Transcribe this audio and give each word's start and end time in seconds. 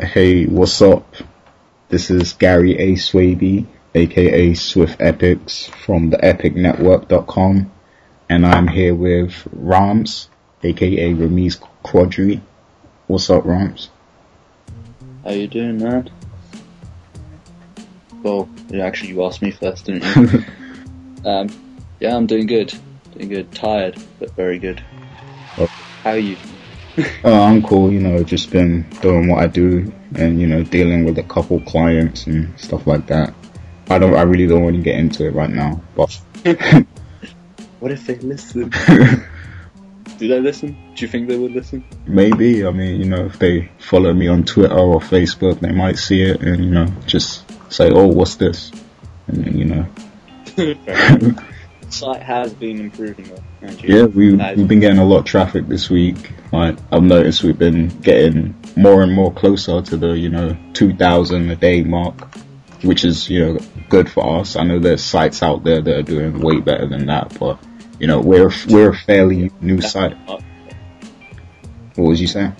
Hey, 0.00 0.46
what's 0.46 0.80
up? 0.80 1.16
This 1.90 2.10
is 2.10 2.32
Gary 2.32 2.78
A. 2.78 2.92
Swaby, 2.94 3.66
aka 3.94 4.54
Swift 4.54 4.96
Epics 5.02 5.66
from 5.66 6.08
the 6.08 6.16
epicnetwork.com, 6.16 7.70
and 8.26 8.46
I'm 8.46 8.68
here 8.68 8.94
with 8.94 9.46
Rams, 9.52 10.30
aka 10.62 11.12
Ramiz 11.12 11.62
Quadri. 11.84 12.40
What's 13.06 13.28
up, 13.28 13.44
Rams? 13.44 13.90
How 15.24 15.32
you 15.32 15.46
doing, 15.46 15.76
man? 15.76 16.08
Well, 18.22 18.48
actually, 18.74 19.10
you 19.10 19.22
asked 19.26 19.42
me 19.42 19.50
first, 19.50 19.84
didn't 19.84 20.32
you? 20.32 20.44
um, 21.30 21.50
yeah, 22.00 22.16
I'm 22.16 22.24
doing 22.24 22.46
good. 22.46 22.72
Doing 23.12 23.28
good. 23.28 23.52
Tired, 23.52 24.02
but 24.18 24.30
very 24.30 24.58
good. 24.58 24.82
Oh. 25.58 25.66
How 26.02 26.12
are 26.12 26.18
you? 26.18 26.38
Oh, 27.24 27.42
I'm 27.42 27.62
cool, 27.62 27.90
you 27.90 28.00
know, 28.00 28.22
just 28.22 28.50
been 28.50 28.82
doing 29.00 29.28
what 29.28 29.42
I 29.42 29.46
do 29.46 29.92
and, 30.14 30.40
you 30.40 30.46
know, 30.46 30.62
dealing 30.62 31.04
with 31.04 31.18
a 31.18 31.22
couple 31.22 31.60
clients 31.60 32.26
and 32.26 32.58
stuff 32.60 32.86
like 32.86 33.06
that. 33.06 33.32
I 33.88 33.98
don't, 33.98 34.14
I 34.14 34.22
really 34.22 34.46
don't 34.46 34.62
want 34.62 34.76
to 34.76 34.82
get 34.82 34.96
into 34.98 35.26
it 35.26 35.34
right 35.34 35.50
now, 35.50 35.80
but. 35.96 36.12
what 37.80 37.92
if 37.92 38.06
they 38.06 38.16
listen? 38.16 38.70
Do 40.18 40.28
they 40.28 40.40
listen? 40.40 40.76
Do 40.94 41.04
you 41.04 41.08
think 41.08 41.28
they 41.28 41.36
would 41.36 41.52
listen? 41.52 41.84
Maybe, 42.06 42.64
I 42.64 42.70
mean, 42.70 43.00
you 43.00 43.06
know, 43.06 43.26
if 43.26 43.38
they 43.38 43.70
follow 43.78 44.12
me 44.12 44.28
on 44.28 44.44
Twitter 44.44 44.74
or 44.74 45.00
Facebook, 45.00 45.60
they 45.60 45.72
might 45.72 45.98
see 45.98 46.22
it 46.22 46.40
and, 46.42 46.64
you 46.64 46.70
know, 46.70 46.86
just 47.06 47.44
say, 47.72 47.90
oh, 47.90 48.06
what's 48.06 48.36
this? 48.36 48.70
And 49.26 49.44
then, 49.44 49.58
you 49.58 49.64
know. 49.64 49.86
site 51.92 52.22
has 52.22 52.52
been 52.54 52.80
improving 52.80 53.26
though. 53.26 53.68
Yeah, 53.82 54.04
we, 54.04 54.34
we've 54.34 54.68
been 54.68 54.80
getting 54.80 54.98
a 54.98 55.04
lot 55.04 55.18
of 55.18 55.24
traffic 55.24 55.68
this 55.68 55.88
week. 55.88 56.32
Like, 56.52 56.76
I've 56.90 57.02
noticed 57.02 57.42
we've 57.42 57.58
been 57.58 57.88
getting 58.00 58.54
more 58.76 59.02
and 59.02 59.12
more 59.12 59.32
closer 59.32 59.82
to 59.82 59.96
the, 59.96 60.18
you 60.18 60.28
know, 60.28 60.56
2,000 60.74 61.50
a 61.50 61.56
day 61.56 61.82
mark, 61.82 62.34
which 62.82 63.04
is, 63.04 63.28
you 63.28 63.44
know, 63.44 63.58
good 63.88 64.10
for 64.10 64.40
us. 64.40 64.56
I 64.56 64.64
know 64.64 64.78
there's 64.78 65.04
sites 65.04 65.42
out 65.42 65.64
there 65.64 65.80
that 65.80 65.96
are 65.96 66.02
doing 66.02 66.40
way 66.40 66.60
better 66.60 66.86
than 66.86 67.06
that, 67.06 67.38
but, 67.38 67.58
you 67.98 68.06
know, 68.06 68.20
we're, 68.20 68.50
we're 68.68 68.90
a 68.90 68.96
fairly 68.96 69.50
new 69.60 69.80
site. 69.80 70.16
What 71.94 72.08
was 72.08 72.20
you 72.20 72.26
saying? 72.26 72.54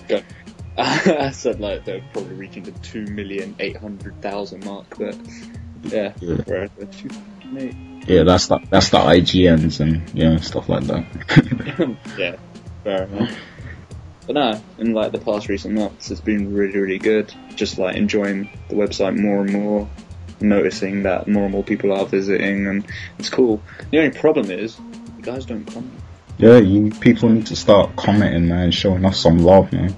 I 0.77 1.29
said 1.31 1.59
like 1.59 1.85
they're 1.85 2.03
probably 2.13 2.33
reaching 2.33 2.63
the 2.63 2.71
2,800,000 2.71 4.65
mark, 4.65 4.97
but 4.97 5.15
yeah, 5.83 6.13
yeah. 6.19 7.77
We're 8.07 8.21
at 8.21 8.23
2,800 8.23 8.23
yeah, 8.23 8.23
that's 8.23 8.47
the 8.47 8.59
that's 8.69 8.89
the 8.89 8.97
IGNs 8.97 9.79
and 9.79 10.09
you 10.13 10.29
know 10.29 10.37
stuff 10.37 10.69
like 10.69 10.83
that. 10.85 11.97
yeah, 12.17 12.35
fair 12.83 13.03
enough. 13.03 13.37
But 14.25 14.35
no, 14.35 14.61
in 14.77 14.93
like 14.93 15.11
the 15.11 15.19
past 15.19 15.49
recent 15.49 15.73
months, 15.73 16.11
it's 16.11 16.21
been 16.21 16.53
really 16.53 16.77
really 16.77 16.99
good. 16.99 17.33
Just 17.55 17.77
like 17.77 17.95
enjoying 17.95 18.49
the 18.69 18.75
website 18.75 19.17
more 19.17 19.41
and 19.41 19.51
more, 19.51 19.89
noticing 20.41 21.03
that 21.03 21.27
more 21.27 21.43
and 21.43 21.51
more 21.51 21.63
people 21.63 21.93
are 21.93 22.05
visiting, 22.05 22.67
and 22.67 22.85
it's 23.19 23.29
cool. 23.29 23.61
The 23.91 23.99
only 23.99 24.17
problem 24.17 24.51
is, 24.51 24.79
you 25.17 25.23
guys 25.23 25.45
don't 25.45 25.65
comment. 25.65 25.93
Yeah, 26.37 26.57
you 26.57 26.91
people 26.91 27.29
need 27.29 27.47
to 27.47 27.55
start 27.55 27.95
commenting, 27.95 28.47
man, 28.47 28.71
showing 28.71 29.05
us 29.05 29.19
some 29.19 29.39
love, 29.39 29.71
man. 29.71 29.95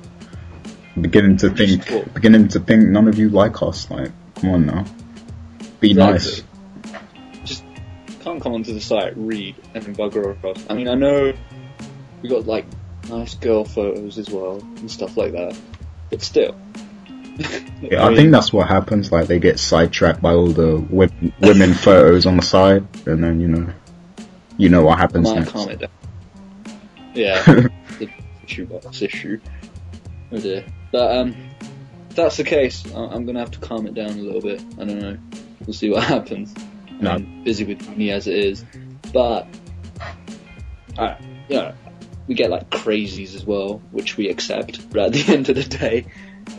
Beginning 0.99 1.37
to 1.37 1.49
think, 1.49 2.13
beginning 2.13 2.49
to 2.49 2.59
think 2.59 2.87
none 2.87 3.07
of 3.07 3.17
you 3.17 3.29
like 3.29 3.61
us. 3.61 3.89
Like, 3.89 4.11
come 4.35 4.49
on 4.51 4.65
now, 4.65 4.85
be 5.79 5.91
exactly. 5.91 6.13
nice 6.13 6.43
can't 8.25 8.41
come 8.41 8.53
onto 8.53 8.73
the 8.73 8.81
site, 8.81 9.15
read, 9.15 9.55
and 9.75 9.83
then 9.83 9.95
bugger 9.95 10.31
across. 10.31 10.65
I 10.67 10.73
mean, 10.73 10.87
I 10.87 10.95
know 10.95 11.31
we 12.21 12.29
got 12.29 12.47
like 12.47 12.65
nice 13.07 13.35
girl 13.35 13.63
photos 13.63 14.17
as 14.17 14.29
well 14.31 14.59
and 14.59 14.89
stuff 14.89 15.15
like 15.15 15.33
that, 15.33 15.55
but 16.09 16.23
still. 16.23 16.59
yeah, 17.81 18.03
I, 18.03 18.11
I 18.11 18.15
think 18.15 18.31
that's 18.31 18.51
what 18.51 18.67
happens. 18.67 19.11
Like 19.11 19.27
they 19.27 19.37
get 19.37 19.59
sidetracked 19.59 20.21
by 20.21 20.33
all 20.33 20.47
the 20.47 20.77
women, 20.77 21.33
women 21.39 21.73
photos 21.85 22.25
on 22.25 22.37
the 22.37 22.43
side, 22.43 22.87
and 23.05 23.23
then 23.23 23.39
you 23.39 23.47
know, 23.47 23.73
you 24.57 24.69
know 24.69 24.83
what 24.83 24.97
happens 24.97 25.31
next. 25.31 25.51
Calm 25.51 25.69
it 25.69 25.79
down. 25.79 25.89
Yeah, 27.13 27.41
the 27.45 28.09
issue 28.43 28.65
box 28.65 29.01
issue. 29.01 29.39
Oh 30.33 30.37
dear. 30.37 30.65
But 30.91 31.15
um, 31.15 31.35
if 32.09 32.15
that's 32.17 32.35
the 32.35 32.43
case, 32.43 32.83
I'm 32.93 33.25
gonna 33.25 33.39
have 33.39 33.51
to 33.51 33.59
calm 33.59 33.87
it 33.87 33.93
down 33.93 34.09
a 34.09 34.21
little 34.21 34.41
bit. 34.41 34.61
I 34.77 34.83
don't 34.83 34.99
know. 34.99 35.17
We'll 35.65 35.73
see 35.73 35.89
what 35.89 36.03
happens. 36.03 36.53
No. 36.99 37.11
I'm 37.11 37.43
busy 37.43 37.63
with 37.65 37.87
me 37.95 38.11
as 38.11 38.27
it 38.27 38.35
is. 38.35 38.65
But, 39.13 39.47
uh, 40.97 41.15
you 41.49 41.57
know, 41.57 41.73
we 42.27 42.35
get 42.35 42.49
like 42.49 42.69
crazies 42.69 43.35
as 43.35 43.45
well, 43.45 43.81
which 43.91 44.17
we 44.17 44.29
accept. 44.29 44.89
But 44.89 44.99
at 45.05 45.13
the 45.13 45.33
end 45.33 45.49
of 45.49 45.55
the 45.55 45.63
day, 45.63 46.05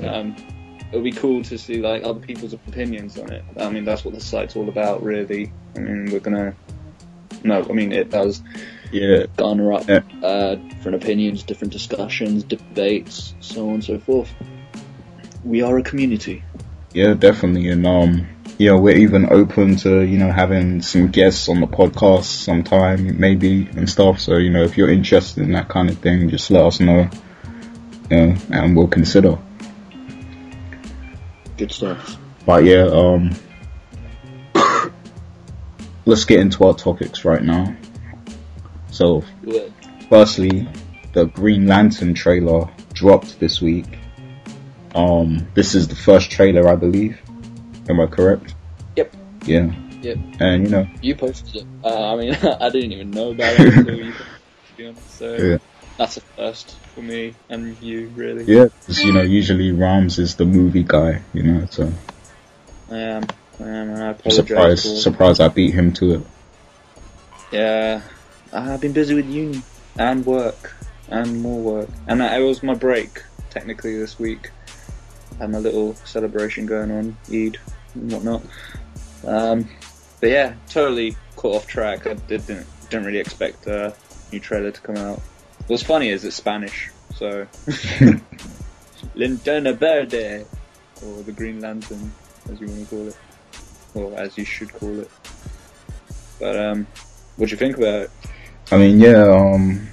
um, 0.07 0.37
it'll 0.91 1.03
be 1.03 1.13
cool 1.13 1.43
to 1.45 1.59
see 1.59 1.81
like 1.81 2.05
other 2.05 2.21
people's 2.21 2.53
opinions 2.53 3.19
on 3.19 3.33
it. 3.33 3.45
I 3.59 3.71
mean, 3.71 3.85
that's 3.85 4.05
what 4.05 4.15
the 4.15 4.21
site's 4.21 4.57
all 4.57 4.69
about, 4.69 5.03
really. 5.03 5.53
I 5.75 5.81
mean, 5.81 6.11
we're 6.11 6.21
gonna. 6.21 6.55
No, 7.45 7.63
I 7.63 7.73
mean 7.73 7.93
it 7.93 8.11
does. 8.11 8.43
Yeah. 8.93 9.27
Garner 9.37 9.73
up 9.73 9.89
yeah. 9.89 10.01
Uh, 10.23 10.55
different 10.55 11.03
opinions, 11.03 11.43
different 11.43 11.73
discussions, 11.73 12.45
debates, 12.45 13.35
so 13.41 13.69
on 13.69 13.75
and 13.75 13.85
so 13.85 13.99
forth. 13.99 14.33
We 15.45 15.63
are 15.63 15.79
a 15.79 15.83
community. 15.83 16.43
Yeah, 16.93 17.15
definitely, 17.15 17.69
and 17.69 17.87
um, 17.87 18.27
you 18.59 18.71
know, 18.71 18.79
we're 18.79 18.97
even 18.97 19.31
open 19.31 19.77
to, 19.77 20.01
you 20.01 20.17
know, 20.17 20.33
having 20.33 20.81
some 20.81 21.09
guests 21.09 21.49
on 21.49 21.61
the 21.61 21.67
podcast 21.67 22.25
sometime, 22.25 23.21
maybe, 23.21 23.69
and 23.77 23.89
stuff. 23.89 24.21
So, 24.21 24.39
you 24.39 24.51
know, 24.51 24.63
if 24.63 24.79
you're 24.79 24.91
interested 24.91 25.43
in 25.43 25.53
that 25.53 25.69
kind 25.69 25.91
of 25.91 25.99
thing, 25.99 26.31
just 26.31 26.51
let 26.51 26.65
us 26.65 26.81
know, 26.81 27.11
you 28.11 28.17
know, 28.17 28.37
and 28.51 28.75
we'll 28.75 28.89
consider. 28.89 29.39
Good 31.59 31.71
stuff. 31.71 32.17
But 32.47 32.65
yeah, 32.65 32.85
um, 32.85 33.35
let's 36.07 36.25
get 36.25 36.41
into 36.41 36.65
our 36.65 36.75
topics 36.75 37.25
right 37.27 37.43
now. 37.43 37.77
So, 38.91 39.23
firstly, 40.09 40.67
the 41.13 41.27
Green 41.27 41.67
Lantern 41.67 42.15
trailer 42.15 42.71
dropped 42.95 43.39
this 43.39 43.61
week. 43.61 43.99
Um, 44.95 45.47
this 45.53 45.75
is 45.75 45.89
the 45.89 45.97
first 45.97 46.31
trailer, 46.31 46.67
I 46.69 46.77
believe. 46.77 47.21
Am 47.89 48.01
I 48.01 48.07
correct? 48.07 48.55
Yep. 48.97 49.15
Yeah. 49.45 49.73
Yep. 50.03 50.19
And 50.41 50.65
you 50.65 50.71
know. 50.71 50.89
You 51.03 51.15
posted 51.15 51.57
it. 51.57 51.67
Uh, 51.85 52.13
I 52.13 52.17
mean, 52.17 52.35
I 52.61 52.71
didn't 52.71 52.93
even 52.93 53.11
know 53.11 53.31
about 53.31 53.59
it 53.59 53.75
until 53.77 53.99
you 53.99 54.13
posted 54.13 54.97
it. 54.97 54.99
So 55.09 55.35
yeah. 55.35 55.59
that's 55.97 56.17
a 56.17 56.21
first 56.21 56.77
for 56.95 57.03
me 57.03 57.35
and 57.49 57.81
you, 57.83 58.09
really. 58.15 58.45
Yeah, 58.45 58.65
because 58.65 59.03
you 59.03 59.13
know, 59.13 59.23
usually 59.23 59.73
Rams 59.73 60.19
is 60.19 60.37
the 60.37 60.45
movie 60.45 60.85
guy, 60.85 61.23
you 61.33 61.43
know, 61.43 61.67
so. 61.71 61.93
I 62.91 62.97
am. 62.97 63.27
I 63.59 63.63
am, 63.63 63.91
and 63.91 64.03
I 64.03 64.11
apologize. 64.11 64.37
Surprised, 64.37 64.99
surprised 64.99 65.41
I 65.41 65.49
beat 65.49 65.75
him 65.75 65.93
to 65.95 66.15
it. 66.15 66.27
Yeah, 67.53 68.03
I've 68.53 68.81
been 68.81 68.93
busy 68.93 69.15
with 69.15 69.27
uni 69.27 69.63
and 69.99 70.27
work 70.27 70.75
and 71.09 71.41
more 71.41 71.61
work, 71.61 71.89
and 72.07 72.21
it 72.21 72.43
was 72.43 72.63
my 72.63 72.75
break 72.75 73.23
technically 73.51 73.99
this 73.99 74.19
week. 74.19 74.51
had 75.39 75.51
my 75.51 75.59
little 75.59 75.95
celebration 76.05 76.67
going 76.67 76.91
on, 76.91 77.17
Eid 77.33 77.59
and 77.97 78.13
whatnot. 78.13 78.43
Um, 79.25 79.69
but 80.21 80.31
yeah, 80.31 80.55
totally 80.69 81.17
caught 81.37 81.57
off 81.57 81.67
track. 81.67 82.07
I 82.07 82.15
didn't 82.15 82.67
didn't 82.89 83.07
really 83.07 83.19
expect 83.19 83.67
a 83.67 83.95
new 84.33 84.41
trailer 84.41 84.71
to 84.71 84.81
come 84.81 84.97
out. 84.97 85.21
What's 85.67 85.83
funny 85.83 86.11
is 86.11 86.25
it's 86.25 86.37
Spanish, 86.37 86.91
so 87.15 87.47
Linterna 89.17 89.77
Verde, 89.77 90.45
or 91.05 91.23
the 91.23 91.33
Green 91.33 91.61
Lantern, 91.61 92.13
as 92.51 92.61
you 92.61 92.69
want 92.69 92.89
to 92.89 92.97
call 92.97 93.09
it, 93.09 93.17
or 93.95 94.19
as 94.19 94.39
you 94.39 94.45
should 94.45 94.73
call 94.73 95.01
it. 95.01 95.11
But 96.39 96.57
um, 96.57 96.87
what 97.37 97.47
do 97.47 97.51
you 97.51 97.57
think 97.57 97.77
about 97.77 98.03
it? 98.03 98.11
I 98.71 98.79
mean, 98.79 98.99
yeah, 98.99 99.25
um, 99.25 99.89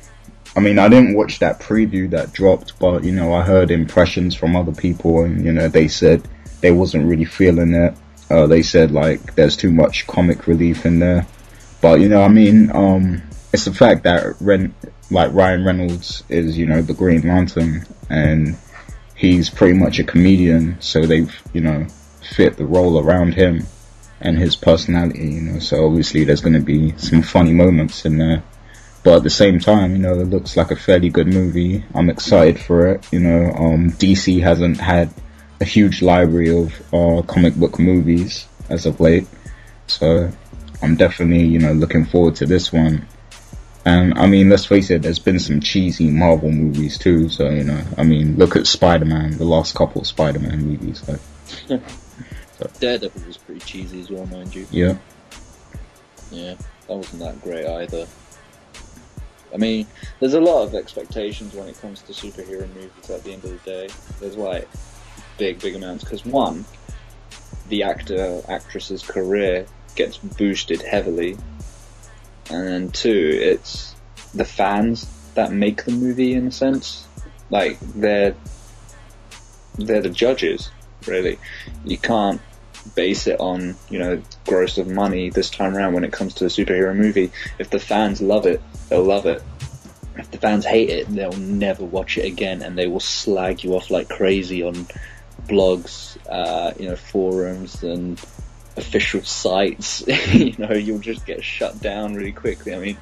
I 0.55 0.59
mean, 0.59 0.77
I 0.77 0.87
didn't 0.87 1.15
watch 1.15 1.39
that 1.39 1.59
preview 1.59 2.09
that 2.11 2.33
dropped, 2.33 2.77
but 2.79 3.03
you 3.03 3.11
know, 3.11 3.33
I 3.33 3.43
heard 3.43 3.71
impressions 3.71 4.35
from 4.35 4.55
other 4.55 4.73
people, 4.73 5.23
and 5.23 5.43
you 5.43 5.51
know, 5.51 5.67
they 5.67 5.87
said 5.87 6.27
they 6.63 6.71
wasn't 6.71 7.05
really 7.05 7.25
feeling 7.25 7.73
it. 7.73 7.93
Uh, 8.31 8.47
they 8.47 8.63
said 8.63 8.91
like 8.91 9.35
there's 9.35 9.57
too 9.57 9.71
much 9.71 10.07
comic 10.07 10.47
relief 10.47 10.85
in 10.85 10.97
there. 10.97 11.27
But 11.81 11.99
you 11.99 12.07
know, 12.07 12.23
I 12.23 12.29
mean, 12.29 12.71
um, 12.73 13.21
it's 13.51 13.65
the 13.65 13.73
fact 13.73 14.03
that 14.03 14.35
Ren- 14.39 14.73
like 15.11 15.33
Ryan 15.33 15.65
Reynolds 15.65 16.23
is, 16.29 16.57
you 16.57 16.65
know, 16.65 16.81
the 16.81 16.93
Green 16.93 17.27
Lantern, 17.27 17.85
and 18.09 18.57
he's 19.13 19.49
pretty 19.49 19.77
much 19.77 19.99
a 19.99 20.05
comedian, 20.05 20.81
so 20.81 21.05
they've, 21.05 21.35
you 21.51 21.59
know, 21.59 21.85
fit 22.35 22.55
the 22.55 22.65
role 22.65 22.97
around 22.97 23.33
him 23.33 23.67
and 24.21 24.37
his 24.37 24.55
personality, 24.55 25.33
you 25.33 25.41
know. 25.41 25.59
So 25.59 25.85
obviously 25.85 26.23
there's 26.23 26.41
going 26.41 26.53
to 26.53 26.61
be 26.61 26.97
some 26.97 27.21
funny 27.21 27.51
moments 27.51 28.05
in 28.05 28.17
there. 28.17 28.41
But 29.03 29.17
at 29.17 29.23
the 29.23 29.29
same 29.29 29.59
time, 29.59 29.91
you 29.91 29.97
know, 29.97 30.13
it 30.13 30.29
looks 30.29 30.55
like 30.55 30.71
a 30.71 30.77
fairly 30.77 31.09
good 31.09 31.27
movie. 31.27 31.83
I'm 31.93 32.09
excited 32.09 32.57
for 32.57 32.87
it. 32.87 33.05
You 33.11 33.19
know, 33.19 33.51
um, 33.51 33.91
DC 33.91 34.41
hasn't 34.41 34.79
had 34.79 35.13
a 35.63 35.65
huge 35.65 36.01
library 36.01 36.49
of 36.49 36.93
uh, 36.93 37.21
comic 37.23 37.55
book 37.55 37.79
movies 37.79 38.45
as 38.69 38.85
of 38.85 38.99
late. 38.99 39.25
So 39.87 40.29
I'm 40.81 40.97
definitely, 40.97 41.45
you 41.45 41.59
know, 41.59 41.71
looking 41.71 42.05
forward 42.05 42.35
to 42.35 42.45
this 42.45 42.71
one. 42.73 43.07
And 43.85 44.13
I 44.17 44.27
mean, 44.27 44.49
let's 44.49 44.65
face 44.65 44.89
it, 44.89 45.01
there's 45.01 45.19
been 45.19 45.39
some 45.39 45.61
cheesy 45.61 46.09
Marvel 46.09 46.51
movies 46.51 46.97
too. 46.97 47.29
So 47.29 47.49
you 47.49 47.63
know, 47.63 47.81
I 47.97 48.03
mean, 48.03 48.35
look 48.37 48.55
at 48.55 48.67
Spider-Man, 48.67 49.37
the 49.37 49.45
last 49.45 49.75
couple 49.75 50.01
of 50.01 50.07
Spider-Man 50.07 50.59
movies. 50.65 51.07
Like, 51.07 51.19
so. 52.57 52.69
Daredevil 52.79 53.21
was 53.25 53.37
pretty 53.37 53.61
cheesy 53.61 54.01
as 54.01 54.09
well, 54.09 54.25
mind 54.25 54.53
you. 54.53 54.67
Yeah. 54.71 54.97
Yeah, 56.31 56.55
that 56.87 56.95
wasn't 56.95 57.21
that 57.21 57.41
great 57.41 57.65
either. 57.65 58.07
I 59.53 59.57
mean, 59.57 59.85
there's 60.19 60.33
a 60.33 60.41
lot 60.41 60.63
of 60.63 60.75
expectations 60.75 61.53
when 61.53 61.67
it 61.67 61.79
comes 61.79 62.01
to 62.03 62.13
superhero 62.13 62.67
movies 62.73 63.09
at 63.09 63.23
the 63.23 63.33
end 63.33 63.43
of 63.43 63.51
the 63.51 63.69
day. 63.69 63.89
There's 64.19 64.37
like 64.37 64.67
big, 65.37 65.59
big 65.59 65.75
amounts 65.75 66.03
because 66.03 66.25
one, 66.25 66.65
the 67.69 67.83
actor, 67.83 68.41
actress's 68.47 69.03
career 69.03 69.65
gets 69.95 70.17
boosted 70.17 70.81
heavily, 70.81 71.37
and 72.49 72.67
then 72.67 72.89
two, 72.89 73.39
it's 73.41 73.95
the 74.33 74.45
fans 74.45 75.07
that 75.35 75.51
make 75.51 75.85
the 75.85 75.91
movie 75.91 76.33
in 76.33 76.47
a 76.47 76.51
sense. 76.51 77.07
Like 77.49 77.79
they're 77.79 78.35
they're 79.75 80.01
the 80.01 80.09
judges, 80.09 80.69
really. 81.07 81.39
You 81.85 81.97
can't 81.97 82.41
base 82.95 83.27
it 83.27 83.39
on, 83.39 83.75
you 83.89 83.99
know, 83.99 84.21
gross 84.45 84.77
of 84.77 84.87
money 84.87 85.29
this 85.29 85.49
time 85.49 85.75
around 85.75 85.93
when 85.93 86.03
it 86.03 86.11
comes 86.11 86.35
to 86.35 86.45
a 86.45 86.49
superhero 86.49 86.95
movie. 86.95 87.31
If 87.59 87.69
the 87.69 87.79
fans 87.79 88.21
love 88.21 88.45
it, 88.45 88.61
they'll 88.89 89.03
love 89.03 89.25
it. 89.25 89.41
If 90.15 90.29
the 90.29 90.37
fans 90.37 90.65
hate 90.65 90.89
it, 90.89 91.07
they'll 91.07 91.31
never 91.31 91.83
watch 91.83 92.17
it 92.17 92.25
again 92.25 92.61
and 92.61 92.77
they 92.77 92.87
will 92.87 92.99
slag 92.99 93.63
you 93.63 93.75
off 93.75 93.89
like 93.89 94.09
crazy 94.09 94.61
on 94.61 94.87
blogs, 95.47 96.17
uh, 96.29 96.73
you 96.79 96.89
know, 96.89 96.95
forums 96.95 97.83
and 97.83 98.19
official 98.77 99.21
sites. 99.23 100.03
you 100.33 100.55
know, 100.57 100.73
you'll 100.73 100.99
just 100.99 101.25
get 101.25 101.43
shut 101.43 101.79
down 101.81 102.15
really 102.15 102.31
quickly. 102.31 102.73
I 102.73 102.79
mean, 102.79 102.97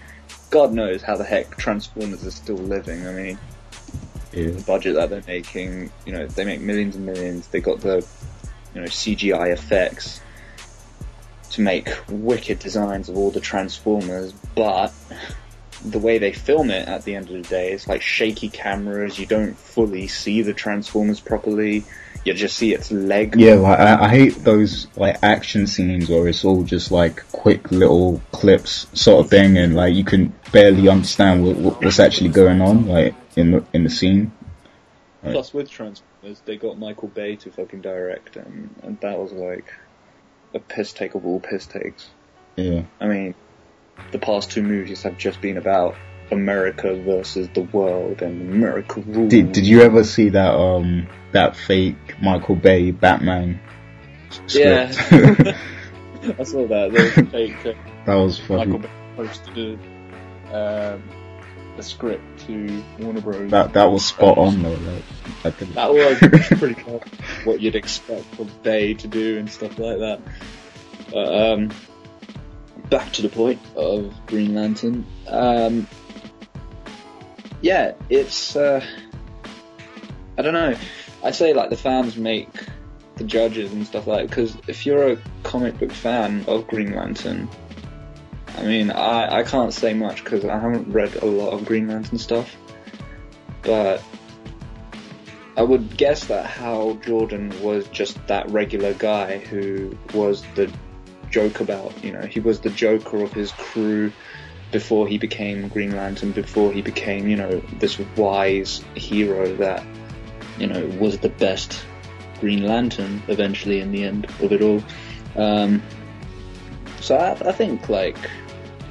God 0.49 0.73
knows 0.73 1.01
how 1.01 1.15
the 1.15 1.23
heck 1.23 1.57
Transformers 1.57 2.25
are 2.25 2.31
still 2.31 2.57
living. 2.57 3.07
I 3.07 3.13
mean, 3.13 3.39
yeah. 4.33 4.51
the 4.51 4.63
budget 4.63 4.95
that 4.95 5.09
they're 5.09 5.23
making, 5.27 5.91
you 6.05 6.13
know, 6.13 6.27
they 6.27 6.45
make 6.45 6.61
millions 6.61 6.95
and 6.95 7.05
millions. 7.05 7.47
They 7.47 7.61
got 7.61 7.81
the 7.81 8.05
you 8.73 8.81
know, 8.81 8.88
CGI 8.88 9.53
effects 9.53 10.21
to 11.51 11.61
make 11.61 11.89
wicked 12.09 12.59
designs 12.59 13.09
of 13.09 13.17
all 13.17 13.31
the 13.31 13.41
Transformers, 13.41 14.33
but 14.55 14.93
the 15.83 15.99
way 15.99 16.17
they 16.17 16.31
film 16.31 16.69
it 16.69 16.88
at 16.88 17.03
the 17.03 17.15
end 17.15 17.29
of 17.29 17.33
the 17.33 17.49
day, 17.49 17.71
it's 17.71 17.88
like 17.88 18.01
shaky 18.01 18.49
cameras. 18.49 19.19
You 19.19 19.25
don't 19.25 19.57
fully 19.57 20.07
see 20.07 20.41
the 20.41 20.53
Transformers 20.53 21.19
properly. 21.19 21.83
You 22.23 22.33
just 22.33 22.56
see 22.56 22.73
its 22.73 22.91
leg. 22.91 23.35
Yeah, 23.35 23.56
like 23.56 23.79
I, 23.79 24.03
I 24.06 24.09
hate 24.09 24.35
those 24.44 24.88
like 24.95 25.18
action 25.23 25.65
scenes 25.65 26.07
where 26.07 26.27
it's 26.27 26.45
all 26.45 26.63
just 26.63 26.91
like 26.91 27.27
quick 27.31 27.71
little 27.71 28.21
clips 28.31 28.88
sort 28.94 29.25
of 29.25 29.31
thing, 29.31 29.57
and 29.57 29.75
like 29.75 29.95
you 29.95 30.03
can 30.03 30.33
barely 30.51 30.88
understand 30.88 31.44
what, 31.44 31.81
what's 31.81 32.00
actually 32.00 32.29
going 32.29 32.62
on, 32.62 32.88
like 32.88 33.15
in 33.35 33.51
the 33.51 33.65
in 33.73 33.83
the 33.83 33.89
scene. 33.89 34.31
Right. 35.23 35.33
Plus, 35.33 35.53
with 35.53 35.69
Transformers, 35.69 36.41
they 36.45 36.57
got 36.57 36.77
Michael 36.77 37.07
Bay 37.07 37.35
to 37.38 37.51
fucking 37.51 37.81
direct, 37.81 38.35
and, 38.35 38.74
and 38.83 39.00
that 39.01 39.17
was 39.17 39.31
like 39.31 39.71
a 40.53 40.59
piss 40.59 40.94
take 40.94 41.15
of 41.15 41.25
all 41.25 41.39
piss 41.39 41.65
takes. 41.65 42.09
Yeah. 42.56 42.83
I 43.00 43.07
mean, 43.07 43.35
the 44.12 44.19
past 44.19 44.51
two 44.51 44.63
movies 44.63 45.03
have 45.03 45.17
just 45.17 45.41
been 45.41 45.57
about 45.57 45.95
America 46.31 46.95
versus 46.95 47.50
the 47.53 47.62
world 47.62 48.21
and 48.21 48.53
America 48.53 49.01
rules. 49.01 49.29
Did 49.29 49.51
Did 49.51 49.65
you 49.65 49.81
ever 49.81 50.03
see 50.03 50.29
that 50.29 50.53
um 50.53 51.07
that 51.31 51.56
fake 51.56 52.22
Michael 52.22 52.56
Bay 52.56 52.92
Batman 52.92 53.60
script? 54.48 55.12
Yeah. 55.12 55.57
I 56.39 56.44
saw 56.44 56.68
that. 56.68 56.92
That 56.92 57.18
was 57.18 57.30
fake. 57.30 57.66
Uh, 57.66 57.74
that 58.06 58.16
was 58.16 58.39
funny. 58.39 58.66
Michael 58.66 58.80
Bay 58.80 58.89
posted 59.16 59.80
um, 60.51 61.04
the 61.78 61.83
script 61.83 62.45
to 62.48 62.83
Warner 63.00 63.22
Bros. 63.22 63.51
That 63.51 63.74
that 63.74 63.86
was 63.86 64.06
spot 64.06 64.38
on 64.38 64.62
though. 64.62 65.01
Like, 65.44 65.57
that 65.57 65.92
was 65.92 66.48
pretty 66.60 66.75
cool. 66.75 67.04
What 67.44 67.62
you'd 67.62 67.75
expect 67.75 68.25
for 68.36 68.45
Bay 68.63 68.94
to 68.95 69.07
do 69.07 69.39
and 69.39 69.50
stuff 69.50 69.80
like 69.80 69.98
that. 70.00 70.22
But, 71.12 71.54
um, 71.54 71.72
back 72.89 73.12
to 73.13 73.22
the 73.22 73.30
point 73.30 73.60
of 73.75 74.13
Green 74.27 74.54
Lantern. 74.54 75.06
Um, 75.27 75.88
yeah, 77.62 77.94
it's 78.10 78.56
uh, 78.56 78.84
I 80.38 80.42
don't 80.42 80.54
know. 80.54 80.75
I 81.23 81.31
say 81.31 81.53
like 81.53 81.69
the 81.69 81.77
fans 81.77 82.18
make 82.18 82.50
the 83.15 83.23
judges 83.23 83.71
and 83.71 83.85
stuff 83.85 84.07
like 84.07 84.29
because 84.29 84.57
if 84.68 84.85
you're 84.85 85.12
a 85.12 85.18
comic 85.44 85.77
book 85.77 85.91
fan 85.91 86.45
of 86.47 86.68
Green 86.68 86.95
Lantern, 86.95 87.47
I 88.57 88.63
mean, 88.63 88.91
I, 88.91 89.39
I 89.39 89.44
can't 89.44 89.73
say 89.73 89.94
much 89.94 90.23
because 90.23 90.44
I 90.45 90.57
haven't 90.59 90.91
read 90.91 91.15
a 91.15 91.25
lot 91.25 91.51
of 91.51 91.65
Green 91.65 91.88
Lantern 91.88 92.18
stuff, 92.18 92.56
but 93.62 94.03
I 95.56 95.63
would 95.63 95.97
guess 95.97 96.25
that 96.25 96.45
Hal 96.45 96.95
Jordan 96.95 97.53
was 97.62 97.88
just 97.89 98.25
that 98.27 98.50
regular 98.50 98.94
guy 98.94 99.38
who 99.38 99.97
was 100.13 100.44
the 100.56 100.71
joke 101.29 101.59
about, 101.59 102.03
you 102.03 102.12
know, 102.12 102.21
he 102.21 102.39
was 102.39 102.59
the 102.59 102.69
joker 102.69 103.24
of 103.24 103.33
his 103.33 103.51
crew 103.51 104.12
before 104.71 105.07
he 105.07 105.17
became 105.17 105.67
Green 105.67 105.95
Lantern, 105.95 106.31
before 106.31 106.71
he 106.71 106.81
became, 106.81 107.27
you 107.27 107.35
know, 107.35 107.62
this 107.79 108.00
wise 108.15 108.83
hero 108.95 109.53
that, 109.57 109.83
you 110.62 110.68
know, 110.68 110.86
was 111.00 111.18
the 111.18 111.30
best 111.30 111.84
Green 112.40 112.63
Lantern 112.63 113.22
eventually 113.28 113.80
in 113.80 113.92
the 113.92 114.04
end 114.04 114.25
of 114.25 114.52
it 114.52 114.62
all. 114.62 114.84
Um, 115.36 115.81
so 117.00 117.16
I, 117.16 117.31
I 117.31 117.52
think 117.52 117.90
like 117.90 118.18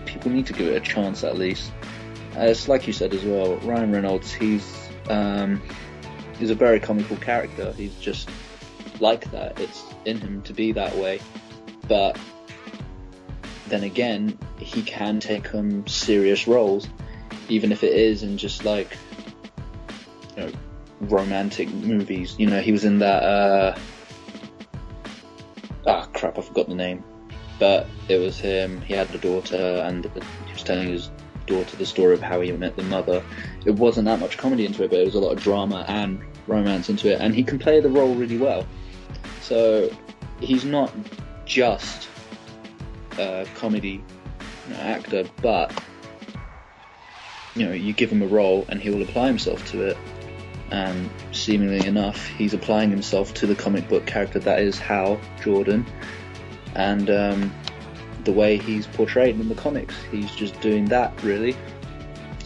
people 0.05 0.33
need 0.33 0.47
to 0.47 0.53
give 0.53 0.67
it 0.67 0.77
a 0.77 0.81
chance 0.81 1.23
at 1.23 1.39
least. 1.39 1.71
As 2.35 2.69
like 2.69 2.89
you 2.89 2.93
said 2.93 3.15
as 3.15 3.25
well, 3.25 3.57
Ryan 3.59 3.93
Reynolds, 3.93 4.33
he's 4.33 4.89
um, 5.09 5.63
he's 6.39 6.51
a 6.51 6.55
very 6.57 6.81
comical 6.81 7.17
character. 7.17 7.73
He's 7.73 7.95
just 7.97 8.29
like 8.99 9.31
that. 9.31 9.61
It's 9.61 9.85
in 10.05 10.19
him 10.21 10.43
to 10.43 10.53
be 10.53 10.73
that 10.73 10.97
way. 10.97 11.21
But 11.87 12.19
then 13.69 13.85
again, 13.85 14.37
he 14.59 14.83
can 14.83 15.21
take 15.21 15.47
some 15.49 15.87
serious 15.87 16.49
roles, 16.49 16.89
even 17.49 17.71
if 17.71 17.85
it 17.85 17.93
is 17.93 18.25
in 18.25 18.39
just 18.39 18.65
like 18.65 18.97
you 20.37 20.47
know 20.47 20.53
romantic 21.01 21.69
movies. 21.73 22.37
You 22.39 22.47
know, 22.47 22.61
he 22.61 22.73
was 22.73 22.85
in 22.85 22.99
that. 23.01 23.23
Uh, 23.23 23.79
ah, 25.87 26.09
crap! 26.13 26.39
I 26.39 26.43
forgot 26.43 26.69
the 26.69 26.75
name 26.75 27.05
but 27.61 27.87
it 28.09 28.17
was 28.17 28.41
him. 28.41 28.81
He 28.81 28.95
had 28.95 29.15
a 29.15 29.19
daughter, 29.19 29.83
and 29.85 30.05
he 30.47 30.53
was 30.53 30.65
telling 30.65 30.89
his 30.89 31.11
daughter 31.47 31.77
the 31.77 31.87
story 31.87 32.15
of 32.15 32.23
how 32.23 32.41
he 32.41 32.51
met 32.53 32.75
the 32.75 32.83
mother. 32.83 33.23
It 33.65 33.73
wasn't 33.73 34.07
that 34.07 34.19
much 34.19 34.39
comedy 34.39 34.65
into 34.65 34.83
it, 34.83 34.91
but 34.91 34.99
it 34.99 35.05
was 35.05 35.15
a 35.15 35.21
lot 35.21 35.33
of 35.33 35.43
drama 35.43 35.85
and 35.87 36.21
romance 36.49 36.89
into 36.89 37.13
it, 37.13 37.21
and 37.21 37.35
he 37.35 37.45
can 37.45 37.59
play 37.61 37.81
the 37.81 37.91
role 37.91 38.15
really 38.15 38.39
well. 38.39 38.67
So 39.43 39.95
he's 40.41 40.65
not 40.65 40.91
just 41.45 42.09
a 43.19 43.47
comedy 43.55 44.03
actor, 44.75 45.25
but 45.43 45.73
you 47.55 47.67
know, 47.67 47.73
you 47.73 47.93
give 47.93 48.11
him 48.11 48.23
a 48.23 48.27
role 48.27 48.65
and 48.69 48.81
he 48.81 48.89
will 48.89 49.03
apply 49.03 49.27
himself 49.27 49.71
to 49.73 49.83
it. 49.83 49.99
And 50.71 51.11
seemingly 51.33 51.85
enough, 51.87 52.25
he's 52.27 52.55
applying 52.55 52.91
himself 52.91 53.35
to 53.35 53.47
the 53.47 53.55
comic 53.55 53.89
book 53.89 54.07
character 54.07 54.39
that 54.41 54.61
is 54.61 54.79
Hal 54.79 55.21
Jordan 55.43 55.85
and 56.77 57.11
um, 57.11 57.53
the 58.25 58.33
way 58.33 58.57
he's 58.57 58.87
portrayed 58.87 59.41
in 59.41 59.49
the 59.49 59.55
comics. 59.55 59.95
He's 60.11 60.31
just 60.35 60.61
doing 60.61 60.85
that 60.87 61.21
really. 61.23 61.57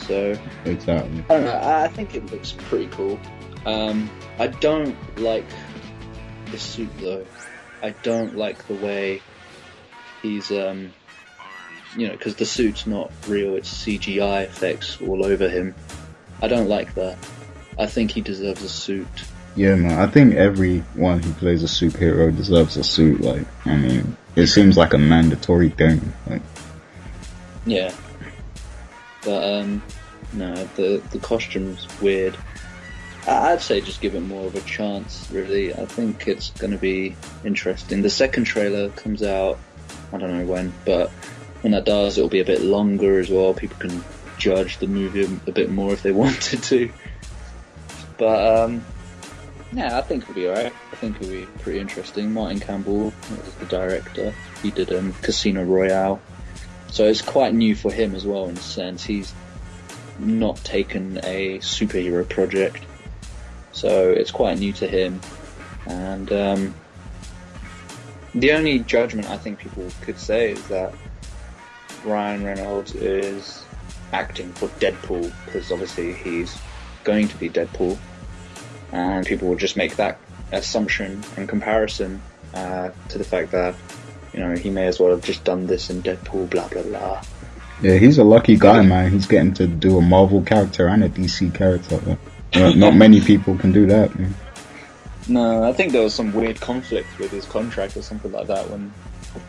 So 0.07 0.39
exactly. 0.65 1.25
I 1.29 1.35
don't 1.35 1.45
know. 1.45 1.61
I 1.63 1.89
think 1.89 2.15
it 2.15 2.31
looks 2.31 2.53
pretty 2.53 2.87
cool. 2.89 3.19
Um, 3.67 4.11
I 4.39 4.49
don't 4.49 4.97
like 5.19 5.47
the 6.51 6.59
suit 6.59 6.91
though. 6.99 7.27
I 7.83 7.91
don't 8.03 8.37
like 8.37 8.67
the 8.67 8.75
way 8.75 9.23
he's, 10.23 10.51
um, 10.51 10.93
you 11.97 12.07
know, 12.07 12.13
because 12.13 12.37
the 12.37 12.47
suit's 12.47 12.87
not 12.87 13.13
real. 13.29 13.57
It's 13.57 13.85
CGI 13.85 14.45
effects 14.45 15.01
all 15.01 15.25
over 15.25 15.49
him. 15.49 15.75
I 16.43 16.49
don't 16.49 16.69
like 16.69 16.95
that. 16.95 17.19
I 17.79 17.87
think 17.87 18.13
he 18.13 18.21
deserves 18.21 18.63
a 18.63 18.69
suit 18.69 19.25
yeah, 19.57 19.77
man. 19.77 19.99
I 20.01 20.07
think 20.07 20.35
everyone 20.35 21.23
who 21.23 21.33
plays 21.35 21.63
a 21.63 21.67
superhero 21.67 22.35
deserves 22.35 22.77
a 22.77 22.83
suit. 22.83 23.21
Like, 23.21 23.47
I 23.65 23.77
mean, 23.77 24.17
it 24.35 24.49
seems 24.49 24.77
like 24.77 24.95
a 24.95 24.99
mandatory 24.99 25.69
thing. 25.69 26.13
Like, 26.29 26.43
yeah, 27.65 27.95
but 29.25 29.61
um, 29.61 29.83
no, 30.33 30.55
the 30.77 31.03
the 31.11 31.19
costume's 31.21 31.87
weird. 32.01 32.37
I'd 33.27 33.63
say 33.63 33.81
just 33.81 34.03
give 34.03 34.17
it 34.17 34.21
more 34.21 34.47
of 34.47 34.55
a 34.55 34.61
chance. 34.63 35.31
Really, 35.31 35.73
I 35.73 35.87
think 35.87 36.27
it's 36.27 36.51
going 36.51 36.73
to 36.73 36.79
be 36.79 37.17
interesting. 37.45 38.03
The 38.03 38.11
second 38.11 38.45
trailer 38.45 38.91
comes 38.91 39.23
out. 39.23 39.59
I 40.13 40.19
don't 40.19 40.37
know 40.37 40.47
when, 40.47 40.73
but 40.85 41.11
when 41.63 41.73
that 41.73 41.85
does, 41.85 42.19
it'll 42.19 42.29
be 42.29 42.41
a 42.41 42.45
bit 42.45 42.61
longer 42.61 43.21
as 43.21 43.31
well. 43.31 43.55
People 43.55 43.79
can 43.79 44.05
judge 44.37 44.79
the 44.79 44.89
movie 44.89 45.25
a 45.47 45.53
bit 45.53 45.71
more 45.71 45.93
if 45.93 46.03
they 46.03 46.13
wanted 46.25 46.63
to. 46.65 46.93
But 48.17 48.65
um, 48.65 48.85
yeah, 49.73 49.99
I 49.99 50.03
think 50.03 50.23
it'll 50.23 50.35
be 50.35 50.49
alright. 50.49 50.73
I 50.93 50.97
think 50.97 51.17
it'll 51.21 51.33
be 51.33 51.47
pretty 51.61 51.81
interesting. 51.81 52.33
Martin 52.33 52.61
Campbell 52.61 53.13
is 53.31 53.55
the 53.55 53.67
director. 53.67 54.35
He 54.63 54.71
did 54.71 54.93
um, 54.93 55.13
Casino 55.23 55.65
Royale. 55.65 56.21
So 56.89 57.07
it's 57.07 57.23
quite 57.23 57.55
new 57.55 57.75
for 57.75 57.91
him 57.91 58.15
as 58.15 58.25
well 58.25 58.47
in 58.49 58.57
a 58.57 58.61
sense. 58.61 59.03
He's 59.03 59.35
not 60.19 60.57
taken 60.59 61.19
a 61.25 61.59
superhero 61.59 62.29
project, 62.29 62.85
so 63.73 64.11
it's 64.11 64.31
quite 64.31 64.59
new 64.61 64.73
to 64.75 64.87
him. 64.87 65.21
And 65.87 66.33
um, 66.33 66.75
the 68.33 68.53
only 68.53 68.79
judgment 68.79 69.29
I 69.29 69.39
think 69.39 69.59
people 69.59 69.89
could 70.03 70.19
say 70.19 70.53
is 70.53 70.69
that 70.69 70.95
Ryan 72.05 72.45
Reynolds 72.45 72.95
is 72.95 73.65
acting 74.13 74.53
for 74.53 74.69
Deadpool 74.79 75.33
because 75.45 75.73
obviously 75.73 76.13
he's 76.13 76.57
going 77.05 77.29
to 77.29 77.37
be 77.37 77.49
Deadpool, 77.49 77.99
and 78.93 79.27
people 79.27 79.49
will 79.49 79.57
just 79.57 79.77
make 79.77 79.97
that 79.97 80.19
assumption 80.53 81.23
and 81.37 81.49
comparison 81.49 82.21
uh, 82.55 82.91
to 83.09 83.19
the 83.19 83.25
fact 83.25 83.53
that 83.53 83.75
you 84.33 84.41
know 84.41 84.55
he 84.55 84.71
may 84.71 84.87
as 84.87 84.99
well 84.99 85.11
have 85.11 85.23
just 85.23 85.45
done 85.45 85.67
this 85.67 85.91
in 85.91 86.03
Deadpool, 86.03 86.51
blah 86.51 86.69
blah 86.69 86.83
blah. 86.83 87.23
Yeah, 87.83 87.97
he's 87.99 88.19
a 88.19 88.25
lucky 88.25 88.57
guy, 88.57 88.83
man. 88.83 89.11
He's 89.11 89.27
getting 89.27 89.53
to 89.55 89.67
do 89.67 89.99
a 89.99 90.01
Marvel 90.01 90.43
character 90.43 90.87
and 90.89 91.05
a 91.05 91.09
DC 91.09 91.55
character. 91.55 92.19
Not 92.55 92.95
many 92.97 93.21
people 93.21 93.57
can 93.59 93.73
do 93.73 93.87
that. 93.87 94.19
Man. 94.19 94.35
No, 95.29 95.65
I 95.65 95.73
think 95.73 95.93
there 95.93 96.03
was 96.03 96.15
some 96.15 96.33
weird 96.33 96.61
conflict 96.61 97.19
with 97.19 97.31
his 97.31 97.47
contract 97.47 97.97
or 97.97 98.03
something 98.03 98.31
like 98.31 98.47
that 98.47 98.69
when 98.71 98.93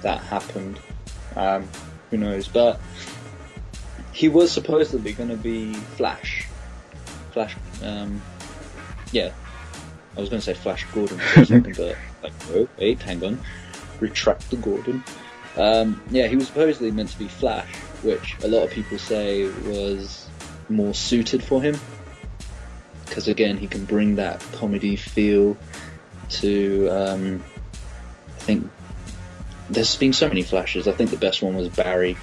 that 0.01 0.21
happened. 0.21 0.79
Um, 1.35 1.67
who 2.09 2.17
knows? 2.17 2.47
But 2.47 2.79
he 4.13 4.29
was 4.29 4.51
supposedly 4.51 5.13
going 5.13 5.29
to 5.29 5.37
be 5.37 5.73
Flash. 5.73 6.44
Flash, 7.35 7.57
um, 7.83 8.21
yeah. 9.11 9.29
I 10.15 10.21
was 10.21 10.29
going 10.29 10.39
to 10.39 10.45
say 10.45 10.53
Flash 10.53 10.85
Gordon 10.93 11.19
or 11.35 11.43
something, 11.43 11.73
but 11.73 11.97
like, 12.23 12.31
oh, 12.51 12.69
wait, 12.79 13.01
hang 13.01 13.21
on. 13.25 13.39
Retract 13.99 14.49
the 14.49 14.55
Gordon. 14.55 15.03
Um, 15.57 16.01
yeah, 16.09 16.27
he 16.27 16.37
was 16.37 16.47
supposedly 16.47 16.91
meant 16.91 17.09
to 17.09 17.19
be 17.19 17.27
Flash, 17.27 17.67
which 18.03 18.37
a 18.41 18.47
lot 18.47 18.63
of 18.63 18.71
people 18.71 18.97
say 18.97 19.49
was 19.67 20.29
more 20.69 20.93
suited 20.93 21.43
for 21.43 21.61
him. 21.61 21.77
Because 23.05 23.27
again, 23.27 23.57
he 23.57 23.67
can 23.67 23.83
bring 23.83 24.15
that 24.15 24.39
comedy 24.53 24.95
feel 24.95 25.57
to. 26.29 26.87
Um, 26.87 27.43
I 28.27 28.39
think 28.39 28.71
there's 29.69 29.97
been 29.97 30.13
so 30.13 30.29
many 30.29 30.43
flashes. 30.43 30.87
I 30.87 30.93
think 30.93 31.09
the 31.09 31.17
best 31.17 31.41
one 31.41 31.57
was 31.57 31.67
Barry. 31.67 32.15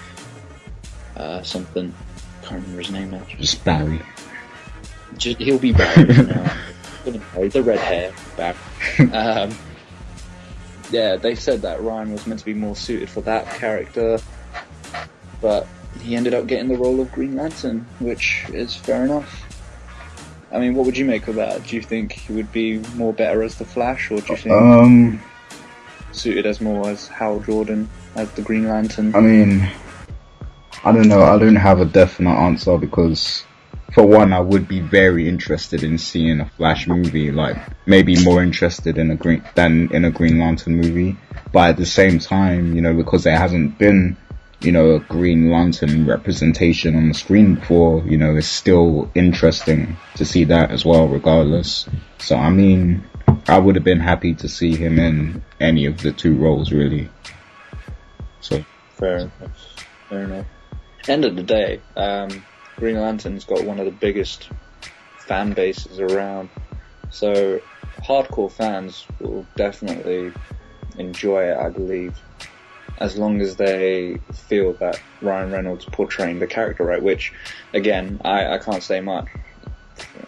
Uh, 1.14 1.42
something. 1.42 1.95
Can't 2.45 2.62
remember 2.62 2.78
his 2.78 2.90
name 2.90 3.11
now. 3.11 3.23
Just 3.38 3.62
Barry. 3.62 4.00
Just, 5.19 5.38
he'll 5.38 5.59
be 5.59 5.73
Barry 5.73 6.04
now. 6.07 6.52
the 7.04 7.62
red 7.62 7.78
hair, 7.78 8.12
back. 8.37 8.57
Um, 9.12 9.54
yeah, 10.90 11.16
they 11.16 11.35
said 11.35 11.62
that 11.62 11.83
Ryan 11.83 12.12
was 12.12 12.26
meant 12.26 12.40
to 12.40 12.47
be 12.47 12.52
more 12.54 12.76
suited 12.76 13.09
for 13.09 13.23
that 13.23 13.47
character, 13.54 14.19
but 15.40 15.66
he 16.02 16.16
ended 16.16 16.35
up 16.35 16.47
getting 16.47 16.69
the 16.69 16.76
role 16.76 17.00
of 17.00 17.11
Green 17.12 17.35
Lantern, 17.37 17.87
which 18.00 18.45
is 18.52 18.75
fair 18.75 19.04
enough. 19.04 19.49
I 20.52 20.59
mean, 20.59 20.75
what 20.75 20.85
would 20.85 20.99
you 20.99 21.07
make 21.07 21.28
of 21.28 21.37
that? 21.37 21.64
Do 21.64 21.76
you 21.76 21.83
think 21.83 22.12
he 22.12 22.35
would 22.35 22.52
be 22.52 22.78
more 22.95 23.14
better 23.14 23.42
as 23.42 23.54
the 23.57 23.64
Flash, 23.64 24.11
or 24.11 24.21
do 24.21 24.33
you 24.33 24.37
think 24.37 24.54
Um, 24.54 25.23
suited 26.12 26.45
as 26.45 26.61
more 26.61 26.88
as 26.90 27.09
Hal 27.09 27.40
Jordan 27.40 27.88
as 28.16 28.31
the 28.33 28.42
Green 28.42 28.69
Lantern? 28.69 29.14
I 29.14 29.21
mean, 29.21 29.66
I 30.85 30.92
don't 30.92 31.09
know. 31.09 31.23
I 31.23 31.38
don't 31.38 31.57
have 31.57 31.81
a 31.81 31.87
definite 31.87 32.35
answer 32.37 32.76
because, 32.76 33.45
for 33.94 34.06
one, 34.06 34.32
I 34.32 34.40
would 34.40 34.68
be 34.68 34.80
very 34.80 35.28
interested 35.28 35.82
in 35.82 35.99
seeing 35.99 36.40
a 36.40 36.49
Flash 36.49 36.87
movie. 36.87 37.30
Like 37.30 37.56
maybe 37.87 38.22
more 38.25 38.42
interested 38.42 38.99
in 38.99 39.11
a 39.11 39.16
green 39.16 39.42
than 39.54 39.92
in 39.92 40.04
a 40.04 40.11
Green 40.11 40.38
Lantern 40.38 40.76
movie. 40.76 41.16
But 41.52 41.70
at 41.70 41.76
the 41.76 41.87
same 41.87 42.18
time, 42.18 42.75
you 42.75 42.80
know, 42.80 42.94
because 42.94 43.25
there 43.25 43.38
hasn't 43.38 43.78
been, 43.78 44.16
you 44.61 44.72
know, 44.72 44.96
a 44.96 45.00
Green 45.00 45.50
Lantern 45.50 46.06
representation 46.06 46.96
on 46.96 47.08
the 47.08 47.14
screen 47.14 47.56
before, 47.56 48.02
you 48.06 48.16
know, 48.16 48.37
it's 48.37 48.46
still 48.46 49.11
interesting 49.14 49.96
to 50.16 50.25
see 50.25 50.44
that 50.44 50.70
as 50.70 50.84
well, 50.84 51.08
regardless. 51.08 51.88
So 52.18 52.37
I 52.37 52.50
mean, 52.50 53.04
I 53.49 53.58
would 53.58 53.75
have 53.75 53.84
been 53.84 54.00
happy 54.00 54.34
to 54.34 54.49
see 54.49 54.76
him 54.76 54.99
in 54.99 55.42
any 55.61 55.87
of 55.87 56.02
the 56.02 56.12
two 56.12 56.37
roles, 56.37 56.72
really. 56.72 57.08
So 58.40 58.64
Fair 59.02 59.16
enough. 59.16 59.87
Fair 60.08 60.22
enough. 60.22 60.46
End 61.08 61.25
of 61.25 61.34
the 61.34 61.42
day, 61.42 61.80
um, 61.96 62.44
Green 62.82 63.00
Lantern's 63.00 63.44
got 63.44 63.62
one 63.62 63.78
of 63.78 63.84
the 63.84 63.92
biggest 63.92 64.48
fan 65.18 65.52
bases 65.52 66.00
around. 66.00 66.48
So 67.10 67.60
hardcore 67.98 68.50
fans 68.50 69.06
will 69.20 69.46
definitely 69.54 70.32
enjoy 70.98 71.44
it, 71.44 71.56
I 71.56 71.68
believe. 71.68 72.18
As 72.98 73.16
long 73.16 73.40
as 73.40 73.54
they 73.54 74.18
feel 74.48 74.72
that 74.80 75.00
Ryan 75.20 75.52
Reynolds 75.52 75.84
portraying 75.84 76.40
the 76.40 76.48
character 76.48 76.82
right, 76.82 77.00
which 77.00 77.32
again, 77.72 78.20
I, 78.24 78.54
I 78.54 78.58
can't 78.58 78.82
say 78.82 79.00
much. 79.00 79.28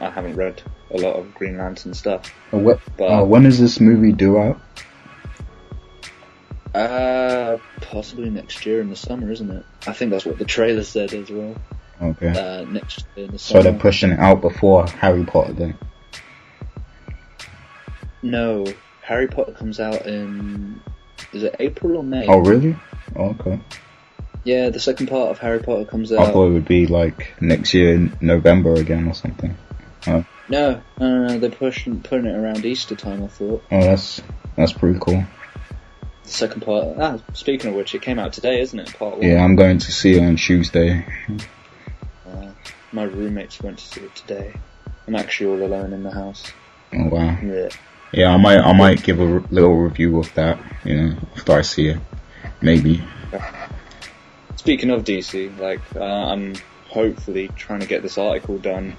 I 0.00 0.10
haven't 0.10 0.36
read 0.36 0.62
a 0.92 0.98
lot 0.98 1.16
of 1.16 1.34
Green 1.34 1.58
Lantern 1.58 1.92
stuff. 1.92 2.32
Uh, 2.52 2.58
What, 2.58 2.78
But- 2.96 3.10
uh, 3.10 3.24
when 3.24 3.46
is 3.46 3.58
this 3.58 3.80
movie 3.80 4.12
due 4.12 4.38
out? 4.38 4.60
Uh, 6.72 7.58
possibly 7.80 8.30
next 8.30 8.64
year 8.64 8.80
in 8.80 8.90
the 8.90 8.96
summer, 8.96 9.32
isn't 9.32 9.50
it? 9.50 9.64
I 9.88 9.92
think 9.92 10.12
that's 10.12 10.24
what 10.24 10.38
the 10.38 10.44
trailer 10.44 10.84
said 10.84 11.12
as 11.14 11.32
well. 11.32 11.56
Okay. 12.02 12.28
Uh, 12.28 12.64
next 12.64 13.04
year 13.16 13.26
in 13.26 13.32
the 13.32 13.38
so 13.38 13.62
they're 13.62 13.72
pushing 13.72 14.10
it 14.10 14.18
out 14.18 14.40
before 14.40 14.86
Harry 14.86 15.24
Potter 15.24 15.52
then. 15.52 15.78
No, 18.22 18.64
Harry 19.02 19.28
Potter 19.28 19.52
comes 19.52 19.80
out 19.80 20.06
in 20.06 20.80
is 21.32 21.42
it 21.42 21.56
April 21.60 21.98
or 21.98 22.02
May? 22.02 22.26
Oh 22.26 22.38
really? 22.38 22.76
Oh, 23.16 23.36
okay. 23.40 23.60
Yeah, 24.44 24.70
the 24.70 24.80
second 24.80 25.08
part 25.08 25.30
of 25.30 25.38
Harry 25.38 25.60
Potter 25.60 25.84
comes 25.84 26.12
out. 26.12 26.20
I 26.20 26.32
thought 26.32 26.48
it 26.48 26.52
would 26.52 26.68
be 26.68 26.86
like 26.86 27.34
next 27.40 27.72
year 27.74 27.94
in 27.94 28.16
November 28.20 28.74
again 28.74 29.08
or 29.08 29.14
something. 29.14 29.56
No, 30.06 30.24
no, 30.50 30.82
no, 31.00 31.26
no, 31.26 31.38
they're 31.38 31.50
pushing 31.50 32.02
putting 32.02 32.26
it 32.26 32.34
around 32.36 32.64
Easter 32.64 32.94
time. 32.94 33.24
I 33.24 33.28
thought 33.28 33.62
Oh, 33.70 33.80
that's 33.80 34.20
that's 34.56 34.72
pretty 34.72 34.98
cool. 35.00 35.24
the 36.24 36.28
second 36.30 36.62
part. 36.62 36.96
Ah, 36.98 37.18
speaking 37.32 37.70
of 37.70 37.76
which, 37.76 37.94
it 37.94 38.02
came 38.02 38.18
out 38.18 38.32
today, 38.34 38.60
isn't 38.60 38.78
it? 38.78 38.94
Part 38.98 39.18
one. 39.18 39.22
Yeah, 39.26 39.42
I'm 39.42 39.56
going 39.56 39.78
to 39.78 39.92
see 39.92 40.14
it 40.16 40.22
on 40.22 40.36
Tuesday. 40.36 41.06
My 42.94 43.02
roommates 43.02 43.60
went 43.60 43.78
to 43.80 43.84
see 43.84 44.02
it 44.02 44.14
today. 44.14 44.54
I'm 45.08 45.16
actually 45.16 45.50
all 45.50 45.66
alone 45.66 45.92
in 45.92 46.04
the 46.04 46.12
house. 46.12 46.52
Oh 46.92 47.08
wow. 47.08 47.36
Yeah. 47.42 47.68
Yeah, 48.12 48.32
I 48.32 48.36
might 48.36 48.60
I 48.60 48.72
might 48.72 49.02
give 49.02 49.18
a 49.18 49.26
r- 49.26 49.42
little 49.50 49.76
review 49.76 50.20
of 50.20 50.32
that. 50.34 50.60
You 50.84 50.96
know, 50.96 51.16
after 51.36 51.52
I 51.54 51.62
see 51.62 51.88
it, 51.88 51.98
maybe. 52.60 53.02
Speaking 54.54 54.90
of 54.90 55.02
DC, 55.02 55.58
like 55.58 55.80
uh, 55.96 56.04
I'm 56.04 56.54
hopefully 56.88 57.48
trying 57.56 57.80
to 57.80 57.86
get 57.88 58.02
this 58.02 58.16
article 58.16 58.58
done, 58.58 58.96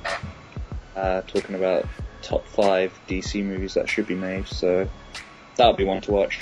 uh, 0.98 1.22
talking 1.22 1.56
about 1.56 1.86
top 2.22 2.46
five 2.48 2.92
DC 3.08 3.46
movies 3.46 3.76
that 3.76 3.88
should 3.88 4.08
be 4.08 4.16
made. 4.16 4.46
So 4.50 4.90
that'll 5.56 5.72
be 5.74 5.86
one 5.86 6.02
to 6.02 6.12
watch. 6.12 6.42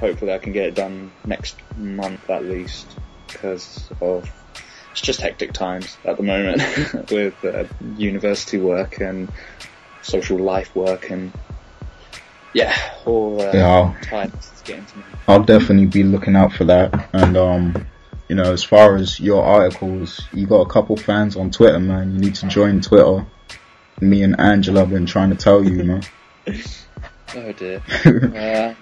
Hopefully, 0.00 0.32
I 0.32 0.38
can 0.38 0.54
get 0.54 0.68
it 0.68 0.74
done 0.74 1.12
next 1.26 1.56
month 1.76 2.30
at 2.30 2.46
least, 2.46 2.86
because 3.28 3.90
of 4.00 4.26
it's 4.94 5.00
just 5.00 5.20
hectic 5.20 5.52
times 5.52 5.96
at 6.04 6.16
the 6.16 6.22
moment 6.22 6.62
with 7.10 7.34
uh, 7.44 7.64
university 7.96 8.58
work 8.58 9.00
and 9.00 9.28
social 10.02 10.38
life 10.38 10.72
work 10.76 11.10
and 11.10 11.32
yeah, 12.52 12.72
all 13.04 13.42
uh, 13.42 13.50
Yeah, 13.52 13.66
I'll, 14.12 14.30
getting 14.62 14.86
to 14.86 14.98
me. 14.98 15.04
I'll 15.26 15.42
definitely 15.42 15.86
be 15.86 16.04
looking 16.04 16.36
out 16.36 16.52
for 16.52 16.62
that. 16.66 17.08
And 17.12 17.36
um, 17.36 17.86
you 18.28 18.36
know, 18.36 18.52
as 18.52 18.62
far 18.62 18.94
as 18.94 19.18
your 19.18 19.42
articles, 19.42 20.22
you 20.32 20.46
got 20.46 20.60
a 20.60 20.70
couple 20.70 20.96
fans 20.96 21.34
on 21.34 21.50
Twitter, 21.50 21.80
man. 21.80 22.12
You 22.12 22.20
need 22.20 22.36
to 22.36 22.46
join 22.46 22.80
Twitter. 22.80 23.26
Me 24.00 24.22
and 24.22 24.38
Angela 24.38 24.80
have 24.80 24.90
been 24.90 25.06
trying 25.06 25.30
to 25.30 25.36
tell 25.36 25.64
you, 25.64 25.82
man. 25.82 26.02
Oh 27.36 27.50
dear. 27.50 27.82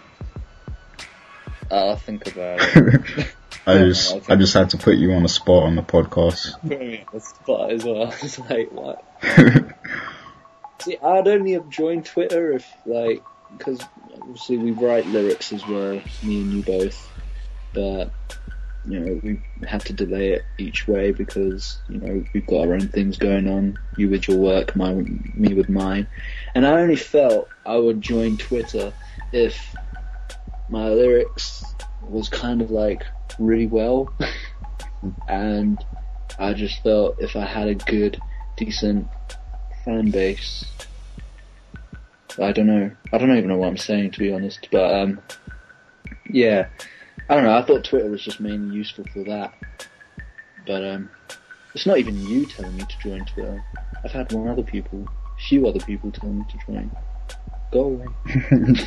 Uh, 1.70 1.74
I'll 1.74 1.96
think 1.96 2.26
about 2.26 2.58
it. 2.60 3.34
I 3.66 3.78
just 3.78 4.30
I 4.30 4.36
just 4.36 4.54
had 4.54 4.70
to 4.70 4.78
put 4.78 4.96
you 4.96 5.12
on 5.12 5.22
the 5.22 5.28
spot 5.28 5.64
on 5.64 5.76
the 5.76 5.82
podcast. 5.82 6.60
Put 6.60 6.80
me 6.80 6.98
on 6.98 7.06
the 7.12 7.20
spot 7.20 7.70
as 7.70 7.84
well. 7.84 8.14
It's 8.22 8.38
like, 8.38 8.72
what? 8.72 9.04
See, 10.82 10.98
I'd 10.98 11.28
only 11.28 11.52
have 11.52 11.68
joined 11.68 12.06
Twitter 12.06 12.52
if, 12.52 12.68
like, 12.86 13.22
because 13.56 13.80
obviously 14.20 14.58
we 14.58 14.72
write 14.72 15.06
lyrics 15.06 15.52
as 15.52 15.66
well, 15.66 16.00
me 16.24 16.40
and 16.40 16.52
you 16.52 16.62
both. 16.62 17.08
But, 17.72 18.10
you 18.84 18.98
know, 18.98 19.20
we 19.22 19.40
had 19.64 19.82
to 19.82 19.92
delay 19.92 20.32
it 20.32 20.42
each 20.58 20.88
way 20.88 21.12
because, 21.12 21.78
you 21.88 21.98
know, 21.98 22.24
we've 22.34 22.46
got 22.46 22.66
our 22.66 22.74
own 22.74 22.88
things 22.88 23.16
going 23.16 23.48
on. 23.48 23.78
You 23.96 24.08
with 24.08 24.26
your 24.26 24.38
work, 24.38 24.74
my, 24.74 24.92
me 24.92 25.54
with 25.54 25.68
mine. 25.68 26.08
And 26.56 26.66
I 26.66 26.80
only 26.80 26.96
felt 26.96 27.48
I 27.64 27.76
would 27.76 28.00
join 28.00 28.36
Twitter 28.36 28.92
if 29.30 29.76
my 30.72 30.88
lyrics 30.88 31.62
was 32.08 32.30
kind 32.30 32.62
of 32.62 32.70
like 32.70 33.04
really 33.38 33.66
well. 33.66 34.12
and 35.28 35.78
I 36.38 36.54
just 36.54 36.82
felt 36.82 37.20
if 37.20 37.36
I 37.36 37.44
had 37.44 37.68
a 37.68 37.74
good, 37.74 38.18
decent 38.56 39.06
fan 39.84 40.10
base, 40.10 40.64
I 42.38 42.52
don't 42.52 42.66
know. 42.66 42.90
I 43.12 43.18
don't 43.18 43.36
even 43.36 43.48
know 43.48 43.58
what 43.58 43.68
I'm 43.68 43.76
saying 43.76 44.12
to 44.12 44.18
be 44.18 44.32
honest, 44.32 44.68
but 44.72 44.94
um, 44.94 45.20
yeah, 46.30 46.68
I 47.28 47.34
don't 47.34 47.44
know. 47.44 47.56
I 47.56 47.62
thought 47.62 47.84
Twitter 47.84 48.08
was 48.08 48.22
just 48.22 48.40
mainly 48.40 48.74
useful 48.74 49.04
for 49.12 49.22
that. 49.24 49.52
But 50.66 50.84
um, 50.84 51.10
it's 51.74 51.86
not 51.86 51.98
even 51.98 52.18
you 52.26 52.46
telling 52.46 52.76
me 52.76 52.84
to 52.84 52.98
join 52.98 53.26
Twitter. 53.26 53.62
I've 54.02 54.12
had 54.12 54.32
one 54.32 54.48
other 54.48 54.62
people, 54.62 55.06
few 55.48 55.68
other 55.68 55.80
people 55.80 56.10
tell 56.10 56.30
me 56.30 56.44
to 56.50 56.58
join. 56.66 56.90
Go 57.72 57.84
away. 57.84 58.86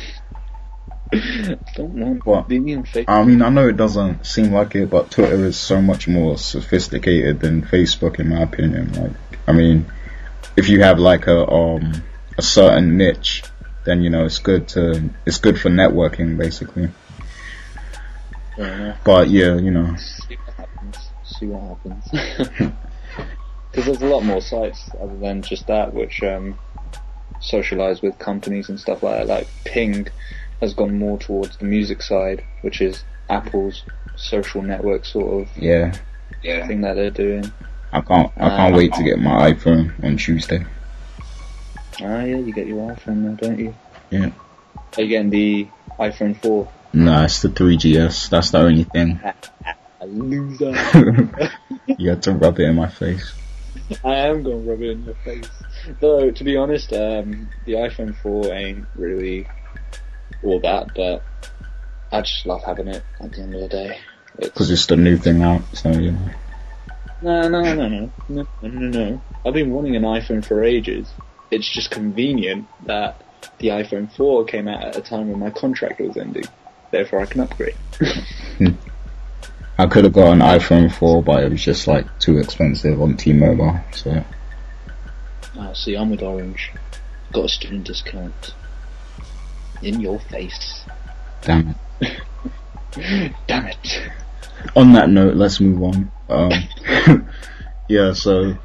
Don't 1.12 1.94
want 1.94 2.26
What? 2.26 2.48
be 2.48 2.58
me 2.58 2.74
on 2.74 2.84
Facebook. 2.84 3.04
I 3.08 3.24
mean, 3.24 3.42
I 3.42 3.48
know 3.48 3.68
it 3.68 3.76
doesn't 3.76 4.26
seem 4.26 4.52
like 4.52 4.74
it, 4.74 4.90
but 4.90 5.10
Twitter 5.10 5.44
is 5.44 5.56
so 5.56 5.80
much 5.80 6.08
more 6.08 6.36
sophisticated 6.36 7.40
than 7.40 7.62
Facebook, 7.62 8.18
in 8.18 8.28
my 8.30 8.42
opinion. 8.42 8.92
Like, 8.92 9.12
I 9.46 9.52
mean, 9.52 9.86
if 10.56 10.68
you 10.68 10.82
have 10.82 10.98
like 10.98 11.26
a 11.26 11.48
um 11.48 12.02
a 12.36 12.42
certain 12.42 12.96
niche, 12.96 13.44
then 13.84 14.02
you 14.02 14.10
know 14.10 14.24
it's 14.24 14.38
good 14.38 14.68
to 14.68 15.10
it's 15.24 15.38
good 15.38 15.60
for 15.60 15.70
networking, 15.70 16.36
basically. 16.36 16.90
Enough. 18.58 18.98
But 19.04 19.28
yeah, 19.30 19.56
you 19.56 19.70
know, 19.70 19.94
See 19.96 20.36
what 20.36 20.54
happens. 20.56 20.96
See 21.24 21.46
what 21.46 21.78
happens. 21.78 22.72
Because 23.70 23.98
there's 23.98 24.10
a 24.10 24.14
lot 24.14 24.24
more 24.24 24.40
sites 24.40 24.88
other 24.98 25.18
than 25.18 25.42
just 25.42 25.66
that 25.66 25.92
which 25.92 26.22
um, 26.22 26.58
socialize 27.40 28.00
with 28.00 28.18
companies 28.18 28.70
and 28.70 28.80
stuff 28.80 29.02
like 29.02 29.18
that. 29.18 29.26
Like 29.26 29.48
Ping 29.66 30.08
has 30.60 30.74
gone 30.74 30.98
more 30.98 31.18
towards 31.18 31.56
the 31.56 31.64
music 31.64 32.02
side, 32.02 32.44
which 32.62 32.80
is 32.80 33.04
Apple's 33.28 33.82
social 34.16 34.62
network 34.62 35.04
sort 35.04 35.42
of 35.42 35.56
yeah, 35.56 35.92
thing 36.42 36.80
that 36.82 36.94
they're 36.94 37.10
doing. 37.10 37.52
I 37.92 38.00
can't 38.00 38.32
I 38.36 38.48
can't 38.48 38.76
wait 38.76 38.92
to 38.94 39.02
get 39.02 39.18
my 39.18 39.52
iPhone 39.52 40.02
on 40.04 40.16
Tuesday. 40.16 40.64
Ah, 42.02 42.22
yeah, 42.22 42.36
you 42.36 42.52
get 42.52 42.66
your 42.66 42.92
iPhone 42.92 43.16
now, 43.18 43.34
don't 43.34 43.58
you? 43.58 43.74
Yeah. 44.10 44.30
Are 44.96 45.02
you 45.02 45.08
getting 45.08 45.30
the 45.30 45.68
iPhone 45.98 46.40
4? 46.42 46.68
Nah, 46.92 47.24
it's 47.24 47.40
the 47.40 47.48
3GS. 47.48 48.28
That's 48.28 48.50
the 48.50 48.58
only 48.58 48.84
thing. 48.84 49.20
A 50.00 50.06
loser. 50.06 50.72
you 51.86 52.10
had 52.10 52.22
to 52.24 52.32
rub 52.32 52.60
it 52.60 52.64
in 52.64 52.76
my 52.76 52.88
face. 52.88 53.32
I 54.04 54.16
am 54.16 54.42
going 54.42 54.64
to 54.64 54.70
rub 54.70 54.82
it 54.82 54.90
in 54.90 55.04
your 55.04 55.14
face. 55.16 55.48
Though, 56.00 56.30
to 56.30 56.44
be 56.44 56.56
honest, 56.56 56.92
um, 56.92 57.48
the 57.64 57.74
iPhone 57.74 58.14
4 58.16 58.52
ain't 58.52 58.86
really 58.94 59.46
all 60.46 60.60
that, 60.60 60.94
but 60.94 61.22
I 62.12 62.20
just 62.22 62.46
love 62.46 62.62
having 62.64 62.88
it 62.88 63.02
at 63.20 63.32
the 63.32 63.40
end 63.40 63.54
of 63.54 63.60
the 63.60 63.68
day. 63.68 63.98
Because 64.38 64.70
it's, 64.70 64.82
it's 64.82 64.90
a 64.90 64.96
new 64.96 65.16
thing 65.16 65.42
out, 65.42 65.62
so 65.74 65.90
you 65.90 66.12
know. 66.12 66.30
No, 67.22 67.48
no, 67.48 67.62
no, 67.62 67.88
no, 67.88 68.10
no, 68.28 68.46
no, 68.62 68.68
no. 68.68 69.22
I've 69.44 69.54
been 69.54 69.70
wanting 69.70 69.96
an 69.96 70.02
iPhone 70.02 70.44
for 70.44 70.62
ages. 70.62 71.08
It's 71.50 71.68
just 71.68 71.90
convenient 71.90 72.68
that 72.86 73.22
the 73.58 73.68
iPhone 73.68 74.12
4 74.12 74.44
came 74.44 74.68
out 74.68 74.84
at 74.84 74.96
a 74.96 75.00
time 75.00 75.30
when 75.30 75.38
my 75.38 75.50
contract 75.50 76.00
was 76.00 76.16
ending. 76.16 76.44
Therefore, 76.90 77.20
I 77.20 77.26
can 77.26 77.40
upgrade. 77.40 77.76
Hmm. 78.58 78.74
I 79.78 79.86
could 79.86 80.04
have 80.04 80.12
got 80.12 80.32
an 80.32 80.38
iPhone 80.38 80.92
4, 80.92 81.22
but 81.22 81.42
it 81.42 81.50
was 81.50 81.62
just 81.62 81.86
like 81.86 82.06
too 82.18 82.38
expensive 82.38 83.00
on 83.00 83.16
T-Mobile. 83.16 83.78
So. 83.92 84.24
Ah, 85.58 85.72
see, 85.72 85.94
I'm 85.94 86.10
with 86.10 86.22
Orange. 86.22 86.70
Got 87.32 87.46
a 87.46 87.48
student 87.48 87.84
discount. 87.84 88.54
In 89.82 90.00
your 90.00 90.18
face. 90.20 90.84
damn 91.42 91.76
it. 92.00 92.22
Damn 93.46 93.66
it. 93.66 94.10
On 94.74 94.92
that 94.94 95.10
note, 95.10 95.36
let's 95.36 95.60
move 95.60 95.82
on. 95.82 96.10
Um, 96.30 97.28
yeah, 97.88 98.14
so 98.14 98.56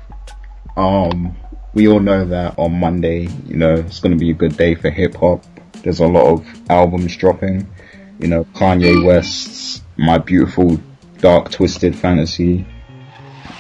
um, 0.78 1.36
we 1.74 1.88
all 1.88 2.00
know 2.00 2.26
that 2.26 2.58
on 2.58 2.80
Monday, 2.80 3.28
you 3.46 3.58
know, 3.58 3.76
it's 3.76 4.00
going 4.00 4.18
to 4.18 4.18
be 4.18 4.32
a 4.32 4.34
good 4.34 4.56
day 4.56 4.76
for 4.76 4.90
hip 4.90 5.16
hop. 5.16 5.44
There's 5.84 6.00
a 6.00 6.08
lot 6.08 6.32
of 6.32 6.48
albums 6.70 7.16
dropping. 7.18 7.68
You 8.20 8.28
know, 8.28 8.44
Kanye 8.46 9.06
West's 9.06 9.82
My 9.98 10.18
Beautiful 10.18 10.80
Dark 11.18 11.52
Twisted 11.52 11.96
Fantasy, 11.96 12.66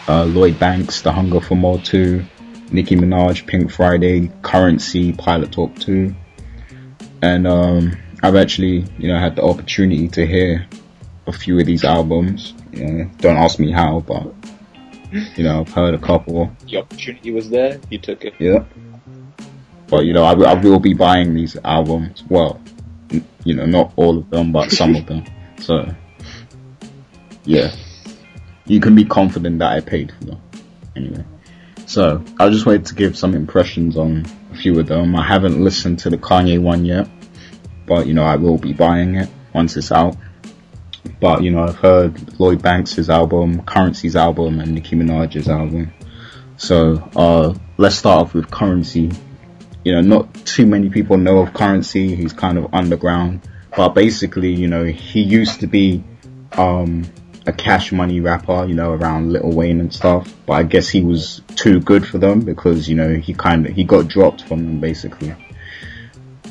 uh, 0.08 0.26
Lloyd 0.26 0.60
Banks, 0.60 1.02
The 1.02 1.12
Hunger 1.12 1.42
for 1.42 1.56
More 1.56 1.80
2, 1.80 2.24
Nicki 2.72 2.96
Minaj, 2.96 3.46
Pink 3.46 3.72
Friday, 3.72 4.32
Currency, 4.42 5.14
Pilot 5.14 5.52
Talk 5.52 5.76
2. 5.78 6.16
And 7.22 7.46
um, 7.48 7.98
I've 8.24 8.36
actually, 8.36 8.86
you 8.98 9.08
know, 9.08 9.20
had 9.20 9.36
the 9.36 9.44
opportunity 9.44 10.08
to 10.10 10.26
hear 10.26 10.66
a 11.28 11.32
few 11.32 11.60
of 11.60 11.66
these 11.66 11.84
albums. 11.84 12.54
You 12.74 12.86
know, 12.86 13.12
don't 13.20 13.38
ask 13.38 13.60
me 13.60 13.72
how, 13.72 14.00
but 14.02 14.34
you 15.36 15.44
know, 15.44 15.62
I've 15.62 15.70
heard 15.74 15.94
a 15.94 15.98
couple. 16.00 16.52
The 16.68 16.78
opportunity 16.78 17.32
was 17.32 17.50
there, 17.50 17.80
you 17.90 18.00
took 18.00 18.24
it. 18.26 18.34
Yeah. 18.40 18.64
But 19.88 20.06
you 20.06 20.14
know, 20.14 20.24
I, 20.24 20.34
will- 20.34 20.48
I 20.48 20.54
will 20.56 20.80
be 20.80 20.94
buying 20.94 21.34
these 21.34 21.58
albums. 21.64 22.24
Well, 22.30 22.62
n- 23.12 23.26
you 23.44 23.54
know, 23.56 23.66
not 23.66 23.92
all 23.98 24.18
of 24.18 24.30
them, 24.30 24.52
but 24.52 24.72
some 24.72 24.96
of 24.96 25.06
them. 25.06 25.24
So, 25.62 25.86
yeah, 27.46 27.72
you 28.66 28.80
can 28.80 28.96
be 28.96 29.06
confident 29.06 29.60
that 29.60 29.72
I 29.74 29.80
paid 29.80 30.12
for 30.12 30.24
them. 30.26 30.42
Anyway, 30.96 31.24
so 31.86 32.24
I 32.40 32.50
just 32.50 32.66
wanted 32.66 32.88
to 32.88 32.96
give 32.96 33.16
some 33.16 33.36
impressions 33.36 33.96
on 33.96 34.26
a 34.52 34.56
few 34.56 34.80
of 34.80 34.88
them. 34.88 35.16
I 35.16 35.26
haven't 35.26 35.64
listened 35.64 36.00
to 36.00 36.10
the 36.10 36.18
Kanye 36.18 36.62
one 36.62 36.86
yet, 36.86 37.08
but 37.86 38.08
you 38.08 38.14
know, 38.14 38.24
I 38.24 38.36
will 38.36 38.58
be 38.58 38.74
buying 38.74 39.16
it 39.16 39.30
once 39.54 39.78
it's 39.78 39.92
out. 39.92 40.16
But 41.20 41.44
you 41.44 41.52
know, 41.52 41.64
I've 41.64 41.78
heard 41.78 42.40
Lloyd 42.40 42.62
Banks' 42.62 43.10
album, 43.10 43.64
Currency's 43.64 44.16
album, 44.16 44.60
and 44.60 44.74
Nicki 44.74 44.96
Minaj's 44.96 45.50
album. 45.50 45.94
So 46.58 47.10
uh, 47.16 47.54
let's 47.78 47.96
start 47.96 48.22
off 48.22 48.34
with 48.34 48.52
Currency. 48.52 49.12
You 49.84 49.94
know, 49.94 50.02
not 50.02 50.34
too 50.46 50.68
many 50.68 50.90
people 50.90 51.18
know 51.18 51.40
of 51.40 51.54
Currency. 51.54 52.16
He's 52.16 52.34
kind 52.34 52.58
of 52.58 52.74
underground, 52.74 53.42
but 53.76 53.90
basically, 53.90 54.54
you 54.54 54.68
know, 54.68 54.84
he 54.84 55.22
used 55.22 55.62
to 55.62 55.68
be 55.68 56.04
um, 56.54 57.06
a 57.46 57.54
Cash 57.54 57.92
Money 57.92 58.20
rapper. 58.20 58.66
You 58.66 58.76
know, 58.76 58.94
around 58.94 59.32
Lil 59.32 59.52
Wayne 59.52 59.80
and 59.80 59.94
stuff. 59.94 60.34
But 60.46 60.54
I 60.54 60.64
guess 60.64 60.90
he 60.90 61.02
was 61.02 61.42
too 61.56 61.80
good 61.80 62.06
for 62.06 62.18
them 62.18 62.42
because 62.42 62.88
you 62.88 62.96
know 62.96 63.16
he 63.16 63.34
kind 63.34 63.66
of 63.66 63.74
he 63.74 63.84
got 63.84 64.08
dropped 64.08 64.44
from 64.44 64.60
them 64.64 64.80
basically. 64.80 65.36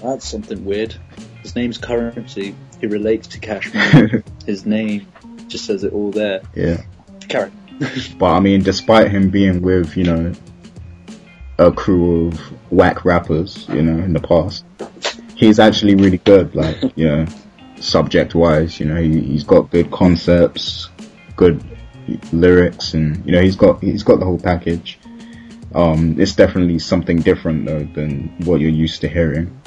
That's 0.03 0.27
something 0.27 0.65
weird. 0.65 0.95
His 1.43 1.55
name's 1.55 1.79
Currency. 1.79 2.55
He 2.81 2.87
relates 2.87 3.29
to 3.29 3.39
Cash 3.39 3.73
Money. 3.95 4.23
His 4.47 4.65
name 4.65 5.07
just 5.49 5.67
says 5.67 5.85
it 5.85 5.93
all 5.93 6.11
there. 6.11 6.43
Yeah. 6.55 6.83
Carrot. 7.29 7.53
But 8.19 8.33
I 8.33 8.41
mean, 8.41 8.63
despite 8.63 9.11
him 9.11 9.31
being 9.31 9.63
with, 9.63 9.97
you 9.97 10.05
know, 10.05 10.33
a 11.59 11.73
crew 11.73 12.27
of 12.27 12.39
whack 12.71 13.07
rappers, 13.07 13.67
you 13.71 13.81
know, 13.81 14.05
in 14.05 14.13
the 14.13 14.21
past, 14.21 14.67
he's 15.35 15.59
actually 15.59 15.95
really 15.95 16.19
good, 16.19 16.55
like, 16.55 16.77
you 16.95 17.09
know, 17.09 17.27
subject 17.81 18.35
wise, 18.35 18.79
you 18.79 18.87
know, 18.87 19.01
he, 19.01 19.21
he's 19.21 19.45
got 19.45 19.71
good 19.71 19.91
concepts, 19.91 20.89
good 21.37 21.63
lyrics, 22.33 22.95
and, 22.95 23.25
you 23.25 23.33
know, 23.33 23.41
he's 23.41 23.57
got, 23.57 23.83
he's 23.83 24.03
got 24.03 24.19
the 24.19 24.25
whole 24.25 24.39
package. 24.39 24.99
Um, 25.75 26.21
it's 26.21 26.35
definitely 26.35 26.79
something 26.79 27.19
different 27.19 27.67
though 27.67 27.85
than 27.85 28.35
what 28.45 28.61
you're 28.61 28.71
used 28.71 29.01
to 29.03 29.09
hearing. 29.09 29.61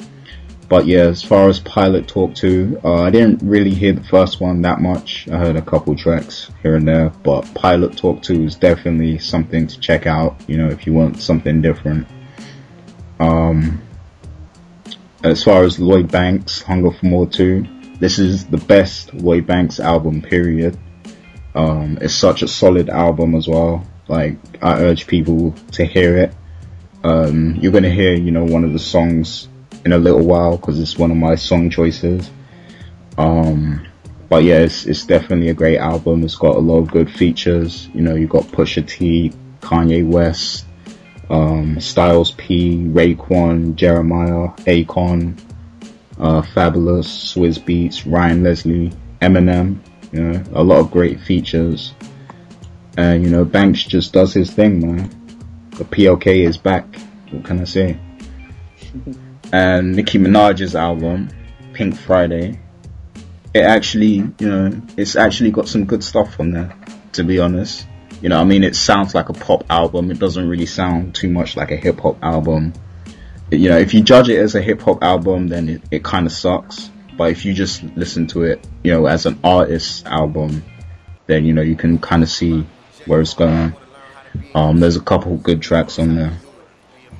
But 0.68 0.86
yeah, 0.86 1.02
as 1.02 1.22
far 1.22 1.48
as 1.48 1.60
Pilot 1.60 2.08
Talk 2.08 2.34
2, 2.34 2.80
uh, 2.84 3.02
I 3.02 3.10
didn't 3.10 3.42
really 3.42 3.70
hear 3.70 3.92
the 3.92 4.04
first 4.04 4.40
one 4.40 4.62
that 4.62 4.80
much. 4.80 5.28
I 5.28 5.36
heard 5.36 5.56
a 5.56 5.62
couple 5.62 5.94
tracks 5.94 6.50
here 6.62 6.76
and 6.76 6.88
there, 6.88 7.10
but 7.22 7.42
Pilot 7.54 7.96
Talk 7.96 8.22
2 8.22 8.44
is 8.44 8.56
definitely 8.56 9.18
something 9.18 9.66
to 9.66 9.78
check 9.78 10.06
out, 10.06 10.36
you 10.48 10.56
know, 10.56 10.68
if 10.68 10.86
you 10.86 10.92
want 10.92 11.20
something 11.20 11.60
different. 11.60 12.06
Um, 13.20 13.82
as 15.22 15.42
far 15.44 15.64
as 15.64 15.78
Lloyd 15.78 16.10
Banks, 16.10 16.62
Hunger 16.62 16.90
for 16.90 17.06
More 17.06 17.26
2, 17.26 17.66
this 17.98 18.18
is 18.18 18.46
the 18.46 18.58
best 18.58 19.14
Lloyd 19.14 19.46
Banks 19.46 19.80
album, 19.80 20.22
period. 20.22 20.78
Um, 21.54 21.98
it's 22.00 22.14
such 22.14 22.42
a 22.42 22.48
solid 22.48 22.88
album 22.88 23.34
as 23.34 23.46
well. 23.46 23.86
Like, 24.08 24.36
I 24.62 24.80
urge 24.80 25.06
people 25.06 25.52
to 25.72 25.84
hear 25.84 26.16
it. 26.16 26.34
Um, 27.04 27.56
you're 27.56 27.72
gonna 27.72 27.90
hear, 27.90 28.14
you 28.14 28.30
know, 28.30 28.44
one 28.44 28.64
of 28.64 28.72
the 28.72 28.78
songs 28.78 29.48
in 29.84 29.92
a 29.92 29.98
little 29.98 30.24
while 30.24 30.56
because 30.56 30.80
it's 30.80 30.98
one 30.98 31.10
of 31.10 31.16
my 31.16 31.34
song 31.34 31.70
choices. 31.70 32.30
Um, 33.18 33.86
but 34.28 34.42
yeah, 34.42 34.60
it's, 34.60 34.86
it's 34.86 35.06
definitely 35.06 35.50
a 35.50 35.54
great 35.54 35.78
album. 35.78 36.24
It's 36.24 36.36
got 36.36 36.56
a 36.56 36.60
lot 36.60 36.78
of 36.78 36.90
good 36.90 37.10
features. 37.10 37.88
You 37.94 38.02
know, 38.02 38.14
you 38.14 38.26
got 38.26 38.44
Pusha 38.44 38.86
T, 38.86 39.32
Kanye 39.60 40.06
West, 40.06 40.66
um, 41.30 41.78
Styles 41.80 42.32
P, 42.32 42.78
Raekwon, 42.78 43.74
Jeremih, 43.74 44.56
Akon, 44.64 45.38
uh, 46.18 46.42
Fabolous, 46.42 47.06
Swizz 47.06 47.58
Beatz, 47.58 48.10
Ryan 48.10 48.42
Leslie, 48.42 48.92
Eminem. 49.20 49.78
You 50.12 50.22
know, 50.22 50.44
a 50.54 50.62
lot 50.62 50.80
of 50.80 50.90
great 50.90 51.20
features. 51.20 51.94
And 52.96 53.24
you 53.24 53.30
know, 53.30 53.44
Banks 53.44 53.84
just 53.84 54.12
does 54.12 54.32
his 54.32 54.50
thing, 54.50 54.80
man. 54.80 55.10
The 55.70 55.84
PLK 55.84 56.46
is 56.46 56.56
back. 56.56 56.96
What 57.30 57.44
can 57.44 57.60
I 57.60 57.64
say? 57.64 57.98
and 59.52 59.96
Nicki 59.96 60.18
Minaj's 60.18 60.76
album, 60.76 61.28
Pink 61.72 61.96
Friday, 61.96 62.60
it 63.54 63.62
actually, 63.62 64.14
you 64.38 64.48
know, 64.48 64.82
it's 64.96 65.16
actually 65.16 65.52
got 65.52 65.68
some 65.68 65.84
good 65.84 66.02
stuff 66.02 66.40
on 66.40 66.50
there, 66.50 66.76
to 67.12 67.24
be 67.24 67.38
honest. 67.38 67.86
You 68.20 68.28
know, 68.28 68.40
I 68.40 68.44
mean, 68.44 68.64
it 68.64 68.74
sounds 68.74 69.14
like 69.14 69.28
a 69.28 69.32
pop 69.32 69.64
album. 69.70 70.10
It 70.10 70.18
doesn't 70.18 70.48
really 70.48 70.66
sound 70.66 71.14
too 71.14 71.28
much 71.28 71.56
like 71.56 71.70
a 71.70 71.76
hip 71.76 72.00
hop 72.00 72.18
album. 72.22 72.72
You 73.58 73.70
know, 73.70 73.78
if 73.78 73.94
you 73.94 74.02
judge 74.02 74.28
it 74.28 74.38
as 74.38 74.54
a 74.54 74.62
hip 74.62 74.80
hop 74.80 75.02
album, 75.02 75.48
then 75.48 75.68
it, 75.68 75.82
it 75.90 76.04
kind 76.04 76.26
of 76.26 76.32
sucks. 76.32 76.90
But 77.16 77.30
if 77.30 77.44
you 77.44 77.54
just 77.54 77.82
listen 77.96 78.26
to 78.28 78.42
it, 78.42 78.66
you 78.82 78.92
know, 78.92 79.06
as 79.06 79.26
an 79.26 79.38
artist 79.44 80.06
album, 80.06 80.64
then, 81.26 81.44
you 81.44 81.52
know, 81.52 81.62
you 81.62 81.76
can 81.76 81.98
kind 81.98 82.22
of 82.22 82.28
see 82.28 82.66
where 83.06 83.20
it's 83.20 83.34
going. 83.34 83.74
Um, 84.54 84.80
there's 84.80 84.96
a 84.96 85.00
couple 85.00 85.36
good 85.36 85.62
tracks 85.62 85.98
on 85.98 86.16
there, 86.16 86.36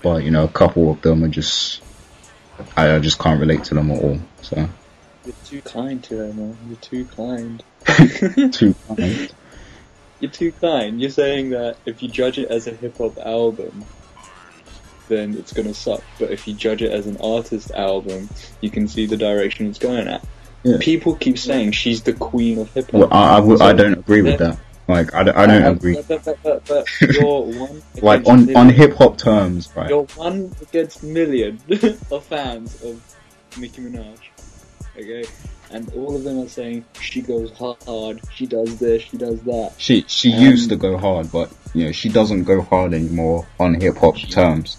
but 0.03 0.25
you 0.25 0.31
know, 0.31 0.45
a 0.45 0.49
couple 0.49 0.91
of 0.91 1.01
them 1.01 1.23
are 1.23 1.29
just 1.29 1.81
I, 2.77 2.95
I 2.95 2.99
just 2.99 3.19
can't 3.19 3.41
relate 3.41 3.65
to 3.65 3.75
them 3.75 3.91
at 3.91 4.03
all. 4.03 4.19
So 4.43 4.69
You're 5.25 5.35
too 5.45 5.63
kind 5.63 6.03
to 6.05 6.17
her, 6.19 6.33
man. 6.33 6.57
You're 6.69 6.77
too 6.77 7.05
kind. 7.05 7.63
too 8.53 8.75
kind. 8.89 9.33
You're 10.21 10.31
too 10.31 10.53
kind. 10.53 11.01
You're 11.01 11.11
saying 11.11 11.51
that 11.51 11.77
if 11.87 12.03
you 12.03 12.09
judge 12.09 12.39
it 12.39 12.51
as 12.51 12.67
a 12.67 12.73
hip 12.73 12.99
hop 12.99 13.19
album, 13.19 13.85
then 15.09 15.35
it's 15.37 15.53
gonna 15.53 15.75
suck. 15.75 16.03
But 16.19 16.31
if 16.31 16.47
you 16.49 16.55
judge 16.55 16.83
it 16.83 16.93
as 16.93 17.07
an 17.07 17.17
artist 17.23 17.71
album, 17.73 18.29
you 18.61 18.71
can 18.71 18.89
see 18.89 19.07
the 19.07 19.17
direction 19.17 19.67
it's 19.69 19.79
going 19.79 20.09
at. 20.09 20.25
Yeah. 20.63 20.79
People 20.81 21.15
keep 21.17 21.39
saying 21.39 21.73
she's 21.73 22.03
the 22.03 22.15
queen 22.15 22.59
of 22.59 22.73
hip 22.73 22.91
hop. 22.91 22.95
Well, 22.95 23.09
I, 23.13 23.35
I, 23.35 23.41
w- 23.41 23.59
I 23.61 23.73
don't 23.75 23.93
agree 23.93 24.23
with 24.23 24.39
that. 24.39 24.59
Like, 24.89 25.15
I, 25.15 25.23
don't- 25.25 25.37
I 25.37 25.55
agree. 25.69 26.01
But, 26.09 26.25
but, 26.25 26.39
but, 26.43 26.65
but 26.67 26.87
you're 27.01 27.43
one 27.43 27.83
Like 28.03 28.21
against 28.23 28.51
on 28.51 28.57
on 28.57 28.69
hip 28.71 28.95
hop 28.97 29.19
terms, 29.19 29.71
right? 29.77 29.89
You're 29.91 30.05
one 30.17 30.55
against 30.63 31.03
million 31.03 31.59
of 32.11 32.25
fans 32.25 32.83
of 32.83 33.01
Nicki 33.59 33.83
Minaj. 33.83 34.19
Okay? 34.97 35.25
And 35.71 35.91
all 35.95 36.15
of 36.15 36.23
them 36.25 36.39
are 36.39 36.49
saying 36.49 36.85
she 37.01 37.21
goes 37.23 37.51
hard, 37.53 38.21
she 38.33 38.47
does 38.47 38.79
this, 38.79 39.03
she 39.03 39.17
does 39.17 39.41
that. 39.43 39.73
She 39.79 40.05
she 40.07 40.33
Um, 40.33 40.43
used 40.43 40.69
to 40.71 40.77
go 40.77 40.97
hard, 40.99 41.33
but 41.33 41.51
you 41.75 41.87
know 41.87 41.93
she 41.93 42.09
doesn't 42.11 42.45
go 42.45 42.61
hard 42.63 42.95
anymore 42.95 43.47
on 43.59 43.75
hip 43.81 43.97
hop 43.97 44.17
terms. 44.19 44.77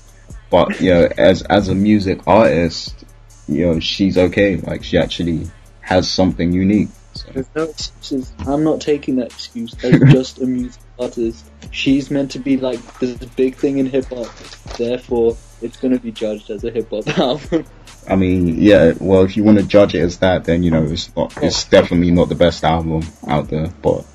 But 0.55 0.79
you 0.79 0.91
know, 0.91 1.09
as 1.17 1.41
as 1.41 1.67
a 1.67 1.75
music 1.75 2.21
artist, 2.25 3.03
you 3.45 3.65
know 3.65 3.81
she's 3.81 4.17
okay. 4.17 4.55
Like 4.55 4.85
she 4.85 4.97
actually 4.97 5.49
has 5.81 6.09
something 6.09 6.53
unique. 6.53 6.87
So, 7.13 7.43
no 7.57 7.63
excuses. 7.63 8.31
I'm 8.47 8.63
not 8.63 8.79
taking 8.79 9.17
that 9.17 9.33
excuse 9.33 9.73
as 9.83 9.99
just 10.13 10.39
a 10.39 10.45
music 10.45 10.81
artist. 10.97 11.45
She's 11.71 12.09
meant 12.09 12.31
to 12.31 12.39
be 12.39 12.55
like 12.55 12.79
this 12.99 13.17
big 13.35 13.55
thing 13.55 13.79
in 13.79 13.85
hip 13.85 14.05
hop. 14.05 14.33
Therefore, 14.77 15.35
it's 15.61 15.75
gonna 15.75 15.99
be 15.99 16.13
judged 16.13 16.49
as 16.49 16.63
a 16.63 16.71
hip 16.71 16.89
hop 16.89 17.05
album. 17.19 17.65
I 18.07 18.15
mean, 18.15 18.57
yeah. 18.57 18.93
Well, 19.01 19.23
if 19.23 19.35
you 19.35 19.43
want 19.43 19.57
to 19.57 19.65
judge 19.65 19.93
it 19.93 20.03
as 20.03 20.19
that, 20.19 20.45
then 20.45 20.63
you 20.63 20.71
know 20.71 20.85
it's 20.85 21.13
not. 21.17 21.35
It's 21.43 21.65
definitely 21.65 22.11
not 22.11 22.29
the 22.29 22.35
best 22.35 22.63
album 22.63 23.01
out 23.27 23.49
there. 23.49 23.67
But 23.81 24.05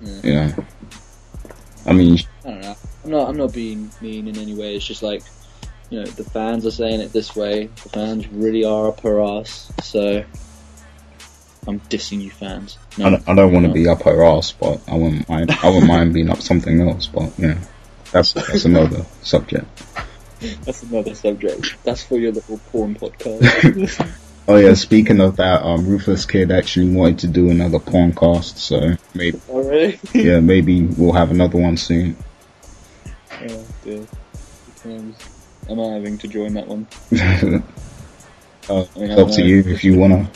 Yeah. 0.00 0.20
yeah, 0.22 0.56
I 1.86 1.92
mean, 1.92 2.20
I 2.44 2.48
don't 2.48 2.60
know. 2.60 2.76
I'm 3.04 3.10
not. 3.10 3.28
I'm 3.28 3.36
not 3.36 3.52
being 3.52 3.90
mean 4.00 4.28
in 4.28 4.38
any 4.38 4.54
way. 4.54 4.76
It's 4.76 4.84
just 4.84 5.02
like, 5.02 5.22
you 5.90 6.00
know, 6.00 6.06
the 6.06 6.24
fans 6.24 6.66
are 6.66 6.70
saying 6.70 7.00
it 7.00 7.12
this 7.12 7.34
way. 7.34 7.66
The 7.66 7.88
fans 7.88 8.28
really 8.28 8.64
are 8.64 8.88
up 8.88 9.00
her 9.00 9.20
ass. 9.20 9.72
So, 9.82 10.24
I'm 11.66 11.80
dissing 11.80 12.22
you, 12.22 12.30
fans. 12.30 12.78
No, 12.98 13.06
I 13.06 13.10
don't, 13.10 13.28
I 13.28 13.34
don't 13.34 13.52
want 13.52 13.66
to 13.66 13.72
be 13.72 13.88
up 13.88 14.02
her 14.02 14.24
ass, 14.24 14.52
but 14.52 14.80
I 14.88 14.96
wouldn't 14.96 15.28
mind. 15.28 15.50
I 15.50 15.68
wouldn't 15.68 15.88
mind 15.88 16.14
being 16.14 16.30
up 16.30 16.40
something 16.40 16.80
else. 16.88 17.06
But 17.06 17.32
yeah, 17.38 17.58
that's 18.12 18.32
that's 18.32 18.64
another 18.64 19.04
subject. 19.22 19.66
that's 20.64 20.82
another 20.82 21.14
subject. 21.14 21.76
That's 21.84 22.02
for 22.02 22.18
your 22.18 22.32
little 22.32 22.58
porn 22.70 22.94
podcast. 22.94 24.18
Oh 24.48 24.56
yeah, 24.56 24.74
speaking 24.74 25.20
of 25.20 25.36
that, 25.36 25.62
um, 25.62 25.86
Ruthless 25.86 26.26
Kid 26.26 26.50
actually 26.50 26.92
wanted 26.94 27.20
to 27.20 27.26
do 27.28 27.50
another 27.50 27.78
porncast, 27.78 28.56
so 28.58 28.96
maybe 29.14 29.40
Already? 29.48 30.00
yeah, 30.14 30.40
maybe 30.40 30.82
we'll 30.82 31.12
have 31.12 31.30
another 31.30 31.58
one 31.58 31.76
soon. 31.76 32.16
Oh 33.48 33.66
dear. 33.84 34.06
Times. 34.82 35.16
Am 35.68 35.80
I 35.80 35.92
having 35.94 36.18
to 36.18 36.28
join 36.28 36.54
that 36.54 36.66
one? 36.66 36.86
uh, 37.12 37.16
I 38.96 38.98
mean, 38.98 39.10
it's 39.10 39.20
up 39.20 39.30
to 39.32 39.42
you 39.42 39.60
if 39.60 39.84
you 39.84 39.96
wanna. 39.98 40.30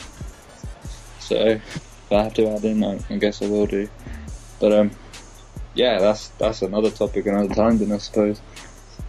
So 1.19 1.35
if 1.35 2.11
I 2.11 2.23
have 2.23 2.33
to 2.35 2.47
add 2.49 2.63
in, 2.63 2.83
I, 2.83 2.99
I 3.09 3.17
guess 3.17 3.41
I 3.41 3.47
will 3.47 3.65
do. 3.65 3.89
But 4.59 4.71
um, 4.73 4.91
yeah, 5.73 5.99
that's 5.99 6.29
that's 6.39 6.61
another 6.61 6.89
topic 6.91 7.25
another 7.25 7.53
time, 7.53 7.77
then 7.77 7.91
I 7.91 7.97
suppose. 7.97 8.39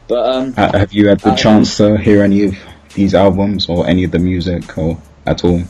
But 0.09 0.29
um, 0.35 0.53
Ha- 0.55 0.73
Have 0.79 0.93
you 0.93 1.09
had 1.09 1.21
the 1.21 1.31
I- 1.33 1.37
chance 1.37 1.77
to 1.79 1.97
hear 1.97 2.23
any 2.23 2.45
of 2.45 2.55
these 2.95 3.15
albums 3.15 3.69
or 3.69 3.87
any 3.87 4.05
of 4.05 4.11
the 4.11 4.19
music 4.19 4.77
or 4.79 5.01
at 5.27 5.45
all? 5.45 5.63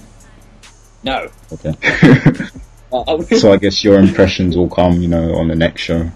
no. 1.03 1.29
Okay. 1.53 1.75
Uh, 2.91 3.23
so 3.37 3.53
I 3.53 3.59
guess 3.59 3.85
your 3.85 3.99
impressions 3.99 4.57
will 4.57 4.71
come, 4.71 5.03
you 5.03 5.09
know, 5.09 5.35
on 5.35 5.49
the 5.49 5.55
next 5.55 5.83
show. 5.83 6.11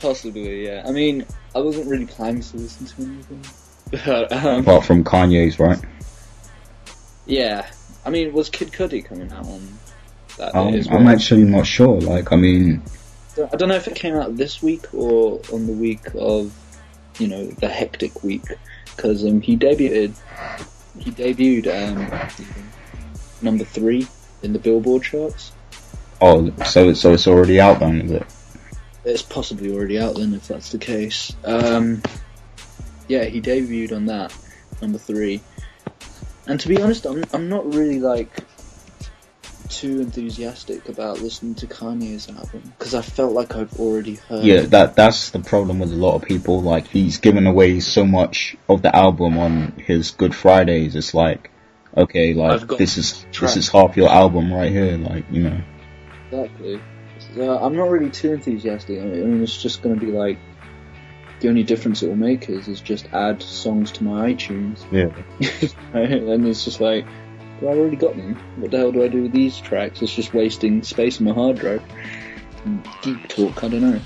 Possibly, 0.00 0.66
yeah. 0.66 0.82
I 0.86 0.92
mean, 0.92 1.26
I 1.54 1.58
wasn't 1.60 1.88
really 1.88 2.06
planning 2.06 2.42
to 2.42 2.56
listen 2.56 2.86
to 2.86 3.02
anything. 3.02 3.44
But, 4.06 4.32
um, 4.32 4.60
Apart 4.60 4.84
from 4.84 5.02
Kanye's, 5.02 5.58
right? 5.58 5.78
yeah. 7.26 7.68
I 8.06 8.10
mean, 8.10 8.32
was 8.32 8.48
Kid 8.48 8.70
Cudi 8.72 9.04
coming 9.04 9.30
out 9.32 9.46
on 9.46 9.78
that 10.38 10.52
day 10.52 10.58
Um, 10.58 10.74
as 10.74 10.88
well? 10.88 10.98
I'm 10.98 11.08
actually 11.08 11.42
not 11.44 11.66
sure. 11.66 12.00
Like, 12.00 12.32
I 12.32 12.36
mean, 12.36 12.82
I 13.52 13.56
don't 13.56 13.68
know 13.68 13.74
if 13.74 13.88
it 13.88 13.96
came 13.96 14.14
out 14.14 14.36
this 14.36 14.62
week 14.62 14.92
or 14.94 15.40
on 15.52 15.66
the 15.66 15.72
week 15.72 16.06
of, 16.14 16.52
you 17.18 17.26
know, 17.28 17.46
the 17.46 17.68
hectic 17.68 18.22
week. 18.22 18.44
Because 18.96 19.24
um, 19.24 19.40
he 19.40 19.56
debuted, 19.56 20.14
he 20.98 21.10
debuted 21.10 21.66
um, 21.66 22.28
number 23.42 23.64
three 23.64 24.06
in 24.42 24.52
the 24.52 24.58
Billboard 24.58 25.02
charts. 25.02 25.52
oh, 26.20 26.50
so 26.64 26.92
so 26.94 27.12
it's 27.12 27.26
already 27.26 27.60
out 27.60 27.80
then, 27.80 28.02
is 28.02 28.10
it? 28.12 28.26
It's 29.04 29.22
possibly 29.22 29.72
already 29.72 29.98
out 29.98 30.16
then 30.16 30.34
if 30.34 30.48
that's 30.48 30.72
the 30.72 30.78
case. 30.78 31.34
Um, 31.44 32.02
yeah, 33.08 33.24
he 33.24 33.40
debuted 33.40 33.94
on 33.94 34.06
that, 34.06 34.34
number 34.82 34.98
three. 34.98 35.40
And 36.46 36.60
to 36.60 36.68
be 36.68 36.80
honest, 36.80 37.06
I'm 37.06 37.24
I'm 37.32 37.48
not 37.48 37.74
really 37.74 38.00
like 38.00 38.44
too 39.70 40.00
enthusiastic 40.00 40.88
about 40.88 41.20
listening 41.20 41.54
to 41.54 41.66
Kanye's 41.66 42.28
album 42.28 42.72
because 42.76 42.94
I 42.94 43.02
felt 43.02 43.32
like 43.32 43.54
I've 43.54 43.78
already 43.78 44.16
heard. 44.16 44.44
Yeah, 44.44 44.62
that 44.62 44.96
that's 44.96 45.30
the 45.30 45.38
problem 45.38 45.78
with 45.78 45.92
a 45.92 45.96
lot 45.96 46.16
of 46.16 46.22
people. 46.22 46.60
Like 46.60 46.86
he's 46.88 47.18
given 47.18 47.46
away 47.46 47.80
so 47.80 48.04
much 48.04 48.56
of 48.68 48.82
the 48.82 48.94
album 48.94 49.38
on 49.38 49.72
his 49.72 50.10
Good 50.10 50.34
Fridays. 50.34 50.96
It's 50.96 51.14
like, 51.14 51.50
okay, 51.96 52.34
like 52.34 52.66
this 52.68 52.98
is 52.98 53.24
track. 53.32 53.54
this 53.54 53.56
is 53.56 53.68
half 53.68 53.96
your 53.96 54.10
album 54.10 54.52
right 54.52 54.70
here. 54.70 54.96
Like 54.98 55.24
you 55.30 55.44
know, 55.44 55.60
Exactly. 56.30 56.80
So 57.34 57.58
I'm 57.58 57.76
not 57.76 57.90
really 57.90 58.10
too 58.10 58.32
enthusiastic. 58.32 59.00
I 59.00 59.04
mean, 59.04 59.42
it's 59.42 59.60
just 59.62 59.82
going 59.82 59.98
to 59.98 60.04
be 60.04 60.12
like 60.12 60.38
the 61.40 61.48
only 61.48 61.62
difference 61.62 62.02
it 62.02 62.08
will 62.08 62.16
make 62.16 62.48
is 62.48 62.68
is 62.68 62.80
just 62.80 63.06
add 63.12 63.42
songs 63.42 63.92
to 63.92 64.04
my 64.04 64.32
iTunes. 64.32 64.84
yeah. 64.92 65.10
And 65.94 66.46
it's 66.46 66.64
just 66.64 66.80
like, 66.80 67.06
well, 67.60 67.74
I 67.74 67.78
already 67.78 67.96
got 67.96 68.16
them. 68.16 68.36
What 68.56 68.70
the 68.70 68.78
hell 68.78 68.92
do 68.92 69.02
I 69.02 69.08
do 69.08 69.22
with 69.22 69.32
these 69.32 69.58
tracks? 69.58 70.02
It's 70.02 70.14
just 70.14 70.34
wasting 70.34 70.82
space 70.82 71.18
on 71.20 71.26
my 71.26 71.32
hard 71.32 71.58
drive. 71.58 71.82
Geek 73.02 73.28
talk, 73.28 73.64
I 73.64 73.68
don't 73.68 73.80
know. 73.80 74.00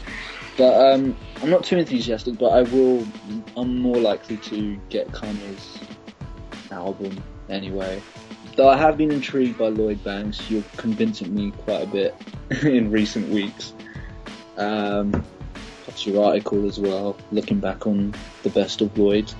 But 0.57 0.93
um, 0.95 1.17
I'm 1.43 1.51
not 1.51 1.65
too 1.65 1.77
enthusiastic, 1.79 2.39
but 2.39 2.51
I 2.51 2.63
will. 2.63 3.07
I'm 3.57 3.79
more 3.79 3.97
likely 3.97 4.37
to 4.37 4.77
get 4.89 5.09
Kanye's 5.09 5.79
album 6.71 7.23
anyway. 7.49 8.01
Though 8.57 8.69
I 8.69 8.77
have 8.77 8.97
been 8.97 9.11
intrigued 9.11 9.59
by 9.59 9.69
Lloyd 9.69 10.03
Banks, 10.05 10.49
you're 10.51 10.63
convincing 10.77 11.35
me 11.35 11.51
quite 11.51 11.83
a 11.83 11.87
bit 11.87 12.15
in 12.63 12.91
recent 12.91 13.29
weeks. 13.29 13.73
Um, 14.57 15.25
your 16.03 16.25
article 16.25 16.67
as 16.67 16.79
well, 16.79 17.17
looking 17.31 17.61
back 17.61 17.87
on 17.87 18.15
the 18.43 18.51
best 18.51 18.81
of 18.81 18.97
Lloyd. 18.99 19.33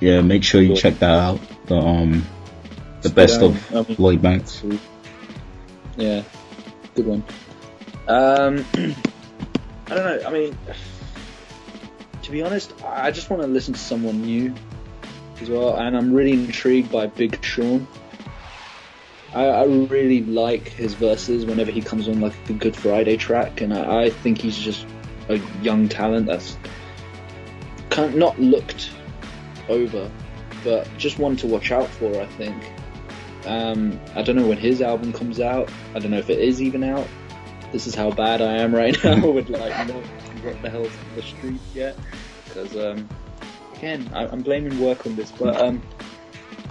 Yeah, 0.00 0.20
make 0.20 0.44
sure 0.44 0.60
you 0.60 0.76
check 0.76 0.98
that 1.00 1.18
out. 1.18 1.40
The 1.66 1.76
um, 1.76 2.24
the 3.02 3.10
best 3.10 3.42
of 3.42 3.74
I 3.74 3.82
mean- 3.82 3.96
Lloyd 3.98 4.22
Banks. 4.22 4.62
Yeah, 5.96 6.22
good 6.94 7.06
one. 7.06 7.24
Um, 8.08 8.64
I 9.88 9.94
don't 9.94 10.04
know. 10.04 10.22
I 10.26 10.30
mean, 10.30 10.56
to 12.22 12.30
be 12.30 12.42
honest, 12.42 12.72
I 12.84 13.10
just 13.10 13.30
want 13.30 13.42
to 13.42 13.48
listen 13.48 13.74
to 13.74 13.80
someone 13.80 14.22
new 14.22 14.54
as 15.40 15.50
well, 15.50 15.76
and 15.76 15.96
I'm 15.96 16.12
really 16.12 16.32
intrigued 16.32 16.90
by 16.90 17.06
Big 17.06 17.42
Sean. 17.44 17.86
I, 19.36 19.48
I 19.48 19.64
really 19.64 20.22
like 20.22 20.66
his 20.66 20.94
verses 20.94 21.44
whenever 21.44 21.70
he 21.70 21.82
comes 21.82 22.08
on 22.08 22.22
like 22.22 22.32
the 22.46 22.54
Good 22.54 22.74
Friday 22.74 23.18
track, 23.18 23.60
and 23.60 23.74
I, 23.74 24.04
I 24.04 24.10
think 24.10 24.38
he's 24.38 24.56
just 24.56 24.86
a 25.28 25.36
young 25.60 25.90
talent 25.90 26.24
that's 26.26 26.56
kind 27.90 28.08
of 28.08 28.14
not 28.16 28.40
looked 28.40 28.90
over, 29.68 30.10
but 30.64 30.88
just 30.96 31.18
one 31.18 31.36
to 31.36 31.46
watch 31.46 31.70
out 31.70 31.86
for. 31.86 32.18
I 32.18 32.24
think. 32.24 32.56
Um, 33.44 34.00
I 34.14 34.22
don't 34.22 34.36
know 34.36 34.46
when 34.46 34.56
his 34.56 34.80
album 34.80 35.12
comes 35.12 35.38
out. 35.38 35.70
I 35.94 35.98
don't 35.98 36.12
know 36.12 36.18
if 36.18 36.30
it 36.30 36.38
is 36.38 36.62
even 36.62 36.82
out. 36.82 37.06
This 37.72 37.86
is 37.86 37.94
how 37.94 38.10
bad 38.10 38.40
I 38.40 38.54
am 38.54 38.74
right 38.74 38.96
now 39.04 39.28
with 39.28 39.50
like 39.50 39.86
not 39.86 40.02
what 40.42 40.62
the 40.62 40.70
hell's 40.70 40.88
on 40.88 41.14
the 41.14 41.22
street 41.22 41.60
yet. 41.74 41.94
Because 42.46 42.74
um, 42.74 43.06
again, 43.74 44.10
I, 44.14 44.28
I'm 44.28 44.40
blaming 44.40 44.80
work 44.80 45.06
on 45.06 45.14
this, 45.14 45.30
but 45.30 45.60
um, 45.60 45.82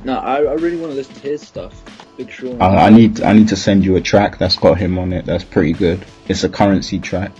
no, 0.06 0.18
I, 0.18 0.38
I 0.38 0.54
really 0.54 0.78
want 0.78 0.91
to 0.91 0.96
listen 0.96 1.15
to 1.15 1.22
his 1.22 1.41
stuff. 1.41 1.84
Big 2.18 2.32
Sean. 2.32 2.62
I, 2.62 2.86
I 2.86 2.89
need 2.89 3.22
I 3.22 3.34
need 3.34 3.50
to 3.50 3.56
send 3.58 3.84
you 3.84 3.96
a 3.98 4.02
track 4.02 4.38
that's 4.38 4.56
got 4.56 4.78
him 4.78 4.98
on 4.98 5.12
it. 5.12 5.26
That's 5.26 5.44
pretty 5.44 5.74
good. 5.74 6.06
It's 6.30 6.44
a 6.46 6.50
currency 6.50 7.00
track. 7.00 7.32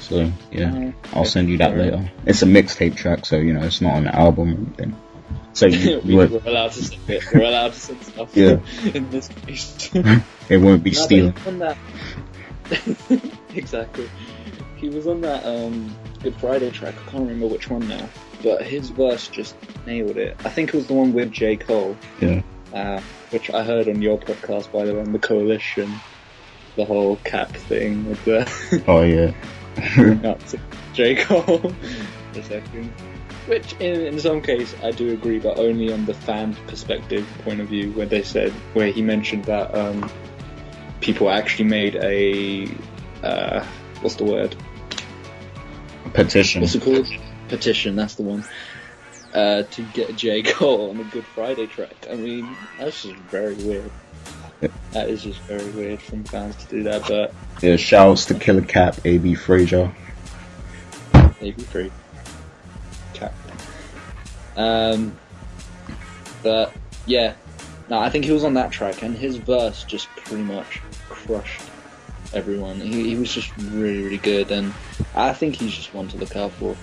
So 0.00 0.30
yeah, 0.52 0.72
Uh, 0.74 0.92
I'll 1.12 1.24
send 1.24 1.48
you 1.48 1.58
that 1.58 1.76
later. 1.76 2.10
It's 2.24 2.42
a 2.42 2.46
mixtape 2.46 2.96
track, 2.96 3.26
so 3.26 3.36
you 3.36 3.52
know 3.54 3.62
it's 3.62 3.80
not 3.80 3.94
on 3.94 4.04
the 4.04 4.14
album 4.14 4.48
or 4.52 4.82
anything. 4.82 4.96
So 5.54 5.66
you, 5.66 6.00
we, 6.04 6.14
we're 6.14 6.40
allowed 6.46 6.72
to 6.72 6.84
send 6.84 7.00
it. 7.10 7.24
We're 7.34 7.42
allowed 7.44 7.72
to 7.72 7.80
send 7.80 8.02
stuff. 8.04 8.36
Yeah. 8.36 8.60
in 8.94 9.10
this 9.10 9.28
case. 9.28 9.90
it 10.48 10.58
won't 10.58 10.84
be 10.84 10.92
No, 10.92 11.00
stealing. 11.00 11.34
even 11.40 11.58
that, 11.58 11.76
exactly. 13.54 14.08
He 14.76 14.88
was 14.88 15.06
on 15.06 15.20
that 15.22 15.44
um, 15.44 15.94
Good 16.22 16.36
Friday 16.36 16.70
track. 16.70 16.94
I 16.94 17.10
can't 17.10 17.24
remember 17.24 17.48
which 17.48 17.68
one 17.68 17.88
now, 17.88 18.08
but 18.42 18.62
his 18.62 18.90
verse 18.90 19.28
just 19.28 19.56
nailed 19.86 20.16
it. 20.16 20.36
I 20.44 20.48
think 20.48 20.70
it 20.70 20.74
was 20.74 20.86
the 20.86 20.94
one 20.94 21.12
with 21.12 21.30
J 21.32 21.56
Cole. 21.56 21.96
Yeah. 22.20 22.42
Uh, 22.72 23.00
which 23.30 23.50
I 23.50 23.62
heard 23.62 23.88
on 23.88 24.02
your 24.02 24.18
podcast, 24.18 24.70
by 24.72 24.84
the 24.84 24.94
way, 24.94 25.00
on 25.00 25.12
the 25.12 25.18
Coalition. 25.18 25.92
The 26.76 26.84
whole 26.84 27.16
cap 27.16 27.50
thing 27.50 28.08
with 28.08 28.24
the. 28.24 28.84
oh 28.88 29.02
yeah. 29.02 29.32
J 30.94 31.16
Cole 31.16 31.72
a 32.38 32.42
second. 32.42 32.90
Which, 33.46 33.72
in, 33.74 34.00
in 34.02 34.20
some 34.20 34.42
case, 34.42 34.74
I 34.82 34.90
do 34.90 35.12
agree, 35.12 35.38
but 35.38 35.58
only 35.58 35.92
on 35.92 36.04
the 36.04 36.14
fan 36.14 36.54
perspective 36.66 37.26
point 37.44 37.60
of 37.60 37.68
view, 37.68 37.92
where 37.92 38.06
they 38.06 38.22
said, 38.22 38.52
where 38.74 38.88
he 38.88 39.00
mentioned 39.02 39.44
that 39.46 39.74
um, 39.74 40.10
people 41.00 41.30
actually 41.30 41.64
made 41.64 41.96
a, 41.96 42.68
uh, 43.22 43.64
what's 44.00 44.16
the 44.16 44.24
word? 44.24 44.54
Petition. 46.12 46.60
What's 46.60 46.74
it 46.74 46.82
called? 46.82 47.06
Petition, 47.48 47.96
that's 47.96 48.14
the 48.14 48.22
one. 48.22 48.44
Uh, 49.34 49.62
to 49.64 49.82
get 49.92 50.16
J. 50.16 50.42
Cole 50.42 50.90
on 50.90 51.00
a 51.00 51.04
Good 51.04 51.24
Friday 51.26 51.66
track. 51.66 52.06
I 52.10 52.14
mean, 52.14 52.56
that's 52.78 53.02
just 53.02 53.16
very 53.16 53.54
weird. 53.54 53.90
That 54.92 55.08
is 55.08 55.22
just 55.22 55.40
very 55.42 55.68
weird 55.70 56.00
from 56.00 56.24
fans 56.24 56.56
to 56.56 56.66
do 56.66 56.82
that, 56.84 57.02
but 57.06 57.32
Yeah, 57.62 57.76
shouts 57.76 58.24
to 58.26 58.34
Killer 58.34 58.62
Cap, 58.62 58.96
AB 59.04 59.34
Frazier. 59.34 59.92
AB 61.40 61.62
free. 61.64 61.92
Cap. 63.14 63.34
Um, 64.56 65.16
but 66.42 66.72
yeah, 67.06 67.34
no, 67.88 67.98
I 67.98 68.10
think 68.10 68.24
he 68.24 68.32
was 68.32 68.42
on 68.44 68.54
that 68.54 68.72
track, 68.72 69.02
and 69.02 69.16
his 69.16 69.36
verse 69.36 69.84
just 69.84 70.08
pretty 70.16 70.42
much 70.42 70.80
crushed 71.08 71.62
everyone. 72.34 72.80
He, 72.80 73.10
he 73.10 73.16
was 73.16 73.32
just 73.32 73.56
really, 73.58 74.02
really 74.02 74.18
good, 74.18 74.50
and 74.50 74.74
I 75.14 75.32
think 75.32 75.54
he's 75.56 75.72
just 75.74 75.94
one 75.94 76.08
to 76.08 76.16
look 76.16 76.34
out 76.34 76.50
for. 76.52 76.76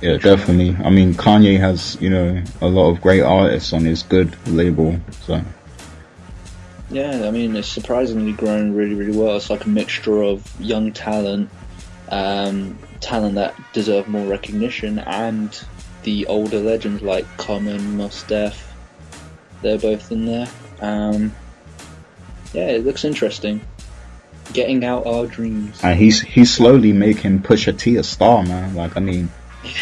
Yeah, 0.00 0.16
definitely. 0.16 0.76
I 0.84 0.90
mean, 0.90 1.14
Kanye 1.14 1.58
has, 1.58 2.00
you 2.00 2.08
know, 2.08 2.42
a 2.60 2.68
lot 2.68 2.90
of 2.90 3.00
great 3.00 3.22
artists 3.22 3.72
on 3.72 3.84
his 3.84 4.04
good 4.04 4.36
label, 4.46 4.98
so. 5.22 5.42
Yeah, 6.90 7.26
I 7.26 7.30
mean, 7.32 7.56
it's 7.56 7.68
surprisingly 7.68 8.32
grown 8.32 8.74
really, 8.74 8.94
really 8.94 9.16
well. 9.16 9.36
It's 9.36 9.50
like 9.50 9.64
a 9.64 9.68
mixture 9.68 10.22
of 10.22 10.48
young 10.60 10.92
talent, 10.92 11.50
um, 12.10 12.78
talent 13.00 13.34
that 13.34 13.56
deserve 13.72 14.08
more 14.08 14.26
recognition, 14.26 15.00
and 15.00 15.60
the 16.04 16.26
older 16.26 16.60
legends 16.60 17.02
like 17.02 17.26
Common, 17.36 17.96
Mos 17.96 18.22
Def. 18.22 18.72
They're 19.62 19.78
both 19.78 20.12
in 20.12 20.26
there. 20.26 20.48
Um, 20.80 21.34
yeah, 22.52 22.68
it 22.68 22.86
looks 22.86 23.04
interesting. 23.04 23.60
Getting 24.52 24.84
out 24.84 25.06
our 25.06 25.26
dreams. 25.26 25.80
And 25.82 25.98
he's, 25.98 26.20
he's 26.20 26.54
slowly 26.54 26.92
making 26.92 27.40
Pusha 27.40 27.76
T 27.76 27.96
a 27.96 28.04
star, 28.04 28.44
man. 28.44 28.74
Like, 28.76 28.96
I 28.96 29.00
mean, 29.00 29.28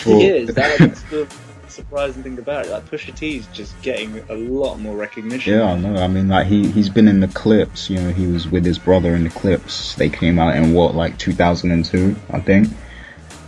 Well- 0.06 0.18
he 0.20 0.26
is. 0.28 0.54
That, 0.54 0.78
that's 0.78 1.02
the 1.10 1.26
surprising 1.68 2.22
thing 2.22 2.38
about 2.38 2.66
it. 2.66 2.70
Like 2.70 2.88
Pusha 2.90 3.14
T's 3.14 3.46
just 3.52 3.80
getting 3.82 4.18
a 4.30 4.34
lot 4.34 4.78
more 4.80 4.96
recognition. 4.96 5.54
Yeah, 5.58 5.64
I 5.64 5.76
know. 5.76 5.96
I 5.96 6.06
mean, 6.08 6.28
like 6.28 6.46
he 6.46 6.70
he's 6.70 6.88
been 6.88 7.08
in 7.08 7.20
the 7.20 7.28
Clipse. 7.28 7.90
You 7.90 8.00
know, 8.00 8.10
he 8.12 8.26
was 8.26 8.48
with 8.48 8.64
his 8.64 8.78
brother 8.78 9.14
in 9.14 9.24
the 9.24 9.30
Clipse. 9.30 9.94
They 9.96 10.08
came 10.08 10.38
out 10.38 10.56
in 10.56 10.72
what, 10.72 10.94
like 10.94 11.18
2002, 11.18 12.16
I 12.30 12.40
think. 12.40 12.68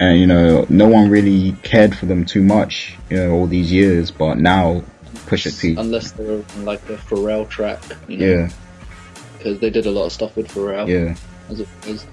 And 0.00 0.18
you 0.20 0.26
know, 0.26 0.66
no 0.68 0.86
one 0.88 1.10
really 1.10 1.52
cared 1.62 1.96
for 1.96 2.06
them 2.06 2.24
too 2.24 2.42
much. 2.42 2.96
You 3.10 3.16
know, 3.16 3.32
all 3.32 3.46
these 3.46 3.72
years, 3.72 4.10
but 4.10 4.38
now 4.38 4.82
Pusha 5.26 5.58
T. 5.58 5.74
Unless 5.76 6.12
they 6.12 6.24
were 6.24 6.44
on 6.56 6.64
like 6.64 6.82
a 6.90 6.96
Pharrell 6.96 7.48
track, 7.48 7.80
you 8.08 8.18
know, 8.18 8.26
Yeah, 8.26 8.50
because 9.38 9.58
they 9.60 9.70
did 9.70 9.86
a 9.86 9.90
lot 9.90 10.04
of 10.06 10.12
stuff 10.12 10.36
with 10.36 10.48
Pharrell. 10.48 10.86
yeah, 10.88 11.16
as 11.50 11.60
it 11.60 11.68
was. 11.86 12.06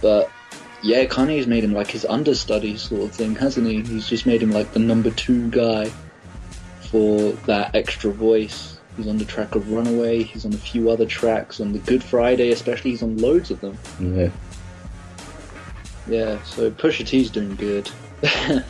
But 0.00 0.30
yeah, 0.84 1.06
Kanye's 1.06 1.46
made 1.46 1.64
him 1.64 1.72
like 1.72 1.90
his 1.90 2.04
understudy 2.04 2.76
sort 2.76 3.04
of 3.04 3.12
thing, 3.12 3.34
hasn't 3.34 3.66
he? 3.66 3.80
He's 3.80 4.06
just 4.06 4.26
made 4.26 4.42
him 4.42 4.50
like 4.50 4.72
the 4.72 4.80
number 4.80 5.10
two 5.10 5.48
guy 5.50 5.90
for 6.90 7.32
that 7.46 7.74
extra 7.74 8.10
voice. 8.12 8.78
He's 8.98 9.08
on 9.08 9.16
the 9.16 9.24
track 9.24 9.54
of 9.54 9.72
Runaway. 9.72 10.24
He's 10.24 10.44
on 10.44 10.52
a 10.52 10.58
few 10.58 10.90
other 10.90 11.06
tracks 11.06 11.58
on 11.58 11.72
the 11.72 11.78
Good 11.78 12.04
Friday, 12.04 12.50
especially. 12.50 12.90
He's 12.90 13.02
on 13.02 13.16
loads 13.16 13.50
of 13.50 13.60
them. 13.62 13.78
yeah. 13.98 14.28
Yeah, 16.06 16.42
so 16.42 16.70
Pusha 16.70 17.06
T's 17.06 17.30
doing 17.30 17.56
good. 17.56 17.90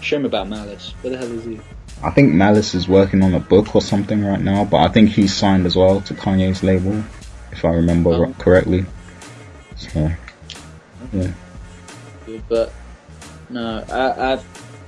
Shame 0.00 0.24
about 0.24 0.48
Malice. 0.48 0.92
Where 1.02 1.12
the 1.12 1.18
hell 1.18 1.30
is 1.38 1.44
he? 1.44 1.60
I 2.02 2.10
think 2.10 2.34
Malice 2.34 2.74
is 2.74 2.88
working 2.88 3.22
on 3.22 3.32
a 3.32 3.38
book 3.38 3.76
or 3.76 3.80
something 3.80 4.24
right 4.24 4.40
now, 4.40 4.64
but 4.64 4.78
I 4.78 4.88
think 4.88 5.10
he's 5.10 5.32
signed 5.32 5.66
as 5.66 5.76
well 5.76 6.00
to 6.00 6.14
Kanye's 6.14 6.64
label, 6.64 7.04
if 7.52 7.64
I 7.64 7.68
remember 7.68 8.10
oh. 8.10 8.20
ri- 8.24 8.34
correctly. 8.40 8.84
So, 9.76 10.10
yeah. 11.12 11.32
But 12.48 12.72
no, 13.50 13.84
I, 13.90 14.32
I've 14.32 14.44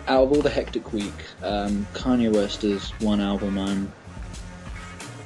out 0.08 0.22
of 0.22 0.32
all 0.32 0.42
the 0.42 0.50
hectic 0.50 0.92
week, 0.92 1.14
um, 1.42 1.86
Kanye 1.92 2.32
West 2.32 2.64
is 2.64 2.90
one 3.00 3.20
album 3.20 3.58
I'm 3.58 3.92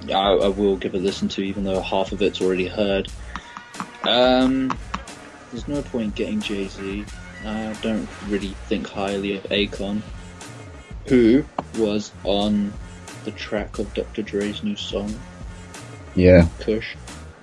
I, 0.09 0.33
I 0.33 0.49
will 0.49 0.77
give 0.77 0.95
a 0.95 0.99
listen 0.99 1.29
to, 1.29 1.43
even 1.43 1.65
though 1.65 1.81
half 1.81 2.13
of 2.13 2.23
it's 2.23 2.41
already 2.41 2.67
heard. 2.67 3.09
Um, 4.05 4.77
there's 5.51 5.69
no 5.69 5.83
point 5.83 6.15
getting 6.15 6.41
Jay 6.41 6.69
Z. 6.69 7.05
I 7.45 7.77
don't 7.83 8.09
really 8.29 8.55
think 8.69 8.89
highly 8.89 9.37
of 9.37 9.43
Akon, 9.45 10.01
who 11.07 11.45
was 11.77 12.13
on 12.25 12.73
the 13.25 13.31
track 13.33 13.79
of 13.79 13.93
Dr. 13.95 14.23
Dre's 14.23 14.63
new 14.63 14.77
song, 14.77 15.15
Yeah, 16.15 16.49
Kush, 16.61 16.95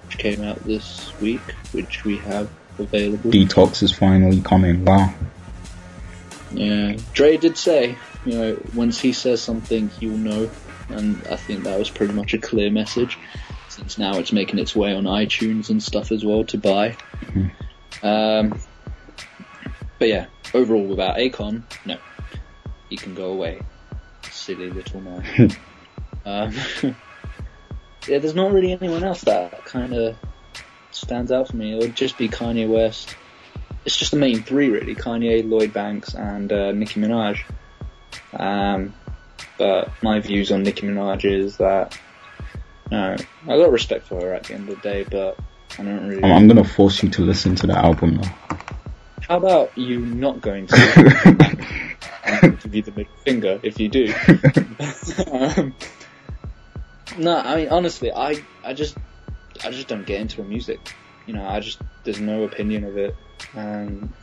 which 0.05 0.17
came 0.17 0.43
out 0.43 0.57
this 0.63 1.11
week, 1.19 1.41
which 1.71 2.03
we 2.03 2.17
have 2.17 2.49
available. 2.79 3.31
Detox 3.31 3.83
is 3.83 3.91
finally 3.91 4.41
coming. 4.41 4.85
Wow. 4.85 5.13
Yeah, 6.51 6.97
Dre 7.13 7.37
did 7.37 7.57
say, 7.57 7.97
you 8.25 8.33
know, 8.33 8.61
once 8.73 8.99
he 8.99 9.13
says 9.13 9.41
something, 9.41 9.89
you'll 9.99 10.17
know, 10.17 10.49
and 10.89 11.21
I 11.27 11.35
think 11.35 11.63
that 11.63 11.77
was 11.77 11.89
pretty 11.89 12.13
much 12.13 12.33
a 12.33 12.37
clear 12.37 12.71
message. 12.71 13.17
Since 13.69 13.97
now 13.97 14.17
it's 14.17 14.31
making 14.31 14.59
its 14.59 14.75
way 14.75 14.93
on 14.95 15.03
iTunes 15.03 15.69
and 15.69 15.83
stuff 15.83 16.11
as 16.11 16.25
well 16.25 16.43
to 16.45 16.57
buy. 16.57 16.97
Um, 18.01 18.59
but 19.99 20.07
yeah, 20.07 20.27
overall, 20.53 20.85
without 20.85 21.17
Akon, 21.17 21.63
no, 21.85 21.97
he 22.89 22.95
can 22.95 23.13
go 23.13 23.31
away, 23.31 23.61
silly 24.31 24.69
little 24.69 25.01
man. 25.01 25.25
um, 26.25 26.53
yeah, 28.07 28.19
there's 28.19 28.35
not 28.35 28.51
really 28.51 28.71
anyone 28.71 29.03
else 29.03 29.21
that 29.21 29.65
kind 29.65 29.93
of 29.93 30.15
stands 30.97 31.31
out 31.31 31.47
for 31.47 31.55
me. 31.55 31.73
It 31.73 31.79
would 31.79 31.95
just 31.95 32.17
be 32.17 32.29
Kanye 32.29 32.67
West 32.67 33.15
it's 33.87 33.95
just 33.95 34.11
the 34.11 34.17
main 34.17 34.43
three 34.43 34.69
really: 34.69 34.95
Kanye, 34.95 35.49
Lloyd 35.49 35.71
Banks, 35.71 36.13
and 36.13 36.51
uh, 36.51 36.73
Nicki 36.73 36.99
Minaj. 36.99 37.39
Um, 38.33 38.93
but 39.57 39.89
my 40.03 40.19
views 40.19 40.51
on 40.51 40.63
Nicki 40.63 40.85
Minaj 40.85 41.23
is 41.23 41.55
that 41.57 41.97
no, 42.91 43.15
I 43.43 43.47
got 43.47 43.71
respect 43.71 44.07
for 44.07 44.19
her 44.19 44.33
at 44.33 44.43
the 44.43 44.55
end 44.55 44.67
of 44.67 44.75
the 44.75 44.81
day, 44.81 45.05
but 45.09 45.39
I 45.79 45.83
don't 45.83 46.05
really. 46.05 46.21
I'm, 46.21 46.33
I'm 46.33 46.47
gonna 46.49 46.65
force 46.65 47.01
you 47.01 47.09
to 47.11 47.21
listen 47.21 47.55
to 47.55 47.67
the 47.67 47.77
album 47.77 48.17
now. 48.17 48.35
How 49.21 49.37
about 49.37 49.77
you 49.77 50.05
not 50.05 50.41
going 50.41 50.67
to 50.67 50.75
give 52.63 52.75
you 52.75 52.81
the 52.81 52.91
middle 52.91 53.13
finger 53.23 53.59
if 53.63 53.79
you 53.79 53.87
do? 53.87 54.13
um, 55.31 55.73
no, 57.17 57.37
I 57.37 57.55
mean 57.55 57.69
honestly, 57.69 58.11
I 58.11 58.43
I 58.65 58.73
just 58.73 58.97
I 59.63 59.71
just 59.71 59.87
don't 59.87 60.05
get 60.05 60.21
into 60.21 60.43
music. 60.43 60.79
You 61.25 61.33
know, 61.33 61.45
I 61.45 61.59
just 61.59 61.81
there's 62.03 62.19
no 62.19 62.43
opinion 62.43 62.83
of 62.83 62.97
it. 62.97 63.15
Um, 63.55 64.13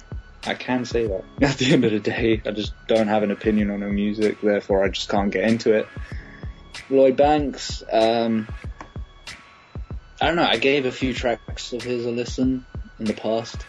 I 0.47 0.55
can 0.55 0.85
say 0.85 1.07
that. 1.07 1.25
At 1.43 1.59
the 1.59 1.73
end 1.73 1.85
of 1.85 1.93
the 1.93 2.01
day, 2.01 2.43
I 2.45 2.51
just 2.51 2.73
don't 2.87 3.09
have 3.09 3.23
an 3.23 3.31
opinion 3.31 3.71
on 3.71 3.81
her 3.81 3.93
music, 3.93 4.41
therefore 4.43 4.85
I 4.85 4.89
just 4.89 5.09
can't 5.09 5.31
get 5.31 5.45
into 5.45 5.73
it. 5.73 5.89
Lloyd 6.91 7.17
Banks, 7.17 7.83
um, 7.91 8.49
I 10.21 10.27
don't 10.27 10.37
know, 10.37 10.45
I 10.45 10.57
gave 10.57 10.87
a 10.87 10.93
few 10.93 11.15
tracks 11.15 11.73
of 11.73 11.83
his 11.83 12.05
a 12.05 12.11
listen 12.11 12.67
in 12.99 13.07
the 13.07 13.15
past, 13.15 13.65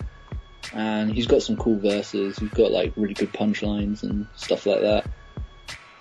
and 0.73 1.11
he's 1.11 1.27
got 1.27 1.43
some 1.43 1.55
cool 1.55 1.79
verses, 1.79 2.37
he's 2.37 2.49
got 2.49 2.71
like 2.71 2.93
really 2.95 3.13
good 3.13 3.31
punchlines 3.31 4.03
and 4.03 4.27
stuff 4.35 4.65
like 4.65 4.81
that. 4.81 5.09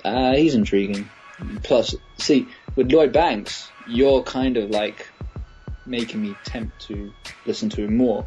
Uh, 0.05 0.35
he's 0.35 0.55
intriguing. 0.55 1.09
Plus, 1.63 1.95
see, 2.19 2.49
with 2.77 2.93
Lloyd 2.93 3.13
Banks, 3.13 3.69
you're 3.87 4.23
kind 4.23 4.57
of 4.57 4.71
like 4.71 5.09
making 5.87 6.23
me 6.23 6.35
tempt 6.45 6.81
to 6.89 7.13
listen 7.47 7.69
to 7.71 7.85
him 7.85 7.97
more 7.97 8.27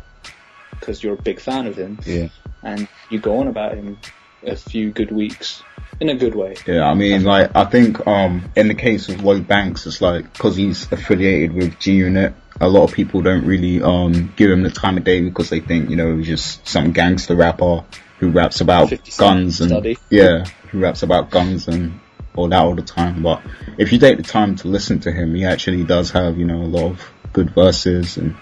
because 0.72 1.02
you're 1.04 1.14
a 1.16 1.22
big 1.22 1.40
fan 1.40 1.66
of 1.68 1.76
him 1.76 2.00
Yeah. 2.06 2.28
and 2.64 2.88
you 3.10 3.20
go 3.20 3.40
on 3.40 3.48
about 3.48 3.76
him 3.76 3.98
a 4.46 4.56
few 4.56 4.92
good 4.92 5.12
weeks 5.12 5.64
in 6.00 6.10
a 6.10 6.16
good 6.16 6.36
way. 6.36 6.56
Yeah, 6.68 6.84
I 6.84 6.94
mean, 6.94 7.24
like, 7.24 7.56
I 7.56 7.66
think, 7.66 8.06
um, 8.06 8.52
in 8.56 8.68
the 8.68 8.76
case 8.76 9.10
of 9.10 9.24
Lloyd 9.24 9.48
Banks, 9.48 9.88
it's 9.88 10.00
like, 10.02 10.38
cause 10.38 10.56
he's 10.56 10.92
affiliated 10.92 11.54
with 11.54 11.80
G 11.80 11.94
Unit, 11.94 12.34
a 12.62 12.68
lot 12.68 12.84
of 12.84 12.94
people 12.94 13.22
don't 13.22 13.46
really, 13.46 13.82
um, 13.82 14.32
give 14.36 14.52
him 14.52 14.62
the 14.62 14.70
time 14.70 14.98
of 14.98 15.04
day 15.04 15.22
because 15.22 15.50
they 15.50 15.60
think, 15.60 15.90
you 15.90 15.96
know, 15.96 16.18
he's 16.18 16.28
just 16.28 16.68
some 16.68 16.92
gangster 16.92 17.36
rapper 17.36 17.84
who 18.20 18.30
raps 18.30 18.62
about 18.62 18.92
guns 19.18 19.62
and, 19.62 19.70
study. 19.72 19.98
yeah, 20.10 20.44
who 20.72 20.80
raps 20.80 21.02
about 21.04 21.30
guns 21.32 21.68
and 21.68 22.00
all 22.36 22.48
that 22.50 22.62
all 22.62 22.76
the 22.76 22.82
time. 22.84 23.24
But 23.24 23.42
if 23.80 23.92
you 23.92 23.98
take 24.00 24.18
the 24.18 24.24
time 24.24 24.56
to 24.58 24.68
listen 24.68 25.00
to 25.02 25.12
him, 25.12 25.34
he 25.34 25.46
actually 25.46 25.84
does 25.84 26.12
have, 26.12 26.38
you 26.38 26.46
know, 26.46 26.62
a 26.62 26.66
lot 26.70 26.92
of 26.92 27.02
good 27.38 27.52
verses 27.52 28.18
and 28.18 28.36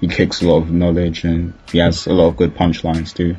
he 0.00 0.08
kicks 0.08 0.40
a 0.40 0.48
lot 0.48 0.62
of 0.62 0.70
knowledge 0.70 1.24
and 1.24 1.52
he 1.70 1.76
has 1.78 2.06
a 2.06 2.12
lot 2.14 2.28
of 2.28 2.36
good 2.38 2.54
punchlines 2.54 3.14
too. 3.14 3.36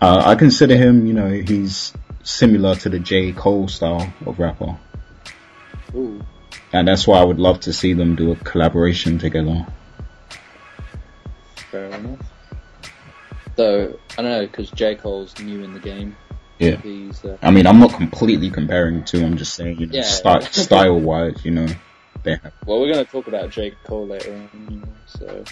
Uh, 0.00 0.22
I 0.24 0.36
consider 0.36 0.74
him, 0.74 1.06
you 1.06 1.12
know, 1.12 1.28
he's 1.28 1.92
similar 2.22 2.74
to 2.76 2.88
the 2.88 2.98
J. 2.98 3.32
Cole 3.32 3.68
style 3.68 4.10
of 4.24 4.38
rapper. 4.38 4.78
Ooh. 5.94 6.24
And 6.72 6.88
that's 6.88 7.06
why 7.06 7.18
I 7.18 7.24
would 7.24 7.38
love 7.38 7.60
to 7.60 7.74
see 7.74 7.92
them 7.92 8.16
do 8.16 8.32
a 8.32 8.36
collaboration 8.36 9.18
together. 9.18 9.66
Fair 11.70 11.90
enough. 11.90 12.20
So, 13.56 13.98
I 14.16 14.22
don't 14.22 14.30
know, 14.30 14.46
because 14.46 14.70
J. 14.70 14.94
Cole's 14.94 15.38
new 15.40 15.62
in 15.62 15.74
the 15.74 15.80
game. 15.80 16.16
Yeah. 16.58 16.76
He's, 16.76 17.22
uh, 17.22 17.36
I 17.42 17.50
mean, 17.50 17.66
I'm 17.66 17.80
not 17.80 17.92
completely 17.92 18.50
comparing 18.50 19.04
to, 19.04 19.18
two. 19.18 19.24
I'm 19.26 19.36
just 19.36 19.54
saying, 19.54 19.78
you 19.78 19.86
know, 19.86 19.92
Yeah. 19.96 20.02
sty- 20.02 20.40
style 20.40 20.98
wise, 20.98 21.44
you 21.44 21.50
know, 21.50 21.66
well, 22.24 22.80
we're 22.80 22.92
going 22.92 23.04
to 23.04 23.10
talk 23.10 23.26
about 23.26 23.50
J. 23.50 23.72
Cole 23.84 24.06
later 24.06 24.32
on, 24.32 24.88
so 25.06 25.44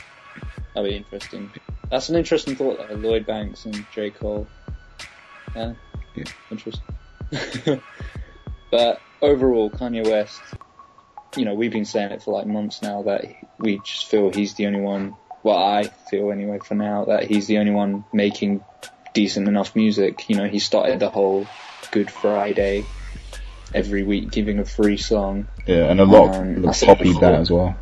that'll 0.75 0.89
be 0.89 0.97
interesting. 0.97 1.51
That's 1.91 2.09
an 2.09 2.17
interesting 2.17 2.57
thought, 2.57 2.79
though. 2.79 2.95
Lloyd 2.97 3.27
Banks 3.27 3.65
and 3.65 3.87
J. 3.95 4.11
Cole. 4.11 4.47
Yeah, 5.55 5.75
Yeah. 6.15 6.25
interesting. 6.51 6.85
but 8.71 9.01
overall, 9.23 9.71
Kanye 9.71 10.07
West, 10.07 10.41
you 11.37 11.45
know, 11.45 11.55
we've 11.55 11.73
been 11.73 11.85
saying 11.85 12.13
it 12.13 12.23
for 12.23 12.33
like 12.33 12.47
months 12.47 12.83
now 12.83 13.03
that 13.03 13.25
we 13.59 13.79
just 13.79 14.07
feel 14.07 14.31
he's 14.31 14.55
the 14.55 14.67
only 14.67 14.81
one, 14.81 15.15
well, 15.43 15.57
I 15.59 15.85
feel 16.11 16.31
anyway 16.31 16.59
for 16.59 16.75
now, 16.75 17.07
that 17.07 17.25
he's 17.25 17.47
the 17.47 17.59
only 17.59 17.73
one 17.73 18.05
making 18.13 18.65
decent 19.15 19.49
enough 19.49 19.75
music. 19.77 20.29
You 20.29 20.37
know, 20.37 20.47
he 20.49 20.59
started 20.59 20.99
the 21.01 21.11
whole 21.11 21.47
Good 21.91 22.11
Friday 22.11 22.85
every 23.77 24.03
week 24.03 24.31
giving 24.31 24.59
a 24.59 24.65
free 24.65 24.97
song. 24.97 25.47
Yeah, 25.67 25.91
and 25.91 26.01
a 26.01 26.05
lot 26.05 26.35
Um, 26.35 26.41
of 26.41 26.41
I 26.41 26.55
people 26.57 26.73
said 26.73 26.87
copied 26.87 27.21
that 27.21 27.35
as 27.35 27.51
well. 27.51 27.77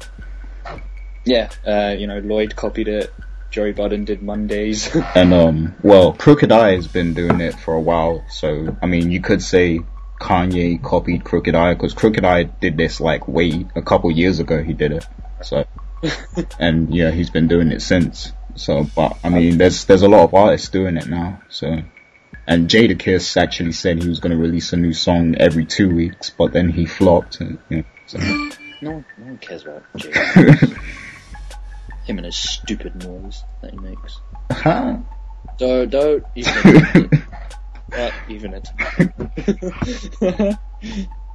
Yeah, 1.24 1.50
uh, 1.66 1.94
you 1.98 2.06
know, 2.06 2.18
Lloyd 2.18 2.54
copied 2.56 2.88
it. 2.88 3.12
Joey 3.50 3.72
Budden 3.72 4.04
did 4.04 4.22
Mondays. 4.22 4.94
And 5.14 5.32
um, 5.32 5.74
well, 5.82 6.12
Crooked 6.12 6.50
I 6.50 6.74
has 6.74 6.88
been 6.88 7.14
doing 7.14 7.40
it 7.40 7.54
for 7.54 7.74
a 7.74 7.80
while. 7.80 8.24
So 8.28 8.76
I 8.82 8.86
mean, 8.86 9.10
you 9.10 9.20
could 9.20 9.42
say 9.42 9.80
Kanye 10.20 10.82
copied 10.82 11.24
Crooked 11.24 11.54
I 11.54 11.74
because 11.74 11.94
Crooked 11.94 12.24
I 12.24 12.42
did 12.42 12.76
this 12.76 13.00
like 13.00 13.28
way 13.28 13.66
a 13.76 13.82
couple 13.82 14.10
years 14.10 14.40
ago. 14.40 14.62
He 14.62 14.72
did 14.72 14.92
it. 14.92 15.06
So 15.42 15.64
and 16.58 16.94
yeah, 16.94 17.10
he's 17.12 17.30
been 17.30 17.48
doing 17.48 17.70
it 17.70 17.80
since. 17.80 18.32
So, 18.56 18.86
but 18.94 19.18
I 19.24 19.30
mean, 19.30 19.58
there's 19.58 19.84
there's 19.84 20.02
a 20.02 20.08
lot 20.08 20.24
of 20.24 20.34
artists 20.34 20.68
doing 20.68 20.96
it 20.96 21.06
now. 21.08 21.40
So, 21.48 21.82
and 22.46 22.68
Jadakiss 22.68 23.36
actually 23.36 23.72
said 23.72 24.02
he 24.02 24.08
was 24.08 24.20
going 24.20 24.32
to 24.32 24.36
release 24.36 24.72
a 24.72 24.76
new 24.76 24.92
song 24.92 25.36
every 25.36 25.64
two 25.64 25.94
weeks, 25.94 26.30
but 26.30 26.52
then 26.52 26.68
he 26.68 26.86
flopped. 26.86 27.40
And, 27.40 27.58
you 27.68 27.78
know, 27.78 27.84
so. 28.06 28.18
no, 28.18 28.24
one, 28.90 29.04
no 29.18 29.24
one 29.24 29.38
cares 29.38 29.62
about 29.62 29.84
Jay. 29.96 30.12
Him 32.04 32.18
and 32.18 32.26
his 32.26 32.36
stupid 32.36 33.02
noise 33.02 33.42
that 33.62 33.70
he 33.70 33.78
makes. 33.78 34.20
Huh? 34.50 34.98
So 35.58 35.86
don't 35.86 36.24
even 36.34 36.52
it. 37.12 37.22
Not 37.90 38.12
even 38.28 38.54
attempt 38.54 39.38
it. 39.38 40.58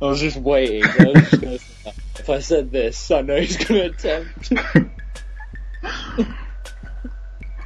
I 0.01 0.05
was 0.05 0.19
just 0.19 0.37
waiting. 0.37 0.83
I 0.83 1.05
was 1.05 1.29
just 1.29 1.41
gonna 1.41 1.57
say. 1.57 1.93
If 2.19 2.29
I 2.29 2.39
said 2.39 2.71
this, 2.71 3.11
I 3.11 3.21
know 3.21 3.39
he's 3.39 3.57
gonna 3.57 3.85
attempt. 3.85 4.49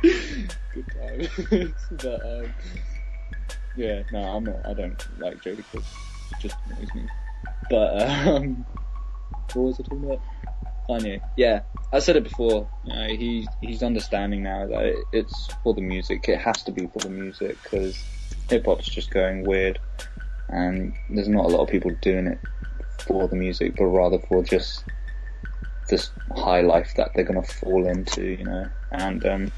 Good 0.01 0.87
time. 0.91 1.75
but 1.91 2.25
um, 2.25 2.53
yeah, 3.75 4.03
no, 4.11 4.19
I'm 4.19 4.43
not. 4.43 4.65
I 4.65 4.73
don't 4.73 5.19
like 5.19 5.41
Jadakiss. 5.41 5.83
It 6.31 6.39
just 6.39 6.55
annoys 6.69 6.93
me. 6.93 7.07
But 7.69 8.01
um, 8.01 8.65
what 9.53 9.63
was 9.63 9.79
I 9.79 9.83
talking 9.83 10.03
about? 10.05 10.21
Kanye. 10.89 11.21
Yeah, 11.37 11.61
I 11.91 11.99
said 11.99 12.15
it 12.15 12.23
before. 12.23 12.69
You 12.83 12.93
know, 12.93 13.07
he 13.07 13.47
he's 13.61 13.83
understanding 13.83 14.43
now 14.43 14.67
that 14.67 14.85
it, 14.85 14.97
it's 15.11 15.47
for 15.63 15.73
the 15.73 15.81
music. 15.81 16.27
It 16.27 16.39
has 16.39 16.63
to 16.63 16.71
be 16.71 16.87
for 16.87 16.99
the 16.99 17.09
music 17.09 17.57
because 17.63 18.03
hip 18.49 18.65
hop's 18.65 18.87
just 18.87 19.11
going 19.11 19.43
weird, 19.43 19.79
and 20.49 20.93
there's 21.09 21.29
not 21.29 21.45
a 21.45 21.47
lot 21.47 21.63
of 21.63 21.69
people 21.69 21.91
doing 22.01 22.27
it 22.27 22.39
for 22.99 23.27
the 23.27 23.35
music, 23.35 23.75
but 23.77 23.85
rather 23.85 24.19
for 24.19 24.43
just 24.43 24.83
this 25.89 26.11
high 26.35 26.61
life 26.61 26.93
that 26.97 27.11
they're 27.13 27.23
gonna 27.23 27.43
fall 27.43 27.87
into, 27.87 28.23
you 28.23 28.43
know. 28.43 28.67
And 28.91 29.25
um, 29.25 29.51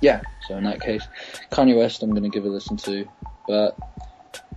yeah, 0.00 0.22
so 0.46 0.56
in 0.56 0.64
that 0.64 0.80
case, 0.80 1.06
Kanye 1.50 1.76
West, 1.76 2.02
I'm 2.02 2.12
gonna 2.14 2.28
give 2.28 2.44
a 2.44 2.48
listen 2.48 2.76
to, 2.78 3.08
but 3.46 3.76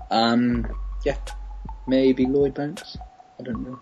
um, 0.09 0.67
yeah, 1.05 1.17
maybe 1.87 2.25
Lloyd 2.25 2.53
Banks. 2.53 2.97
I 3.39 3.43
don't 3.43 3.63
know. 3.63 3.79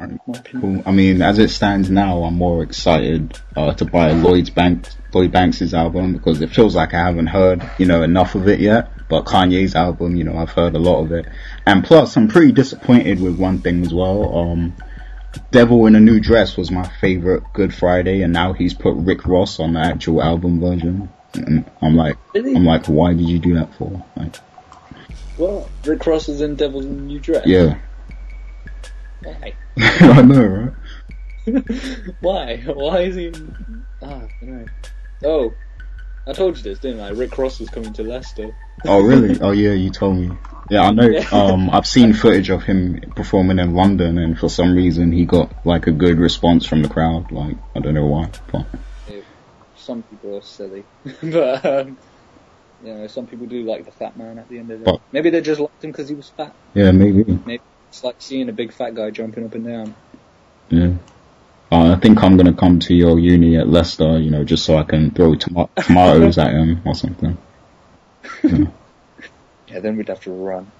Alright, 0.00 0.20
My 0.26 0.38
opinion. 0.38 0.82
Cool. 0.82 0.82
I 0.86 0.92
mean, 0.92 1.22
as 1.22 1.38
it 1.38 1.50
stands 1.50 1.90
now, 1.90 2.22
I'm 2.22 2.34
more 2.34 2.62
excited 2.62 3.38
uh, 3.56 3.72
to 3.74 3.84
buy 3.84 4.12
Lloyd's 4.12 4.50
Bank 4.50 4.88
Lloyd 5.12 5.32
Banks' 5.32 5.72
album 5.72 6.12
because 6.12 6.40
it 6.40 6.50
feels 6.50 6.76
like 6.76 6.94
I 6.94 6.98
haven't 6.98 7.28
heard, 7.28 7.68
you 7.78 7.86
know, 7.86 8.02
enough 8.02 8.34
of 8.34 8.46
it 8.46 8.60
yet. 8.60 8.90
But 9.08 9.24
Kanye's 9.24 9.74
album, 9.74 10.16
you 10.16 10.24
know, 10.24 10.36
I've 10.36 10.50
heard 10.50 10.74
a 10.74 10.78
lot 10.78 11.02
of 11.02 11.12
it. 11.12 11.26
And 11.66 11.82
plus, 11.82 12.16
I'm 12.16 12.28
pretty 12.28 12.52
disappointed 12.52 13.20
with 13.20 13.38
one 13.38 13.60
thing 13.60 13.82
as 13.82 13.92
well. 13.92 14.36
Um, 14.36 14.76
Devil 15.50 15.86
in 15.86 15.94
a 15.94 16.00
New 16.00 16.20
Dress 16.20 16.56
was 16.56 16.70
my 16.70 16.88
favorite 17.00 17.42
Good 17.52 17.74
Friday, 17.74 18.22
and 18.22 18.32
now 18.32 18.52
he's 18.52 18.74
put 18.74 18.94
Rick 18.96 19.26
Ross 19.26 19.60
on 19.60 19.74
the 19.74 19.80
actual 19.80 20.22
album 20.22 20.60
version. 20.60 21.08
And 21.34 21.64
I'm 21.82 21.96
like, 21.96 22.16
Really? 22.34 22.54
I'm 22.54 22.64
like, 22.64 22.86
why 22.86 23.12
did 23.14 23.28
you 23.28 23.38
do 23.38 23.54
that 23.54 23.72
for? 23.74 24.04
Like, 24.16 24.36
Well, 25.36 25.68
Rick 25.84 26.06
Ross 26.06 26.28
is 26.28 26.40
in 26.40 26.54
Devil 26.56 26.80
in 26.80 26.86
a 26.86 26.90
New 27.02 27.20
Dress. 27.20 27.46
yeah, 27.46 27.78
Why? 29.22 29.54
I 29.78 30.22
know, 30.22 30.44
right? 30.44 30.72
Why? 32.20 32.56
Why 32.66 32.98
is 33.00 33.14
he. 33.16 33.32
Ah, 34.02 34.22
know. 34.42 34.64
Oh, 35.24 35.54
I 36.28 36.32
told 36.34 36.56
you 36.58 36.62
this, 36.62 36.78
didn't 36.78 37.00
I? 37.00 37.08
Rick 37.10 37.38
Ross 37.38 37.58
was 37.58 37.70
coming 37.70 37.92
to 37.94 38.02
Leicester. 38.02 38.54
Oh 38.84 39.00
really? 39.00 39.40
Oh 39.40 39.50
yeah, 39.52 39.72
you 39.72 39.90
told 39.90 40.16
me. 40.18 40.36
Yeah, 40.70 40.82
I 40.82 40.90
know. 40.90 41.18
Um, 41.32 41.70
I've 41.70 41.86
seen 41.86 42.12
footage 42.12 42.50
of 42.50 42.62
him 42.62 43.00
performing 43.16 43.58
in 43.58 43.74
London, 43.74 44.18
and 44.18 44.38
for 44.38 44.50
some 44.50 44.74
reason 44.74 45.10
he 45.10 45.24
got 45.24 45.64
like 45.66 45.86
a 45.86 45.90
good 45.92 46.18
response 46.18 46.66
from 46.66 46.82
the 46.82 46.88
crowd. 46.90 47.32
Like 47.32 47.56
I 47.74 47.80
don't 47.80 47.94
know 47.94 48.06
why, 48.06 48.30
but 48.52 48.66
Some 49.76 50.02
people 50.02 50.36
are 50.36 50.42
silly. 50.42 50.84
but, 51.22 51.64
um, 51.64 51.96
you 52.84 52.94
know, 52.94 53.06
some 53.06 53.26
people 53.26 53.46
do 53.46 53.62
like 53.64 53.86
the 53.86 53.90
fat 53.90 54.18
man 54.18 54.38
at 54.38 54.48
the 54.50 54.58
end 54.58 54.70
of 54.70 54.80
the 54.80 54.84
day. 54.84 54.90
But- 54.92 55.00
Maybe 55.12 55.30
they 55.30 55.40
just 55.40 55.60
liked 55.60 55.82
him 55.82 55.92
because 55.92 56.10
he 56.10 56.14
was 56.14 56.28
fat. 56.28 56.54
yeah, 56.74 56.90
maybe. 56.92 57.24
Maybe 57.46 57.62
it's 57.88 58.04
like 58.04 58.16
seeing 58.18 58.50
a 58.50 58.52
big 58.52 58.74
fat 58.74 58.94
guy 58.94 59.10
jumping 59.10 59.46
up 59.46 59.54
and 59.54 59.64
down. 59.66 59.94
Yeah. 60.68 60.92
Uh, 61.70 61.92
I 61.92 61.96
think 62.00 62.22
I'm 62.22 62.36
gonna 62.36 62.54
come 62.54 62.78
to 62.80 62.94
your 62.94 63.18
uni 63.18 63.56
at 63.58 63.68
Leicester, 63.68 64.18
you 64.18 64.30
know, 64.30 64.42
just 64.44 64.64
so 64.64 64.76
I 64.78 64.84
can 64.84 65.10
throw 65.10 65.34
tom- 65.34 65.68
tomatoes 65.76 66.38
at 66.38 66.52
him 66.52 66.80
or 66.84 66.94
something. 66.94 67.36
Yeah, 69.70 69.80
then 69.80 69.98
we'd 69.98 70.08
have 70.08 70.20
to 70.22 70.30
run. 70.32 70.72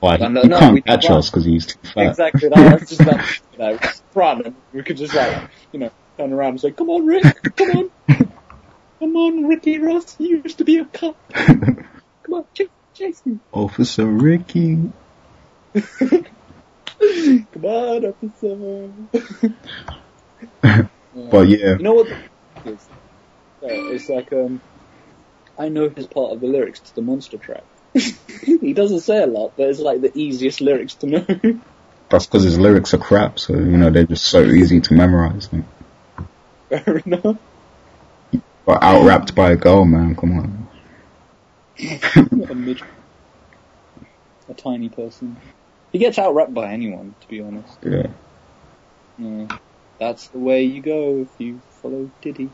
Like, 0.00 0.20
No, 0.20 0.28
no, 0.28 0.42
he 0.42 0.48
no, 0.48 0.58
can't 0.60 0.74
we 0.74 0.82
catch 0.82 1.06
can't. 1.06 1.18
us 1.18 1.30
because 1.30 1.44
he's 1.44 1.66
too 1.66 1.80
fat. 1.82 2.10
Exactly 2.10 2.48
that. 2.48 2.56
I 2.56 2.74
was 2.74 2.88
just 2.88 3.00
about 3.00 3.18
to 3.18 3.26
say 3.26 3.40
that. 3.58 3.72
We 3.72 3.78
just 3.78 4.02
run 4.14 4.42
and 4.46 4.54
we 4.72 4.82
could 4.84 4.96
just 4.96 5.14
like, 5.14 5.50
you 5.72 5.80
know, 5.80 5.90
turn 6.16 6.32
around 6.32 6.50
and 6.50 6.60
say, 6.60 6.70
come 6.70 6.90
on, 6.90 7.06
Rick, 7.06 7.24
come 7.56 7.70
on. 7.70 7.90
Come 9.00 9.16
on, 9.16 9.46
Ricky 9.48 9.80
Ross, 9.80 10.14
you 10.20 10.42
used 10.44 10.58
to 10.58 10.64
be 10.64 10.78
a 10.78 10.84
cop. 10.84 11.16
Come 11.34 11.84
on, 12.34 12.44
chase, 12.54 12.68
chase 12.94 13.22
me. 13.26 13.40
Officer 13.52 14.06
Ricky. 14.06 14.92
Come 17.00 17.64
on, 17.64 18.04
officer. 18.06 18.90
But 21.30 21.48
yeah, 21.48 21.76
You 21.76 21.82
know 21.82 21.94
what 21.94 22.08
the 22.08 22.70
is? 22.70 22.88
It's 23.62 24.08
like, 24.08 24.32
um, 24.32 24.60
I 25.58 25.68
know 25.68 25.88
his 25.88 26.06
part 26.06 26.32
of 26.32 26.40
the 26.40 26.46
lyrics 26.46 26.80
to 26.80 26.94
the 26.94 27.02
monster 27.02 27.38
track. 27.38 27.64
he 27.94 28.72
doesn't 28.72 29.00
say 29.00 29.22
a 29.22 29.26
lot, 29.26 29.52
but 29.56 29.68
it's 29.68 29.80
like 29.80 30.00
the 30.00 30.16
easiest 30.16 30.60
lyrics 30.60 30.94
to 30.96 31.06
know. 31.06 31.26
that's 32.08 32.26
because 32.26 32.44
his 32.44 32.58
lyrics 32.58 32.94
are 32.94 32.98
crap, 32.98 33.38
so 33.38 33.54
you 33.54 33.76
know 33.76 33.90
they're 33.90 34.04
just 34.04 34.24
so 34.24 34.42
easy 34.42 34.80
to 34.80 34.94
memorize. 34.94 35.48
Like, 35.52 35.64
Fair 36.68 36.98
enough. 36.98 37.38
but 38.66 38.82
out 38.82 39.04
rapped 39.04 39.34
by 39.34 39.52
a 39.52 39.56
girl, 39.56 39.84
man. 39.84 40.14
Come 40.14 40.38
on. 40.38 40.68
a 42.50 42.54
midget. 42.54 42.86
A 44.48 44.54
tiny 44.54 44.88
person. 44.88 45.36
He 45.92 45.98
gets 45.98 46.18
out 46.18 46.34
rapped 46.34 46.54
by 46.54 46.72
anyone, 46.72 47.14
to 47.20 47.28
be 47.28 47.40
honest. 47.40 47.78
Yeah. 47.82 48.08
Yeah. 49.18 49.58
That's 49.98 50.28
the 50.28 50.38
way 50.38 50.62
you 50.64 50.80
go 50.80 51.22
if 51.22 51.40
you 51.40 51.60
follow 51.82 52.10
Diddy. 52.20 52.50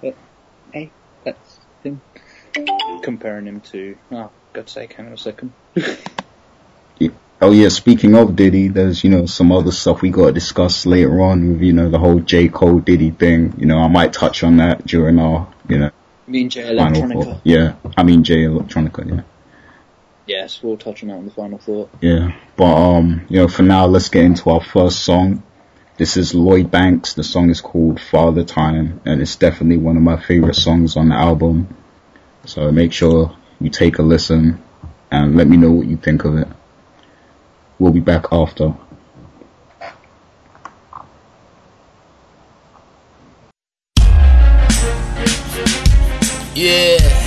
But, 0.00 0.14
hey, 0.72 0.90
that's 1.24 1.58
him. 1.82 2.00
Comparing 3.02 3.46
him 3.46 3.60
to, 3.60 3.96
oh, 4.12 4.30
God's 4.52 4.72
sake, 4.72 4.92
hang 4.94 5.06
on 5.06 5.12
a 5.12 5.16
second. 5.16 5.52
Oh 7.42 7.52
yeah, 7.52 7.70
speaking 7.70 8.14
of 8.16 8.36
Diddy, 8.36 8.68
there's, 8.68 9.02
you 9.02 9.08
know, 9.08 9.24
some 9.24 9.50
other 9.50 9.72
stuff 9.72 10.02
we 10.02 10.10
gotta 10.10 10.32
discuss 10.32 10.84
later 10.84 11.22
on 11.22 11.52
with, 11.52 11.62
you 11.62 11.72
know, 11.72 11.88
the 11.88 11.98
whole 11.98 12.20
J. 12.20 12.48
Cole 12.48 12.80
Diddy 12.80 13.12
thing. 13.12 13.54
You 13.56 13.64
know, 13.64 13.78
I 13.78 13.88
might 13.88 14.12
touch 14.12 14.44
on 14.44 14.58
that 14.58 14.86
during 14.86 15.18
our, 15.18 15.48
you 15.66 15.78
know, 15.78 15.90
Me 16.26 16.42
and 16.42 16.50
Jay 16.50 16.76
final 16.76 17.00
Electronica. 17.02 17.40
Yeah. 17.42 17.76
I 17.96 18.02
mean 18.02 18.24
Jay 18.24 18.44
Electronica, 18.44 19.08
yeah. 19.08 19.22
Yes, 20.30 20.62
we'll 20.62 20.76
touch 20.76 21.02
on 21.02 21.08
that 21.08 21.16
in 21.16 21.24
the 21.24 21.32
final 21.32 21.58
thought. 21.58 21.90
Yeah. 22.00 22.32
But, 22.56 22.72
um, 22.72 23.26
you 23.28 23.38
know, 23.38 23.48
for 23.48 23.64
now, 23.64 23.86
let's 23.86 24.10
get 24.10 24.24
into 24.24 24.48
our 24.50 24.60
first 24.60 25.00
song. 25.00 25.42
This 25.96 26.16
is 26.16 26.36
Lloyd 26.36 26.70
Banks. 26.70 27.14
The 27.14 27.24
song 27.24 27.50
is 27.50 27.60
called 27.60 28.00
Father 28.00 28.44
Time, 28.44 29.00
and 29.04 29.20
it's 29.20 29.34
definitely 29.34 29.78
one 29.78 29.96
of 29.96 30.04
my 30.04 30.22
favorite 30.22 30.54
songs 30.54 30.96
on 30.96 31.08
the 31.08 31.16
album. 31.16 31.76
So 32.44 32.70
make 32.70 32.92
sure 32.92 33.36
you 33.60 33.70
take 33.70 33.98
a 33.98 34.02
listen 34.02 34.62
and 35.10 35.36
let 35.36 35.48
me 35.48 35.56
know 35.56 35.72
what 35.72 35.88
you 35.88 35.96
think 35.96 36.24
of 36.24 36.36
it. 36.36 36.46
We'll 37.80 37.90
be 37.90 37.98
back 37.98 38.26
after. 38.30 38.76
Yeah, 46.54 46.98
yeah, 46.98 47.19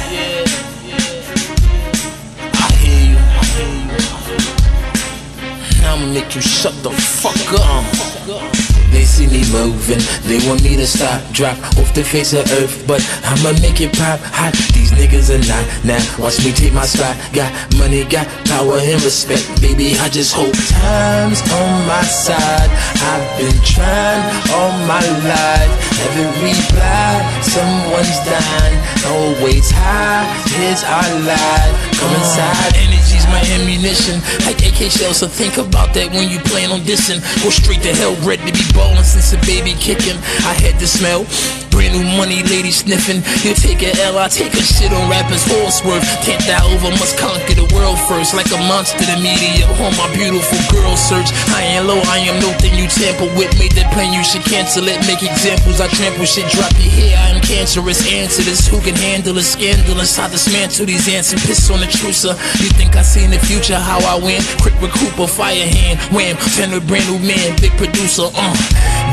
make 6.14 6.36
you 6.36 6.41
shut 6.41 6.74
the 6.84 6.91
fuck 6.91 7.59
up. 7.59 8.62
They 8.93 9.05
see 9.05 9.25
me 9.25 9.41
moving, 9.51 9.99
they 10.29 10.37
want 10.47 10.63
me 10.63 10.77
to 10.77 10.85
stop, 10.85 11.19
drop 11.33 11.57
off 11.81 11.93
the 11.93 12.03
face 12.03 12.31
of 12.33 12.45
earth, 12.61 12.85
but 12.85 13.01
I'ma 13.25 13.57
make 13.59 13.81
it 13.81 13.91
pop 13.97 14.19
hot. 14.21 14.53
These 14.77 14.91
niggas 14.93 15.33
are 15.33 15.41
not 15.49 15.65
now. 15.83 16.01
Watch 16.21 16.45
me 16.45 16.53
take 16.53 16.73
my 16.73 16.85
spot. 16.85 17.17
Got 17.33 17.49
money, 17.81 18.05
got 18.05 18.29
power 18.45 18.77
and 18.77 19.01
respect, 19.01 19.49
baby. 19.61 19.97
I 19.97 20.09
just 20.09 20.33
hope 20.33 20.53
time's 20.69 21.41
on 21.49 21.87
my 21.89 22.05
side. 22.05 22.69
I've 23.01 23.25
been 23.41 23.57
trying 23.65 24.23
all 24.53 24.71
my 24.85 25.01
life. 25.25 25.73
Every 26.05 26.53
block, 26.69 27.21
someone's 27.41 28.19
dying. 28.29 28.77
Always 29.09 29.69
high, 29.73 30.29
here's 30.53 30.83
our 30.85 31.09
life. 31.25 31.73
Come 31.97 32.13
uh, 32.13 32.19
inside, 32.21 32.71
energy's 32.77 33.25
my 33.27 33.41
ammunition. 33.57 34.21
Like 34.45 34.61
AK 34.61 34.91
shells, 34.91 35.17
so 35.17 35.27
think 35.27 35.57
about 35.57 35.93
that 35.95 36.11
when 36.11 36.29
you 36.29 36.39
plan 36.39 36.71
on 36.71 36.81
dissing. 36.81 37.19
Go 37.43 37.49
straight 37.49 37.81
to 37.83 37.93
hell, 37.93 38.15
ready 38.21 38.45
to 38.45 38.53
be 38.53 38.65
since 39.03 39.34
a 39.34 39.39
baby 39.45 39.73
kicking. 39.77 40.17
I 40.47 40.53
had 40.57 40.79
the 40.79 40.88
smell. 40.88 41.25
Brand 41.73 41.97
new 41.97 42.05
money, 42.17 42.45
lady 42.53 42.69
sniffing. 42.69 43.25
You 43.41 43.57
take 43.57 43.81
a 43.81 43.89
L, 44.05 44.21
I 44.21 44.29
take 44.29 44.53
a 44.53 44.61
shit 44.61 44.93
on 44.93 45.09
rappers' 45.09 45.41
horse 45.41 45.81
worth. 45.81 46.05
Can't 46.21 46.38
die 46.45 46.61
over, 46.69 46.93
must 47.01 47.17
conquer 47.17 47.57
the 47.57 47.65
world 47.73 47.97
first. 48.05 48.38
Like 48.38 48.49
a 48.53 48.61
monster, 48.69 49.01
the 49.09 49.17
media 49.17 49.65
on 49.81 49.93
my 49.97 50.05
beautiful 50.13 50.61
girl 50.69 50.93
search. 50.93 51.34
I 51.49 51.73
ain't 51.73 51.89
low, 51.89 51.97
I 52.13 52.21
am 52.29 52.38
no 52.38 52.53
thing 52.61 52.77
you 52.77 52.86
tamper 52.86 53.25
with. 53.34 53.49
Made 53.57 53.73
that 53.73 53.89
plan, 53.89 54.13
you 54.13 54.21
should 54.21 54.45
cancel 54.45 54.86
it. 54.86 55.01
Make 55.09 55.25
examples, 55.25 55.81
I 55.81 55.89
trample 55.89 56.29
shit, 56.29 56.45
drop 56.53 56.69
your 56.77 56.93
hair. 56.93 57.17
I 57.17 57.34
am 57.34 57.41
cancerous. 57.41 58.05
Answer 58.05 58.45
this, 58.45 58.69
who 58.69 58.77
can 58.81 58.93
handle 58.93 59.38
it? 59.41 59.47
Scandalous, 59.49 60.13
I 60.21 60.29
dismantle 60.29 60.86
these 60.86 61.09
ants 61.09 61.34
and 61.34 61.41
piss 61.41 61.73
on 61.73 61.81
the 61.81 61.89
trucer. 61.89 62.38
You 62.61 62.69
think 62.77 62.95
I 62.95 63.01
see 63.01 63.25
in 63.25 63.34
the 63.34 63.41
future 63.41 63.81
how 63.81 63.97
I 64.05 64.21
win? 64.21 64.45
Quick 64.61 64.77
recruiter, 64.77 65.25
fire 65.25 65.65
hand, 65.65 65.97
wham, 66.13 66.38
a 66.38 66.79
brand 66.86 67.09
new 67.09 67.17
man, 67.17 67.57
big 67.57 67.73
producer, 67.81 68.29
uh. 68.29 68.53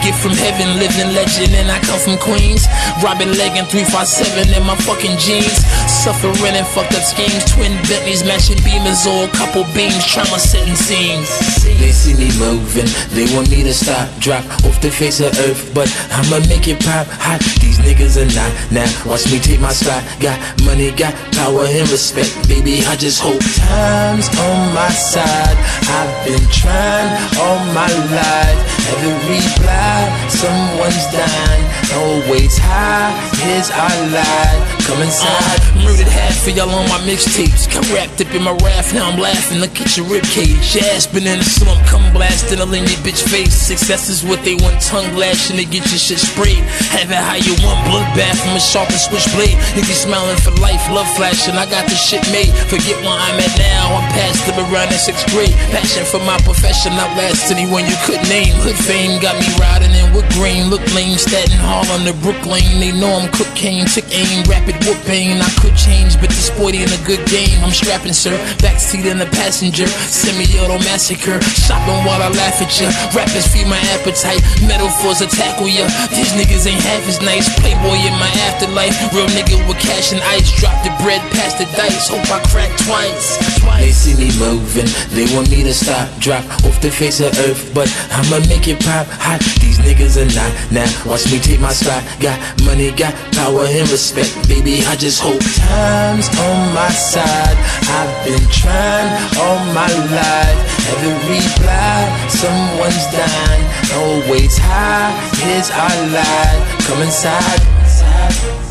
Gift 0.00 0.20
from 0.24 0.32
heaven, 0.32 0.80
living 0.80 1.12
legend, 1.12 1.52
and 1.52 1.68
I 1.70 1.78
come 1.84 2.00
from 2.00 2.16
Queens. 2.16 2.64
Robin 3.04 3.28
Legging 3.36 3.68
357 3.68 4.56
in 4.56 4.64
my 4.64 4.76
fucking 4.88 5.16
jeans. 5.20 5.60
Suffering 5.84 6.56
and 6.56 6.66
fucked 6.66 6.96
up 6.96 7.04
schemes. 7.04 7.44
Twin 7.52 7.76
Bentleys 7.84 8.24
matching 8.24 8.56
beamers 8.64 9.04
or 9.04 9.28
a 9.28 9.30
couple 9.36 9.64
beams. 9.76 10.00
Trauma 10.08 10.40
setting 10.40 10.74
scenes. 10.74 11.28
They 11.64 11.92
see 11.92 12.16
me 12.16 12.32
moving. 12.40 12.88
They 13.12 13.28
want 13.36 13.50
me 13.50 13.62
to 13.64 13.74
stop, 13.74 14.08
drop 14.20 14.44
off 14.64 14.80
the 14.80 14.90
face 14.90 15.20
of 15.20 15.36
earth. 15.44 15.68
But 15.74 15.92
I'ma 16.12 16.40
make 16.48 16.68
it 16.68 16.80
pop 16.80 17.06
hot. 17.20 17.44
These 17.60 17.78
niggas 17.84 18.16
are 18.16 18.30
not 18.32 18.52
now. 18.72 18.88
Watch 19.04 19.28
me 19.28 19.38
take 19.38 19.60
my 19.60 19.72
spot. 19.72 20.00
Got 20.20 20.40
money, 20.64 20.90
got 20.92 21.12
power 21.36 21.68
and 21.68 21.88
respect. 21.92 22.32
Baby, 22.48 22.80
I 22.88 22.96
just 22.96 23.20
hope 23.20 23.40
time's 23.60 24.28
on 24.32 24.74
my 24.74 24.88
side. 24.88 25.56
I've 25.92 26.12
been 26.24 26.46
trying 26.48 27.10
all 27.36 27.60
my 27.76 27.90
life. 28.16 28.60
Every 28.96 29.40
block, 29.58 30.30
someone's 30.30 31.06
dying. 31.12 31.64
Always 31.94 32.58
high, 32.58 33.12
here's 33.42 33.70
our 33.70 33.96
life. 34.10 34.79
Come 34.90 35.06
inside. 35.06 35.62
Murdered 35.86 36.10
half 36.10 36.42
of 36.42 36.50
y'all 36.50 36.66
on 36.66 36.82
my 36.90 36.98
mixtapes. 37.06 37.70
Come 37.70 37.86
wrapped 37.94 38.18
up 38.18 38.34
in 38.34 38.42
my 38.42 38.50
wrath, 38.58 38.90
now 38.90 39.06
I'm 39.06 39.22
laughing. 39.22 39.62
Look 39.62 39.78
at 39.78 39.94
your 39.94 40.02
ribcage. 40.10 40.74
Your 40.74 40.82
been 41.14 41.30
in 41.30 41.38
the 41.38 41.46
slump, 41.46 41.78
come 41.86 42.02
blasting 42.10 42.58
all 42.58 42.74
in 42.74 42.82
your 42.90 42.98
bitch 43.06 43.22
face. 43.22 43.54
Success 43.54 44.10
is 44.10 44.26
what 44.26 44.42
they 44.42 44.58
want, 44.58 44.82
tongue 44.82 45.14
lashing 45.14 45.62
to 45.62 45.64
get 45.64 45.86
your 45.94 46.02
shit 46.02 46.18
sprayed. 46.18 46.66
Have 46.90 47.06
it 47.06 47.22
how 47.22 47.38
you 47.38 47.54
want, 47.62 47.78
bloodbath 47.86 48.42
from 48.42 48.58
a 48.58 48.60
sharp 48.60 48.90
and 48.90 48.98
switchblade. 48.98 49.54
You 49.78 49.86
smiling 49.94 50.42
for 50.42 50.50
life, 50.58 50.82
love 50.90 51.06
flashing, 51.14 51.54
I 51.54 51.70
got 51.70 51.86
the 51.86 51.94
shit 51.94 52.26
made. 52.34 52.50
Forget 52.66 52.98
where 53.06 53.14
I'm 53.14 53.38
at 53.38 53.54
now, 53.62 53.94
I'm 53.94 54.06
past 54.10 54.42
the 54.42 54.58
around 54.58 54.90
in 54.90 54.98
sixth 54.98 55.30
grade. 55.30 55.54
Passion 55.70 56.02
for 56.02 56.18
my 56.26 56.34
profession, 56.42 56.98
outlast 56.98 57.54
anyone 57.54 57.86
you 57.86 57.98
could 58.02 58.22
name. 58.26 58.58
Hood 58.66 58.74
fame 58.74 59.22
got 59.22 59.38
me 59.38 59.46
riding 59.54 59.94
in 59.94 60.10
with 60.10 60.26
green. 60.34 60.66
Look 60.66 60.82
lame, 60.98 61.14
Staten 61.14 61.62
Harlem 61.62 62.10
to 62.10 62.14
Brooklyn. 62.26 62.82
They 62.82 62.90
know 62.90 63.22
I'm 63.22 63.30
cocaine, 63.30 63.86
took 63.86 64.10
aim, 64.10 64.42
rapid 64.50 64.79
whoop 64.86 64.98
pain. 65.04 65.40
I 65.40 65.50
could 65.60 65.76
change, 65.76 66.18
but 66.20 66.28
this 66.28 66.48
sporty 66.48 66.82
in 66.82 66.90
a 66.90 67.00
good 67.04 67.22
game. 67.28 67.58
I'm 67.62 67.72
strapping, 67.72 68.12
sir. 68.12 68.36
Backseat 68.60 69.06
in 69.06 69.18
the 69.18 69.30
passenger. 69.32 69.86
Semi-auto 69.86 70.78
massacre. 70.84 71.40
Shopping 71.42 72.04
while 72.06 72.22
I 72.22 72.28
laugh 72.30 72.60
at 72.60 72.72
ya. 72.80 72.88
Rappers 73.14 73.46
feed 73.48 73.66
my 73.66 73.80
appetite. 73.96 74.42
Metaphors 74.64 75.20
attack 75.20 75.60
with 75.60 75.74
ya. 75.74 75.86
These 76.12 76.32
niggas 76.36 76.66
ain't 76.66 76.82
half 76.82 77.06
as 77.08 77.20
nice. 77.20 77.48
Playboy 77.60 77.98
in 78.04 78.14
my 78.18 78.30
afterlife. 78.48 78.96
Real 79.12 79.28
nigga 79.32 79.60
with 79.68 79.78
cash 79.78 80.12
and 80.12 80.22
ice. 80.32 80.48
Drop 80.60 80.76
the 80.84 80.92
bread, 81.02 81.20
pass 81.32 81.54
the 81.54 81.66
dice. 81.76 82.08
Hope 82.08 82.26
I 82.30 82.40
crack 82.48 82.70
twice. 82.86 83.38
They 83.78 83.92
see 83.92 84.14
me 84.14 84.30
moving. 84.38 84.88
They 85.16 85.26
want 85.34 85.50
me 85.50 85.62
to 85.64 85.74
stop, 85.74 86.06
drop 86.20 86.44
off 86.64 86.80
the 86.80 86.90
face 86.90 87.20
of 87.20 87.32
earth. 87.46 87.72
But 87.74 87.88
I'ma 88.12 88.44
make 88.46 88.68
it 88.68 88.80
pop 88.80 89.06
hot. 89.08 89.40
These 89.60 89.78
niggas 89.78 90.20
are 90.20 90.30
not 90.36 90.52
now. 90.70 90.88
Watch 91.08 91.30
me 91.32 91.38
take 91.38 91.60
my 91.60 91.72
spot. 91.72 92.04
Got 92.20 92.38
money, 92.64 92.90
got 92.92 93.14
power 93.32 93.64
and 93.64 93.88
respect. 93.90 94.30
Baby, 94.48 94.69
I 94.78 94.94
just 94.94 95.20
hope 95.20 95.40
time's 95.40 96.28
on 96.38 96.74
my 96.74 96.90
side. 96.90 97.58
I've 97.90 98.24
been 98.24 98.46
trying 98.50 99.10
all 99.42 99.58
my 99.74 99.90
life. 100.14 100.60
Every 100.94 101.42
block, 101.58 102.30
someone's 102.30 103.06
dying. 103.10 103.66
Always 103.98 104.56
high, 104.58 105.10
here's 105.42 105.70
our 105.70 105.96
life. 106.14 106.86
Come 106.86 107.02
inside. 107.02 108.69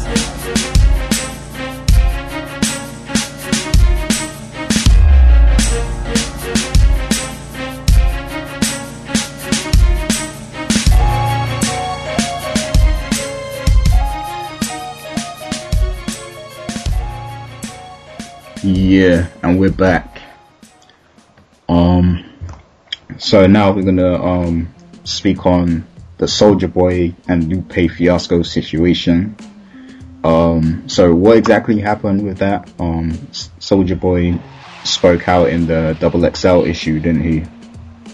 Yeah, 18.64 19.30
and 19.41 19.57
we're 19.57 19.72
back. 19.72 20.22
Um, 21.70 22.26
so 23.18 23.47
now 23.47 23.72
we're 23.72 23.84
gonna 23.84 24.22
um 24.22 24.74
speak 25.05 25.45
on 25.45 25.88
the 26.18 26.26
Soulja 26.26 26.72
Boy 26.72 27.16
and 27.30 27.47
Lupe 27.47 27.89
Fiasco 27.89 28.41
situation. 28.43 29.38
Um, 30.26 30.89
so 30.89 31.16
what 31.16 31.38
exactly 31.38 31.80
happened 31.80 32.26
with 32.26 32.39
that? 32.39 32.70
Um, 32.80 33.12
Soulja 33.62 33.97
Boy 33.97 34.38
spoke 34.84 35.30
out 35.30 35.47
in 35.47 35.66
the 35.66 35.95
Double 36.01 36.30
XL 36.30 36.66
issue, 36.66 36.99
didn't 36.99 37.24
he? 37.24 37.45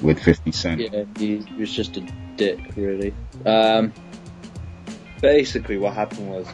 With 0.04 0.20
50 0.20 0.52
Cent. 0.52 0.82
Yeah, 0.82 1.06
he 1.18 1.44
was 1.58 1.72
just 1.72 1.98
a 1.98 2.02
dick, 2.36 2.60
really. 2.76 3.16
Um, 3.48 3.92
basically, 5.22 5.78
what 5.80 5.96
happened 5.96 6.30
was 6.30 6.48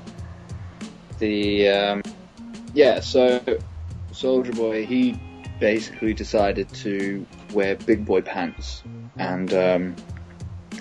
the 1.20 1.68
um, 1.68 2.04
yeah. 2.74 3.02
So 3.02 3.42
Soulja 4.22 4.56
Boy, 4.56 4.86
he 4.86 5.20
basically 5.60 6.14
decided 6.14 6.70
to 6.70 7.26
wear 7.54 7.76
big 7.76 8.06
boy 8.06 8.22
pants, 8.22 8.84
and 9.18 9.52
um, 9.54 9.96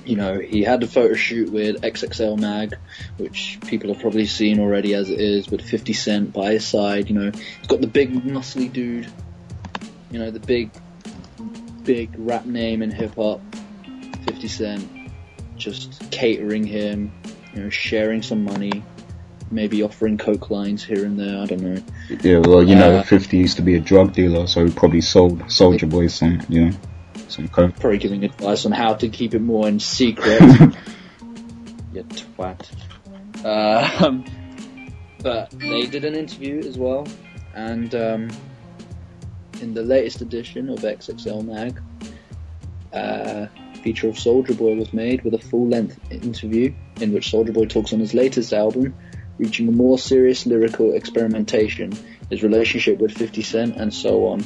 you 0.04 0.16
know 0.16 0.38
he 0.38 0.62
had 0.62 0.82
a 0.82 0.86
photo 0.86 1.14
shoot 1.14 1.50
with 1.50 1.80
XXL 1.80 2.38
Mag, 2.38 2.76
which 3.16 3.58
people 3.66 3.92
have 3.92 4.02
probably 4.02 4.26
seen 4.26 4.60
already 4.60 4.94
as 4.94 5.08
it 5.08 5.18
is, 5.18 5.48
with 5.48 5.62
50 5.62 5.92
Cent 5.94 6.32
by 6.34 6.52
his 6.52 6.66
side. 6.66 7.08
You 7.08 7.14
know, 7.14 7.30
he's 7.30 7.66
got 7.66 7.80
the 7.80 7.86
big 7.86 8.12
muscly 8.12 8.70
dude. 8.70 9.10
You 10.10 10.18
know, 10.18 10.30
the 10.30 10.40
big, 10.40 10.70
big 11.84 12.10
rap 12.18 12.44
name 12.44 12.82
in 12.82 12.90
hip 12.90 13.14
hop, 13.14 13.40
50 14.26 14.48
Cent, 14.48 15.10
just 15.56 16.10
catering 16.10 16.64
him. 16.64 17.12
You 17.54 17.64
know, 17.64 17.70
sharing 17.70 18.22
some 18.22 18.44
money, 18.44 18.84
maybe 19.50 19.82
offering 19.82 20.16
coke 20.18 20.50
lines 20.50 20.84
here 20.84 21.04
and 21.04 21.18
there. 21.18 21.40
I 21.40 21.46
don't 21.46 21.60
know. 21.60 21.82
Yeah, 22.22 22.38
well, 22.38 22.62
you 22.62 22.74
know, 22.74 22.98
Uh, 22.98 23.02
50 23.02 23.36
used 23.36 23.56
to 23.56 23.62
be 23.62 23.74
a 23.74 23.80
drug 23.80 24.12
dealer, 24.12 24.46
so 24.46 24.64
he 24.64 24.72
probably 24.72 25.00
sold 25.00 25.40
Soulja 25.44 25.88
Boy 25.88 26.06
some, 26.06 26.40
you 26.48 26.66
know, 26.66 26.72
some 27.28 27.48
coke. 27.48 27.78
Probably 27.78 27.98
giving 27.98 28.24
advice 28.24 28.66
on 28.66 28.72
how 28.72 28.94
to 28.94 29.08
keep 29.08 29.34
it 29.34 29.40
more 29.40 29.68
in 29.68 29.80
secret. 29.80 30.40
you 31.92 32.04
twat. 32.04 32.70
Um, 33.44 34.24
but 35.22 35.50
they 35.50 35.82
did 35.82 36.04
an 36.04 36.14
interview 36.14 36.60
as 36.60 36.78
well, 36.78 37.06
and 37.54 37.94
um, 37.94 38.28
in 39.60 39.74
the 39.74 39.82
latest 39.82 40.20
edition 40.20 40.68
of 40.68 40.80
XXL 40.80 41.44
Mag, 41.44 41.80
uh, 42.92 43.46
feature 43.82 44.08
of 44.08 44.16
Soulja 44.16 44.56
Boy 44.56 44.74
was 44.74 44.92
made 44.92 45.22
with 45.22 45.34
a 45.34 45.38
full-length 45.38 45.98
interview 46.10 46.72
in 47.00 47.12
which 47.12 47.30
Soulja 47.30 47.52
Boy 47.52 47.66
talks 47.66 47.92
on 47.92 48.00
his 48.00 48.14
latest 48.14 48.52
album, 48.52 48.94
reaching 49.40 49.68
a 49.68 49.72
more 49.72 49.98
serious 49.98 50.46
lyrical 50.46 50.92
experimentation, 50.92 51.92
his 52.28 52.42
relationship 52.42 52.98
with 52.98 53.12
50 53.12 53.42
Cent, 53.42 53.76
and 53.76 53.92
so 53.92 54.26
on. 54.26 54.44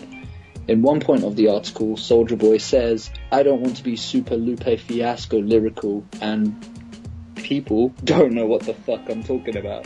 In 0.68 0.80
one 0.80 1.00
point 1.00 1.24
of 1.24 1.36
the 1.36 1.48
article, 1.48 1.96
Soulja 1.96 2.38
Boy 2.38 2.58
says, 2.58 3.10
I 3.30 3.42
don't 3.42 3.60
want 3.60 3.76
to 3.76 3.82
be 3.82 3.96
super 3.96 4.36
Lupe 4.36 4.78
Fiasco 4.80 5.38
lyrical, 5.40 6.06
and 6.22 6.54
people 7.34 7.90
don't 8.04 8.32
know 8.32 8.46
what 8.46 8.62
the 8.62 8.72
fuck 8.72 9.10
I'm 9.10 9.22
talking 9.22 9.56
about. 9.56 9.84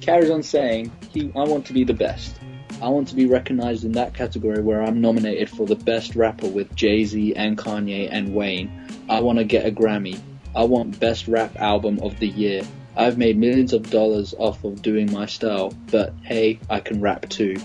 Carries 0.00 0.30
on 0.30 0.42
saying, 0.42 0.90
he, 1.10 1.30
I 1.36 1.44
want 1.44 1.66
to 1.66 1.72
be 1.72 1.84
the 1.84 1.94
best. 1.94 2.34
I 2.80 2.88
want 2.88 3.08
to 3.08 3.14
be 3.14 3.26
recognized 3.26 3.84
in 3.84 3.92
that 3.92 4.14
category 4.14 4.62
where 4.62 4.82
I'm 4.82 5.00
nominated 5.00 5.50
for 5.50 5.66
the 5.66 5.76
best 5.76 6.16
rapper 6.16 6.48
with 6.48 6.74
Jay-Z 6.74 7.34
and 7.34 7.58
Kanye 7.58 8.08
and 8.10 8.34
Wayne. 8.34 8.86
I 9.08 9.20
want 9.20 9.38
to 9.38 9.44
get 9.44 9.66
a 9.66 9.70
Grammy. 9.70 10.20
I 10.54 10.64
want 10.64 10.98
best 10.98 11.28
rap 11.28 11.56
album 11.56 11.98
of 12.00 12.18
the 12.18 12.28
year. 12.28 12.62
I've 12.96 13.16
made 13.18 13.36
millions 13.36 13.72
of 13.72 13.90
dollars 13.90 14.34
off 14.36 14.64
of 14.64 14.82
doing 14.82 15.12
my 15.12 15.26
style, 15.26 15.72
but 15.90 16.12
hey, 16.22 16.58
I 16.68 16.80
can 16.80 17.00
rap 17.00 17.28
too. 17.28 17.56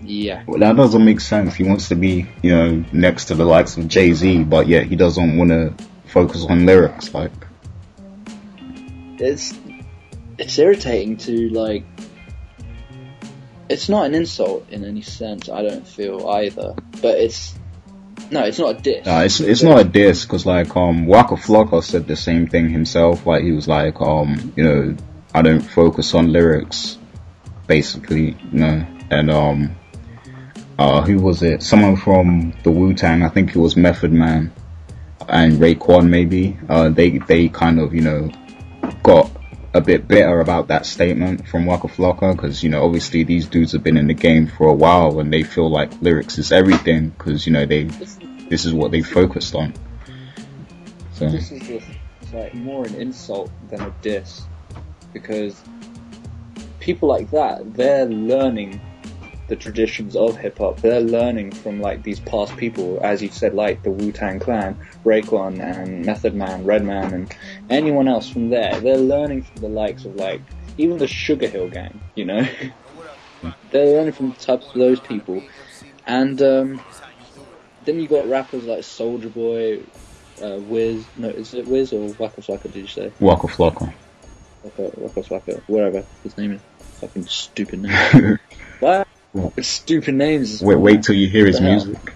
Yeah. 0.00 0.42
Well, 0.46 0.60
that 0.60 0.76
doesn't 0.76 1.04
make 1.04 1.20
sense. 1.20 1.54
He 1.54 1.64
wants 1.64 1.88
to 1.88 1.94
be, 1.94 2.26
you 2.42 2.50
know, 2.50 2.84
next 2.92 3.26
to 3.26 3.34
the 3.34 3.44
likes 3.44 3.76
of 3.76 3.88
Jay 3.88 4.12
Z, 4.12 4.44
but 4.44 4.66
yet 4.68 4.86
he 4.86 4.96
doesn't 4.96 5.36
want 5.36 5.50
to 5.50 5.74
focus 6.06 6.44
on 6.48 6.66
lyrics. 6.66 7.12
Like, 7.12 7.32
it's 9.18 9.54
it's 10.38 10.58
irritating 10.58 11.16
to 11.18 11.50
like. 11.50 11.84
It's 13.68 13.90
not 13.90 14.06
an 14.06 14.14
insult 14.14 14.70
in 14.70 14.84
any 14.84 15.02
sense. 15.02 15.50
I 15.50 15.62
don't 15.62 15.86
feel 15.86 16.26
either, 16.26 16.74
but 17.02 17.18
it's 17.18 17.54
no, 18.30 18.44
it's 18.44 18.58
not 18.58 18.76
a 18.76 18.80
diss. 18.80 19.06
It's 19.06 19.40
it's 19.40 19.62
not 19.62 19.80
a 19.80 19.84
diss 19.84 20.24
because 20.24 20.44
like 20.46 20.76
um 20.76 21.06
Waka 21.06 21.34
Flocka 21.34 21.82
said 21.82 22.06
the 22.06 22.16
same 22.16 22.46
thing 22.46 22.68
himself. 22.68 23.26
Like 23.26 23.42
he 23.42 23.52
was 23.52 23.68
like 23.68 24.00
um 24.00 24.52
you 24.56 24.64
know 24.64 24.96
I 25.34 25.42
don't 25.42 25.60
focus 25.60 26.14
on 26.14 26.32
lyrics, 26.32 26.98
basically 27.66 28.36
you 28.52 28.58
know 28.58 28.86
and 29.10 29.30
um 29.30 29.76
uh 30.78 31.02
who 31.02 31.18
was 31.18 31.42
it? 31.42 31.62
Someone 31.62 31.96
from 31.96 32.54
the 32.62 32.70
Wu 32.70 32.94
Tang. 32.94 33.22
I 33.22 33.28
think 33.28 33.50
it 33.50 33.58
was 33.58 33.76
Method 33.76 34.12
Man 34.12 34.52
and 35.28 35.54
Raekwon 35.54 36.08
maybe. 36.08 36.58
Uh 36.68 36.88
they 36.88 37.18
they 37.18 37.48
kind 37.48 37.80
of 37.80 37.94
you 37.94 38.02
know 38.02 38.30
got 39.02 39.30
a 39.74 39.80
bit 39.80 40.08
bitter 40.08 40.40
about 40.40 40.68
that 40.68 40.86
statement 40.86 41.46
from 41.46 41.66
Waka 41.66 41.88
Flocka 41.88 42.34
because 42.34 42.62
you 42.62 42.70
know 42.70 42.84
obviously 42.84 43.24
these 43.24 43.46
dudes 43.46 43.72
have 43.72 43.82
been 43.82 43.96
in 43.96 44.06
the 44.06 44.14
game 44.14 44.46
for 44.46 44.68
a 44.68 44.72
while 44.72 45.20
and 45.20 45.32
they 45.32 45.42
feel 45.42 45.70
like 45.70 46.00
lyrics 46.00 46.38
is 46.38 46.52
everything 46.52 47.10
because 47.10 47.46
you 47.46 47.52
know 47.52 47.66
they 47.66 47.84
this 47.84 48.64
is 48.64 48.72
what 48.72 48.90
they 48.90 49.02
focused 49.02 49.54
on. 49.54 49.74
So 51.12 51.28
This 51.28 51.52
is 51.52 51.66
just 51.66 51.86
like 52.32 52.54
more 52.54 52.86
an 52.86 52.94
insult 52.94 53.50
than 53.68 53.82
a 53.82 53.92
diss 54.00 54.42
because 55.12 55.60
people 56.80 57.08
like 57.08 57.30
that 57.30 57.74
they're 57.74 58.06
learning 58.06 58.80
the 59.48 59.56
traditions 59.56 60.14
of 60.14 60.36
hip 60.36 60.58
hop. 60.58 60.80
They're 60.80 61.00
learning 61.00 61.52
from 61.52 61.80
like 61.80 62.02
these 62.02 62.20
past 62.20 62.56
people, 62.56 63.00
as 63.02 63.22
you 63.22 63.30
said, 63.30 63.54
like 63.54 63.82
the 63.82 63.90
Wu 63.90 64.12
Tang 64.12 64.38
Clan, 64.38 64.78
Raekwon 65.04 65.58
and 65.60 66.04
Method 66.04 66.34
Man, 66.34 66.64
Redman, 66.64 67.14
and 67.14 67.36
anyone 67.70 68.08
else 68.08 68.28
from 68.28 68.50
there. 68.50 68.80
They're 68.80 68.96
learning 68.96 69.42
from 69.42 69.62
the 69.62 69.68
likes 69.68 70.04
of 70.04 70.16
like 70.16 70.40
even 70.76 70.98
the 70.98 71.06
Sugar 71.06 71.48
Hill 71.48 71.68
Gang. 71.68 72.00
You 72.14 72.24
know, 72.24 72.48
they're 73.70 73.86
learning 73.86 74.12
from 74.12 74.30
the 74.30 74.36
types 74.36 74.66
of 74.66 74.74
those 74.74 75.00
people, 75.00 75.42
and 76.06 76.40
um, 76.42 76.80
then 77.84 78.00
you 78.00 78.08
got 78.08 78.28
rappers 78.28 78.64
like 78.64 78.80
Soulja 78.80 79.32
Boy, 79.32 79.80
uh, 80.42 80.58
Wiz. 80.60 81.04
No, 81.16 81.28
is 81.28 81.54
it 81.54 81.66
Wiz 81.66 81.92
or 81.92 82.12
Waka 82.18 82.40
Flocka? 82.40 82.64
Did 82.72 82.76
you 82.76 82.86
say 82.86 83.12
Waka 83.20 83.46
Flocka. 83.46 83.92
Waka 84.62 84.92
Waka 84.96 85.20
Flocka? 85.20 85.62
Whatever 85.66 86.04
his 86.22 86.36
name 86.36 86.52
is. 86.52 86.60
Fucking 87.00 87.26
stupid 87.26 87.82
name. 87.82 88.38
what? 88.80 89.06
Stupid 89.60 90.14
names. 90.14 90.62
wait 90.62 90.76
wait 90.76 91.02
till 91.02 91.14
you 91.14 91.28
hear 91.28 91.46
his 91.46 91.60
What 91.60 91.64
the 91.64 91.70
hell? 91.70 91.86
music. 91.86 92.12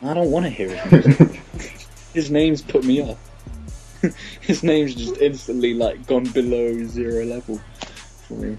I 0.00 0.14
don't 0.14 0.30
want 0.30 0.44
to 0.46 0.50
hear 0.50 0.68
his 0.68 1.06
music. 1.06 1.40
his 2.14 2.30
name's 2.30 2.62
put 2.62 2.84
me 2.84 3.02
off. 3.02 3.18
his 4.40 4.62
name's 4.62 4.94
just 4.94 5.16
instantly 5.18 5.74
like 5.74 6.06
gone 6.06 6.24
below 6.24 6.84
zero 6.84 7.24
level 7.24 7.60
for 8.26 8.34
me. 8.34 8.56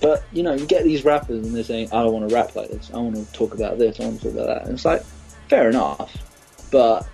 But 0.00 0.24
you 0.32 0.42
know, 0.42 0.54
you 0.54 0.66
get 0.66 0.84
these 0.84 1.04
rappers 1.04 1.44
and 1.44 1.54
they're 1.54 1.64
saying, 1.64 1.88
"I 1.92 2.02
don't 2.02 2.12
want 2.12 2.28
to 2.28 2.34
rap 2.34 2.54
like 2.54 2.70
this. 2.70 2.90
I 2.92 2.98
want 2.98 3.16
to 3.16 3.32
talk 3.32 3.54
about 3.54 3.78
this. 3.78 3.98
I 3.98 4.04
want 4.04 4.20
to 4.20 4.24
talk 4.26 4.34
about 4.34 4.46
that." 4.46 4.62
And 4.66 4.74
it's 4.74 4.84
like, 4.84 5.02
fair 5.48 5.68
enough, 5.68 6.16
but 6.70 7.06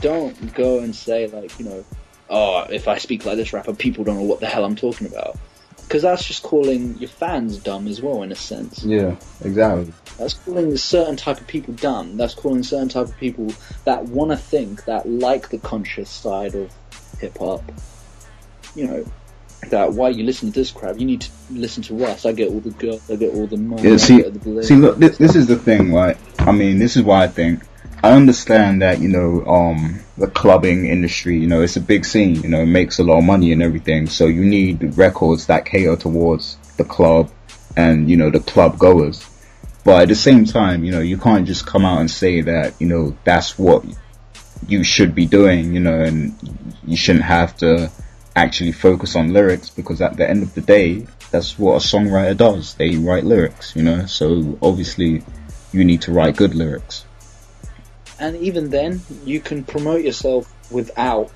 don't 0.00 0.54
go 0.54 0.78
and 0.78 0.94
say 0.94 1.26
like, 1.26 1.58
you 1.58 1.66
know, 1.66 1.84
"Oh, 2.30 2.66
if 2.70 2.88
I 2.88 2.98
speak 2.98 3.26
like 3.26 3.36
this 3.36 3.52
rapper, 3.52 3.74
people 3.74 4.04
don't 4.04 4.16
know 4.16 4.24
what 4.24 4.40
the 4.40 4.46
hell 4.46 4.64
I'm 4.64 4.76
talking 4.76 5.06
about." 5.06 5.36
Because 5.82 6.02
that's 6.02 6.24
just 6.24 6.42
calling 6.42 6.96
your 6.98 7.10
fans 7.10 7.58
dumb 7.58 7.86
as 7.86 8.00
well, 8.00 8.22
in 8.22 8.32
a 8.32 8.36
sense. 8.36 8.82
Yeah, 8.82 9.16
exactly. 9.44 9.92
That's 10.16 10.32
calling 10.34 10.72
a 10.72 10.78
certain 10.78 11.16
type 11.16 11.38
of 11.38 11.46
people 11.46 11.74
dumb. 11.74 12.16
That's 12.16 12.34
calling 12.34 12.62
certain 12.62 12.88
type 12.88 13.08
of 13.08 13.16
people 13.18 13.52
that 13.84 14.04
want 14.04 14.30
to 14.30 14.38
think, 14.38 14.86
that 14.86 15.06
like 15.06 15.50
the 15.50 15.58
conscious 15.58 16.08
side 16.08 16.54
of 16.54 16.72
hip 17.22 17.38
hop. 17.38 17.62
You 18.74 18.86
know, 18.86 19.04
that 19.70 19.92
why 19.92 20.10
you 20.10 20.24
listen 20.24 20.52
to 20.52 20.60
this 20.60 20.70
crap, 20.70 20.98
you 20.98 21.06
need 21.06 21.22
to 21.22 21.30
listen 21.50 21.82
to 21.84 22.04
us. 22.04 22.26
I 22.26 22.32
get 22.32 22.50
all 22.50 22.60
the 22.60 22.70
girls, 22.70 23.10
I 23.10 23.16
get 23.16 23.34
all 23.34 23.46
the 23.46 23.56
money, 23.56 23.88
Yeah, 23.88 23.96
see, 23.96 24.22
see, 24.62 24.76
look, 24.76 24.98
this, 24.98 25.16
this 25.18 25.36
is 25.36 25.46
the 25.46 25.56
thing, 25.56 25.92
right? 25.92 26.16
I 26.40 26.52
mean, 26.52 26.78
this 26.78 26.96
is 26.96 27.02
why 27.02 27.24
I 27.24 27.28
think 27.28 27.62
I 28.02 28.12
understand 28.12 28.82
that 28.82 29.00
you 29.00 29.08
know, 29.08 29.44
um, 29.46 30.00
the 30.18 30.26
clubbing 30.26 30.86
industry, 30.86 31.38
you 31.38 31.46
know, 31.46 31.62
it's 31.62 31.76
a 31.76 31.80
big 31.80 32.04
scene, 32.04 32.42
you 32.42 32.48
know, 32.48 32.62
it 32.62 32.66
makes 32.66 32.98
a 32.98 33.04
lot 33.04 33.18
of 33.18 33.24
money 33.24 33.52
and 33.52 33.62
everything. 33.62 34.08
So 34.08 34.26
you 34.26 34.44
need 34.44 34.98
records 34.98 35.46
that 35.46 35.64
cater 35.64 35.96
towards 35.96 36.56
the 36.76 36.84
club 36.84 37.30
and 37.76 38.10
you 38.10 38.16
know 38.16 38.30
the 38.30 38.40
club 38.40 38.78
goers. 38.78 39.28
But 39.84 40.02
at 40.02 40.08
the 40.08 40.14
same 40.14 40.44
time, 40.44 40.84
you 40.84 40.92
know, 40.92 41.00
you 41.00 41.18
can't 41.18 41.46
just 41.46 41.66
come 41.66 41.84
out 41.84 42.00
and 42.00 42.10
say 42.10 42.40
that 42.42 42.74
you 42.80 42.88
know 42.88 43.16
that's 43.24 43.58
what 43.58 43.84
you 44.68 44.84
should 44.84 45.14
be 45.14 45.26
doing, 45.26 45.74
you 45.74 45.80
know, 45.80 46.00
and 46.00 46.34
you 46.86 46.96
shouldn't 46.96 47.24
have 47.24 47.56
to 47.58 47.90
actually 48.34 48.72
focus 48.72 49.16
on 49.16 49.32
lyrics 49.32 49.70
because 49.70 50.00
at 50.00 50.16
the 50.16 50.28
end 50.28 50.42
of 50.42 50.54
the 50.54 50.60
day, 50.60 51.06
that's 51.30 51.58
what 51.58 51.74
a 51.74 51.86
songwriter 51.86 52.36
does. 52.36 52.74
They 52.74 52.96
write 52.96 53.24
lyrics, 53.24 53.74
you 53.76 53.82
know. 53.82 54.06
So 54.06 54.58
obviously, 54.62 55.22
you 55.72 55.84
need 55.84 56.02
to 56.02 56.12
write 56.12 56.36
good 56.36 56.54
lyrics. 56.54 57.04
and 58.18 58.36
even 58.36 58.70
then, 58.70 59.00
you 59.24 59.40
can 59.40 59.64
promote 59.64 60.04
yourself 60.04 60.52
without, 60.70 61.30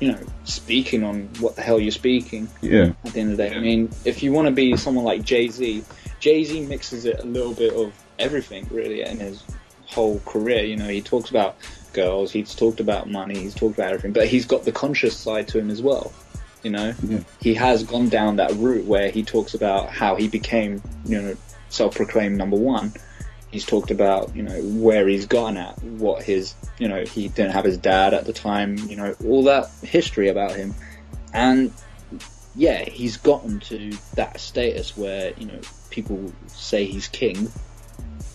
you 0.00 0.12
know, 0.12 0.20
speaking 0.44 1.02
on 1.02 1.28
what 1.40 1.56
the 1.56 1.62
hell 1.62 1.80
you're 1.80 1.90
speaking. 1.90 2.48
Yeah, 2.60 2.92
at 3.04 3.12
the 3.12 3.20
end 3.20 3.30
of 3.32 3.36
the 3.38 3.48
day. 3.48 3.54
I 3.54 3.60
mean, 3.60 3.90
if 4.04 4.22
you 4.22 4.32
want 4.32 4.46
to 4.46 4.52
be 4.52 4.76
someone 4.76 5.04
like 5.04 5.22
Jay 5.22 5.48
Z, 5.48 5.82
Jay 6.20 6.44
Z 6.44 6.60
mixes 6.66 7.04
it 7.06 7.20
a 7.20 7.26
little 7.26 7.54
bit 7.54 7.72
of 7.74 7.92
everything 8.18 8.66
really 8.70 9.02
in 9.02 9.18
his 9.18 9.42
whole 9.86 10.20
career. 10.20 10.64
You 10.64 10.76
know, 10.76 10.88
he 10.88 11.00
talks 11.00 11.30
about 11.30 11.56
girls, 11.96 12.30
he's 12.30 12.54
talked 12.54 12.78
about 12.78 13.10
money, 13.10 13.36
he's 13.38 13.54
talked 13.54 13.76
about 13.78 13.88
everything, 13.88 14.12
but 14.12 14.28
he's 14.28 14.46
got 14.46 14.64
the 14.64 14.72
conscious 14.72 15.16
side 15.16 15.48
to 15.48 15.58
him 15.58 15.70
as 15.70 15.82
well. 15.82 16.12
You 16.62 16.70
know, 16.70 16.94
Yeah. 17.08 17.20
he 17.40 17.54
has 17.54 17.82
gone 17.82 18.08
down 18.08 18.36
that 18.36 18.52
route 18.54 18.84
where 18.84 19.10
he 19.10 19.22
talks 19.24 19.54
about 19.54 19.88
how 19.90 20.14
he 20.16 20.28
became, 20.28 20.82
you 21.04 21.20
know, 21.20 21.36
self-proclaimed 21.70 22.36
number 22.36 22.56
one. 22.56 22.92
He's 23.50 23.64
talked 23.64 23.90
about, 23.90 24.34
you 24.36 24.42
know, 24.42 24.60
where 24.60 25.06
he's 25.08 25.26
gone 25.26 25.56
at, 25.56 25.82
what 25.82 26.22
his, 26.22 26.54
you 26.78 26.88
know, 26.88 27.04
he 27.04 27.28
didn't 27.28 27.52
have 27.52 27.64
his 27.64 27.78
dad 27.78 28.14
at 28.14 28.24
the 28.26 28.32
time, 28.32 28.76
you 28.88 28.96
know, 28.96 29.14
all 29.24 29.44
that 29.44 29.70
history 29.82 30.28
about 30.28 30.54
him. 30.56 30.74
And 31.32 31.72
yeah, 32.56 32.84
he's 32.84 33.16
gotten 33.18 33.60
to 33.60 33.92
that 34.14 34.40
status 34.40 34.96
where, 34.96 35.32
you 35.38 35.46
know, 35.46 35.60
people 35.90 36.32
say 36.48 36.84
he's 36.84 37.08
king 37.08 37.50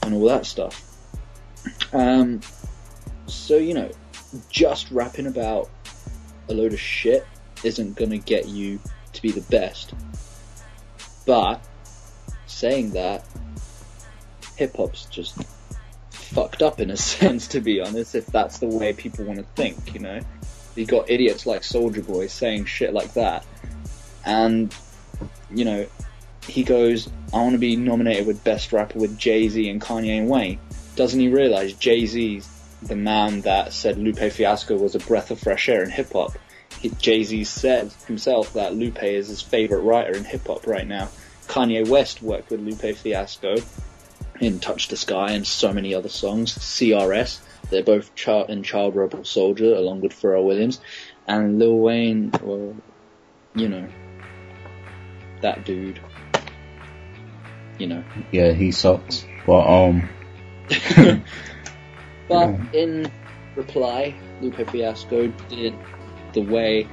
and 0.04 0.14
all 0.14 0.26
that 0.26 0.46
stuff. 0.46 0.88
Um, 1.94 2.42
so, 3.34 3.58
you 3.58 3.74
know, 3.74 3.90
just 4.50 4.92
rapping 4.92 5.28
about 5.28 5.70
a 6.50 6.54
load 6.54 6.74
of 6.74 6.80
shit 6.80 7.26
isn't 7.64 7.96
gonna 7.96 8.18
get 8.18 8.48
you 8.48 8.80
to 9.14 9.22
be 9.22 9.32
the 9.32 9.42
best. 9.42 9.94
But, 11.26 11.62
saying 12.48 12.92
that, 12.92 13.26
hip 14.56 14.76
hop's 14.76 15.06
just 15.06 15.36
fucked 16.12 16.62
up 16.62 16.80
in 16.80 16.90
a 16.90 16.98
sense, 17.12 17.48
to 17.50 17.62
be 17.62 17.82
honest, 17.82 18.16
if 18.16 18.26
that's 18.28 18.60
the 18.60 18.68
way 18.68 18.94
people 18.94 19.26
want 19.26 19.40
to 19.40 19.46
think, 19.56 19.94
you 19.94 20.00
know? 20.00 20.20
You 20.76 20.86
got 20.86 21.10
idiots 21.10 21.46
like 21.46 21.64
Soulja 21.64 22.06
Boy 22.06 22.28
saying 22.28 22.66
shit 22.66 22.94
like 22.94 23.14
that 23.14 23.46
and 24.26 24.76
you 25.54 25.66
know 25.66 25.86
he 26.48 26.64
goes 26.64 27.10
i 27.34 27.38
want 27.38 27.54
to 27.54 27.60
be 27.60 27.76
nominated 27.76 28.26
with 28.26 28.44
best 28.44 28.72
rapper 28.74 29.00
with 29.00 29.18
jay-z 29.18 29.70
and 29.70 29.82
kanye 29.82 30.20
and 30.20 30.30
wayne 30.30 30.60
doesn't 30.96 31.20
he 31.20 31.28
realize 31.28 31.74
jay-z's 31.74 32.48
the 32.82 32.96
man 32.96 33.42
that 33.42 33.74
said 33.74 33.98
lupe 33.98 34.32
fiasco 34.32 34.78
was 34.78 34.96
a 34.96 35.00
breath 35.00 35.32
of 35.32 35.40
fresh 35.40 35.70
air 35.70 35.84
in 35.84 35.90
hip-hop 35.90 36.34
jay-z 37.00 37.44
said 37.44 37.92
himself 38.08 38.54
that 38.54 38.74
lupe 38.74 39.04
is 39.04 39.28
his 39.28 39.42
favorite 39.42 39.82
writer 39.82 40.16
in 40.16 40.24
hip-hop 40.24 40.66
right 40.68 40.88
now 40.88 41.08
kanye 41.48 41.88
west 41.88 42.22
worked 42.22 42.50
with 42.50 42.60
lupe 42.60 42.96
fiasco 42.96 43.56
in 44.40 44.60
touch 44.60 44.88
the 44.88 44.98
sky 44.98 45.32
and 45.32 45.46
so 45.46 45.72
many 45.72 45.94
other 45.94 46.10
songs 46.10 46.58
crs 46.58 47.40
they're 47.72 47.84
both 47.84 48.12
and 48.28 48.64
Child 48.66 48.96
Rebel 48.96 49.24
Soldier 49.24 49.74
along 49.74 50.02
with 50.02 50.12
Pharrell 50.12 50.46
Williams, 50.46 50.82
and 51.26 51.58
Lil 51.58 51.78
Wayne. 51.80 52.32
Well, 52.44 52.76
you 53.56 53.70
know, 53.70 53.88
that 55.42 55.66
dude. 55.66 56.00
You 57.80 57.88
know. 57.88 58.04
Yeah, 58.32 58.52
he 58.52 58.72
sucks. 58.72 59.26
But 59.48 59.66
um. 59.68 60.10
but 62.32 62.50
yeah. 62.50 62.82
in 62.82 63.12
reply, 63.56 64.16
Lupe 64.42 64.70
Fiasco 64.70 65.28
did 65.50 65.76
the 66.34 66.42
way 66.42 66.88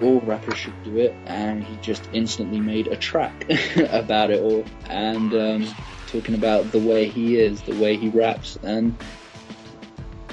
all 0.00 0.20
rappers 0.20 0.56
should 0.56 0.82
do 0.84 0.96
it, 0.98 1.14
and 1.26 1.64
he 1.64 1.76
just 1.82 2.08
instantly 2.12 2.60
made 2.60 2.86
a 2.86 2.96
track 2.96 3.46
about 3.90 4.30
it 4.30 4.40
all, 4.40 4.64
and 4.88 5.34
um, 5.34 5.74
talking 6.06 6.36
about 6.36 6.70
the 6.70 6.78
way 6.78 7.08
he 7.08 7.36
is, 7.36 7.60
the 7.62 7.76
way 7.80 7.96
he 7.96 8.08
raps, 8.08 8.56
and 8.62 8.96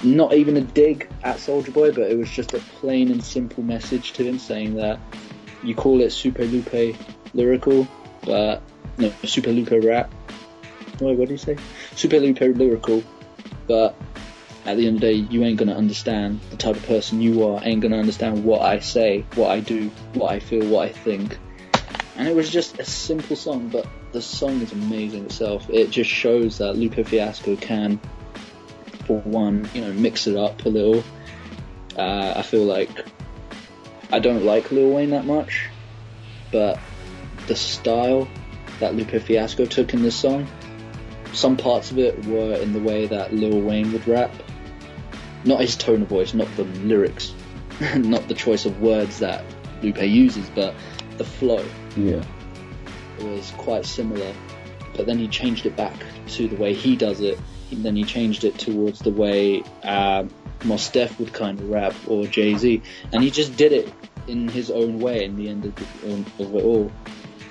not 0.03 0.33
even 0.33 0.55
a 0.57 0.61
dig 0.61 1.09
at 1.23 1.37
Soulja 1.37 1.73
Boy, 1.73 1.91
but 1.91 2.11
it 2.11 2.17
was 2.17 2.29
just 2.29 2.53
a 2.53 2.59
plain 2.59 3.11
and 3.11 3.23
simple 3.23 3.63
message 3.63 4.13
to 4.13 4.23
him 4.23 4.37
saying 4.37 4.75
that 4.75 4.99
you 5.63 5.73
call 5.73 6.01
it 6.01 6.11
Super 6.11 6.45
Lupe 6.45 6.95
lyrical, 7.33 7.87
but 8.23 8.61
no, 8.99 9.11
Super 9.25 9.51
Lupe 9.51 9.83
rap. 9.83 10.13
Wait, 11.01 11.17
what 11.17 11.27
did 11.27 11.31
he 11.31 11.37
say? 11.37 11.57
Super 11.95 12.19
Lupe 12.19 12.39
lyrical, 12.39 13.03
but 13.67 13.95
at 14.65 14.77
the 14.77 14.87
end 14.87 14.97
of 14.97 15.01
the 15.01 15.07
day, 15.07 15.13
you 15.13 15.43
ain't 15.43 15.57
gonna 15.57 15.75
understand 15.75 16.41
the 16.49 16.57
type 16.57 16.75
of 16.75 16.85
person 16.85 17.21
you 17.21 17.47
are, 17.47 17.61
ain't 17.63 17.81
gonna 17.81 17.97
understand 17.97 18.43
what 18.43 18.61
I 18.61 18.79
say, 18.79 19.25
what 19.35 19.51
I 19.51 19.59
do, 19.59 19.89
what 20.13 20.31
I 20.31 20.39
feel, 20.39 20.65
what 20.67 20.89
I 20.89 20.91
think. 20.91 21.37
And 22.17 22.27
it 22.27 22.35
was 22.35 22.49
just 22.49 22.79
a 22.79 22.83
simple 22.83 23.35
song, 23.35 23.69
but 23.69 23.87
the 24.11 24.21
song 24.21 24.61
is 24.61 24.71
amazing 24.71 25.25
itself. 25.25 25.69
It 25.69 25.91
just 25.91 26.09
shows 26.09 26.57
that 26.57 26.75
Lupe 26.75 27.05
Fiasco 27.05 27.55
can, 27.55 27.99
for 29.05 29.19
one, 29.21 29.69
you 29.73 29.81
know, 29.81 29.93
mix 29.93 30.27
it 30.27 30.35
up 30.35 30.65
a 30.65 30.69
little. 30.69 31.03
Uh, 31.95 32.33
I 32.35 32.41
feel 32.41 32.63
like 32.63 32.89
I 34.11 34.19
don't 34.19 34.43
like 34.43 34.71
Lil 34.71 34.89
Wayne 34.89 35.11
that 35.11 35.25
much, 35.25 35.69
but 36.51 36.79
the 37.47 37.55
style 37.55 38.27
that 38.79 38.95
Lupe 38.95 39.21
Fiasco 39.21 39.65
took 39.65 39.93
in 39.93 40.01
this 40.01 40.15
song, 40.15 40.47
some 41.37 41.55
parts 41.55 41.91
of 41.91 41.99
it 41.99 42.25
were 42.25 42.55
in 42.55 42.73
the 42.73 42.79
way 42.79 43.05
that 43.05 43.31
Lil 43.31 43.61
Wayne 43.61 43.93
would 43.93 44.07
rap, 44.07 44.31
not 45.45 45.61
his 45.61 45.75
tone 45.75 46.01
of 46.01 46.07
voice, 46.07 46.33
not 46.33 46.47
the 46.55 46.63
lyrics, 46.63 47.33
not 47.95 48.27
the 48.27 48.33
choice 48.33 48.65
of 48.65 48.81
words 48.81 49.19
that 49.19 49.45
Lupe 49.83 50.01
uses, 50.01 50.49
but 50.49 50.73
the 51.17 51.23
flow. 51.23 51.63
Yeah. 51.95 52.23
It 53.19 53.23
was 53.23 53.51
quite 53.51 53.85
similar, 53.85 54.33
but 54.95 55.05
then 55.05 55.19
he 55.19 55.27
changed 55.27 55.67
it 55.67 55.75
back 55.75 55.93
to 56.29 56.47
the 56.47 56.55
way 56.55 56.73
he 56.73 56.95
does 56.95 57.21
it. 57.21 57.39
Then 57.71 57.95
he 57.95 58.03
changed 58.03 58.43
it 58.43 58.57
towards 58.57 58.99
the 58.99 59.11
way 59.11 59.61
um, 59.83 60.29
Mos 60.63 60.89
Def 60.89 61.19
would 61.19 61.33
kind 61.33 61.59
of 61.59 61.69
rap 61.69 61.93
or 62.07 62.25
Jay 62.25 62.55
Z, 62.55 62.81
and 63.11 63.23
he 63.23 63.29
just 63.29 63.55
did 63.57 63.73
it 63.73 63.93
in 64.27 64.47
his 64.47 64.71
own 64.71 64.99
way 64.99 65.23
in 65.23 65.35
the 65.35 65.49
end 65.49 65.65
of, 65.65 65.75
the, 65.75 66.43
of 66.43 66.55
it 66.55 66.63
all. 66.63 66.91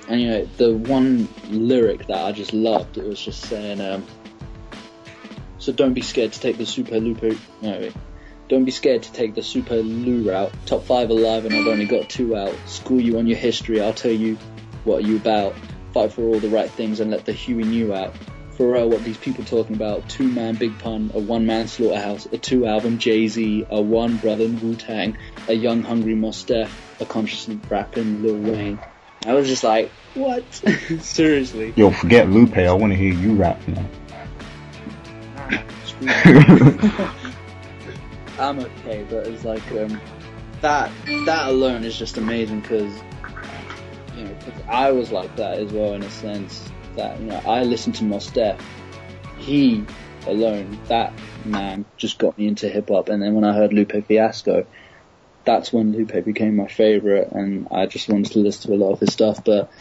Know, 0.09 0.45
the 0.57 0.73
one 0.73 1.27
lyric 1.49 2.07
that 2.07 2.25
I 2.25 2.31
just 2.31 2.53
loved, 2.53 2.97
it 2.97 3.05
was 3.05 3.19
just 3.19 3.41
saying, 3.41 3.81
um, 3.81 4.05
so 5.59 5.73
don't 5.73 5.93
be 5.93 6.01
scared 6.01 6.31
to 6.33 6.39
take 6.39 6.57
the 6.57 6.65
Super 6.65 6.99
Lupe. 6.99 7.37
No, 7.61 7.71
wait. 7.71 7.93
Don't 8.47 8.63
be 8.63 8.71
scared 8.71 9.03
to 9.03 9.11
take 9.11 9.35
the 9.35 9.43
Super 9.43 9.75
Lu 9.75 10.29
route. 10.29 10.53
Top 10.65 10.83
five 10.83 11.09
alive, 11.09 11.45
and 11.45 11.53
I've 11.53 11.67
only 11.67 11.85
got 11.85 12.09
two 12.09 12.35
out. 12.37 12.55
School 12.65 13.01
you 13.01 13.17
on 13.17 13.27
your 13.27 13.37
history. 13.37 13.81
I'll 13.81 13.93
tell 13.93 14.11
you 14.11 14.37
what 14.85 15.03
are 15.03 15.07
you 15.07 15.17
about. 15.17 15.55
Fight 15.93 16.13
for 16.13 16.21
all 16.21 16.39
the 16.39 16.49
right 16.49 16.69
things 16.69 17.01
and 17.01 17.11
let 17.11 17.25
the 17.25 17.33
Huey 17.33 17.65
New 17.65 17.93
out. 17.93 18.15
Pharrell, 18.57 18.89
what 18.89 19.03
these 19.03 19.17
people 19.17 19.43
talking 19.43 19.75
about? 19.75 20.07
Two 20.09 20.27
man 20.27 20.55
Big 20.55 20.79
Pun, 20.79 21.11
a 21.13 21.19
one 21.19 21.45
man 21.45 21.67
Slaughterhouse, 21.67 22.25
a 22.27 22.37
two 22.37 22.65
album 22.65 22.97
Jay 22.97 23.27
Z, 23.27 23.67
a 23.69 23.81
one 23.81 24.17
brother 24.17 24.47
Wu 24.47 24.75
Tang, 24.75 25.17
a 25.47 25.53
young 25.53 25.83
hungry 25.83 26.15
Mos 26.15 26.43
Def, 26.43 27.01
a 27.01 27.05
conscious 27.05 27.49
rapping 27.69 28.23
Lil 28.23 28.37
Wayne. 28.37 28.79
I 29.25 29.33
was 29.33 29.47
just 29.47 29.63
like, 29.63 29.91
what? 30.13 30.53
Seriously. 30.99 31.73
Yo, 31.75 31.91
forget 31.91 32.29
Lupe. 32.29 32.57
I 32.57 32.73
want 32.73 32.93
to 32.93 32.97
hear 32.97 33.13
you 33.13 33.33
rap 33.35 33.59
now. 33.67 33.85
I'm 38.39 38.59
okay, 38.59 39.05
but 39.09 39.25
it's 39.27 39.43
like 39.43 39.71
um, 39.71 39.99
that. 40.61 40.91
That 41.25 41.49
alone 41.49 41.83
is 41.83 41.97
just 41.97 42.17
amazing 42.17 42.61
because 42.61 42.93
you 44.15 44.25
know, 44.25 44.35
cause 44.45 44.63
I 44.67 44.91
was 44.91 45.11
like 45.11 45.35
that 45.37 45.57
as 45.59 45.71
well 45.71 45.93
in 45.93 46.03
a 46.03 46.09
sense 46.09 46.69
that 46.95 47.19
you 47.19 47.27
know 47.27 47.41
I 47.45 47.63
listened 47.63 47.95
to 47.95 48.03
Mos 48.03 48.29
Def. 48.31 48.59
He 49.37 49.85
alone, 50.27 50.77
that 50.87 51.13
man, 51.45 51.85
just 51.97 52.19
got 52.19 52.37
me 52.37 52.47
into 52.47 52.69
hip 52.69 52.89
hop, 52.89 53.09
and 53.09 53.21
then 53.21 53.33
when 53.33 53.43
I 53.43 53.53
heard 53.53 53.73
Lupe 53.73 54.05
Fiasco, 54.05 54.67
that's 55.47 55.73
when 55.73 55.93
Lupe 55.93 56.23
became 56.23 56.57
my 56.57 56.67
favorite, 56.67 57.31
and 57.31 57.67
I 57.71 57.87
just 57.87 58.09
wanted 58.09 58.33
to 58.33 58.39
listen 58.39 58.69
to 58.69 58.75
a 58.75 58.83
lot 58.83 58.91
of 58.91 58.99
his 58.99 59.13
stuff. 59.13 59.43
But 59.43 59.71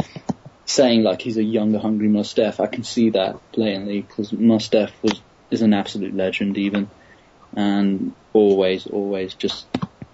saying 0.65 1.03
like 1.03 1.21
he's 1.21 1.37
a 1.37 1.45
younger, 1.45 1.79
hungry 1.79 2.09
Mos 2.09 2.33
Def, 2.33 2.61
I 2.61 2.67
can 2.67 2.85
see 2.85 3.11
that 3.11 3.39
blatantly 3.53 4.01
because 4.01 4.33
Mos 4.33 4.69
Def 4.69 4.93
was 5.03 5.21
is 5.51 5.63
an 5.63 5.75
absolute 5.75 6.15
legend 6.15 6.57
even. 6.59 6.89
And 7.55 8.13
always, 8.33 8.87
always 8.87 9.35
just 9.35 9.67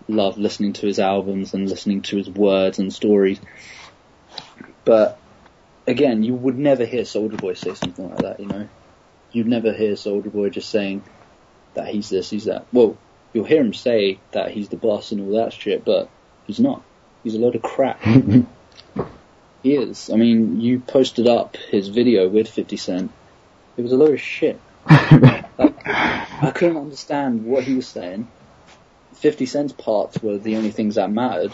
love 0.08 0.38
listening 0.38 0.74
to 0.74 0.86
his 0.86 0.98
albums 0.98 1.54
and 1.54 1.68
listening 1.68 2.02
to 2.02 2.16
his 2.16 2.28
words 2.28 2.78
and 2.78 2.92
stories. 2.92 3.40
But 4.84 5.18
again, 5.86 6.22
you 6.22 6.34
would 6.34 6.58
never 6.58 6.84
hear 6.84 7.02
Soulja 7.02 7.36
Boy 7.36 7.54
say 7.54 7.74
something 7.74 8.10
like 8.10 8.18
that, 8.18 8.40
you 8.40 8.46
know? 8.46 8.68
You'd 9.32 9.48
never 9.48 9.72
hear 9.72 9.92
Soulja 9.92 10.30
Boy 10.32 10.50
just 10.50 10.70
saying 10.70 11.02
that 11.74 11.88
he's 11.88 12.10
this, 12.10 12.30
he's 12.30 12.44
that. 12.44 12.66
Well, 12.72 12.96
you'll 13.32 13.44
hear 13.44 13.60
him 13.60 13.74
say 13.74 14.18
that 14.32 14.50
he's 14.50 14.68
the 14.68 14.76
boss 14.76 15.12
and 15.12 15.20
all 15.20 15.42
that 15.42 15.52
shit, 15.52 15.84
but 15.84 16.08
he's 16.46 16.60
not. 16.60 16.82
He's 17.22 17.34
a 17.34 17.38
load 17.38 17.54
of 17.54 17.62
crap. 17.62 18.00
he 19.62 19.74
is. 19.74 20.10
I 20.10 20.16
mean, 20.16 20.60
you 20.60 20.80
posted 20.80 21.28
up 21.28 21.56
his 21.56 21.88
video 21.88 22.28
with 22.28 22.48
50 22.48 22.76
Cent. 22.76 23.12
It 23.76 23.82
was 23.82 23.92
a 23.92 23.96
load 23.96 24.14
of 24.14 24.20
shit. 24.20 24.60
I 24.88 26.52
couldn't 26.54 26.76
understand 26.76 27.44
what 27.44 27.64
he 27.64 27.74
was 27.74 27.86
saying. 27.86 28.28
50 29.14 29.46
Cent's 29.46 29.72
parts 29.72 30.20
were 30.22 30.38
the 30.38 30.56
only 30.56 30.70
things 30.70 30.96
that 30.96 31.10
mattered. 31.10 31.52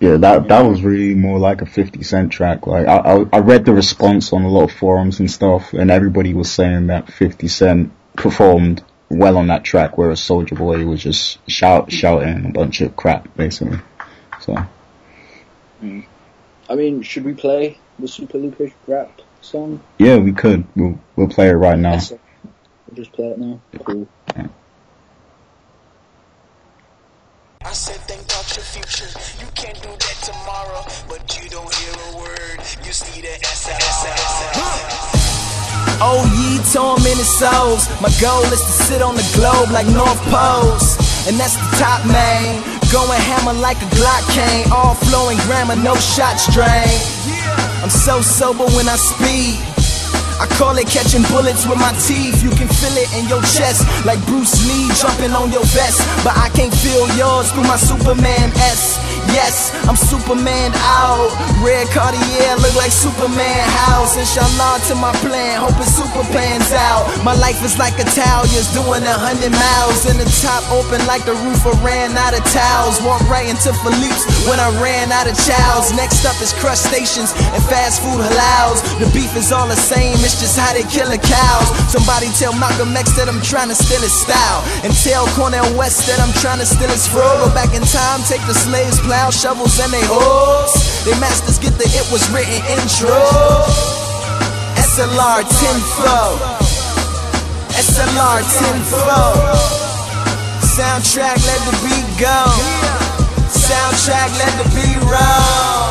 Yeah, 0.00 0.16
that 0.16 0.48
that 0.48 0.62
was 0.62 0.82
really 0.82 1.14
more 1.14 1.38
like 1.38 1.60
a 1.60 1.66
50 1.66 2.02
Cent 2.02 2.32
track. 2.32 2.66
Like 2.66 2.88
I, 2.88 2.96
I, 2.96 3.24
I 3.34 3.38
read 3.40 3.66
the 3.66 3.74
response 3.74 4.32
on 4.32 4.44
a 4.44 4.48
lot 4.48 4.64
of 4.64 4.72
forums 4.72 5.20
and 5.20 5.30
stuff, 5.30 5.74
and 5.74 5.90
everybody 5.90 6.32
was 6.32 6.50
saying 6.50 6.86
that 6.86 7.12
50 7.12 7.48
Cent 7.48 7.92
performed 8.16 8.82
well 9.10 9.36
on 9.36 9.48
that 9.48 9.64
track, 9.64 9.98
whereas 9.98 10.20
Soulja 10.20 10.56
Boy 10.56 10.86
was 10.86 11.02
just 11.02 11.38
shout 11.50 11.92
shouting 11.92 12.46
a 12.46 12.50
bunch 12.50 12.80
of 12.80 12.96
crap 12.96 13.34
basically. 13.36 13.78
So. 14.40 14.54
Hmm. 15.80 16.00
I 16.68 16.76
mean, 16.76 17.02
should 17.02 17.24
we 17.24 17.34
play 17.34 17.78
the 17.98 18.06
Super 18.06 18.38
Lupe 18.38 18.72
rap 18.86 19.20
song? 19.40 19.82
Yeah, 19.98 20.18
we 20.18 20.32
could. 20.32 20.64
We'll 20.76 20.98
we'll 21.16 21.28
play 21.28 21.48
it 21.48 21.54
right 21.54 21.78
now. 21.78 21.98
We'll 22.08 22.94
just 22.94 23.12
play 23.12 23.28
it 23.28 23.38
now. 23.38 23.60
Cool. 23.84 24.08
Yeah. 24.36 24.46
I 27.62 27.72
said 27.72 27.96
think 27.96 28.22
about 28.22 28.56
your 28.56 28.64
future. 28.64 29.10
You 29.40 29.50
can't 29.54 29.82
do 29.82 29.88
that 29.88 30.18
tomorrow, 30.22 30.84
but 31.08 31.42
you 31.42 31.48
don't 31.50 31.74
hear 31.74 31.92
a 31.92 32.16
word. 32.16 32.58
You 32.86 32.92
see 32.92 33.20
the 33.20 33.30
Oh, 36.00 36.24
ye 36.32 36.56
tormented 36.72 37.28
souls. 37.38 37.88
My 38.00 38.08
goal 38.20 38.44
is 38.48 38.60
to 38.60 38.74
sit 38.88 39.02
on 39.02 39.16
the 39.16 39.26
globe 39.36 39.70
like 39.70 39.86
North 39.88 40.20
Poles. 40.32 40.96
And 41.28 41.36
that's 41.36 41.56
the 41.56 41.68
top 41.76 42.04
man. 42.08 42.62
Going 42.88 43.20
hammer 43.20 43.52
like 43.60 43.76
a 43.84 43.88
Glock 43.94 44.24
cane. 44.32 44.66
All 44.72 44.94
flowing 45.08 45.38
grammar, 45.44 45.76
no 45.76 45.94
shot 45.96 46.40
strain. 46.40 46.96
I'm 47.84 47.90
so 47.90 48.20
sober 48.20 48.64
when 48.76 48.88
I 48.88 48.96
speed. 48.96 49.60
I 50.40 50.48
call 50.56 50.72
it 50.80 50.88
catching 50.88 51.20
bullets 51.28 51.68
with 51.68 51.76
my 51.76 51.92
teeth. 52.00 52.40
You 52.40 52.48
can 52.56 52.64
feel 52.64 52.96
it 52.96 53.12
in 53.12 53.28
your 53.28 53.44
chest, 53.44 53.84
like 54.08 54.16
Bruce 54.24 54.56
Lee 54.64 54.88
jumping 54.96 55.36
on 55.36 55.52
your 55.52 55.64
vest. 55.76 56.00
But 56.24 56.32
I 56.32 56.48
can't 56.56 56.72
feel 56.72 57.04
yours 57.12 57.52
through 57.52 57.68
my 57.68 57.76
Superman 57.76 58.48
S. 58.56 58.96
Yes, 59.32 59.70
I'm 59.86 59.96
Superman 59.96 60.74
out. 60.82 61.30
Red 61.62 61.86
Cartier 61.94 62.56
look 62.58 62.74
like 62.74 62.90
Superman 62.90 63.62
house. 63.86 64.18
Inshallah 64.18 64.82
to 64.90 64.94
my 64.98 65.14
plan, 65.22 65.62
hoping 65.62 65.86
super 65.86 66.24
plans 66.34 66.70
out. 66.74 67.06
My 67.22 67.34
life 67.34 67.62
is 67.62 67.78
like 67.78 67.94
Italians 67.98 68.68
doing 68.74 69.06
a 69.06 69.16
hundred 69.16 69.54
miles. 69.54 70.06
In 70.10 70.18
the 70.18 70.26
top 70.42 70.66
open 70.74 70.98
like 71.06 71.22
the 71.24 71.36
roof 71.46 71.62
I 71.62 71.74
ran 71.84 72.16
out 72.18 72.34
of 72.34 72.42
towels. 72.50 72.98
Walk 73.06 73.22
right 73.30 73.46
into 73.46 73.70
Philippe's 73.82 74.26
when 74.50 74.58
I 74.58 74.68
ran 74.82 75.12
out 75.14 75.30
of 75.30 75.36
chows. 75.38 75.94
Next 75.94 76.26
up 76.26 76.38
is 76.42 76.50
crustaceans 76.58 77.30
and 77.54 77.62
fast 77.70 78.02
food 78.02 78.18
halals. 78.18 78.82
The 78.98 79.06
beef 79.14 79.30
is 79.38 79.52
all 79.52 79.68
the 79.68 79.78
same, 79.78 80.18
it's 80.26 80.42
just 80.42 80.58
how 80.58 80.74
they 80.74 80.84
kill 80.90 81.08
the 81.08 81.20
cows. 81.20 81.68
Somebody 81.90 82.28
tell 82.34 82.52
Malcolm 82.58 82.96
X 82.96 83.14
that 83.14 83.28
I'm 83.30 83.42
trying 83.42 83.70
to 83.70 83.78
steal 83.78 84.02
his 84.02 84.14
style. 84.14 84.60
And 84.82 84.90
tell 85.06 85.26
Cornel 85.38 85.66
West 85.78 86.06
that 86.10 86.18
I'm 86.18 86.34
trying 86.42 86.58
to 86.58 86.66
steal 86.66 86.90
his 86.90 87.06
flow. 87.06 87.46
Go 87.46 87.48
back 87.54 87.72
in 87.76 87.82
time, 87.86 88.20
take 88.26 88.42
the 88.50 88.54
slaves 88.54 88.98
plow, 89.20 89.30
shovels, 89.30 89.78
and 89.80 89.92
they 89.92 90.04
hoes. 90.04 90.72
They 91.04 91.12
masters 91.20 91.58
get 91.58 91.76
the 91.76 91.84
it 91.84 92.06
was 92.12 92.24
written 92.32 92.56
intro. 92.72 93.20
SLR 94.80 95.44
10 95.44 95.76
flow. 95.96 96.30
SLR 97.76 98.40
10 98.40 98.80
flow. 98.88 99.32
Soundtrack, 100.76 101.36
let 101.36 101.60
the 101.68 101.74
beat 101.84 102.08
go. 102.16 102.40
Soundtrack, 103.52 104.30
let 104.40 104.52
the 104.60 104.66
beat 104.72 105.00
roll. 105.04 105.84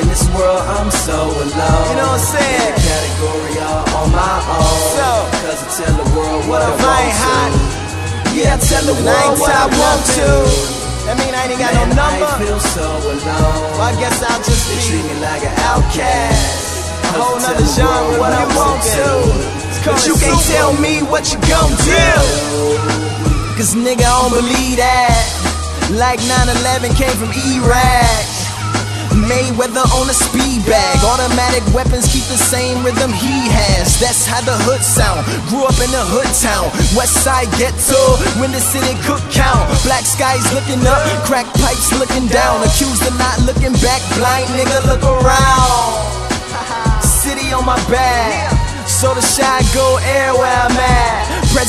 In 0.00 0.08
this 0.08 0.24
world, 0.32 0.64
I'm 0.76 0.90
so 0.90 1.28
alone. 1.28 1.52
You 1.52 1.96
know 2.00 2.08
what 2.08 2.20
I'm 2.20 2.32
saying? 2.40 2.72
Category 2.72 3.54
all 3.64 3.84
on 4.00 4.08
my 4.12 4.36
own. 4.56 4.80
So, 4.96 5.08
Cause 5.44 5.60
I 5.60 5.84
tell 5.84 5.94
the 6.04 6.08
world 6.16 6.48
what 6.48 6.62
I 6.62 6.68
I 6.68 6.76
want 6.76 7.52
to. 7.52 8.36
Yeah, 8.36 8.54
I 8.54 8.58
tell 8.60 8.84
the 8.84 8.96
world 9.04 9.40
what 9.40 9.50
I 9.50 9.68
top 9.68 9.70
want 9.72 10.02
to. 10.16 10.75
That 11.06 11.14
mean 11.22 11.34
I 11.34 11.46
ain't 11.46 11.58
got 11.62 11.72
no 11.74 11.84
number. 11.94 12.26
I 12.26 12.38
feel 12.42 12.58
so 12.58 12.82
alone. 12.82 13.22
Well, 13.78 13.86
I 13.86 13.94
guess 13.98 14.18
I'll 14.22 14.42
just 14.42 14.66
They 14.66 14.74
be 14.74 14.82
treat 14.90 15.04
me 15.06 15.14
like 15.22 15.42
an 15.46 15.54
outcast. 15.62 17.06
a 17.06 17.22
whole 17.22 17.38
nother 17.38 17.62
genre 17.70 18.18
what 18.18 18.34
I 18.34 18.42
want 18.58 18.82
to. 18.82 19.06
to. 19.06 19.86
But 19.86 20.02
you 20.06 20.18
can't 20.18 20.42
tell 20.50 20.74
me 20.82 21.06
what 21.06 21.30
you 21.30 21.38
gon' 21.46 21.70
do. 21.86 22.10
Cause 23.54 23.74
nigga, 23.78 24.02
I 24.02 24.14
don't 24.26 24.34
believe 24.34 24.76
that. 24.82 25.14
Like 25.94 26.18
9-11 26.26 26.90
came 26.98 27.14
from 27.14 27.30
Iraq. 27.30 28.26
Mayweather 29.24 29.84
on 29.96 30.10
a 30.10 30.16
speed 30.16 30.60
bag. 30.68 31.00
Automatic 31.00 31.64
weapons 31.72 32.04
keep 32.12 32.24
the 32.28 32.36
same 32.36 32.84
rhythm 32.84 33.12
he 33.12 33.48
has. 33.48 33.96
That's 33.98 34.28
how 34.28 34.44
the 34.44 34.52
hood 34.68 34.84
sound. 34.84 35.24
Grew 35.48 35.64
up 35.64 35.78
in 35.80 35.88
a 35.88 36.04
hood 36.12 36.28
town. 36.36 36.68
West 36.92 37.24
side 37.24 37.48
ghetto. 37.56 38.20
When 38.36 38.52
the 38.52 38.60
city 38.60 38.92
cook 39.08 39.24
count. 39.32 39.64
Black 39.82 40.04
skies 40.04 40.44
looking 40.52 40.84
up. 40.84 41.00
Crack 41.24 41.48
pipes 41.56 41.88
looking 41.96 42.28
down. 42.28 42.60
Accused 42.60 43.02
of 43.08 43.16
not 43.16 43.40
looking 43.48 43.72
back. 43.80 44.04
Blind 44.20 44.48
nigga 44.52 44.84
look 44.84 45.02
around. 45.02 45.96
City 47.24 47.52
on 47.56 47.64
my 47.64 47.80
back. 47.88 48.52
So 48.86 49.12
the 49.12 49.20
shine 49.20 49.64
go 49.74 49.98
air 50.04 50.26
everywhere 50.36 50.60
I'm 50.68 50.75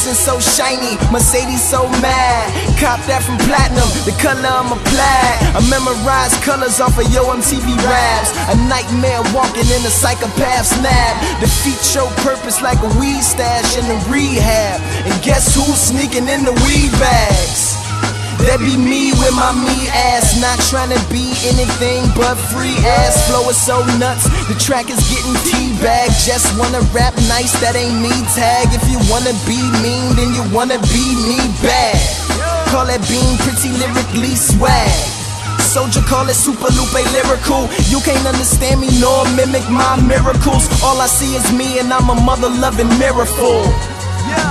Present 0.07 0.23
so 0.23 0.39
shiny, 0.39 0.95
Mercedes 1.11 1.59
so 1.59 1.83
mad. 1.99 2.47
Cop 2.79 2.95
that 3.11 3.27
from 3.27 3.35
platinum, 3.43 3.91
the 4.07 4.15
color 4.23 4.39
I'm 4.39 4.71
a 4.71 4.79
plaid. 4.87 5.35
I 5.51 5.59
memorize 5.67 6.31
colors 6.47 6.79
off 6.79 6.95
of 6.95 7.11
Yo 7.11 7.27
MTV 7.27 7.75
raps. 7.83 8.31
A 8.47 8.55
nightmare 8.71 9.19
walking 9.35 9.67
in 9.67 9.83
a 9.83 9.91
psychopath's 9.91 10.79
nap. 10.79 11.19
Defeat 11.43 11.83
your 11.91 12.07
purpose 12.23 12.63
like 12.63 12.79
a 12.79 12.91
weed 12.95 13.19
stash 13.19 13.75
in 13.75 13.83
the 13.83 13.99
rehab. 14.07 14.79
And 15.03 15.19
guess 15.27 15.51
who's 15.51 15.75
sneaking 15.75 16.31
in 16.31 16.47
the 16.47 16.55
weed 16.63 16.95
bags? 17.03 17.86
That 18.45 18.61
be 18.61 18.77
me 18.77 19.11
with 19.17 19.33
my 19.33 19.51
me 19.57 19.89
ass, 19.89 20.37
not 20.37 20.61
trying 20.69 20.93
to 20.93 21.01
be 21.09 21.33
anything 21.49 22.05
but 22.13 22.37
free 22.53 22.77
ass. 22.85 23.17
Flow 23.27 23.49
is 23.49 23.57
so 23.57 23.81
nuts, 23.97 24.29
the 24.45 24.55
track 24.55 24.93
is 24.93 25.01
getting 25.09 25.33
teabagged. 25.49 26.13
Just 26.21 26.53
wanna 26.57 26.81
rap 26.93 27.17
nice, 27.27 27.53
that 27.59 27.73
ain't 27.73 27.97
me 27.97 28.13
tag. 28.37 28.69
If 28.71 28.85
you 28.87 29.01
wanna 29.09 29.33
be 29.49 29.57
mean, 29.81 30.13
then 30.15 30.31
you 30.37 30.45
wanna 30.53 30.77
be 30.93 31.05
me 31.25 31.41
bad. 31.65 31.97
Call 32.69 32.85
that 32.85 33.01
being 33.09 33.35
pretty 33.41 33.73
lyrically 33.79 34.35
swag. 34.37 34.91
Soulja 35.67 35.99
call 36.07 36.29
it 36.29 36.35
super 36.35 36.71
lupe 36.77 36.95
lyrical. 37.13 37.67
You 37.91 37.99
can't 37.99 38.25
understand 38.25 38.79
me 38.79 38.87
nor 39.01 39.25
mimic 39.35 39.67
my 39.69 39.99
miracles. 40.07 40.69
All 40.83 41.01
I 41.01 41.07
see 41.07 41.35
is 41.35 41.47
me 41.51 41.79
and 41.79 41.91
I'm 41.91 42.09
a 42.09 42.15
mother 42.21 42.49
loving 42.49 42.89
miracle. 42.97 43.65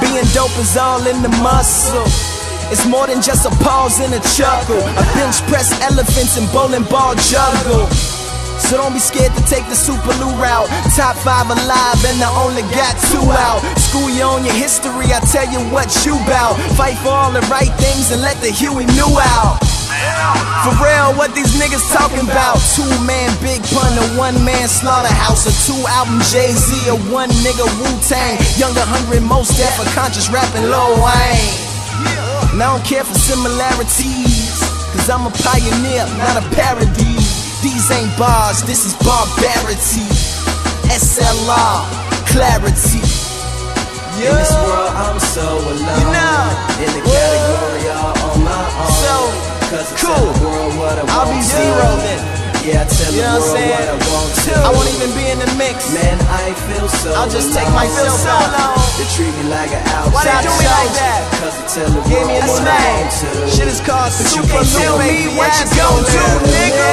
Being 0.01 0.29
dope 0.35 0.57
is 0.59 0.77
all 0.77 1.07
in 1.07 1.23
the 1.23 1.33
muscle. 1.41 2.36
It's 2.71 2.85
more 2.87 3.07
than 3.07 3.23
just 3.23 3.47
a 3.47 3.53
pause 3.63 4.01
and 4.01 4.13
a 4.13 4.21
chuckle. 4.35 4.83
I 4.83 5.03
bench 5.15 5.39
press 5.47 5.71
elephants 5.87 6.37
and 6.37 6.51
bowling 6.51 6.85
ball 6.91 7.15
juggle. 7.31 7.87
So 8.59 8.81
don't 8.81 8.93
be 8.93 8.99
scared 8.99 9.31
to 9.37 9.43
take 9.47 9.69
the 9.71 9.79
Super 9.79 10.11
Lou 10.19 10.33
route. 10.41 10.67
Top 10.97 11.15
five 11.23 11.47
alive 11.47 12.01
and 12.03 12.19
I 12.19 12.31
only 12.43 12.67
got 12.75 12.99
two 13.13 13.23
out. 13.31 13.63
School 13.79 14.11
you 14.11 14.27
on 14.27 14.43
your 14.43 14.57
history, 14.57 15.13
I 15.15 15.21
tell 15.31 15.47
you 15.47 15.61
what 15.71 15.93
you 16.03 16.19
bout. 16.27 16.59
Fight 16.75 16.99
for 17.05 17.15
all 17.15 17.31
the 17.31 17.45
right 17.47 17.71
things 17.79 18.11
and 18.11 18.23
let 18.23 18.41
the 18.43 18.51
Huey 18.51 18.87
new 18.99 19.13
out. 19.39 19.63
For 20.67 20.75
real, 20.83 21.15
what 21.15 21.31
these 21.39 21.55
niggas 21.55 21.85
talking 21.95 22.27
about? 22.27 22.59
Two 22.75 22.89
man 23.07 23.31
Big 23.39 23.63
Pun, 23.71 23.95
a 23.95 24.19
one 24.19 24.35
man 24.45 24.67
slaughterhouse, 24.67 25.47
a 25.47 25.55
two 25.63 25.79
album 25.87 26.19
Jay 26.33 26.51
Z, 26.51 26.91
a 26.91 26.97
one 27.13 27.31
nigga 27.47 27.65
Wu 27.79 27.89
Tang, 28.03 28.35
younger 28.59 28.83
hundred 28.83 29.23
Mos 29.23 29.55
Def, 29.57 29.79
a 29.79 29.87
conscious 29.95 30.29
rapping 30.29 30.67
Lil 30.67 30.99
Wayne. 30.99 31.66
And 32.57 32.63
I 32.63 32.73
don't 32.73 32.87
care 32.89 33.05
for 33.05 33.13
similarities, 33.13 34.57
cause 34.97 35.11
I'm 35.13 35.29
a 35.29 35.35
pioneer, 35.45 36.09
not 36.17 36.41
a 36.41 36.45
parody. 36.57 37.21
These 37.61 37.91
ain't 37.93 38.17
bars, 38.17 38.63
this 38.63 38.89
is 38.89 38.97
barbarity. 39.05 40.09
SLR, 40.89 41.85
clarity. 42.33 43.05
In 44.25 44.33
this 44.33 44.57
world, 44.57 44.89
I'm 44.89 45.21
so 45.21 45.45
alone. 45.45 46.01
You 46.01 46.09
know. 46.17 46.81
In 46.81 46.91
the 46.97 47.03
category 47.05 47.93
all 47.93 48.17
on 48.25 48.41
my 48.41 48.65
own. 48.81 49.05
So, 49.05 49.17
Cause 49.69 49.93
cool. 50.01 50.25
world 50.41 51.05
I'll 51.13 51.29
be 51.29 51.43
zero 51.43 51.97
then. 52.09 52.36
Yeah, 52.67 52.83
I 52.83 52.91
tell 52.91 53.15
You 53.15 53.23
know 53.23 53.39
what 53.39 53.47
I'm 53.47 53.47
world 53.47 53.55
saying? 53.55 53.71
what 53.71 53.87
I 53.87 54.11
want 54.11 54.31
to. 54.43 54.55
I 54.59 54.71
won't 54.75 54.91
even 54.91 55.11
be 55.15 55.25
in 55.31 55.39
the 55.39 55.51
mix. 55.55 55.87
Man, 55.95 56.19
I 56.27 56.51
feel 56.67 56.91
so 56.91 57.15
I'll 57.15 57.31
just 57.31 57.55
take 57.55 57.63
alone. 57.63 57.87
myself 57.87 58.19
solo. 58.19 58.65
They 58.99 59.07
treat 59.15 59.31
me 59.39 59.47
like 59.47 59.71
an 59.71 59.87
outsider. 59.95 60.11
Why 60.11 60.27
they 60.27 60.39
do 60.43 60.51
me 60.51 60.67
like 60.67 60.93
that? 60.99 61.21
Cause 61.39 61.55
I 61.55 61.65
tell 61.71 61.89
the 61.95 62.01
Give 62.11 62.27
me 62.27 62.35
a 62.35 62.43
what 62.43 62.59
smack. 62.59 63.07
Shit 63.55 63.71
is 63.71 63.79
called 63.79 64.11
But 64.19 64.27
you 64.35 64.43
can't 64.51 64.67
tell 64.67 64.99
me 64.99 65.31
what 65.39 65.55
you 65.63 65.67
gon' 65.79 66.03
do, 66.11 66.25
nigga. 66.51 66.91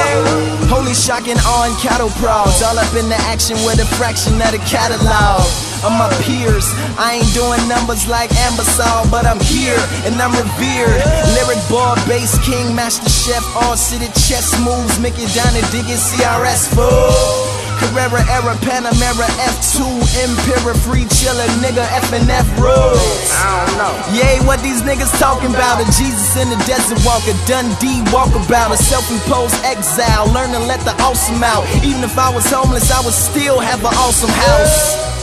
Holy 0.70 0.94
shocking 0.94 1.38
on 1.42 1.74
cattle 1.82 2.10
prods, 2.22 2.62
all 2.62 2.78
up 2.78 2.94
in 2.94 3.10
the 3.10 3.18
action 3.26 3.58
with 3.66 3.82
a 3.82 3.88
fraction 3.98 4.38
of 4.38 4.54
the 4.54 4.62
catalog. 4.70 5.42
Of 5.84 5.92
my 6.00 6.08
peers, 6.24 6.64
I 6.96 7.20
ain't 7.20 7.28
doing 7.36 7.60
numbers 7.68 8.08
like 8.08 8.32
Ambassador, 8.48 9.04
but 9.12 9.28
I'm 9.28 9.36
here 9.44 9.76
and 10.08 10.16
I'm 10.16 10.32
revered. 10.32 10.96
Lyric 11.36 11.60
ball, 11.68 11.92
bass 12.08 12.40
king, 12.40 12.72
master 12.72 13.12
chef, 13.12 13.44
all 13.52 13.76
city 13.76 14.08
chess 14.16 14.56
moves, 14.64 14.96
Mickey 14.96 15.28
down 15.36 15.52
and 15.52 15.68
digging 15.68 16.00
CRS 16.00 16.72
fool. 16.72 17.60
Carrera 17.84 18.24
era, 18.32 18.56
Panamera 18.64 19.28
F2, 19.44 19.84
Impera 20.24 20.72
free 20.72 21.04
chiller, 21.20 21.44
nigga 21.60 21.84
F 21.92 22.16
and 22.16 22.32
F 22.32 22.48
rules. 22.56 23.28
I 23.36 23.68
don't 23.68 23.76
know. 23.76 23.92
Yay, 24.16 24.40
what 24.48 24.64
these 24.64 24.80
niggas 24.80 25.12
talking 25.20 25.52
about? 25.52 25.82
A 25.82 25.86
Jesus 25.92 26.32
in 26.40 26.48
the 26.48 26.56
desert 26.64 26.96
walker, 27.04 27.36
Dundee 27.44 28.00
walkabout, 28.08 28.72
a 28.72 28.78
self-imposed 28.80 29.60
exile. 29.68 30.32
Learn 30.32 30.48
to 30.56 30.64
let 30.64 30.80
the 30.88 30.96
awesome 31.04 31.44
out. 31.44 31.68
Even 31.84 32.00
if 32.00 32.16
I 32.16 32.32
was 32.32 32.48
homeless, 32.48 32.88
I 32.88 33.04
would 33.04 33.12
still 33.12 33.60
have 33.60 33.80
an 33.84 33.92
awesome 34.00 34.32
house. 34.32 35.13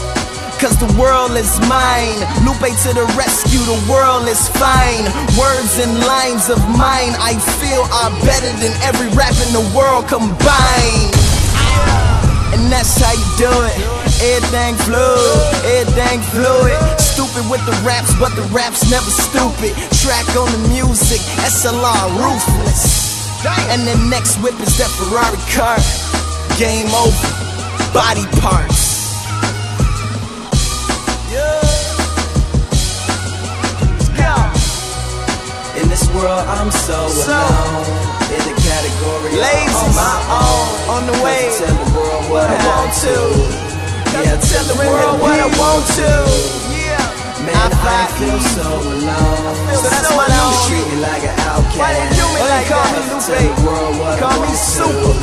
Cause 0.62 0.78
the 0.78 0.94
world 0.94 1.34
is 1.34 1.58
mine. 1.66 2.22
Lupe 2.46 2.70
to 2.86 2.94
the 2.94 3.02
rescue, 3.18 3.58
the 3.66 3.82
world 3.90 4.30
is 4.30 4.46
fine. 4.62 5.10
Words 5.34 5.74
and 5.82 5.90
lines 6.06 6.54
of 6.54 6.62
mine 6.78 7.18
I 7.18 7.34
feel 7.58 7.82
are 7.90 8.14
better 8.22 8.46
than 8.62 8.70
every 8.86 9.10
rap 9.10 9.34
in 9.42 9.50
the 9.50 9.66
world 9.74 10.06
combined. 10.06 11.10
And 12.54 12.70
that's 12.70 12.94
how 12.94 13.10
you 13.10 13.26
do 13.42 13.50
it. 13.50 13.74
Everything 14.22 14.78
fluid, 14.86 15.42
everything 15.82 16.22
fluid. 16.30 16.78
Stupid 16.94 17.42
with 17.50 17.66
the 17.66 17.74
raps, 17.82 18.14
but 18.22 18.30
the 18.38 18.46
raps 18.54 18.86
never 18.86 19.10
stupid. 19.10 19.74
Track 19.98 20.30
on 20.38 20.46
the 20.46 20.62
music, 20.70 21.18
SLR 21.42 22.06
ruthless. 22.22 23.18
And 23.74 23.82
the 23.82 23.98
next 24.06 24.38
whip 24.38 24.54
is 24.62 24.78
that 24.78 24.94
Ferrari 24.94 25.42
car. 25.50 25.82
Game 26.54 26.86
over, 26.94 27.30
body 27.90 28.30
parts. 28.38 28.81
World, 36.14 36.44
I'm 36.48 36.70
so, 36.70 37.08
So, 37.08 37.32
alone. 37.32 37.86
In 38.32 38.42
the 38.48 38.56
category 38.60 39.32
Lazy 39.36 39.76
on 39.76 39.90
my 39.92 40.16
own. 40.40 40.66
on 40.94 41.02
the 41.06 41.16
way. 41.24 41.48
I 41.48 41.58
tell 41.58 41.76
the 41.76 41.90
world 41.96 42.22
what 42.32 42.46
I 42.48 42.56
want 42.64 42.92
to. 43.04 43.16
Yeah, 44.12 44.32
I 44.32 44.38
tell 44.40 44.64
the 44.72 44.76
world 44.80 45.20
what 45.20 45.36
I 45.40 45.48
want 45.60 45.84
to. 46.00 46.10
Man, 47.42 47.56
I 47.58 47.74
I, 47.74 48.06
feel 48.22 48.38
so 48.54 48.62
alone. 48.62 49.56
So 49.74 49.88
that's 49.90 50.10
what 50.14 50.30
I 50.30 50.38
do. 50.38 50.70
treat 50.70 50.86
me 50.94 51.02
like 51.02 51.24
an 51.26 51.34
outcast. 51.50 51.76
Why 51.76 51.90
they 51.92 52.06
do 52.14 52.22
me 52.22 52.40
like 52.46 52.68
Cause 52.70 52.94
that? 52.94 53.02
I 53.02 53.18
tell 53.18 53.42
the 53.42 53.62
world 53.66 53.92
what 53.98 54.14
I 54.14 54.20
Call 54.22 54.36
me 54.38 54.46
want 54.46 54.62
to. 54.62 54.78
super, 54.78 55.14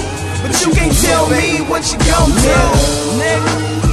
but 0.44 0.52
you 0.60 0.70
can't 0.76 0.96
tell 1.00 1.26
me 1.32 1.64
what 1.72 1.84
you 1.88 1.98
gon' 2.04 2.30
do, 2.44 2.60
nigga. 3.16 3.89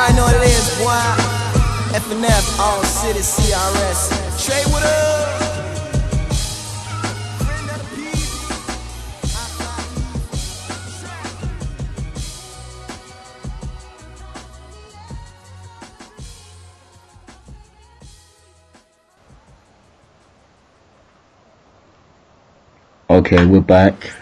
already 0.00 0.16
know 0.16 0.24
what 0.24 0.36
it 0.36 0.48
is, 0.48 0.78
boy. 0.78 1.30
FNF, 1.92 2.58
all 2.58 2.82
city 2.84 3.20
CRS. 3.20 4.00
Trey, 4.44 4.62
what 4.72 4.82
up? 4.82 5.40
Okay, 23.10 23.44
we're 23.44 23.60
back. 23.60 24.12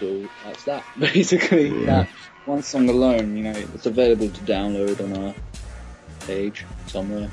So 0.00 0.28
that's 0.44 0.64
that, 0.64 0.84
basically. 0.98 1.68
Yeah. 1.68 1.84
That 1.84 2.08
one 2.44 2.62
song 2.62 2.88
alone, 2.88 3.36
you 3.36 3.44
know, 3.44 3.50
it's 3.74 3.86
available 3.86 4.28
to 4.28 4.40
download 4.42 5.00
on 5.02 5.24
our 5.24 5.34
page 6.26 6.64
somewhere 6.86 7.30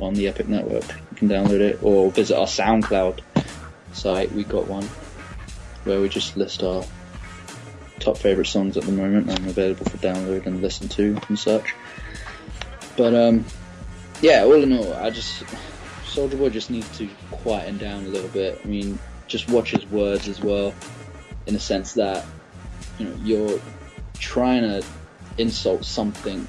on 0.00 0.14
the 0.14 0.28
Epic 0.28 0.48
Network. 0.48 0.84
You 0.88 1.16
can 1.16 1.28
download 1.28 1.60
it 1.60 1.82
or 1.82 2.10
visit 2.10 2.36
our 2.36 2.46
SoundCloud 2.46 3.20
site. 3.92 4.30
We 4.32 4.44
got 4.44 4.68
one 4.68 4.84
where 5.84 6.00
we 6.00 6.08
just 6.08 6.36
list 6.36 6.62
our 6.62 6.84
top 7.98 8.18
favorite 8.18 8.46
songs 8.46 8.76
at 8.76 8.82
the 8.82 8.92
moment 8.92 9.30
and 9.30 9.46
available 9.46 9.86
for 9.86 9.96
download 9.98 10.46
and 10.46 10.60
listen 10.60 10.88
to 10.88 11.18
and 11.28 11.38
such. 11.38 11.74
But 12.96 13.14
um, 13.14 13.44
yeah, 14.20 14.44
all 14.44 14.62
in 14.62 14.76
all, 14.76 14.92
I 14.94 15.10
just 15.10 15.44
Soulja 16.04 16.38
Boy 16.38 16.50
just 16.50 16.70
needs 16.70 16.98
to 16.98 17.08
quieten 17.30 17.78
down 17.78 18.04
a 18.04 18.08
little 18.08 18.28
bit. 18.28 18.60
I 18.62 18.66
mean, 18.68 18.98
just 19.28 19.48
watch 19.48 19.70
his 19.70 19.86
words 19.86 20.28
as 20.28 20.40
well, 20.40 20.74
in 21.46 21.54
the 21.54 21.60
sense 21.60 21.94
that 21.94 22.24
you 22.98 23.06
know 23.06 23.16
you're 23.22 23.60
trying 24.16 24.62
to 24.62 24.84
insult 25.38 25.84
something. 25.84 26.46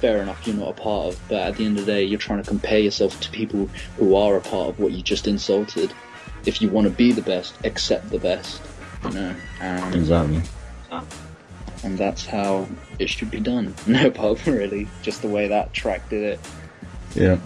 Fair 0.00 0.20
enough, 0.20 0.46
you're 0.46 0.56
not 0.56 0.70
a 0.70 0.72
part 0.72 1.12
of, 1.12 1.20
but 1.28 1.38
at 1.38 1.56
the 1.56 1.64
end 1.64 1.78
of 1.78 1.86
the 1.86 1.92
day, 1.92 2.02
you're 2.02 2.18
trying 2.18 2.42
to 2.42 2.48
compare 2.48 2.78
yourself 2.78 3.20
to 3.20 3.30
people 3.30 3.68
who 3.96 4.16
are 4.16 4.36
a 4.36 4.40
part 4.40 4.70
of 4.70 4.80
what 4.80 4.92
you 4.92 5.02
just 5.02 5.28
insulted. 5.28 5.92
If 6.44 6.60
you 6.60 6.68
want 6.68 6.88
to 6.88 6.92
be 6.92 7.12
the 7.12 7.22
best, 7.22 7.54
accept 7.64 8.10
the 8.10 8.18
best. 8.18 8.60
You 9.04 9.10
know. 9.10 9.34
Um, 9.60 9.94
exactly. 9.94 10.42
And 11.84 11.98
that's 11.98 12.26
how 12.26 12.68
it 12.98 13.08
should 13.08 13.30
be 13.30 13.40
done. 13.40 13.74
No 13.86 14.10
pub, 14.10 14.38
really. 14.46 14.88
Just 15.02 15.22
the 15.22 15.28
way 15.28 15.48
that 15.48 15.72
track 15.72 16.08
did 16.08 16.22
it. 16.22 16.40
Yeah. 17.14 17.38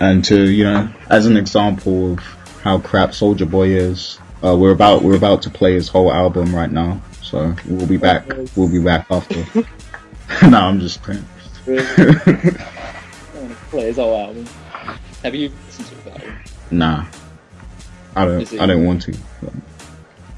And 0.00 0.24
to, 0.26 0.50
you 0.50 0.64
know, 0.64 0.90
as 1.08 1.26
an 1.26 1.36
example 1.36 2.12
of 2.12 2.18
how 2.62 2.78
crap 2.78 3.10
Soulja 3.10 3.48
Boy 3.48 3.68
is, 3.68 4.18
uh, 4.42 4.56
we're 4.56 4.72
about 4.72 5.02
we're 5.02 5.16
about 5.16 5.42
to 5.42 5.50
play 5.50 5.72
his 5.72 5.88
whole 5.88 6.12
album 6.12 6.54
right 6.54 6.70
now. 6.70 7.00
So 7.24 7.56
we'll 7.66 7.86
be 7.86 7.96
back. 7.96 8.26
We'll 8.54 8.68
be 8.68 8.82
back 8.82 9.06
after. 9.10 9.44
no, 10.48 10.58
I'm 10.58 10.78
just 10.80 11.02
playing. 11.02 11.24
Really? 11.66 11.84
play 13.70 13.86
his 13.86 13.96
whole 13.96 14.16
album. 14.16 14.46
Have 15.22 15.34
you 15.34 15.50
listened 15.66 15.88
to 15.88 15.94
that? 16.04 16.22
Nah, 16.70 17.06
I 18.14 18.24
don't. 18.26 18.60
I 18.60 18.66
don't 18.66 18.84
want 18.84 19.02
to. 19.02 19.16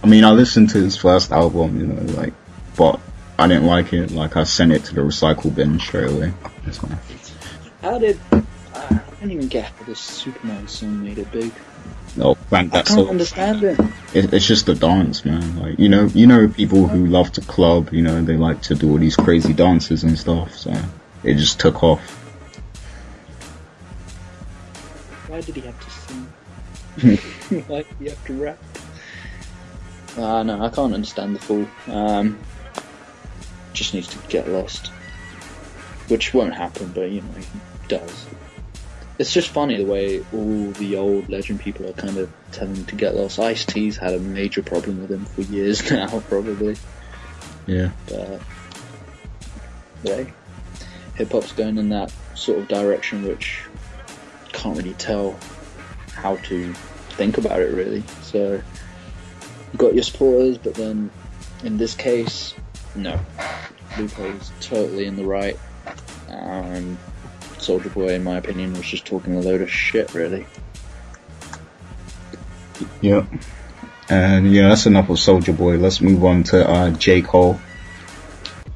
I 0.03 0.07
mean, 0.07 0.25
I 0.25 0.31
listened 0.31 0.71
to 0.71 0.79
his 0.79 0.97
first 0.97 1.33
album. 1.33 1.81
You 1.81 1.87
know, 1.89 2.03
like 2.15 2.33
but 2.77 3.01
I 3.39 3.49
didn't 3.49 3.67
like 3.67 3.93
it. 3.93 4.13
Like 4.13 4.37
I 4.37 4.45
sent 4.45 4.73
it 4.73 4.85
to 4.85 4.95
the 4.95 5.01
recycle 5.01 5.55
bin 5.55 5.79
straight 5.81 6.11
away. 6.11 6.33
That's 6.65 6.79
fine. 6.79 6.99
How 7.83 7.99
did 7.99 8.19
I 8.33 9.01
didn't 9.21 9.33
even 9.33 9.49
get 9.49 9.73
how 9.73 9.85
this 9.85 10.01
Superman 10.01 10.69
song 10.69 11.03
made 11.03 11.19
it 11.19 11.31
big? 11.33 11.53
No, 12.17 12.35
Frank, 12.35 12.73
that's 12.73 12.93
I 12.93 12.97
can't 12.97 13.11
understand 13.11 13.63
it. 13.63 13.79
it. 14.15 14.33
It's 14.33 14.47
just 14.47 14.67
the 14.67 14.75
dance, 14.75 15.25
man. 15.25 15.59
Like 15.59 15.79
you 15.79 15.89
know, 15.89 16.07
you 16.07 16.27
know, 16.27 16.49
people 16.49 16.87
who 16.89 17.07
love 17.07 17.33
to 17.33 17.41
club. 17.43 17.93
You 17.93 18.03
know, 18.03 18.23
they 18.23 18.37
like 18.37 18.63
to 18.63 18.75
do 18.75 18.91
all 18.91 18.99
these 18.99 19.17
crazy 19.17 19.53
dances 19.53 20.03
and 20.03 20.19
stuff. 20.19 20.55
So 20.57 20.73
it 21.23 21.35
just 21.35 21.61
took 21.61 21.83
off. 21.83 22.01
Why 25.29 25.41
did 25.41 25.57
he 25.57 25.61
have 25.63 25.79
to 25.79 25.91
sing? 25.91 27.63
Why 27.69 27.83
did 27.83 27.97
he 27.99 28.07
have 28.07 28.25
to 28.27 28.33
rap? 28.33 28.59
Uh, 30.17 30.43
no, 30.43 30.63
I 30.63 30.71
can't 30.71 30.95
understand 30.95 31.37
the 31.37 31.41
fool. 31.41 31.69
Um, 31.89 32.39
just 33.75 33.93
needs 33.93 34.09
to 34.09 34.19
get 34.29 34.49
lost. 34.49 34.87
Which 36.09 36.33
won't 36.33 36.55
happen, 36.55 36.93
but 36.95 37.11
you 37.11 37.21
know, 37.21 37.39
he 37.39 37.47
does. 37.89 38.27
It's 39.19 39.33
just 39.33 39.49
funny 39.49 39.77
the 39.77 39.85
way 39.85 40.21
all 40.33 40.71
the 40.73 40.97
old 40.97 41.29
legend 41.29 41.61
people 41.61 41.89
are 41.89 41.95
kind 41.95 42.19
of 42.19 42.31
telling 42.53 42.85
to 42.87 42.97
get 42.97 43.15
lost. 43.15 43.39
Ice 43.39 43.65
T's 43.65 43.97
had 43.97 44.15
a 44.15 44.19
major 44.19 44.63
problem 44.63 45.01
with 45.01 45.11
him 45.11 45.25
for 45.25 45.41
years 45.43 45.91
now, 45.91 46.21
probably. 46.21 46.77
Yeah. 47.67 47.91
But, 48.09 48.41
yeah, 50.03 50.25
hip 51.15 51.33
hop's 51.33 51.53
going 51.53 51.79
in 51.79 51.89
that 51.89 52.13
sort 52.35 52.59
of 52.59 52.69
direction, 52.69 53.27
which 53.27 53.63
can't 54.53 54.77
really 54.77 54.95
tell 54.95 55.39
how 56.15 56.37
to 56.37 56.73
think 57.11 57.39
about 57.39 57.61
it 57.61 57.73
really. 57.73 58.03
So 58.23 58.61
you 59.73 59.79
got 59.79 59.95
your 59.95 60.03
supporters, 60.03 60.59
but 60.59 60.75
then 60.75 61.11
in 61.65 61.79
this 61.79 61.95
case, 61.95 62.55
no. 62.95 63.19
Lupe 63.99 64.19
is 64.19 64.53
totally 64.61 65.07
in 65.07 65.17
the 65.17 65.25
right. 65.25 65.59
Um, 66.29 66.99
Soulja 67.67 67.93
Boy, 67.93 68.15
in 68.15 68.25
my 68.25 68.37
opinion, 68.37 68.73
was 68.75 68.87
just 68.87 69.05
talking 69.05 69.35
a 69.35 69.41
load 69.41 69.61
of 69.61 69.71
shit, 69.71 70.15
really. 70.15 70.47
Yep. 73.01 73.27
And 74.09 74.53
yeah, 74.53 74.69
that's 74.69 74.87
enough 74.87 75.11
of 75.11 75.17
Soulja 75.17 75.57
Boy. 75.57 75.77
Let's 75.77 76.01
move 76.01 76.25
on 76.25 76.45
to 76.45 76.69
uh, 76.69 76.91
J 76.91 77.23
Cole. 77.23 77.59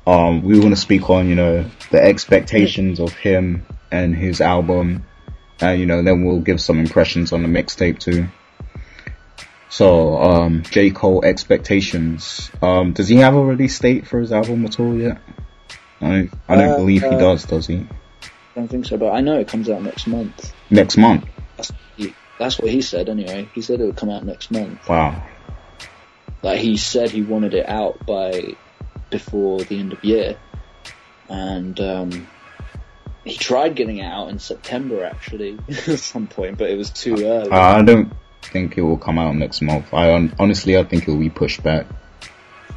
Um, 0.07 0.43
we 0.43 0.59
want 0.59 0.71
to 0.71 0.81
speak 0.81 1.09
on 1.09 1.29
you 1.29 1.37
know 1.37 1.71
the 1.91 2.03
expectations 2.03 2.99
of 2.99 3.13
him 3.13 3.67
and 3.93 4.17
his 4.17 4.41
album, 4.41 5.05
and 5.61 5.79
you 5.79 5.87
know 5.87 6.03
then 6.03 6.25
we'll 6.25 6.41
give 6.41 6.61
some 6.61 6.81
impressions 6.81 7.33
on 7.33 7.43
the 7.43 7.49
mixtape 7.49 8.01
too. 8.01 8.29
So, 9.69 10.21
um, 10.21 10.65
J. 10.65 10.91
Cole 10.91 11.25
expectations. 11.25 12.51
Um, 12.61 12.93
does 12.93 13.07
he 13.07 13.17
have 13.17 13.37
a 13.37 13.43
release 13.43 13.79
date 13.79 14.05
for 14.05 14.19
his 14.19 14.33
album 14.33 14.67
at 14.67 14.81
all 14.81 14.97
yet? 14.97 15.19
I, 16.01 16.29
I 16.49 16.57
don't 16.57 16.71
uh, 16.71 16.77
believe 16.77 17.03
he 17.03 17.09
uh, 17.09 17.19
does, 17.19 17.45
does 17.45 17.69
he? 17.69 17.87
I 18.55 18.61
don't 18.61 18.69
think 18.69 18.87
so, 18.87 18.97
but 18.97 19.13
I 19.13 19.21
know 19.21 19.39
it 19.39 19.49
comes 19.49 19.69
out 19.69 19.83
next 19.83 20.07
month. 20.07 20.53
Next 20.71 20.97
month? 20.97 21.25
That's, 21.57 21.73
that's 22.39 22.59
what 22.59 22.71
he 22.71 22.83
said 22.83 23.09
anyway. 23.09 23.49
He 23.55 23.63
said 23.63 23.81
it 23.81 23.85
would 23.85 23.97
come 23.97 24.11
out 24.11 24.25
next 24.25 24.51
month. 24.51 24.89
Wow. 24.89 25.23
Like 26.43 26.59
he 26.59 26.77
said 26.77 27.11
he 27.11 27.23
wanted 27.23 27.55
it 27.55 27.69
out 27.69 28.05
by 28.07 28.57
before 29.11 29.61
the 29.61 29.79
end 29.79 29.93
of 29.93 30.05
year. 30.05 30.37
And, 31.29 31.79
um, 31.79 32.29
he 33.25 33.37
tried 33.37 33.77
getting 33.77 33.99
it 33.99 34.05
out 34.05 34.31
in 34.31 34.39
September 34.39 35.05
actually 35.05 35.59
at 35.69 35.99
some 35.99 36.27
point, 36.27 36.59
but 36.59 36.71
it 36.71 36.77
was 36.77 36.91
too 36.91 37.15
early. 37.25 37.51
I 37.51 37.83
don't 37.83 38.13
think 38.43 38.79
it 38.79 38.83
will 38.83 38.99
come 38.99 39.19
out 39.19 39.35
next 39.35 39.61
month. 39.61 39.93
I 39.93 40.11
honestly, 40.39 40.77
I 40.77 40.85
think 40.85 41.07
it 41.07 41.11
will 41.11 41.19
be 41.19 41.31
pushed 41.31 41.63
back. 41.63 41.87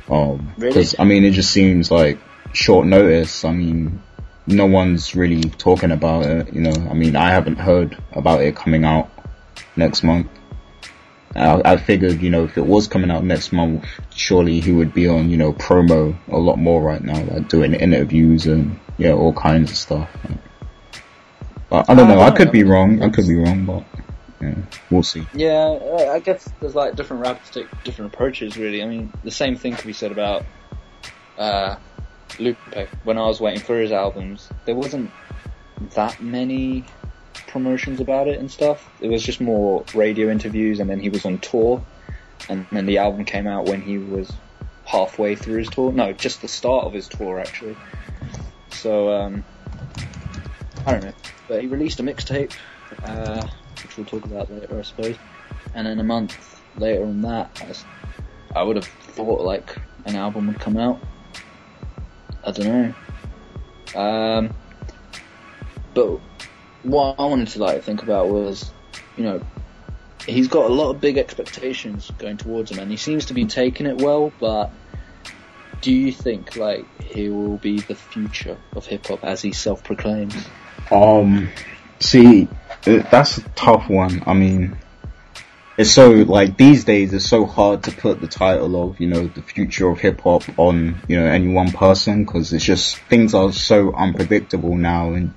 Um, 0.09 0.53
because 0.59 0.95
I 0.99 1.05
mean, 1.05 1.23
it 1.23 1.31
just 1.31 1.51
seems 1.51 1.89
like 1.89 2.19
short 2.51 2.85
notice. 2.85 3.45
I 3.45 3.53
mean, 3.53 4.03
no 4.47 4.65
one's 4.65 5.15
really 5.15 5.41
talking 5.41 5.91
about 5.91 6.25
it. 6.25 6.53
You 6.53 6.61
know, 6.61 6.89
I 6.89 6.93
mean, 6.93 7.15
I 7.15 7.29
haven't 7.29 7.57
heard 7.57 7.97
about 8.11 8.41
it 8.41 8.55
coming 8.55 8.83
out 8.83 9.09
next 9.75 10.03
month. 10.03 10.27
I, 11.35 11.61
I 11.65 11.77
figured, 11.77 12.21
you 12.21 12.29
know, 12.29 12.43
if 12.43 12.57
it 12.57 12.65
was 12.65 12.87
coming 12.87 13.09
out 13.09 13.23
next 13.23 13.51
month, 13.51 13.85
surely 14.13 14.59
he 14.59 14.71
would 14.71 14.93
be 14.93 15.07
on, 15.07 15.29
you 15.29 15.37
know, 15.37 15.53
promo 15.53 16.15
a 16.27 16.37
lot 16.37 16.57
more 16.57 16.81
right 16.81 17.01
now, 17.01 17.23
like 17.23 17.47
doing 17.47 17.73
interviews 17.73 18.45
and 18.45 18.79
yeah, 18.97 19.13
all 19.13 19.33
kinds 19.33 19.71
of 19.71 19.77
stuff. 19.77 20.09
But 21.69 21.89
I 21.89 21.95
don't 21.95 22.07
know. 22.07 22.19
I 22.19 22.29
could 22.29 22.51
be 22.51 22.63
wrong. 22.63 23.01
I 23.01 23.09
could 23.09 23.27
be 23.27 23.35
wrong, 23.35 23.65
but 23.65 23.83
yeah, 24.39 24.55
we'll 24.91 25.01
see. 25.01 25.25
Yeah, 25.33 25.79
I 26.11 26.19
guess 26.19 26.47
there's 26.59 26.75
like 26.75 26.95
different 26.95 27.23
rappers 27.23 27.49
take 27.49 27.83
different 27.83 28.13
approaches. 28.13 28.57
Really, 28.57 28.83
I 28.83 28.85
mean, 28.85 29.11
the 29.23 29.31
same 29.31 29.55
thing 29.55 29.73
could 29.73 29.87
be 29.87 29.93
said 29.93 30.11
about 30.11 30.45
uh, 31.37 31.77
Lupe. 32.39 32.57
When 33.03 33.17
I 33.17 33.25
was 33.25 33.39
waiting 33.39 33.61
for 33.61 33.79
his 33.79 33.91
albums, 33.91 34.49
there 34.65 34.75
wasn't 34.75 35.11
that 35.95 36.21
many 36.21 36.85
promotions 37.47 37.99
about 37.99 38.27
it 38.27 38.39
and 38.39 38.49
stuff. 38.49 38.89
It 39.01 39.07
was 39.07 39.23
just 39.23 39.41
more 39.41 39.85
radio 39.93 40.29
interviews, 40.29 40.79
and 40.79 40.89
then 40.89 40.99
he 40.99 41.09
was 41.09 41.25
on 41.25 41.39
tour, 41.39 41.83
and 42.49 42.65
then 42.71 42.85
the 42.85 42.97
album 42.99 43.25
came 43.25 43.47
out 43.47 43.65
when 43.65 43.81
he 43.81 43.97
was 43.97 44.31
halfway 44.85 45.35
through 45.35 45.59
his 45.59 45.69
tour. 45.69 45.91
No, 45.91 46.13
just 46.13 46.41
the 46.41 46.47
start 46.47 46.85
of 46.85 46.93
his 46.93 47.07
tour 47.07 47.39
actually. 47.39 47.77
So 48.71 49.13
um, 49.13 49.43
I 50.85 50.91
don't 50.91 51.03
know, 51.03 51.13
but 51.47 51.61
he 51.61 51.67
released 51.67 51.99
a 51.99 52.03
mixtape. 52.03 52.53
Uh, 53.03 53.47
which 53.83 53.97
we'll 53.97 54.05
talk 54.05 54.25
about 54.25 54.51
later, 54.51 54.79
I 54.79 54.81
suppose. 54.83 55.15
And 55.73 55.87
then 55.87 55.99
a 55.99 56.03
month 56.03 56.61
later 56.77 57.03
on 57.03 57.21
that, 57.23 57.85
I, 58.55 58.59
I 58.59 58.63
would 58.63 58.75
have 58.75 58.85
thought 58.85 59.41
like 59.41 59.75
an 60.05 60.15
album 60.15 60.47
would 60.47 60.59
come 60.59 60.77
out. 60.77 60.99
I 62.45 62.51
don't 62.51 62.67
know. 63.95 63.99
Um, 63.99 64.53
but 65.93 66.19
what 66.83 67.15
I 67.19 67.25
wanted 67.25 67.47
to 67.49 67.59
like 67.59 67.83
think 67.83 68.03
about 68.03 68.29
was, 68.29 68.71
you 69.17 69.23
know, 69.23 69.41
he's 70.25 70.47
got 70.47 70.69
a 70.69 70.73
lot 70.73 70.91
of 70.91 71.01
big 71.01 71.17
expectations 71.17 72.11
going 72.17 72.37
towards 72.37 72.71
him, 72.71 72.79
and 72.79 72.89
he 72.89 72.97
seems 72.97 73.25
to 73.25 73.33
be 73.33 73.45
taking 73.45 73.85
it 73.85 73.97
well. 73.97 74.31
But 74.39 74.71
do 75.81 75.91
you 75.91 76.11
think 76.11 76.55
like 76.55 76.85
he 77.01 77.29
will 77.29 77.57
be 77.57 77.79
the 77.79 77.95
future 77.95 78.57
of 78.75 78.85
hip 78.85 79.07
hop 79.07 79.23
as 79.23 79.41
he 79.41 79.51
self 79.51 79.83
proclaims? 79.83 80.47
Um, 80.91 81.49
see, 81.99 82.47
that's 82.83 83.37
a 83.37 83.41
tough 83.55 83.89
one. 83.89 84.23
I 84.25 84.33
mean, 84.33 84.77
it's 85.77 85.91
so 85.91 86.11
like 86.11 86.57
these 86.57 86.83
days 86.83 87.13
it's 87.13 87.27
so 87.27 87.45
hard 87.45 87.83
to 87.83 87.91
put 87.91 88.21
the 88.21 88.27
title 88.27 88.81
of 88.81 88.99
you 88.99 89.07
know 89.07 89.27
the 89.27 89.41
future 89.41 89.87
of 89.89 89.99
hip 89.99 90.21
hop 90.21 90.43
on 90.57 91.01
you 91.07 91.19
know 91.19 91.25
any 91.25 91.47
one 91.47 91.71
person 91.71 92.23
because 92.23 92.53
it's 92.53 92.63
just 92.63 92.97
things 93.09 93.33
are 93.33 93.51
so 93.51 93.93
unpredictable 93.93 94.75
now 94.75 95.13
and 95.13 95.33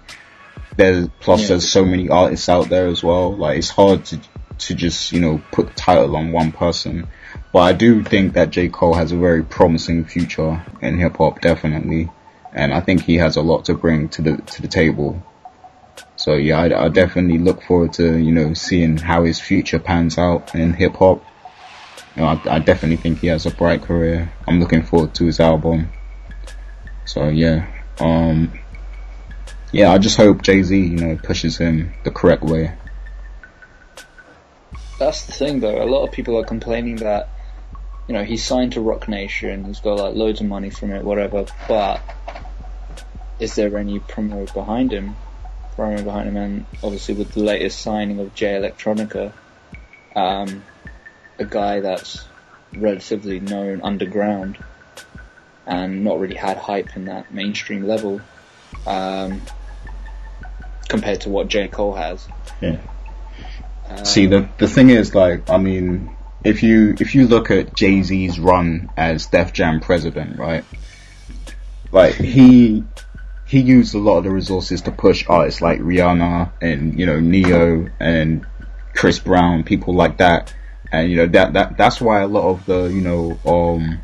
there's 0.77 1.09
plus 1.21 1.43
yeah. 1.43 1.49
there's 1.49 1.69
so 1.69 1.85
many 1.85 2.09
artists 2.11 2.49
out 2.49 2.69
there 2.69 2.87
as 2.89 3.03
well 3.03 3.35
like 3.35 3.59
it's 3.59 3.71
hard 3.71 4.05
to 4.05 4.21
to 4.59 4.75
just, 4.75 5.13
you 5.13 5.21
know, 5.21 5.41
put 5.53 5.69
the 5.69 5.75
title 5.75 6.17
on 6.17 6.33
one 6.33 6.53
person. 6.53 7.09
But 7.53 7.61
I 7.61 7.73
do 7.73 8.03
think 8.03 8.35
that 8.35 8.51
J. 8.51 8.69
Cole 8.69 8.95
has 8.95 9.13
a 9.13 9.17
very 9.17 9.43
promising 9.43 10.05
future 10.05 10.65
in 10.81 10.99
hip 10.99 11.17
hop, 11.17 11.41
definitely. 11.41 12.11
And 12.53 12.73
I 12.73 12.81
think 12.81 13.03
he 13.03 13.17
has 13.17 13.37
a 13.37 13.43
lot 13.43 13.67
to 13.67 13.75
bring 13.75 14.09
to 14.11 14.23
the, 14.23 14.37
to 14.37 14.63
the 14.63 14.69
table. 14.69 15.23
So 16.27 16.35
yeah, 16.35 16.59
I, 16.59 16.87
I 16.87 16.89
definitely 16.89 17.39
look 17.39 17.63
forward 17.63 17.93
to, 17.93 18.17
you 18.17 18.33
know, 18.33 18.53
seeing 18.53 18.97
how 18.97 19.23
his 19.23 19.39
future 19.39 19.79
pans 19.79 20.19
out 20.19 20.57
in 20.57 20.73
hip 20.73 20.97
hop. 20.97 21.25
You 22.17 22.23
know, 22.23 22.29
I, 22.31 22.57
I 22.57 22.59
definitely 22.59 22.97
think 22.97 23.21
he 23.21 23.29
has 23.29 23.47
a 23.47 23.53
bright 23.53 23.83
career. 23.83 24.33
I'm 24.49 24.59
looking 24.59 24.83
forward 24.83 25.15
to 25.15 25.27
his 25.27 25.39
album. 25.39 25.89
So 27.05 27.29
yeah, 27.29 27.73
um, 28.01 28.59
yeah, 29.71 29.93
I 29.93 29.99
just 29.99 30.17
hope 30.17 30.43
Jay 30.43 30.65
Z, 30.65 30.77
you 30.77 30.97
know, 30.97 31.17
pushes 31.17 31.59
him 31.59 31.93
the 32.03 32.11
correct 32.11 32.43
way. 32.43 32.75
That's 34.99 35.27
the 35.27 35.33
thing, 35.33 35.61
though. 35.61 35.81
A 35.81 35.87
lot 35.87 36.09
of 36.09 36.11
people 36.11 36.37
are 36.41 36.45
complaining 36.45 36.97
that, 36.97 37.29
you 38.09 38.15
know, 38.15 38.25
he's 38.25 38.45
signed 38.45 38.73
to 38.73 38.81
Roc 38.81 39.07
Nation, 39.07 39.67
he's 39.67 39.79
got 39.79 40.01
like 40.01 40.17
loads 40.17 40.41
of 40.41 40.49
money 40.49 40.71
from 40.71 40.91
it, 40.91 41.05
whatever. 41.05 41.47
But 41.69 42.03
is 43.39 43.55
there 43.55 43.79
any 43.79 44.01
promo 44.01 44.53
behind 44.53 44.91
him? 44.91 45.15
Promo 45.77 46.03
behind 46.03 46.29
him, 46.29 46.37
and 46.37 46.67
obviously 46.83 47.15
with 47.15 47.33
the 47.33 47.41
latest 47.41 47.81
signing 47.81 48.19
of 48.19 48.35
Jay 48.35 48.55
Electronica, 48.55 49.33
um, 50.15 50.65
a 51.39 51.45
guy 51.45 51.81
that's 51.81 52.25
relatively 52.75 53.41
known 53.41 53.81
underground 53.83 54.59
and 55.67 56.05
not 56.05 56.21
really 56.21 56.37
had 56.37 56.57
hype 56.57 56.97
in 56.97 57.07
that 57.07 57.33
mainstream 57.33 57.87
level. 57.87 58.21
Um, 58.87 59.43
compared 60.89 61.23
to 61.23 61.29
what 61.29 61.49
J. 61.49 61.69
Cole 61.69 61.95
has. 61.95 62.27
Yeah. 62.61 62.79
Um, 63.89 64.05
See, 64.05 64.27
the 64.27 64.49
the 64.59 64.69
thing 64.69 64.91
is, 64.91 65.15
like, 65.15 65.49
I 65.51 65.59
mean, 65.59 66.17
if 66.45 66.63
you 66.63 66.95
if 66.99 67.15
you 67.15 67.27
look 67.27 67.51
at 67.51 67.75
Jay 67.75 68.03
Z's 68.03 68.39
run 68.39 68.91
as 68.97 69.27
Def 69.27 69.53
Jam 69.53 69.81
president, 69.81 70.39
right? 70.39 70.65
Like 71.93 72.15
he 72.15 72.85
he 73.47 73.61
used 73.61 73.95
a 73.95 73.99
lot 73.99 74.19
of 74.19 74.25
the 74.25 74.31
resources 74.31 74.83
to 74.83 74.91
push 74.91 75.25
artists 75.29 75.63
like 75.63 75.79
Rihanna 75.79 76.53
and 76.61 76.99
you 76.99 77.07
know 77.07 77.21
Ne-Yo 77.21 77.89
and 78.01 78.45
Chris 78.95 79.19
Brown, 79.21 79.63
people 79.63 79.95
like 79.95 80.19
that, 80.19 80.53
and 80.91 81.11
you 81.11 81.17
know 81.17 81.27
that 81.27 81.53
that 81.53 81.77
that's 81.77 82.01
why 82.01 82.21
a 82.21 82.27
lot 82.27 82.49
of 82.51 82.67
the 82.67 82.87
you 82.87 83.01
know 83.01 83.39
um 83.47 84.01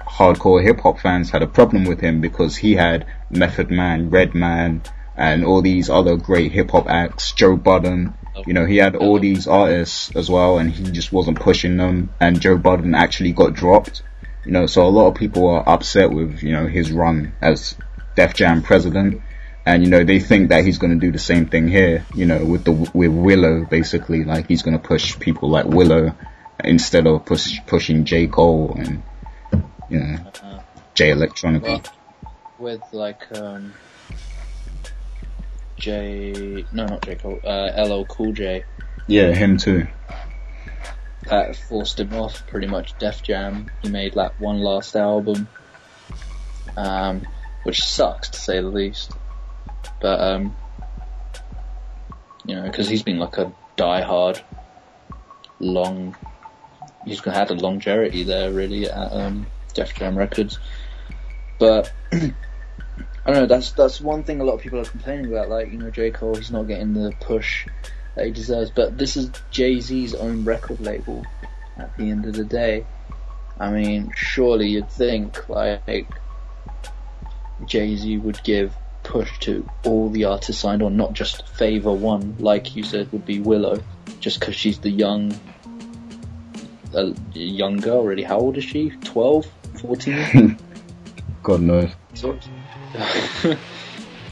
hardcore 0.00 0.62
hip 0.62 0.80
hop 0.80 1.00
fans 1.00 1.30
had 1.30 1.42
a 1.42 1.46
problem 1.46 1.84
with 1.84 2.00
him 2.00 2.20
because 2.20 2.56
he 2.56 2.74
had 2.74 3.06
Method 3.30 3.70
Man, 3.70 4.10
Redman, 4.10 4.82
and 5.16 5.44
all 5.44 5.62
these 5.62 5.88
other 5.88 6.16
great 6.16 6.52
hip 6.52 6.70
hop 6.70 6.88
acts, 6.88 7.32
Joe 7.32 7.56
Budden. 7.56 8.14
You 8.46 8.52
know, 8.52 8.66
he 8.66 8.76
had 8.76 8.96
all 8.96 9.18
these 9.18 9.46
artists 9.46 10.14
as 10.14 10.28
well, 10.28 10.58
and 10.58 10.70
he 10.70 10.90
just 10.90 11.12
wasn't 11.12 11.40
pushing 11.40 11.76
them. 11.76 12.10
And 12.20 12.40
Joe 12.40 12.58
Budden 12.58 12.94
actually 12.94 13.32
got 13.32 13.54
dropped. 13.54 14.02
You 14.44 14.52
know, 14.52 14.66
so 14.66 14.86
a 14.86 14.88
lot 14.88 15.08
of 15.08 15.14
people 15.14 15.48
are 15.48 15.66
upset 15.66 16.10
with 16.10 16.42
you 16.42 16.52
know 16.52 16.66
his 16.66 16.92
run 16.92 17.32
as 17.40 17.76
Def 18.14 18.34
Jam 18.34 18.62
president, 18.62 19.20
and 19.66 19.82
you 19.82 19.90
know 19.90 20.04
they 20.04 20.20
think 20.20 20.50
that 20.50 20.64
he's 20.64 20.78
going 20.78 20.98
to 20.98 21.06
do 21.06 21.12
the 21.12 21.18
same 21.18 21.46
thing 21.46 21.68
here. 21.68 22.06
You 22.14 22.26
know, 22.26 22.44
with 22.44 22.64
the 22.64 22.72
with 22.72 23.10
Willow, 23.10 23.64
basically, 23.64 24.24
like 24.24 24.48
he's 24.48 24.62
going 24.62 24.78
to 24.78 24.82
push 24.82 25.18
people 25.18 25.50
like 25.50 25.66
Willow 25.66 26.14
instead 26.62 27.06
of 27.06 27.24
push, 27.24 27.58
pushing 27.66 28.04
J 28.04 28.26
Cole 28.26 28.74
and 28.78 29.02
you 29.90 30.00
know 30.00 30.18
uh, 30.42 30.60
Jay 30.94 31.10
Electronica. 31.10 31.62
Well, 31.62 31.82
with 32.58 32.82
like 32.92 33.22
um, 33.36 33.72
J, 35.76 36.64
no, 36.72 36.86
not 36.86 37.02
J 37.02 37.14
Cole, 37.16 37.40
uh, 37.44 37.84
LL 37.86 38.04
Cool 38.04 38.32
J. 38.32 38.64
Yeah, 39.06 39.32
him 39.32 39.58
too. 39.58 39.86
That 41.28 41.56
forced 41.56 42.00
him 42.00 42.12
off 42.14 42.46
pretty 42.46 42.66
much 42.66 42.96
Def 42.98 43.22
Jam. 43.22 43.70
He 43.82 43.88
made 43.88 44.14
like 44.14 44.38
one 44.40 44.58
last 44.58 44.94
album, 44.94 45.48
um, 46.76 47.26
which 47.64 47.82
sucks 47.82 48.30
to 48.30 48.38
say 48.38 48.60
the 48.60 48.68
least. 48.68 49.12
But 50.00 50.20
um, 50.20 50.56
you 52.46 52.54
know, 52.54 52.62
because 52.62 52.88
he's 52.88 53.02
been 53.02 53.18
like 53.18 53.36
a 53.38 53.52
die-hard, 53.76 54.40
long. 55.58 56.16
He's 57.04 57.20
had 57.20 57.50
a 57.50 57.54
longevity 57.54 58.22
there 58.22 58.50
really 58.50 58.88
at 58.88 59.12
um, 59.12 59.46
Def 59.74 59.94
Jam 59.94 60.16
Records, 60.16 60.58
but 61.58 61.92
I 62.12 63.32
don't 63.32 63.34
know. 63.34 63.46
That's 63.46 63.72
that's 63.72 64.00
one 64.00 64.24
thing 64.24 64.40
a 64.40 64.44
lot 64.44 64.54
of 64.54 64.60
people 64.60 64.80
are 64.80 64.84
complaining 64.84 65.26
about. 65.26 65.48
Like 65.48 65.70
you 65.72 65.78
know, 65.78 65.90
J 65.90 66.10
Cole, 66.10 66.34
he's 66.34 66.50
not 66.50 66.66
getting 66.66 66.94
the 66.94 67.12
push 67.20 67.66
that 68.14 68.26
he 68.26 68.30
deserves. 68.30 68.70
But 68.70 68.96
this 68.96 69.16
is 69.16 69.30
Jay 69.50 69.80
Z's 69.80 70.14
own 70.14 70.44
record 70.44 70.80
label. 70.80 71.24
At 71.76 71.96
the 71.96 72.08
end 72.10 72.24
of 72.26 72.34
the 72.34 72.44
day, 72.44 72.86
I 73.58 73.70
mean, 73.70 74.12
surely 74.14 74.68
you'd 74.68 74.90
think 74.90 75.48
like 75.48 76.06
Jay 77.66 77.96
Z 77.96 78.18
would 78.18 78.42
give 78.42 78.74
push 79.04 79.38
to 79.38 79.68
all 79.84 80.10
the 80.10 80.24
artists 80.24 80.60
signed 80.60 80.82
on, 80.82 80.96
not 80.96 81.12
just 81.12 81.46
favor 81.48 81.92
one, 81.92 82.36
like 82.38 82.74
you 82.74 82.82
said 82.82 83.12
would 83.12 83.24
be 83.24 83.38
Willow, 83.38 83.80
just 84.18 84.40
because 84.40 84.56
she's 84.56 84.80
the 84.80 84.90
young, 84.90 85.32
a 86.94 87.14
young 87.32 87.76
girl. 87.76 88.02
Really, 88.02 88.24
how 88.24 88.38
old 88.38 88.56
is 88.56 88.64
she? 88.64 88.90
12, 88.90 89.46
14? 89.80 90.58
God 91.42 91.60
knows. 91.60 91.90
So, 92.14 92.32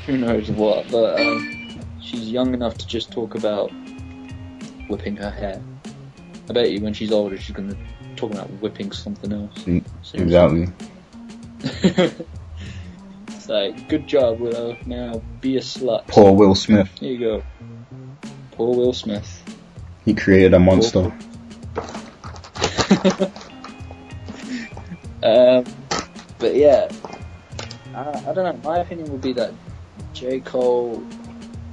who 0.06 0.16
knows 0.16 0.50
what, 0.50 0.90
but 0.90 1.20
um, 1.20 1.80
she's 2.00 2.30
young 2.30 2.54
enough 2.54 2.78
to 2.78 2.86
just 2.86 3.12
talk 3.12 3.34
about 3.34 3.70
whipping 4.88 5.16
her 5.16 5.30
hair. 5.30 5.62
I 6.48 6.52
bet 6.52 6.70
you 6.70 6.80
when 6.80 6.94
she's 6.94 7.12
older, 7.12 7.38
she's 7.38 7.54
gonna 7.54 7.76
talk 8.16 8.32
about 8.32 8.50
whipping 8.54 8.90
something 8.92 9.32
else. 9.32 9.54
Mm, 9.64 9.84
exactly. 10.14 10.68
it's 13.42 13.48
like, 13.48 13.88
good 13.88 14.06
job, 14.06 14.38
Willow. 14.38 14.76
Now 14.86 15.20
be 15.40 15.56
a 15.56 15.60
slut. 15.60 16.06
Poor 16.06 16.32
Will 16.32 16.54
Smith. 16.54 16.88
Here 17.00 17.10
you 17.10 17.18
go. 17.18 17.42
Poor 18.52 18.72
Will 18.76 18.92
Smith. 18.92 19.42
He 20.04 20.14
created 20.14 20.54
a 20.54 20.60
monster. 20.60 21.00
um, 25.24 25.64
but 26.38 26.54
yeah, 26.54 26.88
I, 27.96 28.10
I 28.28 28.32
don't 28.32 28.36
know. 28.36 28.60
My 28.62 28.78
opinion 28.78 29.10
would 29.10 29.22
be 29.22 29.32
that 29.32 29.52
J. 30.12 30.38
Cole, 30.38 31.04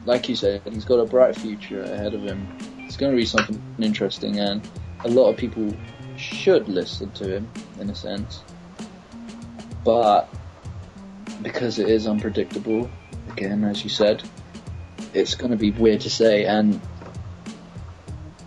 like 0.06 0.28
you 0.28 0.36
said, 0.36 0.64
he's 0.66 0.86
got 0.86 0.96
a 0.96 1.06
bright 1.06 1.36
future 1.36 1.84
ahead 1.84 2.16
of 2.16 2.24
him. 2.24 2.48
It's 2.80 2.98
going 2.98 3.12
to 3.12 3.16
be 3.16 3.28
something 3.28 3.62
interesting, 3.78 4.40
and 4.40 4.68
a 5.06 5.08
lot 5.08 5.30
of 5.30 5.38
people 5.38 5.72
should 6.18 6.68
listen 6.68 7.12
to 7.12 7.36
him 7.36 7.48
in 7.80 7.92
a 7.92 7.96
sense. 7.96 8.42
But 9.84 10.34
because 11.42 11.80
it 11.80 11.90
is 11.90 12.08
unpredictable, 12.08 12.90
again, 13.32 13.64
as 13.64 13.84
you 13.84 13.90
said, 13.90 14.24
it's 15.14 15.36
going 15.36 15.52
to 15.52 15.58
be 15.58 15.72
weird 15.72 16.02
to 16.02 16.10
say. 16.10 16.46
And 16.46 16.80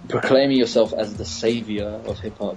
proclaiming 0.08 0.58
yourself 0.58 0.92
as 0.92 1.16
the 1.16 1.24
savior 1.24 2.00
of 2.06 2.18
hip 2.18 2.38
hop 2.38 2.56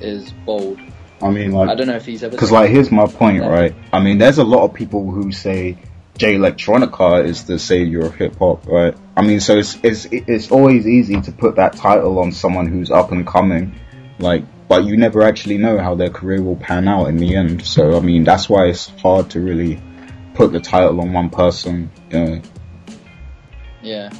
is 0.00 0.32
bold. 0.44 0.78
I 1.22 1.30
mean, 1.30 1.52
like, 1.52 1.70
I 1.70 1.74
don't 1.74 1.86
know 1.86 1.96
if 1.96 2.04
he's 2.04 2.22
ever. 2.22 2.32
Because, 2.32 2.52
like, 2.52 2.70
here's 2.70 2.90
my 2.90 3.06
point, 3.06 3.42
right? 3.42 3.74
I 3.92 4.00
mean, 4.00 4.18
there's 4.18 4.38
a 4.38 4.44
lot 4.44 4.64
of 4.64 4.74
people 4.74 5.10
who 5.10 5.32
say 5.32 5.78
Jay 6.18 6.34
Electronica 6.34 7.24
is 7.24 7.44
the 7.44 7.58
savior 7.58 8.00
of 8.00 8.14
hip 8.14 8.36
hop, 8.36 8.66
right? 8.66 8.94
I 9.16 9.22
mean, 9.22 9.40
so 9.40 9.56
it's 9.56 9.78
it's 9.82 10.06
it's 10.10 10.50
always 10.50 10.86
easy 10.86 11.20
to 11.22 11.32
put 11.32 11.56
that 11.56 11.76
title 11.76 12.18
on 12.18 12.32
someone 12.32 12.66
who's 12.66 12.90
up 12.90 13.12
and 13.12 13.26
coming, 13.26 13.74
like, 14.18 14.44
but 14.68 14.84
you 14.84 14.96
never 14.96 15.22
actually 15.22 15.58
know 15.58 15.78
how 15.78 15.94
their 15.94 16.10
career 16.10 16.42
will 16.42 16.56
pan 16.56 16.88
out 16.88 17.06
in 17.06 17.16
the 17.16 17.36
end. 17.36 17.64
So, 17.64 17.96
I 17.96 18.00
mean, 18.00 18.24
that's 18.24 18.48
why 18.48 18.66
it's 18.66 18.88
hard 19.00 19.30
to 19.30 19.40
really 19.40 19.80
put 20.34 20.52
the 20.52 20.60
title 20.60 21.00
on 21.00 21.12
one 21.12 21.30
person. 21.30 21.90
You 22.10 22.18
know? 22.18 22.42
Yeah 23.82 24.10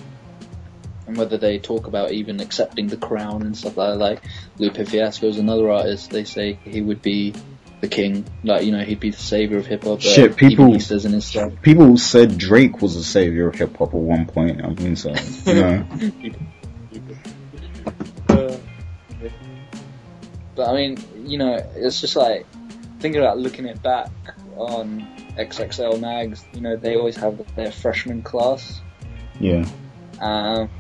and 1.07 1.17
whether 1.17 1.39
they 1.39 1.59
talk 1.59 1.87
about 1.87 2.13
even 2.13 2.41
accepting 2.41 2.89
the 2.89 2.97
crown 2.97 3.43
and 3.43 3.57
stuff 3.57 3.77
like 3.77 3.93
that. 3.93 3.99
Like 3.99 4.23
Lupe 4.59 4.87
Fiasco 4.87 5.29
is 5.29 5.39
another 5.39 5.71
artist. 5.71 6.11
They 6.11 6.25
say 6.25 6.59
he 6.65 6.81
would 6.81 7.03
be 7.03 7.35
the 7.81 7.89
king, 7.89 8.25
like 8.43 8.65
you 8.65 8.73
know, 8.73 8.83
he'd 8.83 9.01
be 9.01 9.11
the 9.11 9.17
savior 9.17 9.59
of 9.59 9.67
hip 9.67 9.85
hop. 9.85 9.99
Uh, 9.99 10.03
Shit, 10.03 10.37
people 10.37 10.79
says 10.81 11.05
in 11.05 11.13
his 11.13 11.27
stuff. 11.27 11.53
People 11.63 11.97
said 11.99 12.39
Drake 12.39 12.81
was 12.83 12.95
the 12.95 13.05
savior 13.05 13.49
of 13.49 13.55
hip 13.55 13.77
hop 13.77 13.89
at 13.89 14.01
one 14.01 14.27
point. 14.27 14.65
I 14.65 14.69
mean, 14.69 14.97
so 14.97 15.15
you 15.47 15.55
know. 15.55 15.87
but 20.57 20.69
I 20.69 20.75
mean, 20.75 20.99
you 21.25 21.39
know, 21.39 21.55
it's 21.75 22.01
just 22.01 22.17
like 22.17 22.47
thinking 22.99 23.21
about 23.21 23.39
looking 23.39 23.67
it 23.67 23.83
back 23.83 24.11
on 24.57 25.07
XXL 25.37 26.01
mags. 26.01 26.45
You 26.55 26.63
know, 26.63 26.77
they 26.77 26.97
always 26.97 27.17
have 27.17 27.55
their 27.55 27.71
freshman 27.71 28.23
class. 28.23 28.81
Yeah. 29.39 29.69
Um, 30.21 30.71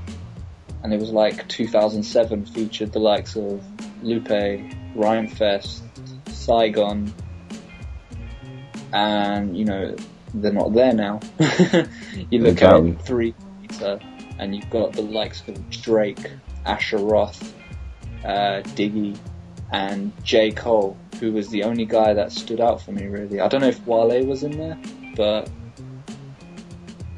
and 0.82 0.94
it 0.94 0.98
was 0.98 1.10
like 1.10 1.46
2007 1.48 2.46
featured 2.46 2.92
the 2.92 2.98
likes 2.98 3.36
of 3.36 3.62
Lupe, 4.02 4.28
Rhymefest, 4.96 5.82
Saigon, 6.28 7.12
and 8.92 9.56
you 9.56 9.64
know 9.64 9.94
they're 10.32 10.52
not 10.52 10.72
there 10.72 10.92
now. 10.92 11.20
you 12.30 12.38
look 12.38 12.62
at 12.62 13.02
three 13.04 13.34
and 14.38 14.54
you've 14.54 14.70
got 14.70 14.92
the 14.92 15.02
likes 15.02 15.42
of 15.48 15.70
Drake, 15.70 16.30
Asher 16.64 16.98
Roth, 16.98 17.54
uh, 18.24 18.62
Diggy, 18.74 19.18
and 19.72 20.12
J. 20.22 20.52
Cole, 20.52 20.96
who 21.20 21.32
was 21.32 21.48
the 21.48 21.64
only 21.64 21.84
guy 21.84 22.14
that 22.14 22.32
stood 22.32 22.60
out 22.60 22.80
for 22.80 22.92
me 22.92 23.06
really. 23.06 23.40
I 23.40 23.48
don't 23.48 23.60
know 23.60 23.68
if 23.68 23.84
Wale 23.86 24.24
was 24.24 24.42
in 24.42 24.58
there, 24.58 24.78
but 25.16 25.50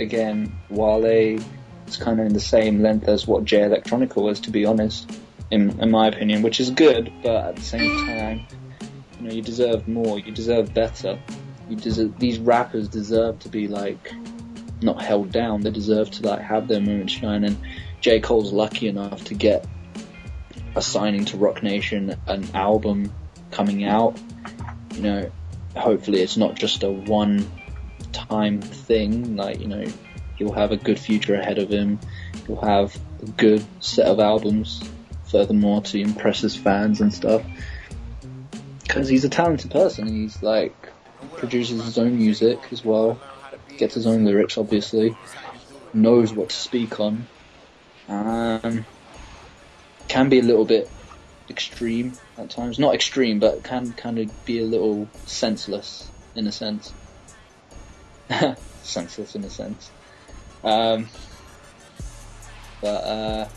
again, 0.00 0.52
Wale 0.70 1.38
is 1.86 1.96
kind 1.96 2.20
of 2.20 2.26
in 2.26 2.32
the 2.32 2.40
same 2.40 2.82
length 2.82 3.08
as 3.08 3.26
what 3.26 3.44
J. 3.44 3.60
Electronica 3.60 4.22
was, 4.22 4.40
to 4.40 4.50
be 4.50 4.64
honest, 4.64 5.10
in, 5.50 5.78
in 5.80 5.90
my 5.90 6.08
opinion, 6.08 6.42
which 6.42 6.60
is 6.60 6.70
good, 6.70 7.12
but 7.22 7.44
at 7.46 7.56
the 7.56 7.62
same 7.62 8.06
time, 8.06 8.46
you 9.20 9.28
know, 9.28 9.34
you 9.34 9.42
deserve 9.42 9.88
more, 9.88 10.18
you 10.18 10.32
deserve 10.32 10.72
better. 10.74 11.18
You 11.68 11.76
deserve, 11.76 12.18
these 12.18 12.38
rappers 12.38 12.88
deserve 12.88 13.38
to 13.40 13.48
be 13.48 13.68
like, 13.68 14.12
not 14.80 15.02
held 15.02 15.32
down, 15.32 15.62
they 15.62 15.70
deserve 15.70 16.10
to 16.12 16.26
like 16.26 16.40
have 16.40 16.68
their 16.68 16.80
moment 16.80 17.10
shine, 17.10 17.44
and 17.44 17.58
J. 18.00 18.20
Cole's 18.20 18.52
lucky 18.52 18.88
enough 18.88 19.24
to 19.24 19.34
get 19.34 19.66
a 20.74 20.82
signing 20.82 21.24
to 21.26 21.36
Roc 21.36 21.62
Nation, 21.62 22.16
an 22.26 22.48
album 22.54 23.12
coming 23.50 23.84
out. 23.84 24.20
You 24.94 25.02
know, 25.02 25.32
hopefully 25.76 26.20
it's 26.20 26.36
not 26.36 26.56
just 26.56 26.82
a 26.82 26.90
one 26.90 27.50
time 28.12 28.60
thing. 28.60 29.36
Like, 29.36 29.60
you 29.60 29.68
know, 29.68 29.84
he'll 30.36 30.52
have 30.52 30.72
a 30.72 30.76
good 30.76 30.98
future 30.98 31.34
ahead 31.34 31.58
of 31.58 31.70
him. 31.70 31.98
He'll 32.46 32.60
have 32.60 32.96
a 33.22 33.26
good 33.26 33.64
set 33.80 34.06
of 34.06 34.20
albums, 34.20 34.82
furthermore, 35.30 35.82
to 35.82 36.00
impress 36.00 36.40
his 36.40 36.56
fans 36.56 37.00
and 37.00 37.12
stuff. 37.12 37.42
Because 38.82 39.08
he's 39.08 39.24
a 39.24 39.28
talented 39.28 39.70
person. 39.70 40.06
He's 40.06 40.42
like, 40.42 40.74
produces 41.36 41.84
his 41.84 41.98
own 41.98 42.16
music 42.16 42.58
as 42.70 42.84
well, 42.84 43.20
gets 43.76 43.94
his 43.94 44.06
own 44.06 44.24
lyrics, 44.24 44.58
obviously, 44.58 45.16
knows 45.92 46.32
what 46.32 46.50
to 46.50 46.56
speak 46.56 47.00
on. 47.00 47.26
Um, 48.08 48.86
can 50.08 50.28
be 50.28 50.38
a 50.38 50.42
little 50.42 50.64
bit 50.64 50.90
extreme 51.50 52.12
at 52.36 52.50
times. 52.50 52.78
Not 52.78 52.94
extreme, 52.94 53.38
but 53.38 53.62
can 53.62 53.92
kind 53.92 54.18
of 54.18 54.44
be 54.44 54.60
a 54.60 54.64
little 54.64 55.08
senseless 55.26 56.10
in 56.34 56.46
a 56.46 56.52
sense. 56.52 56.92
senseless 58.82 59.34
in 59.34 59.44
a 59.44 59.50
sense. 59.50 59.90
Um, 60.64 61.08
but 62.80 63.04
uh, 63.04 63.48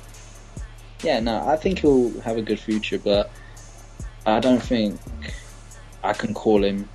yeah, 1.04 1.20
no, 1.20 1.46
I 1.46 1.56
think 1.56 1.80
he'll 1.80 2.20
have 2.22 2.38
a 2.38 2.42
good 2.42 2.60
future, 2.60 3.00
but 3.00 3.32
I 4.26 4.40
don't 4.40 4.62
think 4.62 5.00
I 6.04 6.14
can 6.14 6.34
call 6.34 6.64
him 6.64 6.90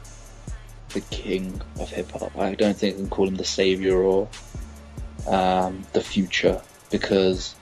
the 0.90 1.00
king 1.02 1.60
of 1.78 1.90
hip 1.90 2.10
hop. 2.12 2.36
I 2.38 2.54
don't 2.54 2.76
think 2.76 2.94
I 2.94 2.98
can 2.98 3.08
call 3.08 3.28
him 3.28 3.36
the 3.36 3.44
savior 3.44 3.98
or 3.98 4.28
um, 5.26 5.84
the 5.92 6.00
future 6.00 6.62
because 6.90 7.54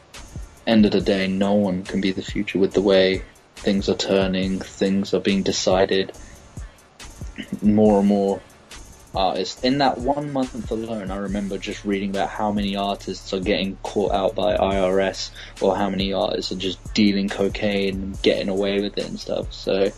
end 0.67 0.87
of 0.87 0.93
the 0.93 1.01
day, 1.01 1.27
no 1.27 1.55
one 1.55 1.85
can 1.85 2.01
be 2.01 2.13
the 2.13 2.23
future 2.23 2.59
with 2.59 2.73
the 2.73 2.83
way 2.83 3.23
things 3.57 3.89
are 3.89 3.97
turning, 3.97 4.59
things 4.59 5.15
are 5.15 5.21
being 5.21 5.43
decided. 5.43 6.13
More 7.63 8.01
and 8.01 8.09
more 8.09 8.41
artists. 9.15 9.63
In 9.63 9.79
that 9.79 9.99
one 9.99 10.33
month 10.33 10.71
alone, 10.71 11.11
I 11.11 11.17
remember 11.17 11.59
just 11.59 11.85
reading 11.85 12.11
about 12.11 12.29
how 12.29 12.53
many 12.53 12.77
artists 12.77 13.33
are 13.33 13.41
getting 13.41 13.77
caught 13.83 14.13
out 14.13 14.35
by 14.35 14.57
IRS 14.57 15.31
or 15.61 15.77
how 15.77 15.89
many 15.89 16.13
artists 16.13 16.53
are 16.53 16.57
just 16.57 16.95
dealing 16.95 17.29
cocaine 17.29 17.95
and 17.95 18.23
getting 18.23 18.49
away 18.49 18.81
with 18.81 18.99
it 18.99 19.07
and 19.07 19.19
stuff. 19.19 19.53
So, 19.53 19.91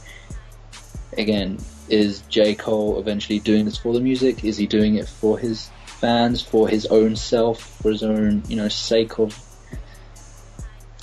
again, 1.17 1.59
is 1.89 2.23
J. 2.23 2.55
Cole 2.55 2.99
eventually 2.99 3.39
doing 3.39 3.65
this 3.65 3.77
for 3.77 3.93
the 3.93 4.01
music? 4.01 4.45
Is 4.45 4.57
he 4.57 4.67
doing 4.67 4.97
it 4.97 5.09
for 5.09 5.39
his 5.39 5.71
fans, 5.87 6.43
for 6.43 6.69
his 6.69 6.87
own 6.87 7.17
self, 7.17 7.61
for 7.83 7.91
his 7.91 8.03
own, 8.03 8.43
you 8.49 8.57
know, 8.57 8.69
sake 8.69 9.19
of, 9.19 9.39